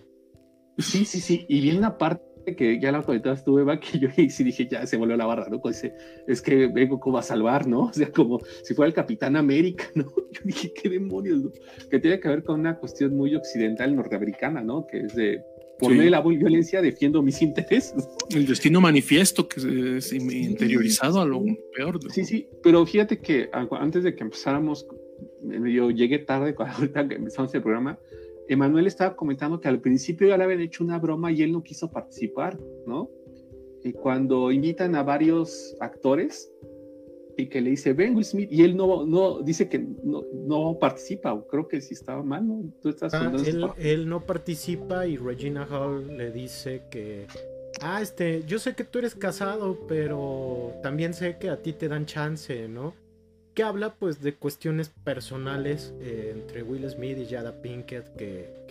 Sí, 0.77 1.05
sí, 1.05 1.19
sí. 1.19 1.45
Y 1.47 1.61
bien 1.61 1.83
aparte 1.83 2.35
que 2.53 2.79
ya 2.79 2.91
la 2.91 3.01
comentabas 3.01 3.43
tú, 3.43 3.57
Eva, 3.57 3.79
que 3.79 3.97
yo 3.97 4.09
sí 4.11 4.43
dije, 4.43 4.67
ya 4.67 4.85
se 4.85 4.97
volvió 4.97 5.17
la 5.17 5.25
barra, 5.25 5.47
¿no? 5.49 5.61
Dice, 5.65 5.95
es 6.27 6.41
que 6.41 6.67
vengo 6.67 6.99
como 6.99 7.17
a 7.17 7.23
salvar, 7.23 7.65
¿no? 7.65 7.85
O 7.89 7.93
sea, 7.93 8.11
como 8.11 8.39
si 8.63 8.73
fuera 8.73 8.89
el 8.89 8.93
Capitán 8.93 9.35
América, 9.35 9.85
¿no? 9.95 10.03
Yo 10.31 10.41
dije, 10.43 10.71
¿qué 10.73 10.89
demonios? 10.89 11.43
No? 11.43 11.51
Que 11.89 11.99
tiene 11.99 12.19
que 12.19 12.27
ver 12.27 12.43
con 12.43 12.59
una 12.59 12.77
cuestión 12.77 13.15
muy 13.15 13.33
occidental 13.35 13.95
norteamericana, 13.95 14.61
¿no? 14.61 14.85
Que 14.85 14.99
es 14.99 15.15
de, 15.15 15.41
por 15.79 15.91
medio 15.91 16.03
de 16.03 16.09
la 16.09 16.21
violencia 16.21 16.81
defiendo 16.81 17.21
mis 17.21 17.41
intereses. 17.41 18.07
El 18.29 18.45
destino 18.45 18.81
manifiesto 18.81 19.47
que 19.47 19.97
es 19.97 20.13
interiorizado 20.13 21.21
a 21.21 21.25
lo 21.25 21.43
peor. 21.75 22.03
¿no? 22.03 22.09
Sí, 22.09 22.25
sí, 22.25 22.47
pero 22.61 22.85
fíjate 22.85 23.19
que 23.19 23.49
antes 23.53 24.03
de 24.03 24.15
que 24.15 24.23
empezáramos, 24.23 24.85
yo 25.41 25.91
llegué 25.91 26.19
tarde, 26.19 26.53
cuando 26.53 26.75
ahorita 26.75 27.07
que 27.07 27.15
empezamos 27.15 27.53
el 27.53 27.61
programa, 27.61 27.97
Emanuel 28.47 28.87
estaba 28.87 29.15
comentando 29.15 29.59
que 29.59 29.67
al 29.67 29.81
principio 29.81 30.27
ya 30.27 30.37
le 30.37 30.43
habían 30.43 30.61
hecho 30.61 30.83
una 30.83 30.99
broma 30.99 31.31
y 31.31 31.41
él 31.41 31.51
no 31.51 31.63
quiso 31.63 31.89
participar, 31.89 32.59
¿no? 32.85 33.09
Y 33.83 33.93
cuando 33.93 34.51
invitan 34.51 34.95
a 34.95 35.03
varios 35.03 35.75
actores 35.79 36.51
y 37.37 37.47
que 37.47 37.61
le 37.61 37.71
dice, 37.71 37.93
ven 37.93 38.15
Will 38.15 38.25
Smith, 38.25 38.49
y 38.51 38.63
él 38.63 38.75
no, 38.77 39.05
no 39.05 39.41
dice 39.41 39.67
que 39.67 39.79
no, 39.79 40.23
no 40.33 40.77
participa, 40.79 41.37
creo 41.49 41.67
que 41.67 41.81
sí 41.81 41.93
estaba 41.93 42.23
mal, 42.23 42.47
¿no? 42.47 42.63
¿Tú 42.81 42.89
estás 42.89 43.13
ah, 43.13 43.31
él, 43.45 43.67
él, 43.77 44.09
no 44.09 44.25
participa 44.25 45.05
y 45.05 45.17
Regina 45.17 45.67
Hall 45.69 46.17
le 46.17 46.31
dice 46.31 46.83
que, 46.89 47.27
ah, 47.81 48.01
este, 48.01 48.43
yo 48.45 48.57
sé 48.57 48.73
que 48.73 48.85
tú 48.85 48.99
eres 48.99 49.15
casado, 49.15 49.77
pero 49.87 50.73
también 50.81 51.13
sé 51.13 51.37
que 51.37 51.49
a 51.49 51.61
ti 51.61 51.73
te 51.73 51.87
dan 51.87 52.05
chance, 52.05 52.67
¿no? 52.69 52.93
Que 53.55 53.63
habla 53.63 53.95
pues 53.95 54.21
de 54.21 54.35
cuestiones 54.35 54.89
personales 54.89 55.93
eh, 56.01 56.31
entre 56.35 56.61
Will 56.61 56.87
Smith 56.89 57.17
y 57.17 57.25
Jada 57.25 57.61
Pinkett 57.61 58.15
que, 58.15 58.65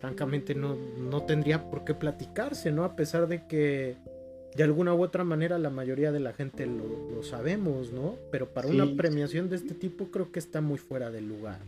francamente 0.00 0.54
no, 0.54 0.76
no, 0.98 1.22
tendría 1.22 1.70
por 1.70 1.84
qué 1.84 1.94
platicarse, 1.94 2.70
¿no? 2.70 2.84
A 2.84 2.94
pesar 2.94 3.26
de 3.26 3.46
que 3.46 3.96
de 4.54 4.62
alguna 4.62 4.92
u 4.92 5.02
otra 5.02 5.24
manera 5.24 5.58
la 5.58 5.70
mayoría 5.70 6.12
de 6.12 6.20
la 6.20 6.34
gente 6.34 6.66
lo, 6.66 7.22
sabemos, 7.22 7.90
¿no? 7.90 8.16
Pero 8.30 8.52
para 8.52 8.68
una 8.68 8.84
premiación 8.96 9.48
de 9.48 9.56
este 9.56 9.72
tipo 9.72 10.10
creo 10.10 10.30
que 10.30 10.40
está 10.40 10.60
muy 10.60 10.76
fuera 10.76 11.10
de 11.10 11.22
lugar. 11.22 11.60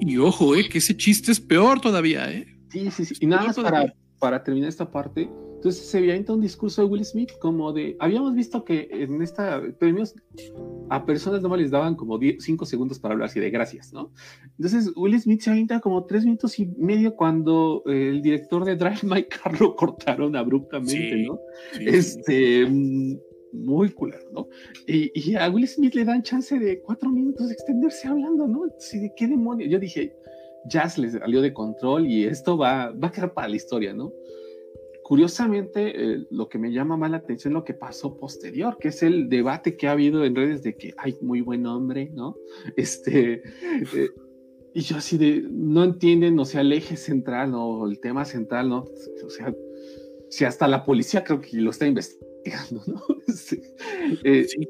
Y 0.00 0.16
ojo, 0.16 0.56
¿eh? 0.56 0.70
Que 0.70 0.78
ese 0.78 0.96
chiste 0.96 1.32
es 1.32 1.40
peor 1.40 1.82
todavía, 1.82 2.32
¿eh? 2.32 2.46
Sí, 2.70 2.90
sí, 2.90 3.04
sí. 3.04 3.14
Y 3.20 3.26
nada 3.26 3.44
más 3.44 3.56
para, 3.56 3.92
para 4.18 4.42
terminar 4.42 4.70
esta 4.70 4.90
parte, 4.90 5.28
entonces 5.62 5.86
se 5.86 6.00
veía 6.00 6.20
un 6.26 6.40
discurso 6.40 6.82
de 6.82 6.88
Will 6.88 7.04
Smith 7.04 7.30
como 7.38 7.72
de, 7.72 7.96
habíamos 8.00 8.34
visto 8.34 8.64
que 8.64 8.88
en 8.90 9.22
esta 9.22 9.62
premios 9.78 10.12
a 10.90 11.06
personas 11.06 11.40
no 11.40 11.56
les 11.56 11.70
daban 11.70 11.94
como 11.94 12.18
5 12.18 12.66
segundos 12.66 12.98
para 12.98 13.12
hablar 13.12 13.28
así 13.28 13.38
de 13.38 13.48
gracias, 13.48 13.92
¿no? 13.92 14.10
Entonces 14.58 14.90
Will 14.96 15.20
Smith 15.20 15.40
se 15.40 15.50
avienta 15.50 15.78
como 15.78 16.04
3 16.04 16.24
minutos 16.24 16.58
y 16.58 16.66
medio 16.66 17.14
cuando 17.14 17.84
eh, 17.86 18.08
el 18.08 18.22
director 18.22 18.64
de 18.64 18.74
Drive 18.74 19.02
My 19.04 19.22
Car 19.22 19.60
lo 19.60 19.76
cortaron 19.76 20.34
abruptamente, 20.34 21.18
¿no? 21.18 21.38
este, 21.78 22.66
mm, 22.66 23.18
muy 23.52 23.90
culero, 23.90 24.32
¿no? 24.32 24.48
Y, 24.88 25.36
a 25.36 25.48
Will 25.48 25.68
Smith 25.68 25.94
le 25.94 26.04
dan 26.04 26.24
chance 26.24 26.58
de 26.58 26.82
4 26.82 27.08
minutos 27.08 27.46
de 27.46 27.54
extenderse 27.54 28.08
hablando, 28.08 28.48
¿no? 28.48 28.64
Entonces, 28.64 29.00
¿de 29.00 29.12
qué 29.14 29.28
demonios? 29.28 29.70
Yo 29.70 29.78
dije, 29.78 30.12
Jazz 30.66 30.98
les 30.98 31.12
salió 31.12 31.40
de 31.40 31.52
control 31.52 32.08
y 32.08 32.24
esto 32.24 32.58
va, 32.58 32.90
va 32.90 33.08
a 33.08 33.12
quedar 33.12 33.32
para 33.32 33.46
la 33.46 33.54
historia, 33.54 33.92
¿no? 33.92 34.12
Curiosamente, 35.12 35.92
eh, 35.94 36.26
lo 36.30 36.48
que 36.48 36.56
me 36.56 36.72
llama 36.72 36.96
más 36.96 37.10
la 37.10 37.18
atención 37.18 37.52
es 37.52 37.54
lo 37.56 37.64
que 37.64 37.74
pasó 37.74 38.16
posterior, 38.16 38.78
que 38.80 38.88
es 38.88 39.02
el 39.02 39.28
debate 39.28 39.76
que 39.76 39.86
ha 39.86 39.92
habido 39.92 40.24
en 40.24 40.34
redes 40.34 40.62
de 40.62 40.74
que 40.74 40.94
hay 40.96 41.18
muy 41.20 41.42
buen 41.42 41.66
hombre, 41.66 42.10
¿no? 42.14 42.34
Este, 42.78 43.42
eh, 43.94 44.08
y 44.72 44.80
yo 44.80 44.96
así 44.96 45.18
de, 45.18 45.44
no 45.50 45.84
entienden, 45.84 46.38
o 46.38 46.46
sea, 46.46 46.62
el 46.62 46.72
eje 46.72 46.96
central 46.96 47.52
o 47.54 47.86
el 47.86 48.00
tema 48.00 48.24
central, 48.24 48.70
¿no? 48.70 48.86
O 49.22 49.28
sea, 49.28 49.54
si 50.30 50.46
hasta 50.46 50.66
la 50.66 50.82
policía 50.82 51.22
creo 51.22 51.42
que 51.42 51.58
lo 51.58 51.68
está 51.68 51.86
investigando, 51.86 52.82
¿no? 52.86 53.02
sí, 53.26 53.60
eh, 54.24 54.46
sí, 54.48 54.66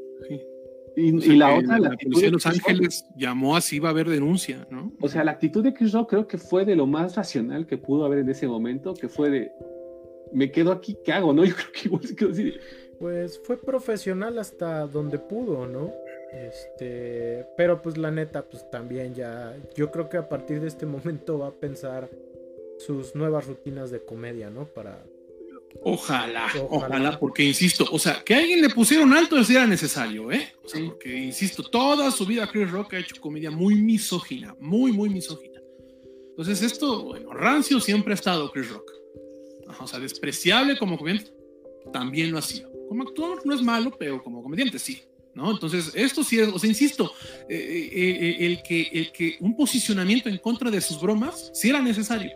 Y, 0.97 1.37
la 1.37 1.55
otra, 1.55 1.79
la, 1.79 1.91
policía 1.91 2.27
de 2.27 2.33
Los 2.33 2.47
Ángeles 2.47 3.05
llamó 3.17 3.55
así, 3.55 3.79
va 3.79 3.91
a 3.91 3.93
haber 3.93 4.09
denuncia, 4.09 4.67
¿no? 4.73 4.93
O 5.01 5.09
sea, 5.09 5.23
la 5.23 5.31
actitud 5.31 5.63
de 5.63 5.73
Chris 5.73 5.93
Rock 5.93 6.11
creo 6.11 6.27
que 6.27 6.37
fue 6.37 6.65
de 6.65 6.75
lo 6.75 6.89
más 6.89 7.15
racional 7.15 7.65
que 7.65 7.79
pudo 7.79 8.05
haber 8.05 8.19
en 8.19 8.29
ese 8.31 8.49
momento, 8.49 8.93
que 8.95 9.09
fue 9.09 9.31
de, 9.31 9.53
me 10.33 10.51
quedo 10.51 10.73
aquí, 10.73 10.97
¿qué 11.05 11.13
hago? 11.13 11.33
¿No? 11.33 11.45
Yo 11.45 11.55
creo 11.55 11.73
que 11.73 11.81
igual 11.85 12.07
se 12.07 12.17
quedó 12.17 12.31
así. 12.31 12.55
Pues 12.99 13.41
fue 13.45 13.57
profesional 13.57 14.39
hasta 14.39 14.87
donde 14.87 15.19
pudo, 15.19 15.67
¿no? 15.67 15.93
Este, 16.33 17.45
pero 17.57 17.83
pues 17.83 17.99
la 17.99 18.11
neta, 18.11 18.43
pues 18.49 18.69
también 18.71 19.15
ya, 19.15 19.55
yo 19.77 19.91
creo 19.91 20.09
que 20.09 20.17
a 20.17 20.29
partir 20.29 20.61
de 20.61 20.69
este 20.69 20.87
momento 20.97 21.39
va 21.39 21.49
a 21.49 21.53
pensar 21.53 22.09
sus 22.79 23.15
nuevas 23.15 23.47
rutinas 23.47 23.91
de 23.91 24.05
comedia, 24.05 24.49
¿no? 24.49 24.65
Para... 24.65 25.05
Ojalá, 25.83 26.49
ojalá, 26.69 27.19
porque 27.19 27.43
insisto, 27.43 27.87
o 27.91 27.99
sea, 27.99 28.23
que 28.25 28.35
alguien 28.35 28.61
le 28.63 28.69
pusieron 28.71 29.13
alto 29.15 29.39
eso 29.39 29.53
era 29.53 29.67
necesario, 29.67 30.31
¿eh? 30.31 30.53
O 30.63 30.69
sea, 30.69 30.85
porque 30.85 31.17
insisto, 31.17 31.63
toda 31.65 32.11
su 32.11 32.27
vida 32.27 32.47
Chris 32.47 32.71
Rock 32.71 32.95
ha 32.95 32.99
hecho 32.99 33.17
comedia 33.21 33.51
muy 33.51 33.75
misógina, 33.77 34.55
muy, 34.61 34.93
muy 34.93 35.09
misógina. 35.09 35.61
Entonces 36.29 36.63
esto, 36.63 37.05
bueno, 37.05 37.33
rancio 37.33 37.81
siempre 37.81 38.13
ha 38.13 38.15
estado 38.15 38.51
Chris 38.53 38.71
Rock 38.71 39.02
o 39.81 39.87
sea, 39.87 39.99
despreciable 39.99 40.79
como 40.79 40.99
comediante, 40.99 41.33
también 41.93 42.31
lo 42.31 42.39
ha 42.39 42.43
sido. 42.43 42.71
Como 42.89 43.05
actor 43.05 43.41
no 43.45 43.55
es 43.55 43.63
malo, 43.63 43.95
pero 43.99 44.23
como 44.23 44.43
comediante 44.43 44.79
sí. 44.79 45.03
¿No? 45.35 45.51
Entonces, 45.51 45.93
esto 45.95 46.23
sí 46.23 46.39
es, 46.39 46.49
o 46.49 46.59
sea, 46.59 46.69
insisto, 46.69 47.11
eh, 47.49 47.57
eh, 47.57 48.19
eh, 48.21 48.37
el, 48.41 48.63
que, 48.63 48.91
el 48.93 49.13
que 49.13 49.39
un 49.41 49.57
posicionamiento 49.57 50.29
en 50.29 50.37
contra 50.37 50.71
de 50.71 50.79
sus 50.79 51.01
bromas 51.01 51.51
sí 51.55 51.71
era 51.71 51.81
necesario. 51.81 52.33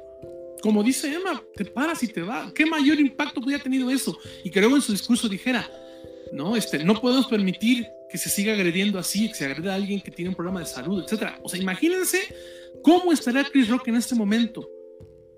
Como 0.62 0.82
dice 0.82 1.12
Emma, 1.12 1.42
te 1.54 1.66
paras 1.66 2.02
y 2.02 2.08
te 2.08 2.22
va. 2.22 2.50
¿Qué 2.54 2.64
mayor 2.64 2.98
impacto 2.98 3.40
hubiera 3.40 3.62
tenido 3.62 3.90
eso? 3.90 4.18
Y 4.42 4.50
que 4.50 4.60
luego 4.60 4.76
en 4.76 4.82
su 4.82 4.92
discurso 4.92 5.28
dijera, 5.28 5.70
no, 6.32 6.56
este, 6.56 6.82
no 6.84 6.98
podemos 6.98 7.26
permitir 7.26 7.86
que 8.08 8.16
se 8.16 8.30
siga 8.30 8.54
agrediendo 8.54 8.98
así, 8.98 9.28
que 9.28 9.34
se 9.34 9.44
agreda 9.44 9.72
a 9.72 9.76
alguien 9.76 10.00
que 10.00 10.10
tiene 10.10 10.30
un 10.30 10.34
problema 10.34 10.60
de 10.60 10.66
salud, 10.66 11.04
etcétera. 11.04 11.38
O 11.42 11.50
sea, 11.50 11.60
imagínense 11.60 12.34
cómo 12.82 13.12
estaría 13.12 13.44
Chris 13.44 13.68
Rock 13.68 13.88
en 13.88 13.96
este 13.96 14.14
momento 14.14 14.66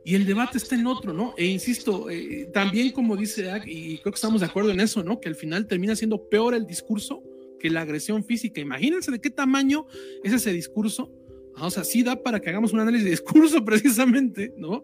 y 0.08 0.14
el 0.14 0.24
debate 0.24 0.56
está 0.56 0.74
en 0.74 0.86
otro, 0.86 1.12
¿no? 1.12 1.34
E 1.36 1.44
insisto, 1.44 2.08
eh, 2.08 2.48
también 2.50 2.92
como 2.92 3.14
dice 3.14 3.46
y 3.66 3.98
creo 3.98 4.10
que 4.10 4.16
estamos 4.16 4.40
de 4.40 4.46
acuerdo 4.46 4.70
en 4.70 4.80
eso, 4.80 5.04
¿no? 5.04 5.20
Que 5.20 5.28
al 5.28 5.34
final 5.34 5.66
termina 5.66 5.94
siendo 5.94 6.30
peor 6.30 6.54
el 6.54 6.66
discurso 6.66 7.22
que 7.60 7.68
la 7.68 7.82
agresión 7.82 8.24
física. 8.24 8.58
Imagínense 8.58 9.10
de 9.10 9.20
qué 9.20 9.28
tamaño 9.28 9.84
es 10.24 10.32
ese 10.32 10.50
discurso. 10.54 11.12
Ah, 11.56 11.66
o 11.66 11.70
sea, 11.70 11.84
sí 11.84 12.02
da 12.02 12.22
para 12.22 12.40
que 12.40 12.48
hagamos 12.48 12.72
un 12.72 12.80
análisis 12.80 13.04
de 13.04 13.10
discurso 13.10 13.62
precisamente, 13.66 14.54
¿no? 14.56 14.82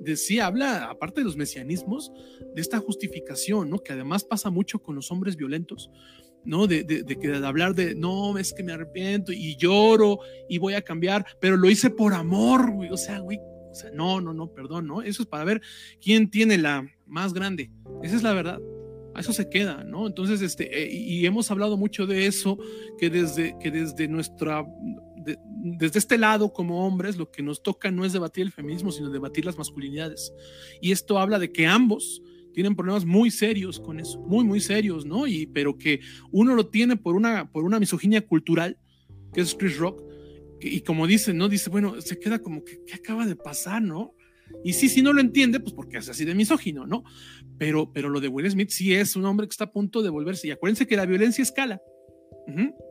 De 0.00 0.16
sí 0.16 0.40
habla, 0.40 0.86
aparte 0.86 1.20
de 1.20 1.26
los 1.26 1.36
mesianismos, 1.36 2.10
de 2.52 2.60
esta 2.60 2.80
justificación, 2.80 3.70
¿no? 3.70 3.78
Que 3.78 3.92
además 3.92 4.24
pasa 4.24 4.50
mucho 4.50 4.80
con 4.80 4.96
los 4.96 5.08
hombres 5.12 5.36
violentos, 5.36 5.88
¿no? 6.44 6.66
De, 6.66 6.82
de, 6.82 7.04
de, 7.04 7.14
de, 7.14 7.46
hablar 7.46 7.76
de, 7.76 7.94
no, 7.94 8.36
es 8.38 8.52
que 8.52 8.64
me 8.64 8.72
arrepiento 8.72 9.30
y 9.30 9.54
lloro 9.54 10.18
y 10.48 10.58
voy 10.58 10.74
a 10.74 10.82
cambiar, 10.82 11.24
pero 11.40 11.56
lo 11.56 11.70
hice 11.70 11.90
por 11.90 12.12
amor, 12.12 12.72
güey. 12.72 12.90
O 12.90 12.96
sea, 12.96 13.20
güey, 13.20 13.38
o 13.74 13.76
sea, 13.76 13.90
no, 13.90 14.20
no, 14.20 14.32
no, 14.32 14.52
perdón, 14.52 14.86
¿no? 14.86 15.02
Eso 15.02 15.22
es 15.24 15.28
para 15.28 15.44
ver 15.44 15.60
quién 16.00 16.30
tiene 16.30 16.58
la 16.58 16.88
más 17.06 17.34
grande. 17.34 17.72
Esa 18.04 18.14
es 18.14 18.22
la 18.22 18.32
verdad. 18.32 18.60
A 19.16 19.20
eso 19.20 19.32
se 19.32 19.48
queda, 19.48 19.82
¿no? 19.82 20.06
Entonces, 20.06 20.42
este, 20.42 20.82
eh, 20.82 20.92
y 20.92 21.26
hemos 21.26 21.50
hablado 21.50 21.76
mucho 21.76 22.06
de 22.06 22.26
eso, 22.26 22.56
que 22.98 23.10
desde, 23.10 23.56
que 23.60 23.72
desde 23.72 24.06
nuestra, 24.06 24.64
desde 25.16 25.98
este 25.98 26.18
lado 26.18 26.52
como 26.52 26.86
hombres, 26.86 27.16
lo 27.16 27.32
que 27.32 27.42
nos 27.42 27.64
toca 27.64 27.90
no 27.90 28.04
es 28.04 28.12
debatir 28.12 28.44
el 28.44 28.52
feminismo, 28.52 28.92
sino 28.92 29.10
debatir 29.10 29.44
las 29.44 29.58
masculinidades. 29.58 30.32
Y 30.80 30.92
esto 30.92 31.18
habla 31.18 31.40
de 31.40 31.50
que 31.50 31.66
ambos 31.66 32.22
tienen 32.52 32.76
problemas 32.76 33.04
muy 33.04 33.32
serios 33.32 33.80
con 33.80 33.98
eso, 33.98 34.20
muy, 34.20 34.44
muy 34.44 34.60
serios, 34.60 35.04
¿no? 35.04 35.26
Y, 35.26 35.46
pero 35.46 35.76
que 35.76 36.00
uno 36.30 36.54
lo 36.54 36.68
tiene 36.68 36.96
por 36.96 37.16
una, 37.16 37.50
por 37.50 37.64
una 37.64 37.80
misoginia 37.80 38.24
cultural, 38.24 38.78
que 39.32 39.40
es 39.40 39.56
Chris 39.56 39.78
Rock, 39.78 40.00
y 40.68 40.80
como 40.80 41.06
dice, 41.06 41.34
¿no? 41.34 41.48
Dice, 41.48 41.70
bueno, 41.70 42.00
se 42.00 42.18
queda 42.18 42.38
como 42.38 42.64
que, 42.64 42.82
¿qué 42.86 42.94
acaba 42.94 43.26
de 43.26 43.36
pasar, 43.36 43.82
no? 43.82 44.14
Y 44.62 44.72
sí, 44.74 44.88
sí 44.88 45.02
no 45.02 45.12
lo 45.12 45.20
entiende, 45.20 45.60
pues 45.60 45.72
porque 45.72 45.98
es 45.98 46.08
así 46.08 46.24
de 46.24 46.34
misógino, 46.34 46.86
¿no? 46.86 47.04
Pero, 47.58 47.92
pero 47.92 48.08
lo 48.08 48.20
de 48.20 48.28
Will 48.28 48.50
Smith 48.50 48.70
sí 48.70 48.94
es 48.94 49.16
un 49.16 49.24
hombre 49.24 49.46
que 49.46 49.52
está 49.52 49.64
a 49.64 49.72
punto 49.72 50.02
de 50.02 50.10
volverse. 50.10 50.48
Y 50.48 50.50
acuérdense 50.50 50.86
que 50.86 50.96
la 50.96 51.06
violencia 51.06 51.42
escala. 51.42 51.80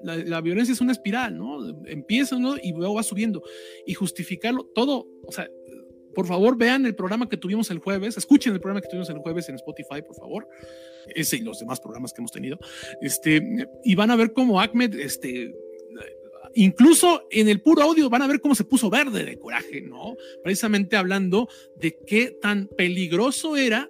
la, 0.03 0.41
violencia 0.41 0.73
es 0.73 0.81
una 0.81 0.91
espiral, 0.91 1.37
¿no? 1.37 1.85
Empieza, 1.85 2.37
¿no? 2.37 2.55
Y 2.61 2.73
luego 2.73 2.95
va 2.95 3.03
subiendo. 3.03 3.43
Y 3.85 3.93
justificarlo 3.93 4.65
todo, 4.73 5.07
o 5.25 5.31
sea, 5.31 5.47
por 6.13 6.27
favor 6.27 6.57
vean 6.57 6.85
el 6.85 6.95
programa 6.95 7.27
que 7.27 7.37
tuvimos 7.37 7.71
el 7.71 7.79
jueves, 7.79 8.17
escuchen 8.17 8.53
el 8.53 8.59
programa 8.59 8.81
que 8.81 8.87
tuvimos 8.87 9.09
el 9.09 9.17
jueves 9.17 9.49
en 9.49 9.55
Spotify, 9.55 10.01
por 10.05 10.15
favor, 10.15 10.47
ese 11.15 11.37
y 11.37 11.41
los 11.41 11.59
demás 11.59 11.79
programas 11.79 12.13
que 12.13 12.21
hemos 12.21 12.31
tenido, 12.31 12.59
este, 13.01 13.41
y 13.83 13.95
van 13.95 14.11
a 14.11 14.15
ver 14.15 14.31
cómo 14.33 14.61
Ahmed, 14.61 14.93
este, 14.95 15.53
Incluso 16.55 17.27
en 17.31 17.49
el 17.49 17.61
puro 17.61 17.81
audio 17.81 18.09
van 18.09 18.21
a 18.21 18.27
ver 18.27 18.39
cómo 18.39 18.55
se 18.55 18.63
puso 18.63 18.89
verde 18.89 19.25
de 19.25 19.39
coraje, 19.39 19.81
¿no? 19.81 20.15
Precisamente 20.43 20.95
hablando 20.95 21.47
de 21.79 21.97
qué 22.05 22.37
tan 22.41 22.67
peligroso 22.67 23.57
era 23.57 23.89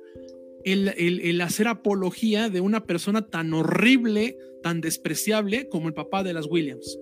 el, 0.63 1.41
hacer 1.41 1.67
apología 1.67 2.49
de 2.49 2.61
una 2.61 2.85
persona 2.85 3.27
tan 3.27 3.53
horrible, 3.53 4.37
tan 4.61 4.81
despreciable 4.81 5.67
como 5.67 5.87
el 5.87 5.93
papá 5.93 6.23
de 6.23 6.33
las 6.33 6.45
Williams. 6.45 6.97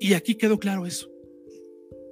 Y 0.00 0.14
aquí 0.14 0.34
quedó 0.34 0.58
claro 0.58 0.86
eso. 0.86 1.10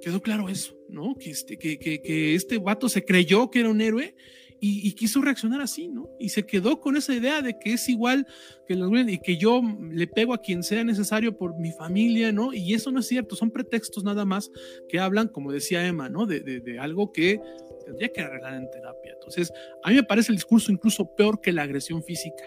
quedó 0.01 0.21
claro 0.21 0.47
eso, 0.47 0.77
¿no? 0.89 1.15
Que 1.15 1.31
este, 1.31 1.57
que, 1.57 1.77
que, 1.77 2.01
que 2.01 2.35
este 2.35 2.57
vato 2.57 2.87
se 2.87 3.03
creyó 3.03 3.49
que 3.49 3.59
era 3.59 3.69
un 3.69 3.81
héroe 3.81 4.15
y, 4.59 4.91
quiso 4.93 5.21
reaccionar 5.21 5.61
así, 5.61 5.87
¿no? 5.87 6.09
Y 6.19 6.29
se 6.29 6.45
quedó 6.45 6.79
con 6.79 6.97
esa 6.97 7.13
idea 7.13 7.41
de 7.41 7.59
que 7.59 7.73
es 7.73 7.87
igual 7.89 8.25
que 8.67 8.75
los 8.75 8.91
y 9.07 9.19
que 9.19 9.37
yo 9.37 9.61
le 9.91 10.07
pego 10.07 10.33
a 10.33 10.41
quien 10.41 10.63
sea 10.63 10.83
necesario 10.83 11.37
por 11.37 11.57
mi 11.59 11.71
familia, 11.71 12.31
¿no? 12.31 12.53
Y 12.53 12.73
eso 12.73 12.91
no 12.91 12.99
es 12.99 13.07
cierto, 13.07 13.35
son 13.35 13.51
pretextos 13.51 14.03
nada 14.03 14.25
más 14.25 14.51
que 14.89 14.99
hablan, 14.99 15.27
como 15.27 15.51
decía 15.51 15.85
Emma, 15.85 16.09
¿no? 16.09 16.25
De, 16.25 16.39
de, 16.39 16.79
algo 16.79 17.11
que 17.11 17.39
tendría 17.85 18.09
que 18.09 18.21
arreglar 18.21 18.55
en 18.55 18.69
terapia. 18.69 19.13
Entonces, 19.13 19.51
a 19.83 19.89
mí 19.89 19.95
me 19.95 20.03
parece 20.03 20.31
el 20.31 20.37
discurso 20.37 20.71
incluso 20.71 21.15
peor 21.15 21.39
que 21.41 21.51
la 21.51 21.63
agresión 21.63 22.03
física. 22.03 22.43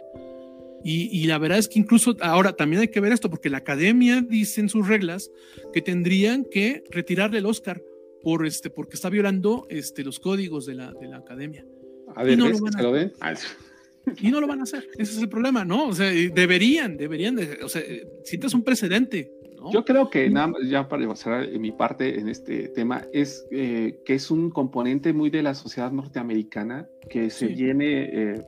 Y, 0.82 1.08
y, 1.12 1.26
la 1.26 1.36
verdad 1.36 1.58
es 1.58 1.68
que 1.68 1.78
incluso 1.78 2.16
ahora 2.20 2.54
también 2.54 2.80
hay 2.80 2.88
que 2.88 3.00
ver 3.00 3.12
esto, 3.12 3.28
porque 3.28 3.50
la 3.50 3.58
academia 3.58 4.22
dice 4.22 4.62
en 4.62 4.70
sus 4.70 4.88
reglas 4.88 5.30
que 5.74 5.82
tendrían 5.82 6.46
que 6.50 6.82
retirarle 6.90 7.38
el 7.38 7.46
Oscar 7.46 7.82
por 8.22 8.46
este, 8.46 8.70
porque 8.70 8.94
está 8.94 9.10
violando 9.10 9.66
este, 9.68 10.04
los 10.04 10.20
códigos 10.20 10.66
de 10.66 10.74
la, 10.74 10.92
de 10.92 11.08
la 11.08 11.18
academia. 11.18 11.66
A 12.14 12.24
ver, 12.24 12.38
no 12.38 12.48
lo 12.48 12.58
van 12.58 12.76
a, 12.76 12.82
lo? 12.82 12.96
Ah, 13.20 13.34
y 14.18 14.30
no 14.30 14.40
lo 14.40 14.46
van 14.46 14.60
a 14.60 14.62
hacer. 14.64 14.86
Ese 14.94 15.12
es 15.12 15.22
el 15.22 15.28
problema, 15.28 15.64
¿no? 15.64 15.88
O 15.88 15.94
sea, 15.94 16.10
deberían, 16.10 16.96
deberían, 16.96 17.38
o 17.62 17.68
sea, 17.68 17.82
sientes 18.24 18.54
un 18.54 18.62
precedente. 18.62 19.32
¿no? 19.56 19.70
Yo 19.72 19.84
creo 19.84 20.08
que 20.08 20.30
nada 20.30 20.54
ya 20.64 20.88
para 20.88 21.14
cerrar 21.16 21.48
mi 21.58 21.70
parte 21.70 22.18
en 22.18 22.28
este 22.28 22.68
tema 22.68 23.02
es 23.12 23.46
eh, 23.50 24.00
que 24.04 24.14
es 24.14 24.30
un 24.30 24.50
componente 24.50 25.12
muy 25.12 25.28
de 25.28 25.42
la 25.42 25.54
sociedad 25.54 25.92
norteamericana 25.92 26.88
que 27.10 27.28
se 27.28 27.48
viene 27.48 28.02
eh, 28.04 28.42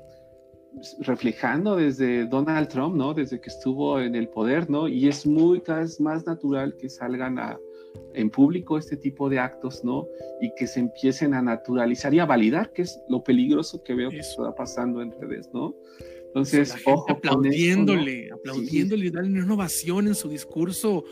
reflejando 1.01 1.77
desde 1.77 2.25
Donald 2.27 2.69
Trump, 2.69 2.97
¿no? 2.97 3.13
Desde 3.13 3.41
que 3.41 3.51
estuvo 3.51 4.01
en 4.01 4.15
el 4.15 4.29
poder, 4.29 4.71
¿no? 4.71 4.89
Y 4.89 5.07
es 5.07 5.27
muy 5.27 5.61
cada 5.61 5.81
vez 5.81 6.01
más 6.01 6.27
natural 6.27 6.75
que 6.81 6.89
salgan 6.89 7.39
a, 7.39 7.59
en 8.15 8.31
público 8.31 8.79
este 8.79 8.97
tipo 8.97 9.29
de 9.29 9.39
actos, 9.39 9.85
¿no? 9.85 10.09
Y 10.41 10.53
que 10.57 10.67
se 10.67 10.81
empiecen 10.81 11.35
a 11.35 11.43
naturalizar 11.43 12.13
y 12.15 12.19
a 12.19 12.27
validar, 12.27 12.73
que 12.73 12.83
es 12.83 13.01
lo 13.09 13.23
peligroso 13.23 13.83
que 13.83 13.95
veo 13.95 14.11
que 14.11 14.19
está 14.19 14.55
pasando 14.55 15.03
en 15.03 15.13
redes, 15.13 15.51
¿no? 15.53 15.75
Entonces, 16.35 16.75
ojo 16.87 17.11
aplaudiéndole, 17.11 18.31
aplaudiéndole, 18.33 19.11
dándole 19.11 19.45
una 19.45 19.53
ovación 19.53 20.07
en 20.07 20.15
su 20.15 20.31
discurso. 20.31 21.05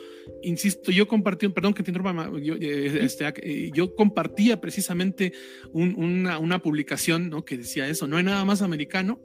Insisto, 0.43 0.91
yo 0.91 1.07
compartí, 1.07 1.47
perdón 1.49 1.75
que 1.75 1.83
te 1.83 1.91
interrumpa, 1.91 2.31
yo, 2.41 2.55
eh, 2.55 3.01
este, 3.03 3.27
eh, 3.43 3.71
yo 3.75 3.95
compartía 3.95 4.63
precisamente 4.63 5.35
una, 5.75 6.39
una, 6.39 6.63
publicación 6.63 7.29
¿no? 7.29 7.45
que 7.45 7.59
decía 7.59 7.87
eso, 7.87 8.07
no 8.07 8.17
hay 8.17 8.25
nada 8.25 8.47
más 8.47 8.63
americano 8.63 9.21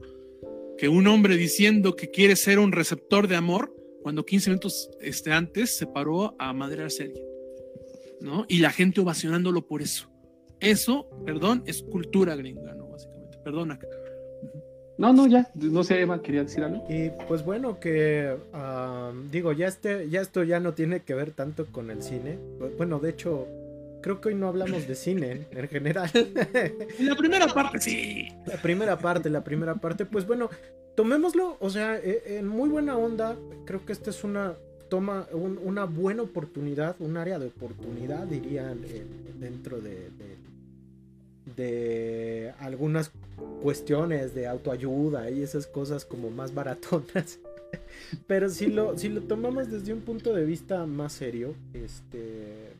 que 0.77 0.89
un 0.89 1.07
hombre 1.07 1.37
diciendo 1.37 1.95
que 1.95 2.11
quiere 2.11 2.35
ser 2.35 2.59
un 2.59 2.73
receptor 2.73 3.29
de 3.29 3.37
amor 3.37 3.73
cuando 4.01 4.25
15 4.25 4.49
minutos 4.49 4.89
este, 4.99 5.31
antes 5.31 5.77
se 5.77 5.87
paró 5.87 6.35
a 6.37 6.51
madrearse 6.51 7.03
a 7.03 7.05
alguien. 7.05 7.34
¿No? 8.21 8.45
Y 8.47 8.59
la 8.59 8.71
gente 8.71 9.01
ovacionándolo 9.01 9.67
por 9.67 9.81
eso. 9.81 10.09
Eso, 10.59 11.09
perdón, 11.25 11.63
es 11.65 11.83
cultura 11.83 12.35
gringa, 12.35 12.73
¿no? 12.73 12.87
Básicamente. 12.87 13.37
Perdona. 13.43 13.79
No, 14.97 15.11
no, 15.11 15.27
ya, 15.27 15.51
no 15.55 15.83
sé, 15.83 16.01
Eva, 16.01 16.21
quería 16.21 16.43
decir 16.43 16.63
algo. 16.63 16.85
Y 16.89 17.11
pues 17.27 17.43
bueno, 17.43 17.79
que 17.79 18.37
digo, 19.29 19.51
ya 19.51 19.67
este, 19.67 20.09
ya 20.09 20.21
esto 20.21 20.43
ya 20.43 20.59
no 20.59 20.73
tiene 20.73 21.01
que 21.01 21.13
ver 21.13 21.31
tanto 21.31 21.65
con 21.65 21.91
el 21.91 22.01
cine. 22.01 22.39
Bueno, 22.77 22.99
de 22.99 23.09
hecho, 23.09 23.45
creo 24.01 24.21
que 24.21 24.29
hoy 24.29 24.35
no 24.35 24.47
hablamos 24.47 24.87
de 24.87 24.95
cine 24.95 25.47
en 25.51 25.67
general. 25.67 26.09
La 26.99 27.15
primera 27.15 27.47
parte, 27.47 27.81
sí. 27.81 28.27
La 28.45 28.61
primera 28.61 28.97
parte, 28.97 29.29
la 29.29 29.43
primera 29.43 29.75
parte, 29.75 30.05
pues 30.05 30.25
bueno, 30.25 30.49
tomémoslo, 30.95 31.57
o 31.59 31.69
sea, 31.69 31.97
e, 31.97 32.37
en 32.37 32.47
muy 32.47 32.69
buena 32.69 32.97
onda, 32.97 33.35
creo 33.65 33.85
que 33.85 33.91
esta 33.91 34.11
es 34.11 34.23
una 34.23 34.55
toma 34.89 35.27
una 35.33 35.85
buena 35.85 36.23
oportunidad, 36.23 36.95
un 36.99 37.17
área 37.17 37.39
de 37.39 37.47
oportunidad, 37.47 38.25
dirían, 38.25 38.81
dentro 39.39 39.81
de, 39.81 40.09
de, 41.55 42.53
algunas 42.59 43.11
cuestiones 43.61 44.33
de 44.33 44.47
autoayuda 44.47 45.29
y 45.29 45.41
esas 45.41 45.67
cosas 45.67 46.05
como 46.05 46.29
más 46.29 46.53
baratonas. 46.53 47.39
Pero 48.27 48.49
si 48.49 48.67
lo, 48.67 48.97
si 48.97 49.09
lo 49.09 49.21
tomamos 49.21 49.69
desde 49.69 49.93
un 49.93 50.01
punto 50.01 50.33
de 50.33 50.45
vista 50.45 50.85
más 50.85 51.13
serio, 51.13 51.55
este. 51.73 52.73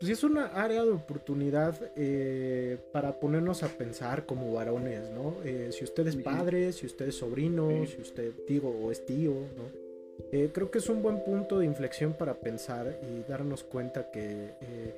Pues 0.00 0.10
es 0.10 0.24
una 0.24 0.46
área 0.46 0.84
de 0.84 0.90
oportunidad 0.90 1.80
eh, 1.96 2.78
para 2.92 3.18
ponernos 3.20 3.62
a 3.62 3.68
pensar 3.68 4.26
como 4.26 4.52
varones, 4.52 5.10
¿no? 5.10 5.36
Eh, 5.44 5.70
si 5.72 5.84
usted 5.84 6.06
es 6.08 6.16
padre, 6.16 6.72
si 6.72 6.84
usted 6.84 7.08
es 7.08 7.14
sobrino, 7.14 7.70
si 7.86 8.02
usted, 8.02 8.32
digo, 8.46 8.68
o 8.68 8.90
es 8.90 9.06
tío, 9.06 9.32
¿no? 9.32 9.83
Eh, 10.32 10.50
creo 10.52 10.70
que 10.70 10.78
es 10.78 10.88
un 10.88 11.02
buen 11.02 11.22
punto 11.24 11.58
de 11.58 11.66
inflexión 11.66 12.14
para 12.14 12.34
pensar 12.34 12.98
y 13.02 13.28
darnos 13.28 13.62
cuenta 13.64 14.10
que 14.10 14.50
eh, 14.60 14.94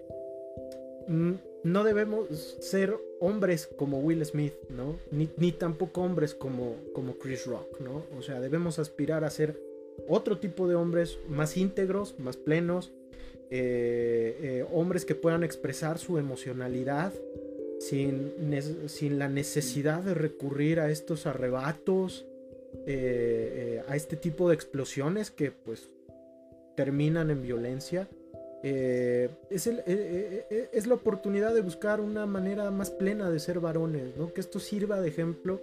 no 1.62 1.84
debemos 1.84 2.28
ser 2.60 2.96
hombres 3.20 3.66
como 3.66 3.98
Will 3.98 4.24
Smith, 4.24 4.54
¿no? 4.70 4.96
Ni, 5.10 5.52
tampoco 5.52 6.02
hombres 6.02 6.34
como, 6.34 6.76
como 6.94 7.14
Chris 7.14 7.46
Rock, 7.46 7.80
¿no? 7.80 8.04
O 8.18 8.22
sea, 8.22 8.40
debemos 8.40 8.78
aspirar 8.78 9.24
a 9.24 9.30
ser 9.30 9.60
otro 10.08 10.38
tipo 10.38 10.68
de 10.68 10.74
hombres 10.74 11.18
más 11.28 11.56
íntegros, 11.56 12.18
más 12.18 12.36
plenos, 12.36 12.92
eh, 13.50 14.66
hombres 14.72 15.04
que 15.04 15.14
puedan 15.14 15.44
expresar 15.44 15.98
su 15.98 16.18
emocionalidad 16.18 17.12
sin, 17.78 18.32
sin 18.86 19.18
la 19.18 19.28
necesidad 19.28 20.02
de 20.02 20.14
recurrir 20.14 20.80
a 20.80 20.90
estos 20.90 21.26
arrebatos, 21.26 22.26
eh, 22.88 23.80
eh, 23.80 23.82
a 23.88 23.96
este 23.96 24.16
tipo 24.16 24.48
de 24.48 24.54
explosiones 24.54 25.32
que 25.32 25.50
pues 25.50 25.88
terminan 26.76 27.30
en 27.30 27.42
violencia. 27.42 28.08
Eh, 28.62 29.28
es, 29.50 29.66
es, 29.66 30.86
la 30.86 30.94
oportunidad 30.94 31.52
de 31.52 31.62
buscar 31.62 32.00
una 32.00 32.26
manera 32.26 32.70
más 32.70 32.90
plena 32.90 33.30
de 33.30 33.38
ser 33.38 33.60
varones, 33.60 34.16
¿no? 34.16 34.32
Que 34.32 34.40
esto 34.40 34.60
sirva 34.60 35.00
de 35.00 35.08
ejemplo 35.08 35.60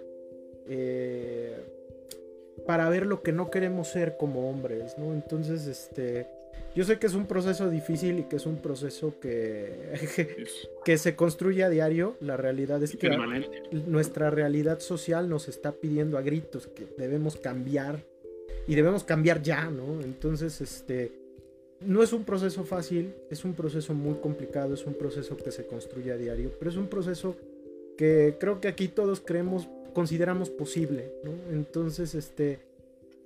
para 2.66 2.88
ver 2.88 3.06
lo 3.06 3.22
que 3.22 3.32
no 3.32 3.50
queremos 3.50 3.88
ser 3.88 4.16
como 4.16 4.48
hombres, 4.48 4.96
¿no? 4.98 5.12
Entonces, 5.12 5.66
este, 5.66 6.26
yo 6.74 6.82
sé 6.84 6.98
que 6.98 7.06
es 7.06 7.14
un 7.14 7.26
proceso 7.26 7.70
difícil 7.70 8.18
y 8.18 8.22
que 8.24 8.36
es 8.36 8.46
un 8.46 8.56
proceso 8.56 9.14
que, 9.20 10.26
que 10.84 10.98
se 10.98 11.14
construye 11.14 11.62
a 11.62 11.70
diario. 11.70 12.16
La 12.20 12.36
realidad 12.36 12.82
es 12.82 12.96
que 12.96 13.10
nuestra 13.86 14.30
realidad 14.30 14.80
social 14.80 15.28
nos 15.28 15.48
está 15.48 15.72
pidiendo 15.72 16.18
a 16.18 16.22
gritos 16.22 16.66
que 16.66 16.86
debemos 16.98 17.36
cambiar 17.36 18.04
y 18.66 18.74
debemos 18.74 19.04
cambiar 19.04 19.40
ya, 19.42 19.70
¿no? 19.70 20.00
Entonces, 20.02 20.60
este, 20.60 21.12
no 21.80 22.02
es 22.02 22.12
un 22.12 22.24
proceso 22.24 22.64
fácil, 22.64 23.14
es 23.30 23.44
un 23.44 23.54
proceso 23.54 23.94
muy 23.94 24.14
complicado, 24.14 24.74
es 24.74 24.84
un 24.84 24.94
proceso 24.94 25.36
que 25.36 25.52
se 25.52 25.66
construye 25.66 26.10
a 26.10 26.16
diario, 26.16 26.50
pero 26.58 26.70
es 26.70 26.76
un 26.76 26.88
proceso 26.88 27.36
que 27.96 28.36
creo 28.40 28.60
que 28.60 28.66
aquí 28.66 28.88
todos 28.88 29.20
creemos, 29.20 29.68
consideramos 29.92 30.50
posible, 30.50 31.12
¿no? 31.22 31.30
Entonces, 31.52 32.16
este, 32.16 32.58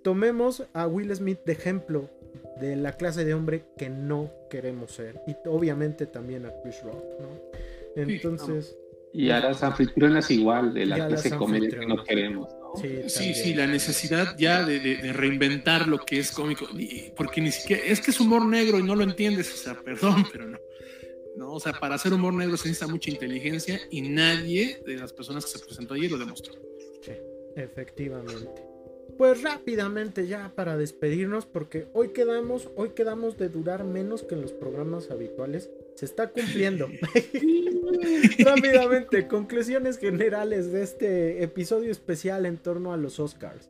tomemos 0.02 0.64
a 0.74 0.86
Will 0.86 1.14
Smith 1.14 1.38
de 1.46 1.52
ejemplo 1.52 2.10
de 2.60 2.76
la 2.76 2.92
clase 2.92 3.24
de 3.24 3.34
hombre 3.34 3.64
que 3.76 3.88
no 3.88 4.30
queremos 4.50 4.92
ser. 4.92 5.20
Y 5.26 5.36
obviamente 5.46 6.06
también 6.06 6.46
a 6.46 6.52
Chris 6.62 6.82
Rock, 6.82 7.05
¿no? 7.20 7.40
Entonces... 7.96 8.76
y 9.12 9.30
a 9.30 9.40
las 9.40 9.62
anfitrionas 9.62 10.30
igual, 10.30 10.74
de 10.74 10.86
la 10.86 11.09
clase 11.09 11.30
comedia 11.30 11.70
que 11.70 11.86
no 11.86 12.02
queremos. 12.05 12.48
Sí, 13.06 13.34
sí, 13.34 13.55
la 13.55 13.66
necesidad 13.66 14.36
ya 14.38 14.64
de, 14.64 15.12
reinventar 15.12 15.88
lo 15.88 15.98
que 16.05 16.18
es 16.18 16.30
cómico, 16.30 16.66
porque 17.16 17.40
ni 17.40 17.50
siquiera, 17.50 17.82
es 17.84 18.00
que 18.00 18.10
es 18.10 18.20
humor 18.20 18.44
negro 18.44 18.78
y 18.78 18.82
no 18.82 18.94
lo 18.94 19.05
entiendes, 19.05 19.52
o 19.52 19.56
sea, 19.56 19.74
perdón, 19.84 20.26
pero 20.30 20.46
no. 20.46 20.59
No, 21.36 21.52
o 21.52 21.60
sea, 21.60 21.72
para 21.72 21.94
hacer 21.94 22.12
humor 22.12 22.34
negro 22.34 22.56
se 22.56 22.68
necesita 22.68 22.90
mucha 22.90 23.10
inteligencia 23.10 23.78
y 23.92 24.02
nadie 24.02 24.82
de 24.84 24.96
las 24.96 25.12
personas 25.12 25.44
que 25.44 25.52
se 25.52 25.64
presentó 25.64 25.94
allí 25.94 26.09
lo 26.09 26.18
demostró. 26.18 26.55
Sí, 27.00 27.12
efectivamente 27.55 28.68
pues 29.19 29.43
rápidamente 29.43 30.28
ya 30.28 30.53
para 30.55 30.77
despedirnos 30.77 31.45
porque 31.45 31.89
hoy 31.93 32.11
quedamos, 32.11 32.70
hoy 32.77 32.90
quedamos 32.90 33.36
de 33.36 33.49
durar 33.49 33.85
menos 33.85 34.23
que 34.23 34.36
en 34.36 34.43
los 34.43 34.53
programas 34.53 35.11
habituales. 35.11 35.70
Se 35.97 36.05
está 36.05 36.28
cumpliendo. 36.31 36.86
rápidamente, 38.39 39.27
conclusiones 39.27 39.99
generales 39.99 40.73
de 40.73 40.82
este 40.82 41.43
episodio 41.43 41.90
especial 41.90 42.47
en 42.47 42.59
torno 42.59 42.93
a 42.93 42.97
los 42.97 43.19
Oscars. 43.19 43.69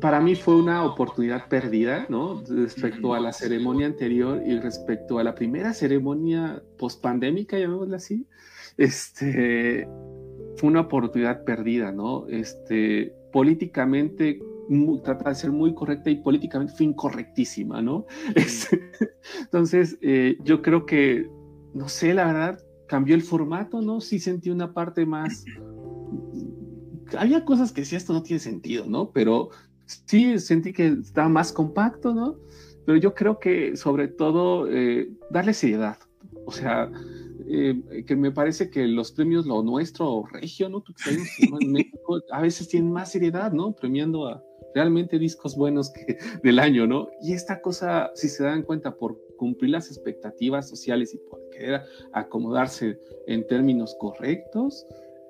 Para 0.00 0.20
mí 0.20 0.36
fue 0.36 0.54
una 0.54 0.84
oportunidad 0.84 1.48
perdida, 1.48 2.06
¿no? 2.08 2.44
Respecto 2.48 3.14
a 3.14 3.20
la 3.20 3.32
ceremonia 3.32 3.86
anterior 3.86 4.40
y 4.46 4.58
respecto 4.60 5.18
a 5.18 5.24
la 5.24 5.34
primera 5.34 5.72
ceremonia 5.72 6.62
post-pandémica, 6.76 7.58
llamémosla 7.58 7.96
así. 7.96 8.26
Este, 8.76 9.88
fue 10.56 10.68
una 10.68 10.82
oportunidad 10.82 11.42
perdida, 11.42 11.90
¿no? 11.90 12.28
Este, 12.28 13.17
políticamente 13.32 14.40
trata 15.02 15.30
de 15.30 15.34
ser 15.34 15.50
muy 15.50 15.74
correcta 15.74 16.10
y 16.10 16.16
políticamente 16.16 16.74
fue 16.74 16.86
incorrectísima, 16.86 17.80
¿no? 17.80 18.06
Este, 18.34 18.90
entonces, 19.40 19.98
eh, 20.02 20.36
yo 20.44 20.60
creo 20.62 20.84
que, 20.84 21.30
no 21.74 21.88
sé, 21.88 22.12
la 22.14 22.26
verdad, 22.26 22.58
cambió 22.86 23.14
el 23.14 23.22
formato, 23.22 23.80
¿no? 23.80 24.00
Sí 24.00 24.18
sentí 24.18 24.50
una 24.50 24.72
parte 24.74 25.06
más... 25.06 25.44
Había 27.16 27.44
cosas 27.44 27.72
que 27.72 27.84
sí, 27.86 27.96
esto 27.96 28.12
no 28.12 28.22
tiene 28.22 28.40
sentido, 28.40 28.84
¿no? 28.86 29.10
Pero 29.10 29.48
sí 29.86 30.38
sentí 30.38 30.74
que 30.74 30.88
estaba 30.88 31.30
más 31.30 31.52
compacto, 31.52 32.14
¿no? 32.14 32.36
pero 32.88 32.96
yo 32.96 33.12
creo 33.12 33.38
que 33.38 33.76
sobre 33.76 34.08
todo 34.08 34.66
eh, 34.66 35.10
darle 35.28 35.52
seriedad. 35.52 35.98
O 36.46 36.50
sea, 36.50 36.90
eh, 37.50 38.04
que 38.06 38.14
me 38.14 38.30
parece 38.30 38.70
que 38.70 38.86
los 38.86 39.12
premios 39.12 39.46
Lo 39.46 39.62
Nuestro 39.62 40.24
Regio, 40.32 40.68
¿no? 40.68 40.84
en 41.60 41.72
México 41.72 42.20
a 42.30 42.42
veces 42.42 42.68
tienen 42.68 42.92
más 42.92 43.12
seriedad, 43.12 43.52
¿no? 43.52 43.74
Premiando 43.74 44.26
a 44.26 44.42
realmente 44.74 45.18
discos 45.18 45.56
buenos 45.56 45.90
que, 45.90 46.18
del 46.42 46.58
año, 46.58 46.86
¿no? 46.86 47.08
Y 47.22 47.32
esta 47.32 47.60
cosa, 47.60 48.10
si 48.14 48.28
se 48.28 48.44
dan 48.44 48.62
cuenta, 48.62 48.96
por 48.96 49.18
cumplir 49.36 49.70
las 49.70 49.88
expectativas 49.88 50.68
sociales 50.68 51.14
y 51.14 51.18
por 51.18 51.40
querer 51.50 51.82
acomodarse 52.12 52.98
en 53.26 53.46
términos 53.46 53.96
correctos, 53.98 54.86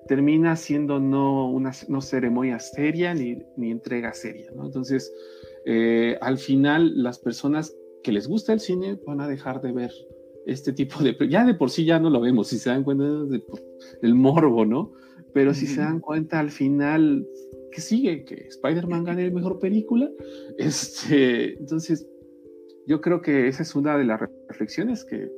termina 0.09 0.57
siendo 0.57 0.99
no 0.99 1.51
una 1.51 1.73
no 1.89 2.01
ceremonia 2.01 2.59
seria 2.59 3.15
ni, 3.15 3.39
ni 3.57 3.71
entrega 3.71 4.13
seria, 4.13 4.51
¿no? 4.57 4.67
Entonces, 4.67 5.13
eh, 5.67 6.19
al 6.21 6.39
final, 6.39 7.03
las 7.03 7.19
personas 7.19 7.77
que 8.03 8.11
les 8.11 8.27
gusta 8.27 8.53
el 8.53 8.61
cine 8.61 8.99
van 9.07 9.21
a 9.21 9.29
dejar 9.29 9.61
de 9.61 9.73
ver 9.73 9.93
este 10.49 10.73
tipo 10.73 11.03
de... 11.03 11.17
Ya 11.29 11.45
de 11.45 11.55
por 11.55 11.71
sí 11.71 11.85
ya 11.85 11.99
no 11.99 12.11
lo 12.11 12.21
vemos, 12.21 12.49
si 12.49 12.59
se 12.59 12.71
dan 12.71 12.85
cuenta 12.85 13.05
del 14.03 14.15
morbo, 14.15 14.65
¿no? 14.65 14.93
Pero 15.35 15.55
si 15.55 15.67
se 15.67 15.81
dan 15.81 16.01
cuenta 16.01 16.41
al 16.41 16.51
final, 16.51 17.27
que 17.71 17.81
sigue? 17.81 18.25
Que 18.25 18.47
Spider-Man 18.49 19.05
gane 19.05 19.29
la 19.29 19.35
mejor 19.35 19.59
película. 19.59 20.11
Este, 20.57 21.59
entonces, 21.59 22.09
yo 22.87 23.01
creo 23.01 23.21
que 23.21 23.47
esa 23.47 23.63
es 23.63 23.75
una 23.75 23.97
de 23.99 24.05
las 24.05 24.21
reflexiones 24.49 25.05
que 25.05 25.31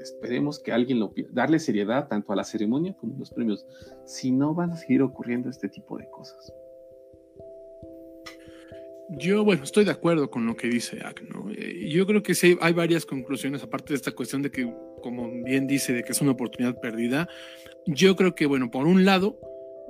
esperemos 0.00 0.60
que 0.60 0.72
alguien 0.72 1.00
lo 1.00 1.12
darle 1.30 1.58
seriedad 1.58 2.08
tanto 2.08 2.32
a 2.32 2.36
la 2.36 2.44
ceremonia 2.44 2.96
como 3.00 3.16
a 3.16 3.18
los 3.18 3.30
premios. 3.30 3.64
Si 4.04 4.30
no, 4.30 4.54
van 4.54 4.70
a 4.70 4.76
seguir 4.76 5.02
ocurriendo 5.02 5.48
este 5.48 5.68
tipo 5.68 5.96
de 5.96 6.08
cosas. 6.10 6.52
Yo, 9.08 9.44
bueno, 9.44 9.62
estoy 9.62 9.84
de 9.84 9.92
acuerdo 9.92 10.30
con 10.30 10.46
lo 10.46 10.56
que 10.56 10.68
dice 10.68 10.98
Ak, 11.04 11.22
¿no? 11.22 11.50
Eh, 11.52 11.88
yo 11.88 12.06
creo 12.06 12.22
que 12.22 12.34
sí 12.34 12.58
hay 12.60 12.72
varias 12.72 13.06
conclusiones, 13.06 13.62
aparte 13.62 13.92
de 13.92 13.96
esta 13.96 14.10
cuestión 14.10 14.42
de 14.42 14.50
que, 14.50 14.68
como 15.00 15.30
bien 15.44 15.68
dice, 15.68 15.92
de 15.92 16.02
que 16.02 16.10
es 16.12 16.20
una 16.20 16.32
oportunidad 16.32 16.80
perdida. 16.80 17.28
Yo 17.86 18.16
creo 18.16 18.34
que, 18.34 18.46
bueno, 18.46 18.70
por 18.70 18.86
un 18.86 19.04
lado, 19.04 19.38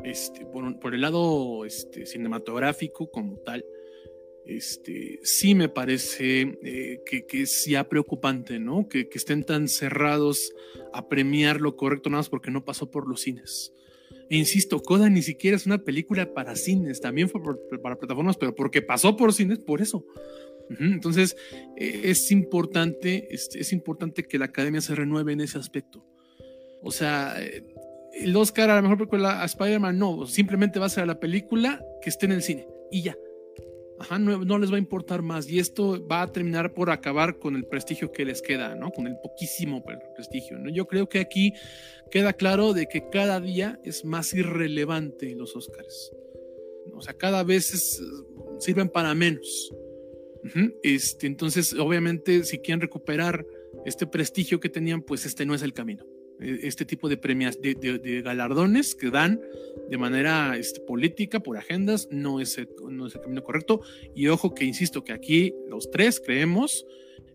este, 0.04 0.44
por, 0.44 0.94
el 0.94 1.00
lado 1.00 1.64
este, 1.64 2.04
cinematográfico 2.04 3.10
como 3.10 3.38
tal, 3.38 3.64
este, 4.44 5.18
sí 5.22 5.54
me 5.54 5.70
parece 5.70 6.58
eh, 6.62 7.00
que, 7.06 7.24
es 7.42 7.64
ya 7.64 7.88
preocupante, 7.88 8.58
¿no? 8.58 8.86
Que, 8.86 9.08
que, 9.08 9.16
estén 9.16 9.44
tan 9.44 9.66
cerrados 9.68 10.52
a 10.92 11.08
premiar 11.08 11.62
lo 11.62 11.74
correcto 11.76 12.10
nada 12.10 12.20
más 12.20 12.28
porque 12.28 12.50
no 12.50 12.66
pasó 12.66 12.90
por 12.90 13.08
los 13.08 13.22
cines. 13.22 13.72
E 14.28 14.36
insisto, 14.36 14.80
Coda 14.80 15.08
ni 15.08 15.22
siquiera 15.22 15.56
es 15.56 15.66
una 15.66 15.78
película 15.78 16.32
para 16.34 16.56
cines, 16.56 17.00
también 17.00 17.28
fue 17.28 17.40
para 17.82 17.96
plataformas, 17.96 18.36
pero 18.36 18.54
porque 18.54 18.82
pasó 18.82 19.16
por 19.16 19.32
cines, 19.32 19.58
por 19.58 19.80
eso. 19.80 20.04
Entonces, 20.80 21.36
e, 21.76 22.10
es 22.10 22.30
importante, 22.32 23.28
es, 23.30 23.72
importante 23.72 24.24
que 24.24 24.38
la 24.38 24.46
academia 24.46 24.80
se 24.80 24.94
renueve 24.94 25.32
en 25.32 25.40
ese 25.40 25.58
aspecto. 25.58 26.04
O 26.82 26.90
sea, 26.90 27.34
eh, 27.38 27.62
el 28.14 28.34
Oscar 28.36 28.70
a 28.70 28.76
la 28.76 28.82
mejor 28.82 28.98
película 28.98 29.42
a 29.42 29.44
Spider-Man, 29.44 29.98
no, 29.98 30.26
simplemente 30.26 30.78
va 30.78 30.86
a 30.86 30.90
ser 30.90 31.06
la 31.06 31.20
película 31.20 31.84
que 32.02 32.10
esté 32.10 32.26
en 32.26 32.32
el 32.32 32.42
cine 32.42 32.66
y 32.90 33.02
ya. 33.02 33.16
Ajá, 34.06 34.20
no, 34.20 34.58
les 34.58 34.70
va 34.70 34.76
a 34.76 34.78
importar 34.78 35.22
más. 35.22 35.50
Y 35.50 35.58
esto 35.58 36.06
va 36.06 36.22
a 36.22 36.32
terminar 36.32 36.72
por 36.74 36.90
acabar 36.90 37.38
con 37.38 37.56
el 37.56 37.64
prestigio 37.64 38.12
que 38.12 38.24
les 38.24 38.40
queda, 38.40 38.76
¿no? 38.76 38.90
Con 38.90 39.08
el 39.08 39.16
poquísimo 39.18 39.84
prestigio, 40.14 40.58
¿no? 40.58 40.70
Yo 40.70 40.86
creo 40.86 41.08
que 41.08 41.18
aquí 41.18 41.54
queda 42.10 42.32
claro 42.32 42.72
de 42.72 42.86
que 42.86 43.08
cada 43.10 43.40
día 43.40 43.80
es 43.84 44.04
más 44.04 44.32
irrelevante 44.32 45.34
los 45.34 45.56
Oscars. 45.56 46.12
O 46.94 47.02
sea, 47.02 47.14
cada 47.14 47.42
vez 47.42 48.00
sirven 48.60 48.88
para 48.88 49.12
menos. 49.14 49.72
este, 50.84 51.26
entonces, 51.26 51.74
obviamente, 51.74 52.44
si 52.44 52.58
quieren 52.58 52.80
recuperar 52.80 53.44
este 53.84 54.06
prestigio 54.06 54.60
que 54.60 54.68
tenían, 54.68 55.02
pues 55.02 55.26
este 55.26 55.44
no 55.44 55.54
es 55.54 55.62
el 55.62 55.72
camino. 55.72 56.04
E, 56.40 56.66
este 56.66 56.84
tipo 56.84 57.08
de 57.08 57.16
premias, 57.16 57.60
de, 57.60 58.22
galardones 58.22 58.94
que 58.94 59.10
dan 59.10 59.40
de 59.90 59.98
manera 59.98 60.56
este, 60.56 60.80
política, 60.80 61.40
por 61.40 61.56
agendas, 61.56 62.08
no 62.10 62.40
es, 62.40 62.58
el, 62.58 62.68
no 62.90 63.06
es 63.06 63.14
el 63.14 63.20
camino 63.20 63.42
correcto. 63.42 63.80
Y 64.14 64.28
ojo 64.28 64.54
que 64.54 64.64
insisto 64.64 65.04
que 65.04 65.12
aquí 65.12 65.54
los 65.68 65.90
tres 65.90 66.20
creemos 66.24 66.84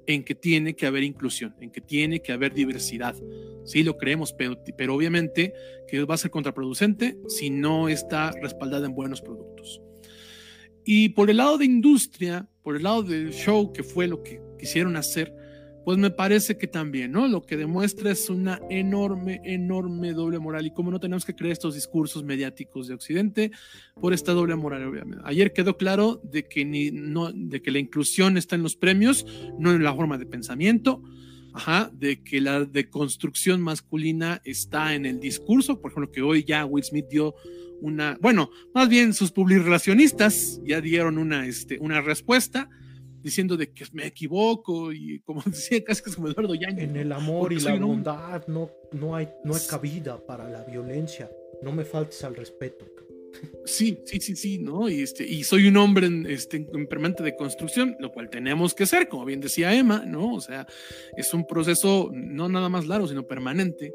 en 0.08 0.24
que 0.24 0.36
tiene 0.36 0.76
que 0.76 0.88
haber 0.88 1.04
inclusión, 1.04 1.56
en 1.62 1.72
que 1.72 1.82
tiene 1.82 2.22
que 2.22 2.32
haber 2.32 2.54
diversidad. 2.54 3.16
Sí, 3.64 3.84
lo 3.84 3.98
creemos, 3.98 4.34
pero, 4.34 4.58
pero 4.78 4.96
obviamente 4.96 5.54
que 5.88 6.04
va 6.04 6.16
a 6.16 6.18
ser 6.18 6.32
contraproducente 6.32 7.18
si 7.28 7.50
no 7.50 7.90
está 7.90 8.32
respaldada 8.42 8.88
en 8.88 8.96
buenos 8.96 9.22
productos. 9.22 9.82
Y 10.84 11.10
por 11.10 11.30
el 11.30 11.38
lado 11.38 11.58
de 11.58 11.66
industria, 11.66 12.48
por 12.64 12.76
el 12.76 12.84
lado 12.84 13.04
del 13.04 13.32
show, 13.32 13.72
que 13.72 13.84
fue 13.84 14.08
lo 14.08 14.24
que 14.24 14.42
quisieron 14.58 14.96
hacer, 14.96 15.34
pues 15.84 15.98
me 15.98 16.12
parece 16.12 16.58
que 16.58 16.68
también, 16.68 17.12
¿no? 17.12 17.28
Lo 17.28 17.42
que 17.44 17.58
demuestra 17.58 18.12
es 18.12 18.30
una 18.30 18.60
enorme, 18.70 19.42
enorme 19.44 20.14
doble 20.14 20.40
moral 20.40 20.68
y 20.68 20.72
como 20.72 20.92
no 20.92 21.00
tenemos 21.00 21.26
que 21.26 21.36
creer 21.36 21.54
estos 21.54 21.76
discursos 21.76 22.24
mediáticos 22.24 22.88
de 22.88 22.94
Occidente 22.94 23.52
por 24.00 24.14
esta 24.14 24.34
doble 24.34 24.56
moral, 24.56 24.88
obviamente. 24.88 25.24
Ayer 25.26 25.54
quedó 25.54 25.78
claro 25.78 26.22
de 26.24 26.44
que, 26.44 26.66
ni, 26.66 26.92
no, 26.92 27.32
de 27.32 27.62
que 27.62 27.72
la 27.72 27.80
inclusión 27.80 28.38
está 28.38 28.56
en 28.56 28.64
los 28.64 28.76
premios, 28.76 29.26
no 29.58 29.72
en 29.72 29.84
la 29.84 29.96
forma 29.96 30.18
de 30.18 30.26
pensamiento, 30.26 31.02
ajá, 31.54 31.92
de 31.94 32.22
que 32.22 32.42
la 32.42 32.66
deconstrucción 32.66 33.62
masculina 33.62 34.42
está 34.46 34.94
en 34.94 35.06
el 35.06 35.20
discurso, 35.20 35.82
por 35.82 35.92
ejemplo, 35.92 36.12
que 36.12 36.22
hoy 36.22 36.44
ya 36.44 36.66
Will 36.66 36.84
Smith 36.84 37.08
dio 37.10 37.36
una, 37.82 38.18
bueno, 38.22 38.52
más 38.74 38.88
bien 38.88 39.14
sus 39.14 39.32
publicacionistas 39.32 40.62
ya 40.64 40.82
dieron 40.82 41.18
una, 41.18 41.48
este, 41.48 41.80
una 41.80 42.02
respuesta, 42.02 42.70
diciendo 43.22 43.58
de 43.58 43.72
que 43.72 43.86
me 43.94 44.06
equivoco 44.08 44.92
y 44.92 45.20
como 45.22 45.42
decía 45.46 45.84
casi 45.84 46.02
como 46.12 46.28
Eduardo 46.28 46.56
Yañez. 46.56 46.90
En 46.90 46.96
el 46.96 47.12
amor 47.12 47.54
y 47.54 47.60
la 47.60 47.76
bondad 47.76 48.48
no, 48.48 48.70
no, 48.92 49.16
hay, 49.16 49.30
no 49.44 49.56
hay 49.56 49.62
cabida 49.70 50.26
para 50.26 50.50
la 50.50 50.64
violencia. 50.64 51.30
No 51.62 51.72
me 51.72 51.86
faltes 51.86 52.24
al 52.24 52.36
respeto. 52.36 52.86
Sí, 53.66 54.00
sí, 54.06 54.20
sí, 54.20 54.36
sí, 54.36 54.58
¿no? 54.60 54.90
Y, 54.90 55.02
este, 55.02 55.26
y 55.26 55.44
soy 55.44 55.68
un 55.68 55.78
hombre 55.78 56.08
en, 56.08 56.26
este, 56.26 56.58
en 56.58 56.88
permanente 56.88 57.24
de 57.24 57.36
construcción, 57.36 57.96
lo 58.00 58.12
cual 58.12 58.30
tenemos 58.30 58.74
que 58.74 58.86
ser, 58.86 59.08
como 59.08 59.24
bien 59.26 59.40
decía 59.40 59.74
Emma, 59.74 60.04
¿no? 60.06 60.34
O 60.34 60.42
sea, 60.42 60.68
es 61.16 61.34
un 61.34 61.46
proceso 61.46 62.10
no 62.14 62.50
nada 62.50 62.70
más 62.70 62.88
largo, 62.88 63.08
sino 63.08 63.28
permanente 63.28 63.94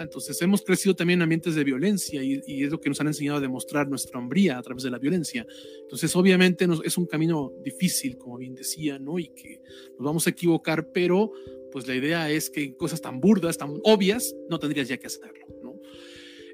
entonces 0.00 0.40
hemos 0.42 0.62
crecido 0.62 0.94
también 0.94 1.18
en 1.18 1.22
ambientes 1.22 1.54
de 1.54 1.64
violencia 1.64 2.22
y, 2.22 2.62
es 2.62 2.70
lo 2.70 2.80
que 2.80 2.88
nos 2.88 3.00
han 3.00 3.08
enseñado 3.08 3.38
a 3.38 3.40
demostrar 3.40 3.88
nuestra 3.88 4.18
hombría 4.18 4.58
a 4.58 4.62
través 4.62 4.82
de 4.82 4.90
la 4.90 4.98
violencia. 4.98 5.46
Entonces 5.82 6.14
obviamente 6.16 6.66
es 6.84 6.98
un 6.98 7.06
camino 7.06 7.52
difícil, 7.62 8.16
como 8.16 8.38
bien 8.38 8.54
decía, 8.54 8.98
¿no? 8.98 9.18
Y 9.18 9.28
que 9.28 9.60
nos 9.98 10.04
vamos 10.06 10.26
a 10.26 10.30
equivocar, 10.30 10.90
pero 10.92 11.32
pues 11.72 11.86
la 11.86 11.94
idea 11.94 12.30
es 12.30 12.50
que 12.50 12.74
cosas 12.76 13.00
tan 13.00 13.20
burdas, 13.20 13.58
tan 13.58 13.74
obvias, 13.84 14.34
no 14.48 14.58
tendrías 14.58 14.88
ya 14.88 14.96
que 14.96 15.06
hacerlo. 15.06 15.38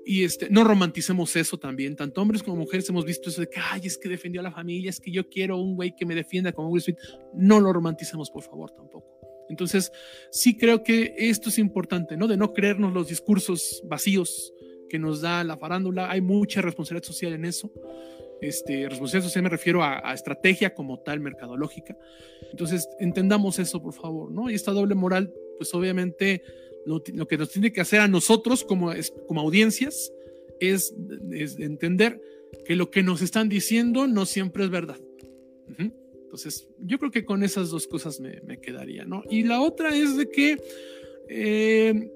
Y 0.07 0.25
este, 0.25 0.51
no 0.51 0.65
romanticemos 0.65 1.35
eso 1.37 1.59
también. 1.59 1.97
Tanto 1.97 2.21
hombres 2.21 2.43
como 2.43 2.57
mujeres 2.57 2.89
hemos 2.91 3.05
visto 3.05 3.31
eso 3.31 3.41
de 3.41 3.49
que, 3.49 3.59
ay, 3.59 3.83
es 3.85 3.97
que 3.97 4.09
defendió 4.09 4.41
a 4.41 4.45
la 4.45 4.53
familia, 4.53 4.91
es 4.91 5.01
que 5.01 5.11
yo 5.11 5.29
quiero 5.29 5.59
un 5.59 5.77
güey 5.77 5.95
que 5.97 6.05
me 6.05 6.15
defienda 6.15 6.53
como 6.53 6.69
Will 6.69 6.83
Smith. 6.83 6.99
No 7.33 7.61
lo 7.61 7.73
romanticemos, 7.73 8.31
por 8.31 8.43
favor, 8.43 8.71
tampoco. 8.71 9.14
Entonces, 9.49 9.93
sí 10.31 10.57
creo 10.57 10.83
que 10.83 11.15
esto 11.17 11.49
es 11.49 11.59
importante, 11.59 12.17
¿no? 12.17 12.27
De 12.27 12.37
no 12.37 12.53
creernos 12.53 12.93
los 12.93 13.09
discursos 13.09 13.83
vacíos 13.85 14.53
que 14.89 14.99
nos 14.99 15.21
da 15.21 15.45
la 15.45 15.57
farándula. 15.57 16.11
Hay 16.11 16.21
mucha 16.21 16.63
responsabilidad 16.63 17.07
social 17.07 17.33
en 17.33 17.45
eso. 17.45 17.71
Este, 18.41 18.89
responsabilidad 18.89 19.29
social 19.29 19.45
me 19.45 19.51
refiero 19.51 19.83
a, 19.83 20.13
estrategia 20.13 20.75
como 20.75 21.01
tal, 21.01 21.21
mercadológica. 21.21 21.97
Entonces, 22.51 22.89
entendamos 22.99 23.59
eso, 23.59 23.83
por 23.83 23.95
favor, 23.95 24.31
¿no? 24.31 24.51
Y 24.51 24.55
esta 24.55 24.73
doble 24.73 24.95
moral, 24.95 25.33
pues 25.57 25.75
obviamente 25.75 26.43
lo, 26.87 27.03
que 27.03 27.39
nos 27.39 27.51
tiene 27.51 27.73
que 27.73 27.81
hacer 27.81 28.01
a 28.01 28.09
nosotros 28.09 28.65
como, 28.65 28.93
como 29.27 29.41
audiencias 29.41 30.13
es, 30.61 30.95
entender 31.59 32.21
que 32.65 32.77
lo 32.77 32.91
que 32.91 33.03
nos 33.03 33.23
están 33.23 33.49
diciendo 33.49 34.07
no 34.07 34.27
siempre 34.27 34.65
es 34.65 34.71
verdad. 34.71 34.99
Entonces, 36.35 36.69
yo 36.81 36.99
creo 36.99 37.13
que 37.13 37.25
con 37.25 37.45
esas 37.45 37.71
dos 37.71 37.87
cosas 37.87 38.19
me, 38.19 38.59
quedaría, 38.61 39.05
¿no? 39.05 39.23
Y 39.31 39.45
la 39.45 39.61
otra 39.61 39.97
es 39.97 40.17
de 40.17 40.29
que 40.29 40.59
eh, 41.29 42.11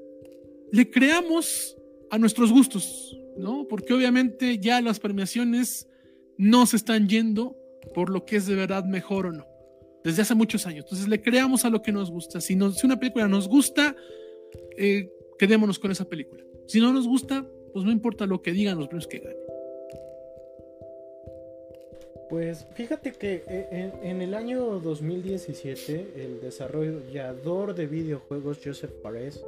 le 0.72 0.90
creamos 0.90 1.76
a 2.10 2.18
nuestros 2.18 2.50
gustos, 2.50 3.16
¿no? 3.36 3.68
Porque 3.68 3.94
obviamente 3.94 4.58
ya 4.58 4.80
las 4.80 4.98
premiaciones 4.98 5.86
no 6.36 6.66
se 6.66 6.76
están 6.76 7.08
yendo 7.08 7.56
por 7.94 8.10
lo 8.10 8.24
que 8.24 8.36
es 8.36 8.46
de 8.46 8.56
verdad 8.56 8.84
mejor 8.86 9.26
o 9.26 9.32
no, 9.32 9.46
desde 10.02 10.22
hace 10.22 10.34
muchos 10.34 10.66
años. 10.66 10.84
Entonces 10.86 11.06
le 11.06 11.22
creamos 11.22 11.64
a 11.64 11.70
lo 11.70 11.80
que 11.80 11.92
nos 11.92 12.10
gusta. 12.10 12.40
Si, 12.40 12.54
una 12.54 12.98
película 12.98 13.28
nos 13.28 13.46
gusta, 13.46 13.94
eh, 14.76 15.12
quedémonos 15.38 15.78
con 15.78 15.92
esa 15.92 16.08
película. 16.08 16.42
Si 16.66 16.80
no 16.80 16.92
nos 16.92 17.06
gusta, 17.06 17.46
pues 17.72 17.84
no 17.84 17.92
importa 17.92 18.26
lo 18.26 18.42
que 18.42 18.50
digan 18.50 18.78
los 18.78 18.88
premios 18.88 19.06
que 19.06 19.20
ganen. 19.20 19.47
Pues 22.28 22.66
fíjate 22.74 23.12
que 23.12 23.42
eh, 23.48 23.92
en, 24.02 24.20
el 24.20 24.34
año 24.34 24.80
2017 24.80 26.12
el 26.16 26.40
desarrollador 26.40 27.74
de 27.74 27.86
videojuegos 27.86 28.58
Joseph 28.62 28.92
Perez 29.02 29.44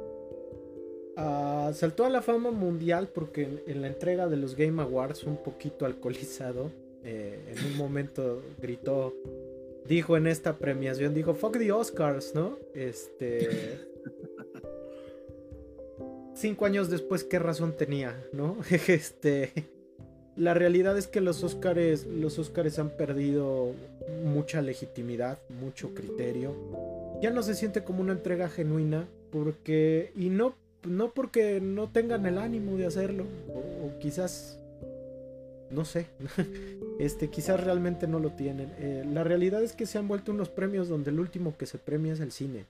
ah, 1.17 1.71
saltó 1.73 2.05
a 2.05 2.09
la 2.09 2.21
fama 2.21 2.51
mundial 2.51 3.09
porque 3.13 3.63
en, 3.67 3.81
la 3.81 3.87
entrega 3.87 4.27
de 4.27 4.37
los 4.37 4.55
Game 4.55 4.81
Awards 4.81 5.23
un 5.23 5.37
poquito 5.37 5.85
alcoholizado 5.85 6.71
eh, 7.03 7.39
en 7.47 7.65
un 7.65 7.77
momento 7.77 8.41
gritó 8.59 9.13
dijo 9.85 10.17
en 10.17 10.27
esta 10.27 10.57
premiación, 10.57 11.13
dijo, 11.13 11.33
fuck 11.33 11.57
the 11.57 11.71
Oscars, 11.71 12.35
¿no? 12.35 12.57
Este... 12.73 13.79
Cinco 16.33 16.65
años 16.65 16.89
después, 16.89 17.23
¿qué 17.23 17.39
razón 17.39 17.73
tenía, 17.73 18.23
no? 18.31 18.57
Este... 18.87 19.51
La 20.35 20.53
realidad 20.53 20.97
es 20.97 21.07
que 21.07 21.21
los 21.21 21.43
Oscars, 21.43 22.05
los 22.05 22.39
Oscars 22.39 22.79
han 22.79 22.89
perdido 22.89 23.73
mucha 24.23 24.61
legitimidad, 24.61 25.39
mucho 25.61 25.93
criterio. 25.93 26.55
Ya 27.21 27.29
no 27.29 27.43
se 27.43 27.55
siente 27.55 27.83
como 27.83 28.01
una 28.01 28.13
entrega 28.13 28.49
genuina, 28.49 29.07
porque... 29.31 30.11
Y 30.15 30.29
no, 30.29 30.55
no 30.83 31.11
porque 31.11 31.59
no 31.61 31.89
tengan 31.89 32.25
el 32.25 32.37
ánimo 32.37 32.77
de 32.77 32.85
hacerlo, 32.85 33.25
o 33.53 33.99
quizás 33.99 34.61
no 35.71 35.85
sé, 35.85 36.07
este, 36.99 37.29
quizás 37.29 37.63
realmente 37.63 38.07
no 38.07 38.19
lo 38.19 38.31
tienen. 38.31 38.71
Eh, 38.77 39.03
la 39.11 39.23
realidad 39.23 39.63
es 39.63 39.73
que 39.73 39.85
se 39.85 39.97
han 39.97 40.07
vuelto 40.07 40.31
unos 40.31 40.49
premios 40.49 40.89
donde 40.89 41.11
el 41.11 41.19
último 41.19 41.55
que 41.57 41.65
se 41.65 41.77
premia 41.77 42.13
es 42.13 42.19
el 42.19 42.31
cine, 42.31 42.65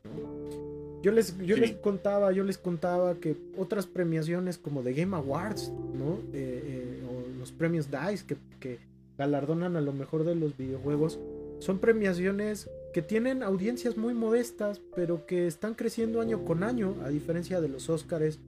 Yo 1.02 1.12
les, 1.12 1.38
yo 1.40 1.58
les 1.58 1.74
contaba, 1.74 2.32
yo 2.32 2.44
les 2.44 2.58
contaba 2.58 3.16
que 3.16 3.36
otras 3.58 3.88
premiaciones 3.88 4.58
como 4.58 4.82
The 4.82 4.94
Game 4.94 5.16
Awards, 5.16 5.70
¿no? 5.70 6.20
Eh, 6.34 6.62
eh, 6.64 7.04
o 7.10 7.11
los 7.42 7.52
premios 7.52 7.90
DICE 7.92 8.38
que, 8.60 8.80
galardonan 9.18 9.76
a 9.76 9.82
lo 9.82 9.92
mejor 9.94 10.24
de 10.24 10.36
los 10.36 10.58
videojuegos, 10.58 11.20
son 11.60 11.80
premiaciones 11.80 12.70
que 12.94 13.02
tienen 13.02 13.44
audiencias 13.44 13.98
muy 13.98 14.14
modestas, 14.14 14.82
pero 14.96 15.26
que 15.26 15.46
están 15.46 15.76
creciendo 15.76 16.22
año 16.22 16.46
con 16.46 16.64
año, 16.64 16.96
a 17.04 17.10
diferencia 17.10 17.62
de 17.62 17.68
los 17.68 17.90
Oscars 17.90 18.40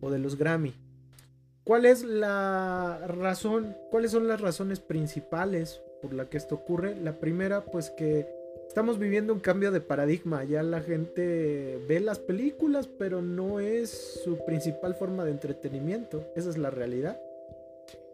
o 0.00 0.10
de 0.10 0.18
los 0.18 0.38
Grammy. 0.38 0.74
¿Cuál 1.64 1.86
es 1.86 2.02
la 2.04 3.04
razón? 3.06 3.76
¿Cuáles 3.90 4.10
son 4.10 4.26
las 4.26 4.40
razones 4.40 4.80
principales 4.80 5.82
por 6.00 6.14
la 6.14 6.28
que 6.28 6.38
esto 6.38 6.54
ocurre? 6.54 6.96
La 6.96 7.18
primera, 7.18 7.64
pues 7.64 7.90
que 7.90 8.26
estamos 8.68 8.98
viviendo 8.98 9.32
un 9.32 9.40
cambio 9.40 9.70
de 9.70 9.80
paradigma. 9.80 10.44
Ya 10.44 10.62
la 10.62 10.80
gente 10.80 11.78
ve 11.88 12.00
las 12.00 12.18
películas, 12.18 12.86
pero 12.86 13.22
no 13.22 13.60
es 13.60 13.90
su 14.24 14.38
principal 14.44 14.94
forma 14.94 15.24
de 15.24 15.32
entretenimiento. 15.32 16.24
Esa 16.36 16.50
es 16.50 16.58
la 16.58 16.70
realidad. 16.70 17.20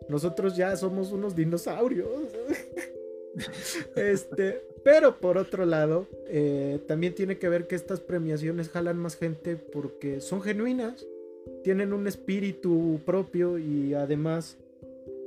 Nosotros 0.09 0.57
ya 0.57 0.77
somos 0.77 1.13
unos 1.13 1.37
dinosaurios. 1.37 2.09
este, 3.97 4.63
pero 4.83 5.19
por 5.19 5.39
otro 5.39 5.67
lado, 5.67 6.07
eh, 6.27 6.81
también 6.87 7.15
tiene 7.15 7.39
que 7.39 7.49
ver 7.49 7.67
que 7.67 7.75
estas 7.75 8.01
premiaciones 8.01 8.69
jalan 8.69 8.99
más 8.99 9.17
gente 9.17 9.57
porque 9.57 10.21
son 10.21 10.43
genuinas 10.43 11.07
tienen 11.63 11.93
un 11.93 12.07
espíritu 12.07 13.01
propio 13.05 13.59
y 13.59 13.95
además 13.95 14.57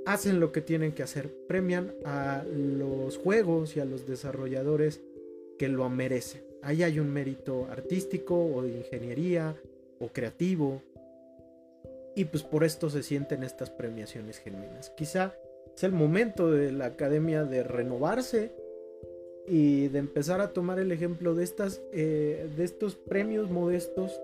hacen 0.06 0.40
lo 0.40 0.52
que 0.52 0.62
tienen 0.62 0.92
que 0.92 1.04
hacer. 1.04 1.32
Premian 1.48 1.94
a 2.06 2.44
los 2.44 3.18
juegos 3.18 3.76
y 3.76 3.80
a 3.80 3.86
los 3.86 4.08
desarrolladores 4.08 5.02
que 5.58 5.70
lo 5.70 5.90
merecen. 5.90 6.42
Ahí 6.64 6.84
hay 6.84 7.00
un 7.00 7.12
mérito 7.12 7.68
artístico 7.70 8.36
o 8.36 8.62
de 8.62 8.78
ingeniería 8.78 9.56
o 10.00 10.08
creativo. 10.08 10.82
Y 12.16 12.26
pues 12.26 12.44
por 12.44 12.64
esto 12.64 12.90
se 12.90 13.04
sienten 13.04 13.44
estas 13.44 13.70
premiaciones 13.70 14.40
genuinas. 14.40 14.90
Quizá 14.92 15.34
es 15.76 15.84
el 15.84 15.94
momento 15.94 16.52
de 16.52 16.72
la 16.72 16.86
academia 16.86 17.46
de 17.46 17.64
renovarse 17.64 18.52
y 19.48 19.88
de 19.88 20.00
empezar 20.00 20.42
a 20.42 20.54
tomar 20.54 20.80
el 20.80 20.92
ejemplo 20.92 21.36
de, 21.36 21.44
estas, 21.44 21.82
eh, 21.92 22.50
de 22.56 22.64
estos 22.64 22.96
premios 22.96 23.50
modestos 23.50 24.20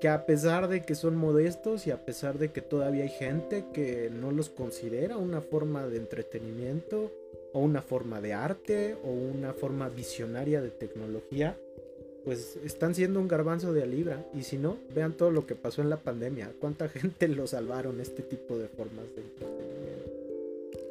que 0.00 0.08
a 0.08 0.26
pesar 0.26 0.68
de 0.68 0.82
que 0.82 0.94
son 0.94 1.16
modestos 1.16 1.86
y 1.86 1.90
a 1.90 2.04
pesar 2.04 2.38
de 2.38 2.52
que 2.52 2.60
todavía 2.60 3.04
hay 3.04 3.08
gente 3.08 3.64
que 3.72 4.10
no 4.10 4.30
los 4.30 4.50
considera 4.50 5.16
una 5.16 5.40
forma 5.40 5.86
de 5.86 5.96
entretenimiento 5.96 7.10
o 7.52 7.60
una 7.60 7.80
forma 7.80 8.20
de 8.20 8.34
arte 8.34 8.96
o 9.04 9.08
una 9.08 9.54
forma 9.54 9.88
visionaria 9.88 10.60
de 10.60 10.70
tecnología, 10.70 11.56
pues 12.26 12.58
están 12.64 12.92
siendo 12.96 13.20
un 13.20 13.28
garbanzo 13.28 13.72
de 13.72 13.84
a 13.84 13.86
libra. 13.86 14.26
Y 14.34 14.42
si 14.42 14.58
no, 14.58 14.78
vean 14.92 15.12
todo 15.12 15.30
lo 15.30 15.46
que 15.46 15.54
pasó 15.54 15.80
en 15.80 15.88
la 15.88 15.98
pandemia, 15.98 16.50
cuánta 16.58 16.88
gente 16.90 17.28
lo 17.28 17.46
salvaron 17.46 18.00
este 18.00 18.22
tipo 18.22 18.58
de 18.58 18.66
formas 18.66 19.06
de 19.14 19.22
entretenimiento. 19.22 20.10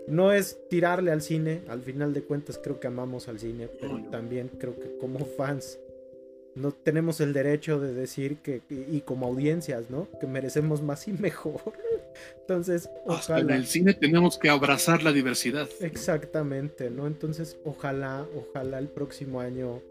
No 0.07 0.31
es 0.31 0.57
tirarle 0.69 1.11
al 1.11 1.21
cine, 1.21 1.61
al 1.67 1.81
final 1.81 2.13
de 2.13 2.23
cuentas 2.23 2.57
creo 2.63 2.79
que 2.79 2.87
amamos 2.87 3.27
al 3.27 3.39
cine, 3.39 3.67
pero 3.67 4.01
también 4.09 4.49
creo 4.57 4.79
que 4.79 4.97
como 4.97 5.25
fans 5.25 5.77
no 6.53 6.71
tenemos 6.71 7.19
el 7.19 7.33
derecho 7.33 7.81
de 7.81 7.93
decir 7.93 8.37
que, 8.37 8.61
y 8.69 9.01
como 9.01 9.27
audiencias, 9.27 9.89
¿no? 9.89 10.07
Que 10.21 10.27
merecemos 10.27 10.81
más 10.81 11.05
y 11.09 11.11
mejor. 11.11 11.59
Entonces, 12.39 12.89
ojalá. 13.05 13.41
en 13.41 13.49
el 13.49 13.67
cine 13.67 13.93
tenemos 13.93 14.37
que 14.37 14.47
abrazar 14.47 15.03
la 15.03 15.11
diversidad. 15.11 15.67
Exactamente, 15.81 16.89
¿no? 16.89 17.07
Entonces, 17.07 17.57
ojalá, 17.65 18.25
ojalá 18.37 18.79
el 18.79 18.87
próximo 18.87 19.41
año 19.41 19.81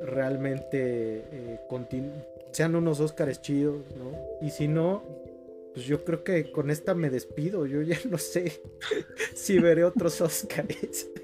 realmente 0.00 1.24
eh, 1.32 1.60
sean 2.52 2.74
unos 2.74 3.00
Óscares 3.00 3.40
chidos, 3.42 3.84
¿no? 3.96 4.12
Y 4.46 4.50
si 4.50 4.68
no, 4.68 5.02
pues 5.74 5.86
yo 5.86 6.04
creo 6.04 6.24
que 6.24 6.50
con 6.50 6.70
esta 6.70 6.94
me 6.94 7.10
despido. 7.10 7.66
Yo 7.66 7.82
ya 7.82 7.98
no 8.08 8.18
sé 8.18 8.62
si 9.34 9.58
veré 9.58 9.84
otros 9.84 10.20
Óscares. 10.20 11.10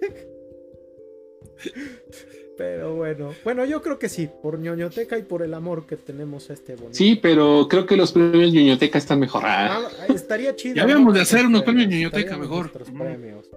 Pero 2.57 2.94
bueno, 2.94 3.35
bueno, 3.44 3.66
yo 3.66 3.82
creo 3.82 3.98
que 3.98 4.09
sí, 4.09 4.31
por 4.43 4.59
ñoñoteca 4.59 5.19
y 5.19 5.23
por 5.23 5.43
el 5.43 5.53
amor 5.53 5.85
que 5.86 5.97
tenemos 5.97 6.48
a 6.48 6.55
este 6.55 6.74
bonito. 6.74 6.94
Sí, 6.94 7.19
pero 7.20 7.69
creo 7.69 7.85
que 7.85 7.98
los 7.98 8.12
premios 8.12 8.51
ñoñoteca 8.51 8.97
están 8.97 9.20
mejor. 9.20 9.43
Ah, 9.44 9.86
estaría 10.09 10.57
chido. 10.57 10.77
Ya 10.77 10.85
habíamos 10.85 11.12
de 11.12 11.20
hacer 11.20 11.44
unos 11.44 11.65
premios 11.65 11.89
ñoñoteca 11.89 12.39
mejor. 12.39 12.70
Premios. 12.73 13.51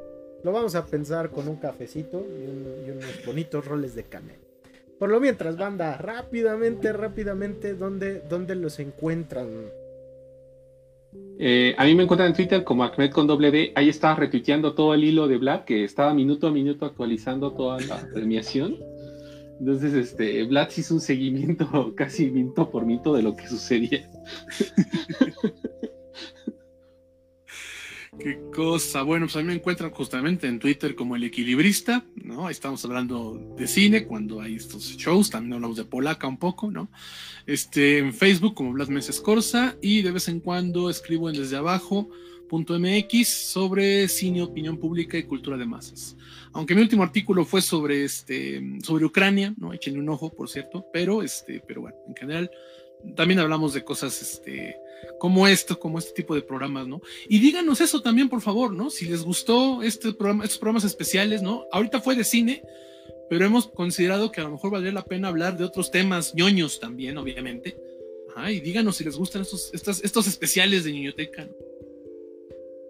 Lo 0.44 0.52
vamos 0.52 0.76
a 0.76 0.86
pensar 0.86 1.30
con 1.32 1.48
un 1.48 1.56
cafecito 1.58 2.26
y, 2.26 2.90
unos 2.92 3.26
bonitos 3.26 3.66
roles 3.66 3.96
de 3.96 4.04
canela. 4.04 4.49
Por 5.00 5.10
lo 5.10 5.20
mientras, 5.22 5.58
banda, 5.58 5.98
rápidamente, 5.98 6.92
rápidamente, 6.92 7.74
¿dónde, 7.74 8.22
dónde 8.30 8.56
los 8.56 8.80
encuentran? 8.80 9.48
Eh, 11.40 11.74
a 11.78 11.86
mí 11.86 11.96
me 11.96 12.04
encuentran 12.04 12.30
en 12.30 12.36
Twitter 12.36 12.64
como 12.66 12.84
Ahmed 12.84 13.12
con 13.12 13.26
doble 13.26 13.50
D. 13.50 13.72
Ahí 13.76 13.88
estaba 13.88 14.16
retuiteando 14.16 14.76
todo 14.76 14.94
el 14.94 15.06
hilo 15.06 15.30
de 15.30 15.38
Black, 15.38 15.66
que 15.66 15.86
estaba 15.86 16.14
minuto 16.14 16.48
a 16.48 16.52
minuto 16.52 16.86
actualizando 16.86 17.54
toda 17.54 17.80
la 17.80 18.06
premiación. 18.14 18.78
Entonces, 19.60 19.94
este, 19.94 20.44
Vlad 20.46 20.70
hizo 20.76 20.94
un 20.94 21.02
seguimiento 21.02 21.94
casi 21.98 22.30
minuto 22.30 22.70
por 22.70 22.86
minuto 22.86 23.14
de 23.14 23.24
lo 23.24 23.36
que 23.36 23.48
sucedía. 23.48 24.10
Qué 28.20 28.38
cosa. 28.54 29.04
Bueno, 29.04 29.28
pues 29.28 29.38
a 29.38 29.40
mí 29.40 29.46
me 29.46 29.54
encuentran 29.54 29.92
justamente 29.92 30.48
en 30.48 30.60
Twitter 30.60 30.94
como 30.94 31.16
el 31.16 31.24
equilibrista, 31.24 32.04
¿no? 32.16 32.50
Estamos 32.50 32.84
hablando 32.84 33.56
de 33.58 33.66
cine 33.66 34.06
cuando 34.06 34.42
hay 34.42 34.56
estos 34.56 34.98
shows, 34.98 35.30
también 35.30 35.54
hablamos 35.54 35.78
de 35.78 35.86
polaca 35.86 36.28
un 36.28 36.38
poco, 36.38 36.70
¿no? 36.70 36.90
Este, 37.46 38.00
en 38.00 38.14
Facebook 38.14 38.56
como 38.56 38.74
Vlad 38.74 38.90
Meses 38.90 39.22
Corsa 39.22 39.78
y 39.82 40.02
de 40.02 40.12
vez 40.12 40.28
en 40.28 40.42
cuando 40.42 40.90
escribo 40.90 41.30
en 41.30 41.38
desde 41.38 41.56
abajo 41.56 42.10
.mx 42.52 43.28
sobre 43.28 44.08
cine, 44.08 44.42
opinión 44.42 44.78
pública 44.78 45.18
y 45.18 45.24
cultura 45.24 45.56
de 45.56 45.66
masas. 45.66 46.18
Aunque 46.52 46.76
mi 46.76 46.82
último 46.82 47.04
artículo 47.04 47.46
fue 47.46 47.62
sobre, 47.62 48.04
este, 48.04 48.62
sobre 48.84 49.06
Ucrania, 49.06 49.54
¿no? 49.58 49.72
Échenle 49.72 50.00
un 50.00 50.10
ojo, 50.10 50.30
por 50.30 50.50
cierto, 50.50 50.86
pero, 50.92 51.22
este, 51.22 51.64
pero 51.66 51.82
bueno, 51.82 51.96
en 52.08 52.16
general 52.16 52.52
también 53.16 53.40
hablamos 53.40 53.74
de 53.74 53.84
cosas 53.84 54.22
este, 54.22 54.76
como 55.20 55.48
esto, 55.48 55.80
como 55.80 56.00
este 56.00 56.14
tipo 56.14 56.36
de 56.36 56.42
programas, 56.42 56.88
¿no? 56.88 57.02
Y 57.28 57.40
díganos 57.40 57.82
eso 57.82 58.02
también, 58.02 58.30
por 58.30 58.42
favor, 58.42 58.74
¿no? 58.74 58.90
Si 58.90 59.06
les 59.06 59.24
gustó 59.24 59.82
este 59.84 60.14
programa, 60.14 60.44
estos 60.44 60.60
programas 60.60 60.84
especiales, 60.84 61.42
¿no? 61.42 61.66
Ahorita 61.72 62.02
fue 62.02 62.16
de 62.16 62.24
cine, 62.24 62.64
pero 63.30 63.46
hemos 63.46 63.68
considerado 63.68 64.32
que 64.32 64.42
a 64.42 64.46
lo 64.46 64.52
mejor 64.52 64.72
valdría 64.72 64.94
la 64.94 65.06
pena 65.06 65.28
hablar 65.28 65.58
de 65.58 65.66
otros 65.66 65.92
temas 65.92 66.34
ñoños 66.36 66.80
también, 66.80 67.18
obviamente. 67.18 67.78
Ajá, 68.30 68.52
y 68.52 68.60
díganos 68.60 68.98
si 68.98 69.04
les 69.04 69.18
gustan 69.18 69.42
estos, 69.42 69.72
estos, 69.74 70.04
estos 70.04 70.28
especiales 70.28 70.84
de 70.84 70.92
Niñoteca, 70.92 71.46
¿no? 71.46 71.54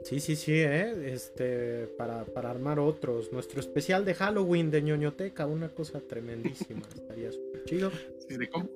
Sí, 0.04 0.20
sí, 0.20 0.36
sí, 0.36 0.54
¿eh? 0.54 1.14
Este, 1.14 1.88
para, 1.98 2.26
para 2.26 2.50
armar 2.50 2.80
otros. 2.80 3.32
Nuestro 3.32 3.60
especial 3.60 4.06
de 4.06 4.16
Halloween 4.16 4.72
de 4.72 4.82
ñoñoteca, 4.82 5.46
una 5.46 5.70
cosa 5.70 6.00
tremendísima. 6.00 6.82
Estaría 6.96 7.32
súper 7.32 7.64
chido. 7.66 7.92
Sí, 8.28 8.38
de 8.38 8.50
cómo, 8.50 8.70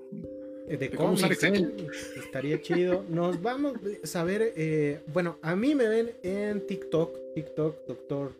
eh, 0.67 0.77
de, 0.77 0.89
cómics, 0.89 1.43
estaría 2.15 2.61
chido. 2.61 3.03
Nos 3.09 3.41
vamos 3.41 3.73
a 4.03 4.07
saber, 4.07 4.53
eh, 4.55 5.01
bueno, 5.07 5.37
a 5.41 5.55
mí 5.55 5.75
me 5.75 5.87
ven 5.87 6.11
en 6.23 6.65
TikTok, 6.65 7.33
TikTok, 7.35 7.87
doctor 7.87 8.31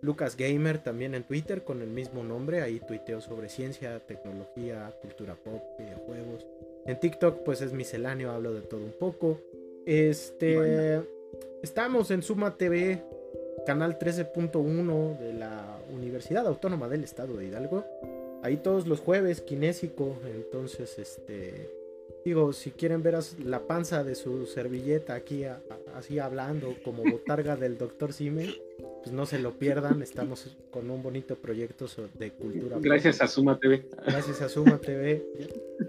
Lucas 0.00 0.36
Gamer, 0.36 0.78
también 0.78 1.14
en 1.14 1.24
Twitter 1.24 1.64
con 1.64 1.82
el 1.82 1.88
mismo 1.88 2.22
nombre. 2.22 2.62
Ahí 2.62 2.80
tuiteo 2.80 3.20
sobre 3.20 3.48
ciencia, 3.48 3.98
tecnología, 4.00 4.92
cultura 5.02 5.34
pop, 5.34 5.62
videojuegos. 5.78 6.46
En 6.86 7.00
TikTok, 7.00 7.42
pues 7.44 7.60
es 7.60 7.72
misceláneo, 7.72 8.30
hablo 8.30 8.54
de 8.54 8.62
todo 8.62 8.82
un 8.82 8.94
poco. 8.98 9.40
Este. 9.86 11.02
Estamos 11.62 12.12
en 12.12 12.22
Suma 12.22 12.56
TV, 12.56 13.02
canal 13.66 13.98
13.1 13.98 15.18
de 15.18 15.32
la 15.32 15.78
Universidad 15.92 16.46
Autónoma 16.46 16.88
del 16.88 17.02
Estado 17.02 17.36
de 17.36 17.46
Hidalgo. 17.46 17.84
Ahí 18.42 18.56
todos 18.58 18.86
los 18.86 19.00
jueves, 19.00 19.40
kinésico. 19.40 20.16
Entonces, 20.26 20.98
este. 20.98 21.70
Digo, 22.24 22.52
si 22.52 22.72
quieren 22.72 23.02
ver 23.02 23.18
la 23.44 23.66
panza 23.66 24.04
de 24.04 24.14
su 24.14 24.44
servilleta 24.46 25.14
aquí 25.14 25.44
así 25.94 26.18
hablando 26.18 26.74
como 26.84 27.02
botarga 27.04 27.56
del 27.56 27.78
doctor 27.78 28.12
Sime, 28.12 28.54
pues 29.02 29.12
no 29.12 29.24
se 29.24 29.38
lo 29.38 29.58
pierdan. 29.58 30.02
Estamos 30.02 30.56
con 30.70 30.90
un 30.90 31.02
bonito 31.02 31.36
proyecto 31.36 31.86
de 32.18 32.30
cultura. 32.32 32.78
Gracias 32.80 33.22
a 33.22 33.28
Suma 33.28 33.58
TV. 33.58 33.86
Gracias 34.04 34.42
a 34.42 34.48
Suma 34.48 34.78
TV. 34.78 35.24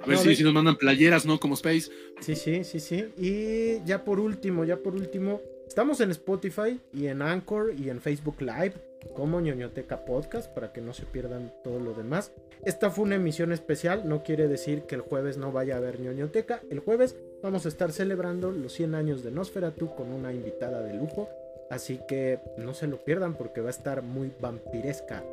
A 0.01 0.05
ver 0.05 0.17
si, 0.17 0.35
si, 0.35 0.43
nos 0.43 0.53
mandan 0.53 0.77
playeras, 0.77 1.25
¿no? 1.25 1.39
Como 1.39 1.55
Space. 1.55 1.91
Sí, 2.21 2.35
sí, 2.35 2.63
sí, 2.63 2.79
sí. 2.79 3.05
Y 3.17 3.83
ya 3.85 4.05
por 4.05 4.19
último, 4.19 4.63
ya 4.63 4.77
por 4.77 4.95
último, 4.95 5.41
estamos 5.69 6.01
en 6.01 6.09
Spotify 6.09 6.81
y 6.91 7.05
en 7.05 7.21
Anchor 7.21 7.75
y 7.77 7.91
en 7.91 8.01
Facebook 8.01 8.41
Live 8.41 8.73
como 9.13 9.39
ñoñoteca 9.39 10.03
podcast 10.03 10.51
para 10.51 10.73
que 10.73 10.81
no 10.81 10.93
se 10.93 11.05
pierdan 11.05 11.53
todo 11.63 11.79
lo 11.79 11.93
demás. 11.93 12.31
Esta 12.65 12.89
fue 12.89 13.05
una 13.05 13.15
emisión 13.15 13.51
especial, 13.51 14.09
no 14.09 14.23
quiere 14.23 14.47
decir 14.47 14.81
que 14.83 14.95
el 14.95 15.01
jueves 15.01 15.37
no 15.37 15.51
vaya 15.51 15.75
a 15.75 15.77
haber 15.77 15.99
ñoñoteca. 15.99 16.63
El 16.71 16.79
jueves 16.79 17.15
vamos 17.43 17.67
a 17.67 17.69
estar 17.69 17.91
celebrando 17.91 18.51
los 18.51 18.73
100 18.73 18.95
años 18.95 19.23
de 19.23 19.29
Nosferatu 19.29 19.93
con 19.93 20.11
una 20.11 20.33
invitada 20.33 20.81
de 20.81 20.95
lujo, 20.95 21.29
así 21.69 22.01
que 22.07 22.39
no 22.57 22.73
se 22.73 22.87
lo 22.87 22.97
pierdan 22.97 23.35
porque 23.35 23.61
va 23.61 23.67
a 23.67 23.69
estar 23.69 24.01
muy 24.01 24.33
vampiresca 24.41 25.23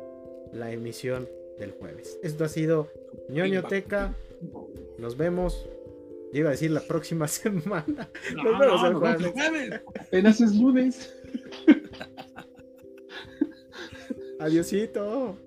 la 0.53 0.71
emisión 0.71 1.27
del 1.57 1.71
jueves. 1.71 2.19
Esto 2.21 2.45
ha 2.45 2.49
sido 2.49 2.89
ñoñoteca. 3.27 4.13
Nos 4.99 5.17
vemos. 5.17 5.67
Iba 6.39 6.49
a 6.49 6.51
decir 6.51 6.71
la 6.71 6.81
próxima 6.81 7.27
semana. 7.27 8.09
Nos 8.35 8.59
vemos 8.59 8.83
el 8.83 8.93
jueves. 8.95 9.81
Apenas 9.99 10.41
es 10.41 10.55
lunes. 10.55 11.13
Adiosito. 14.39 15.37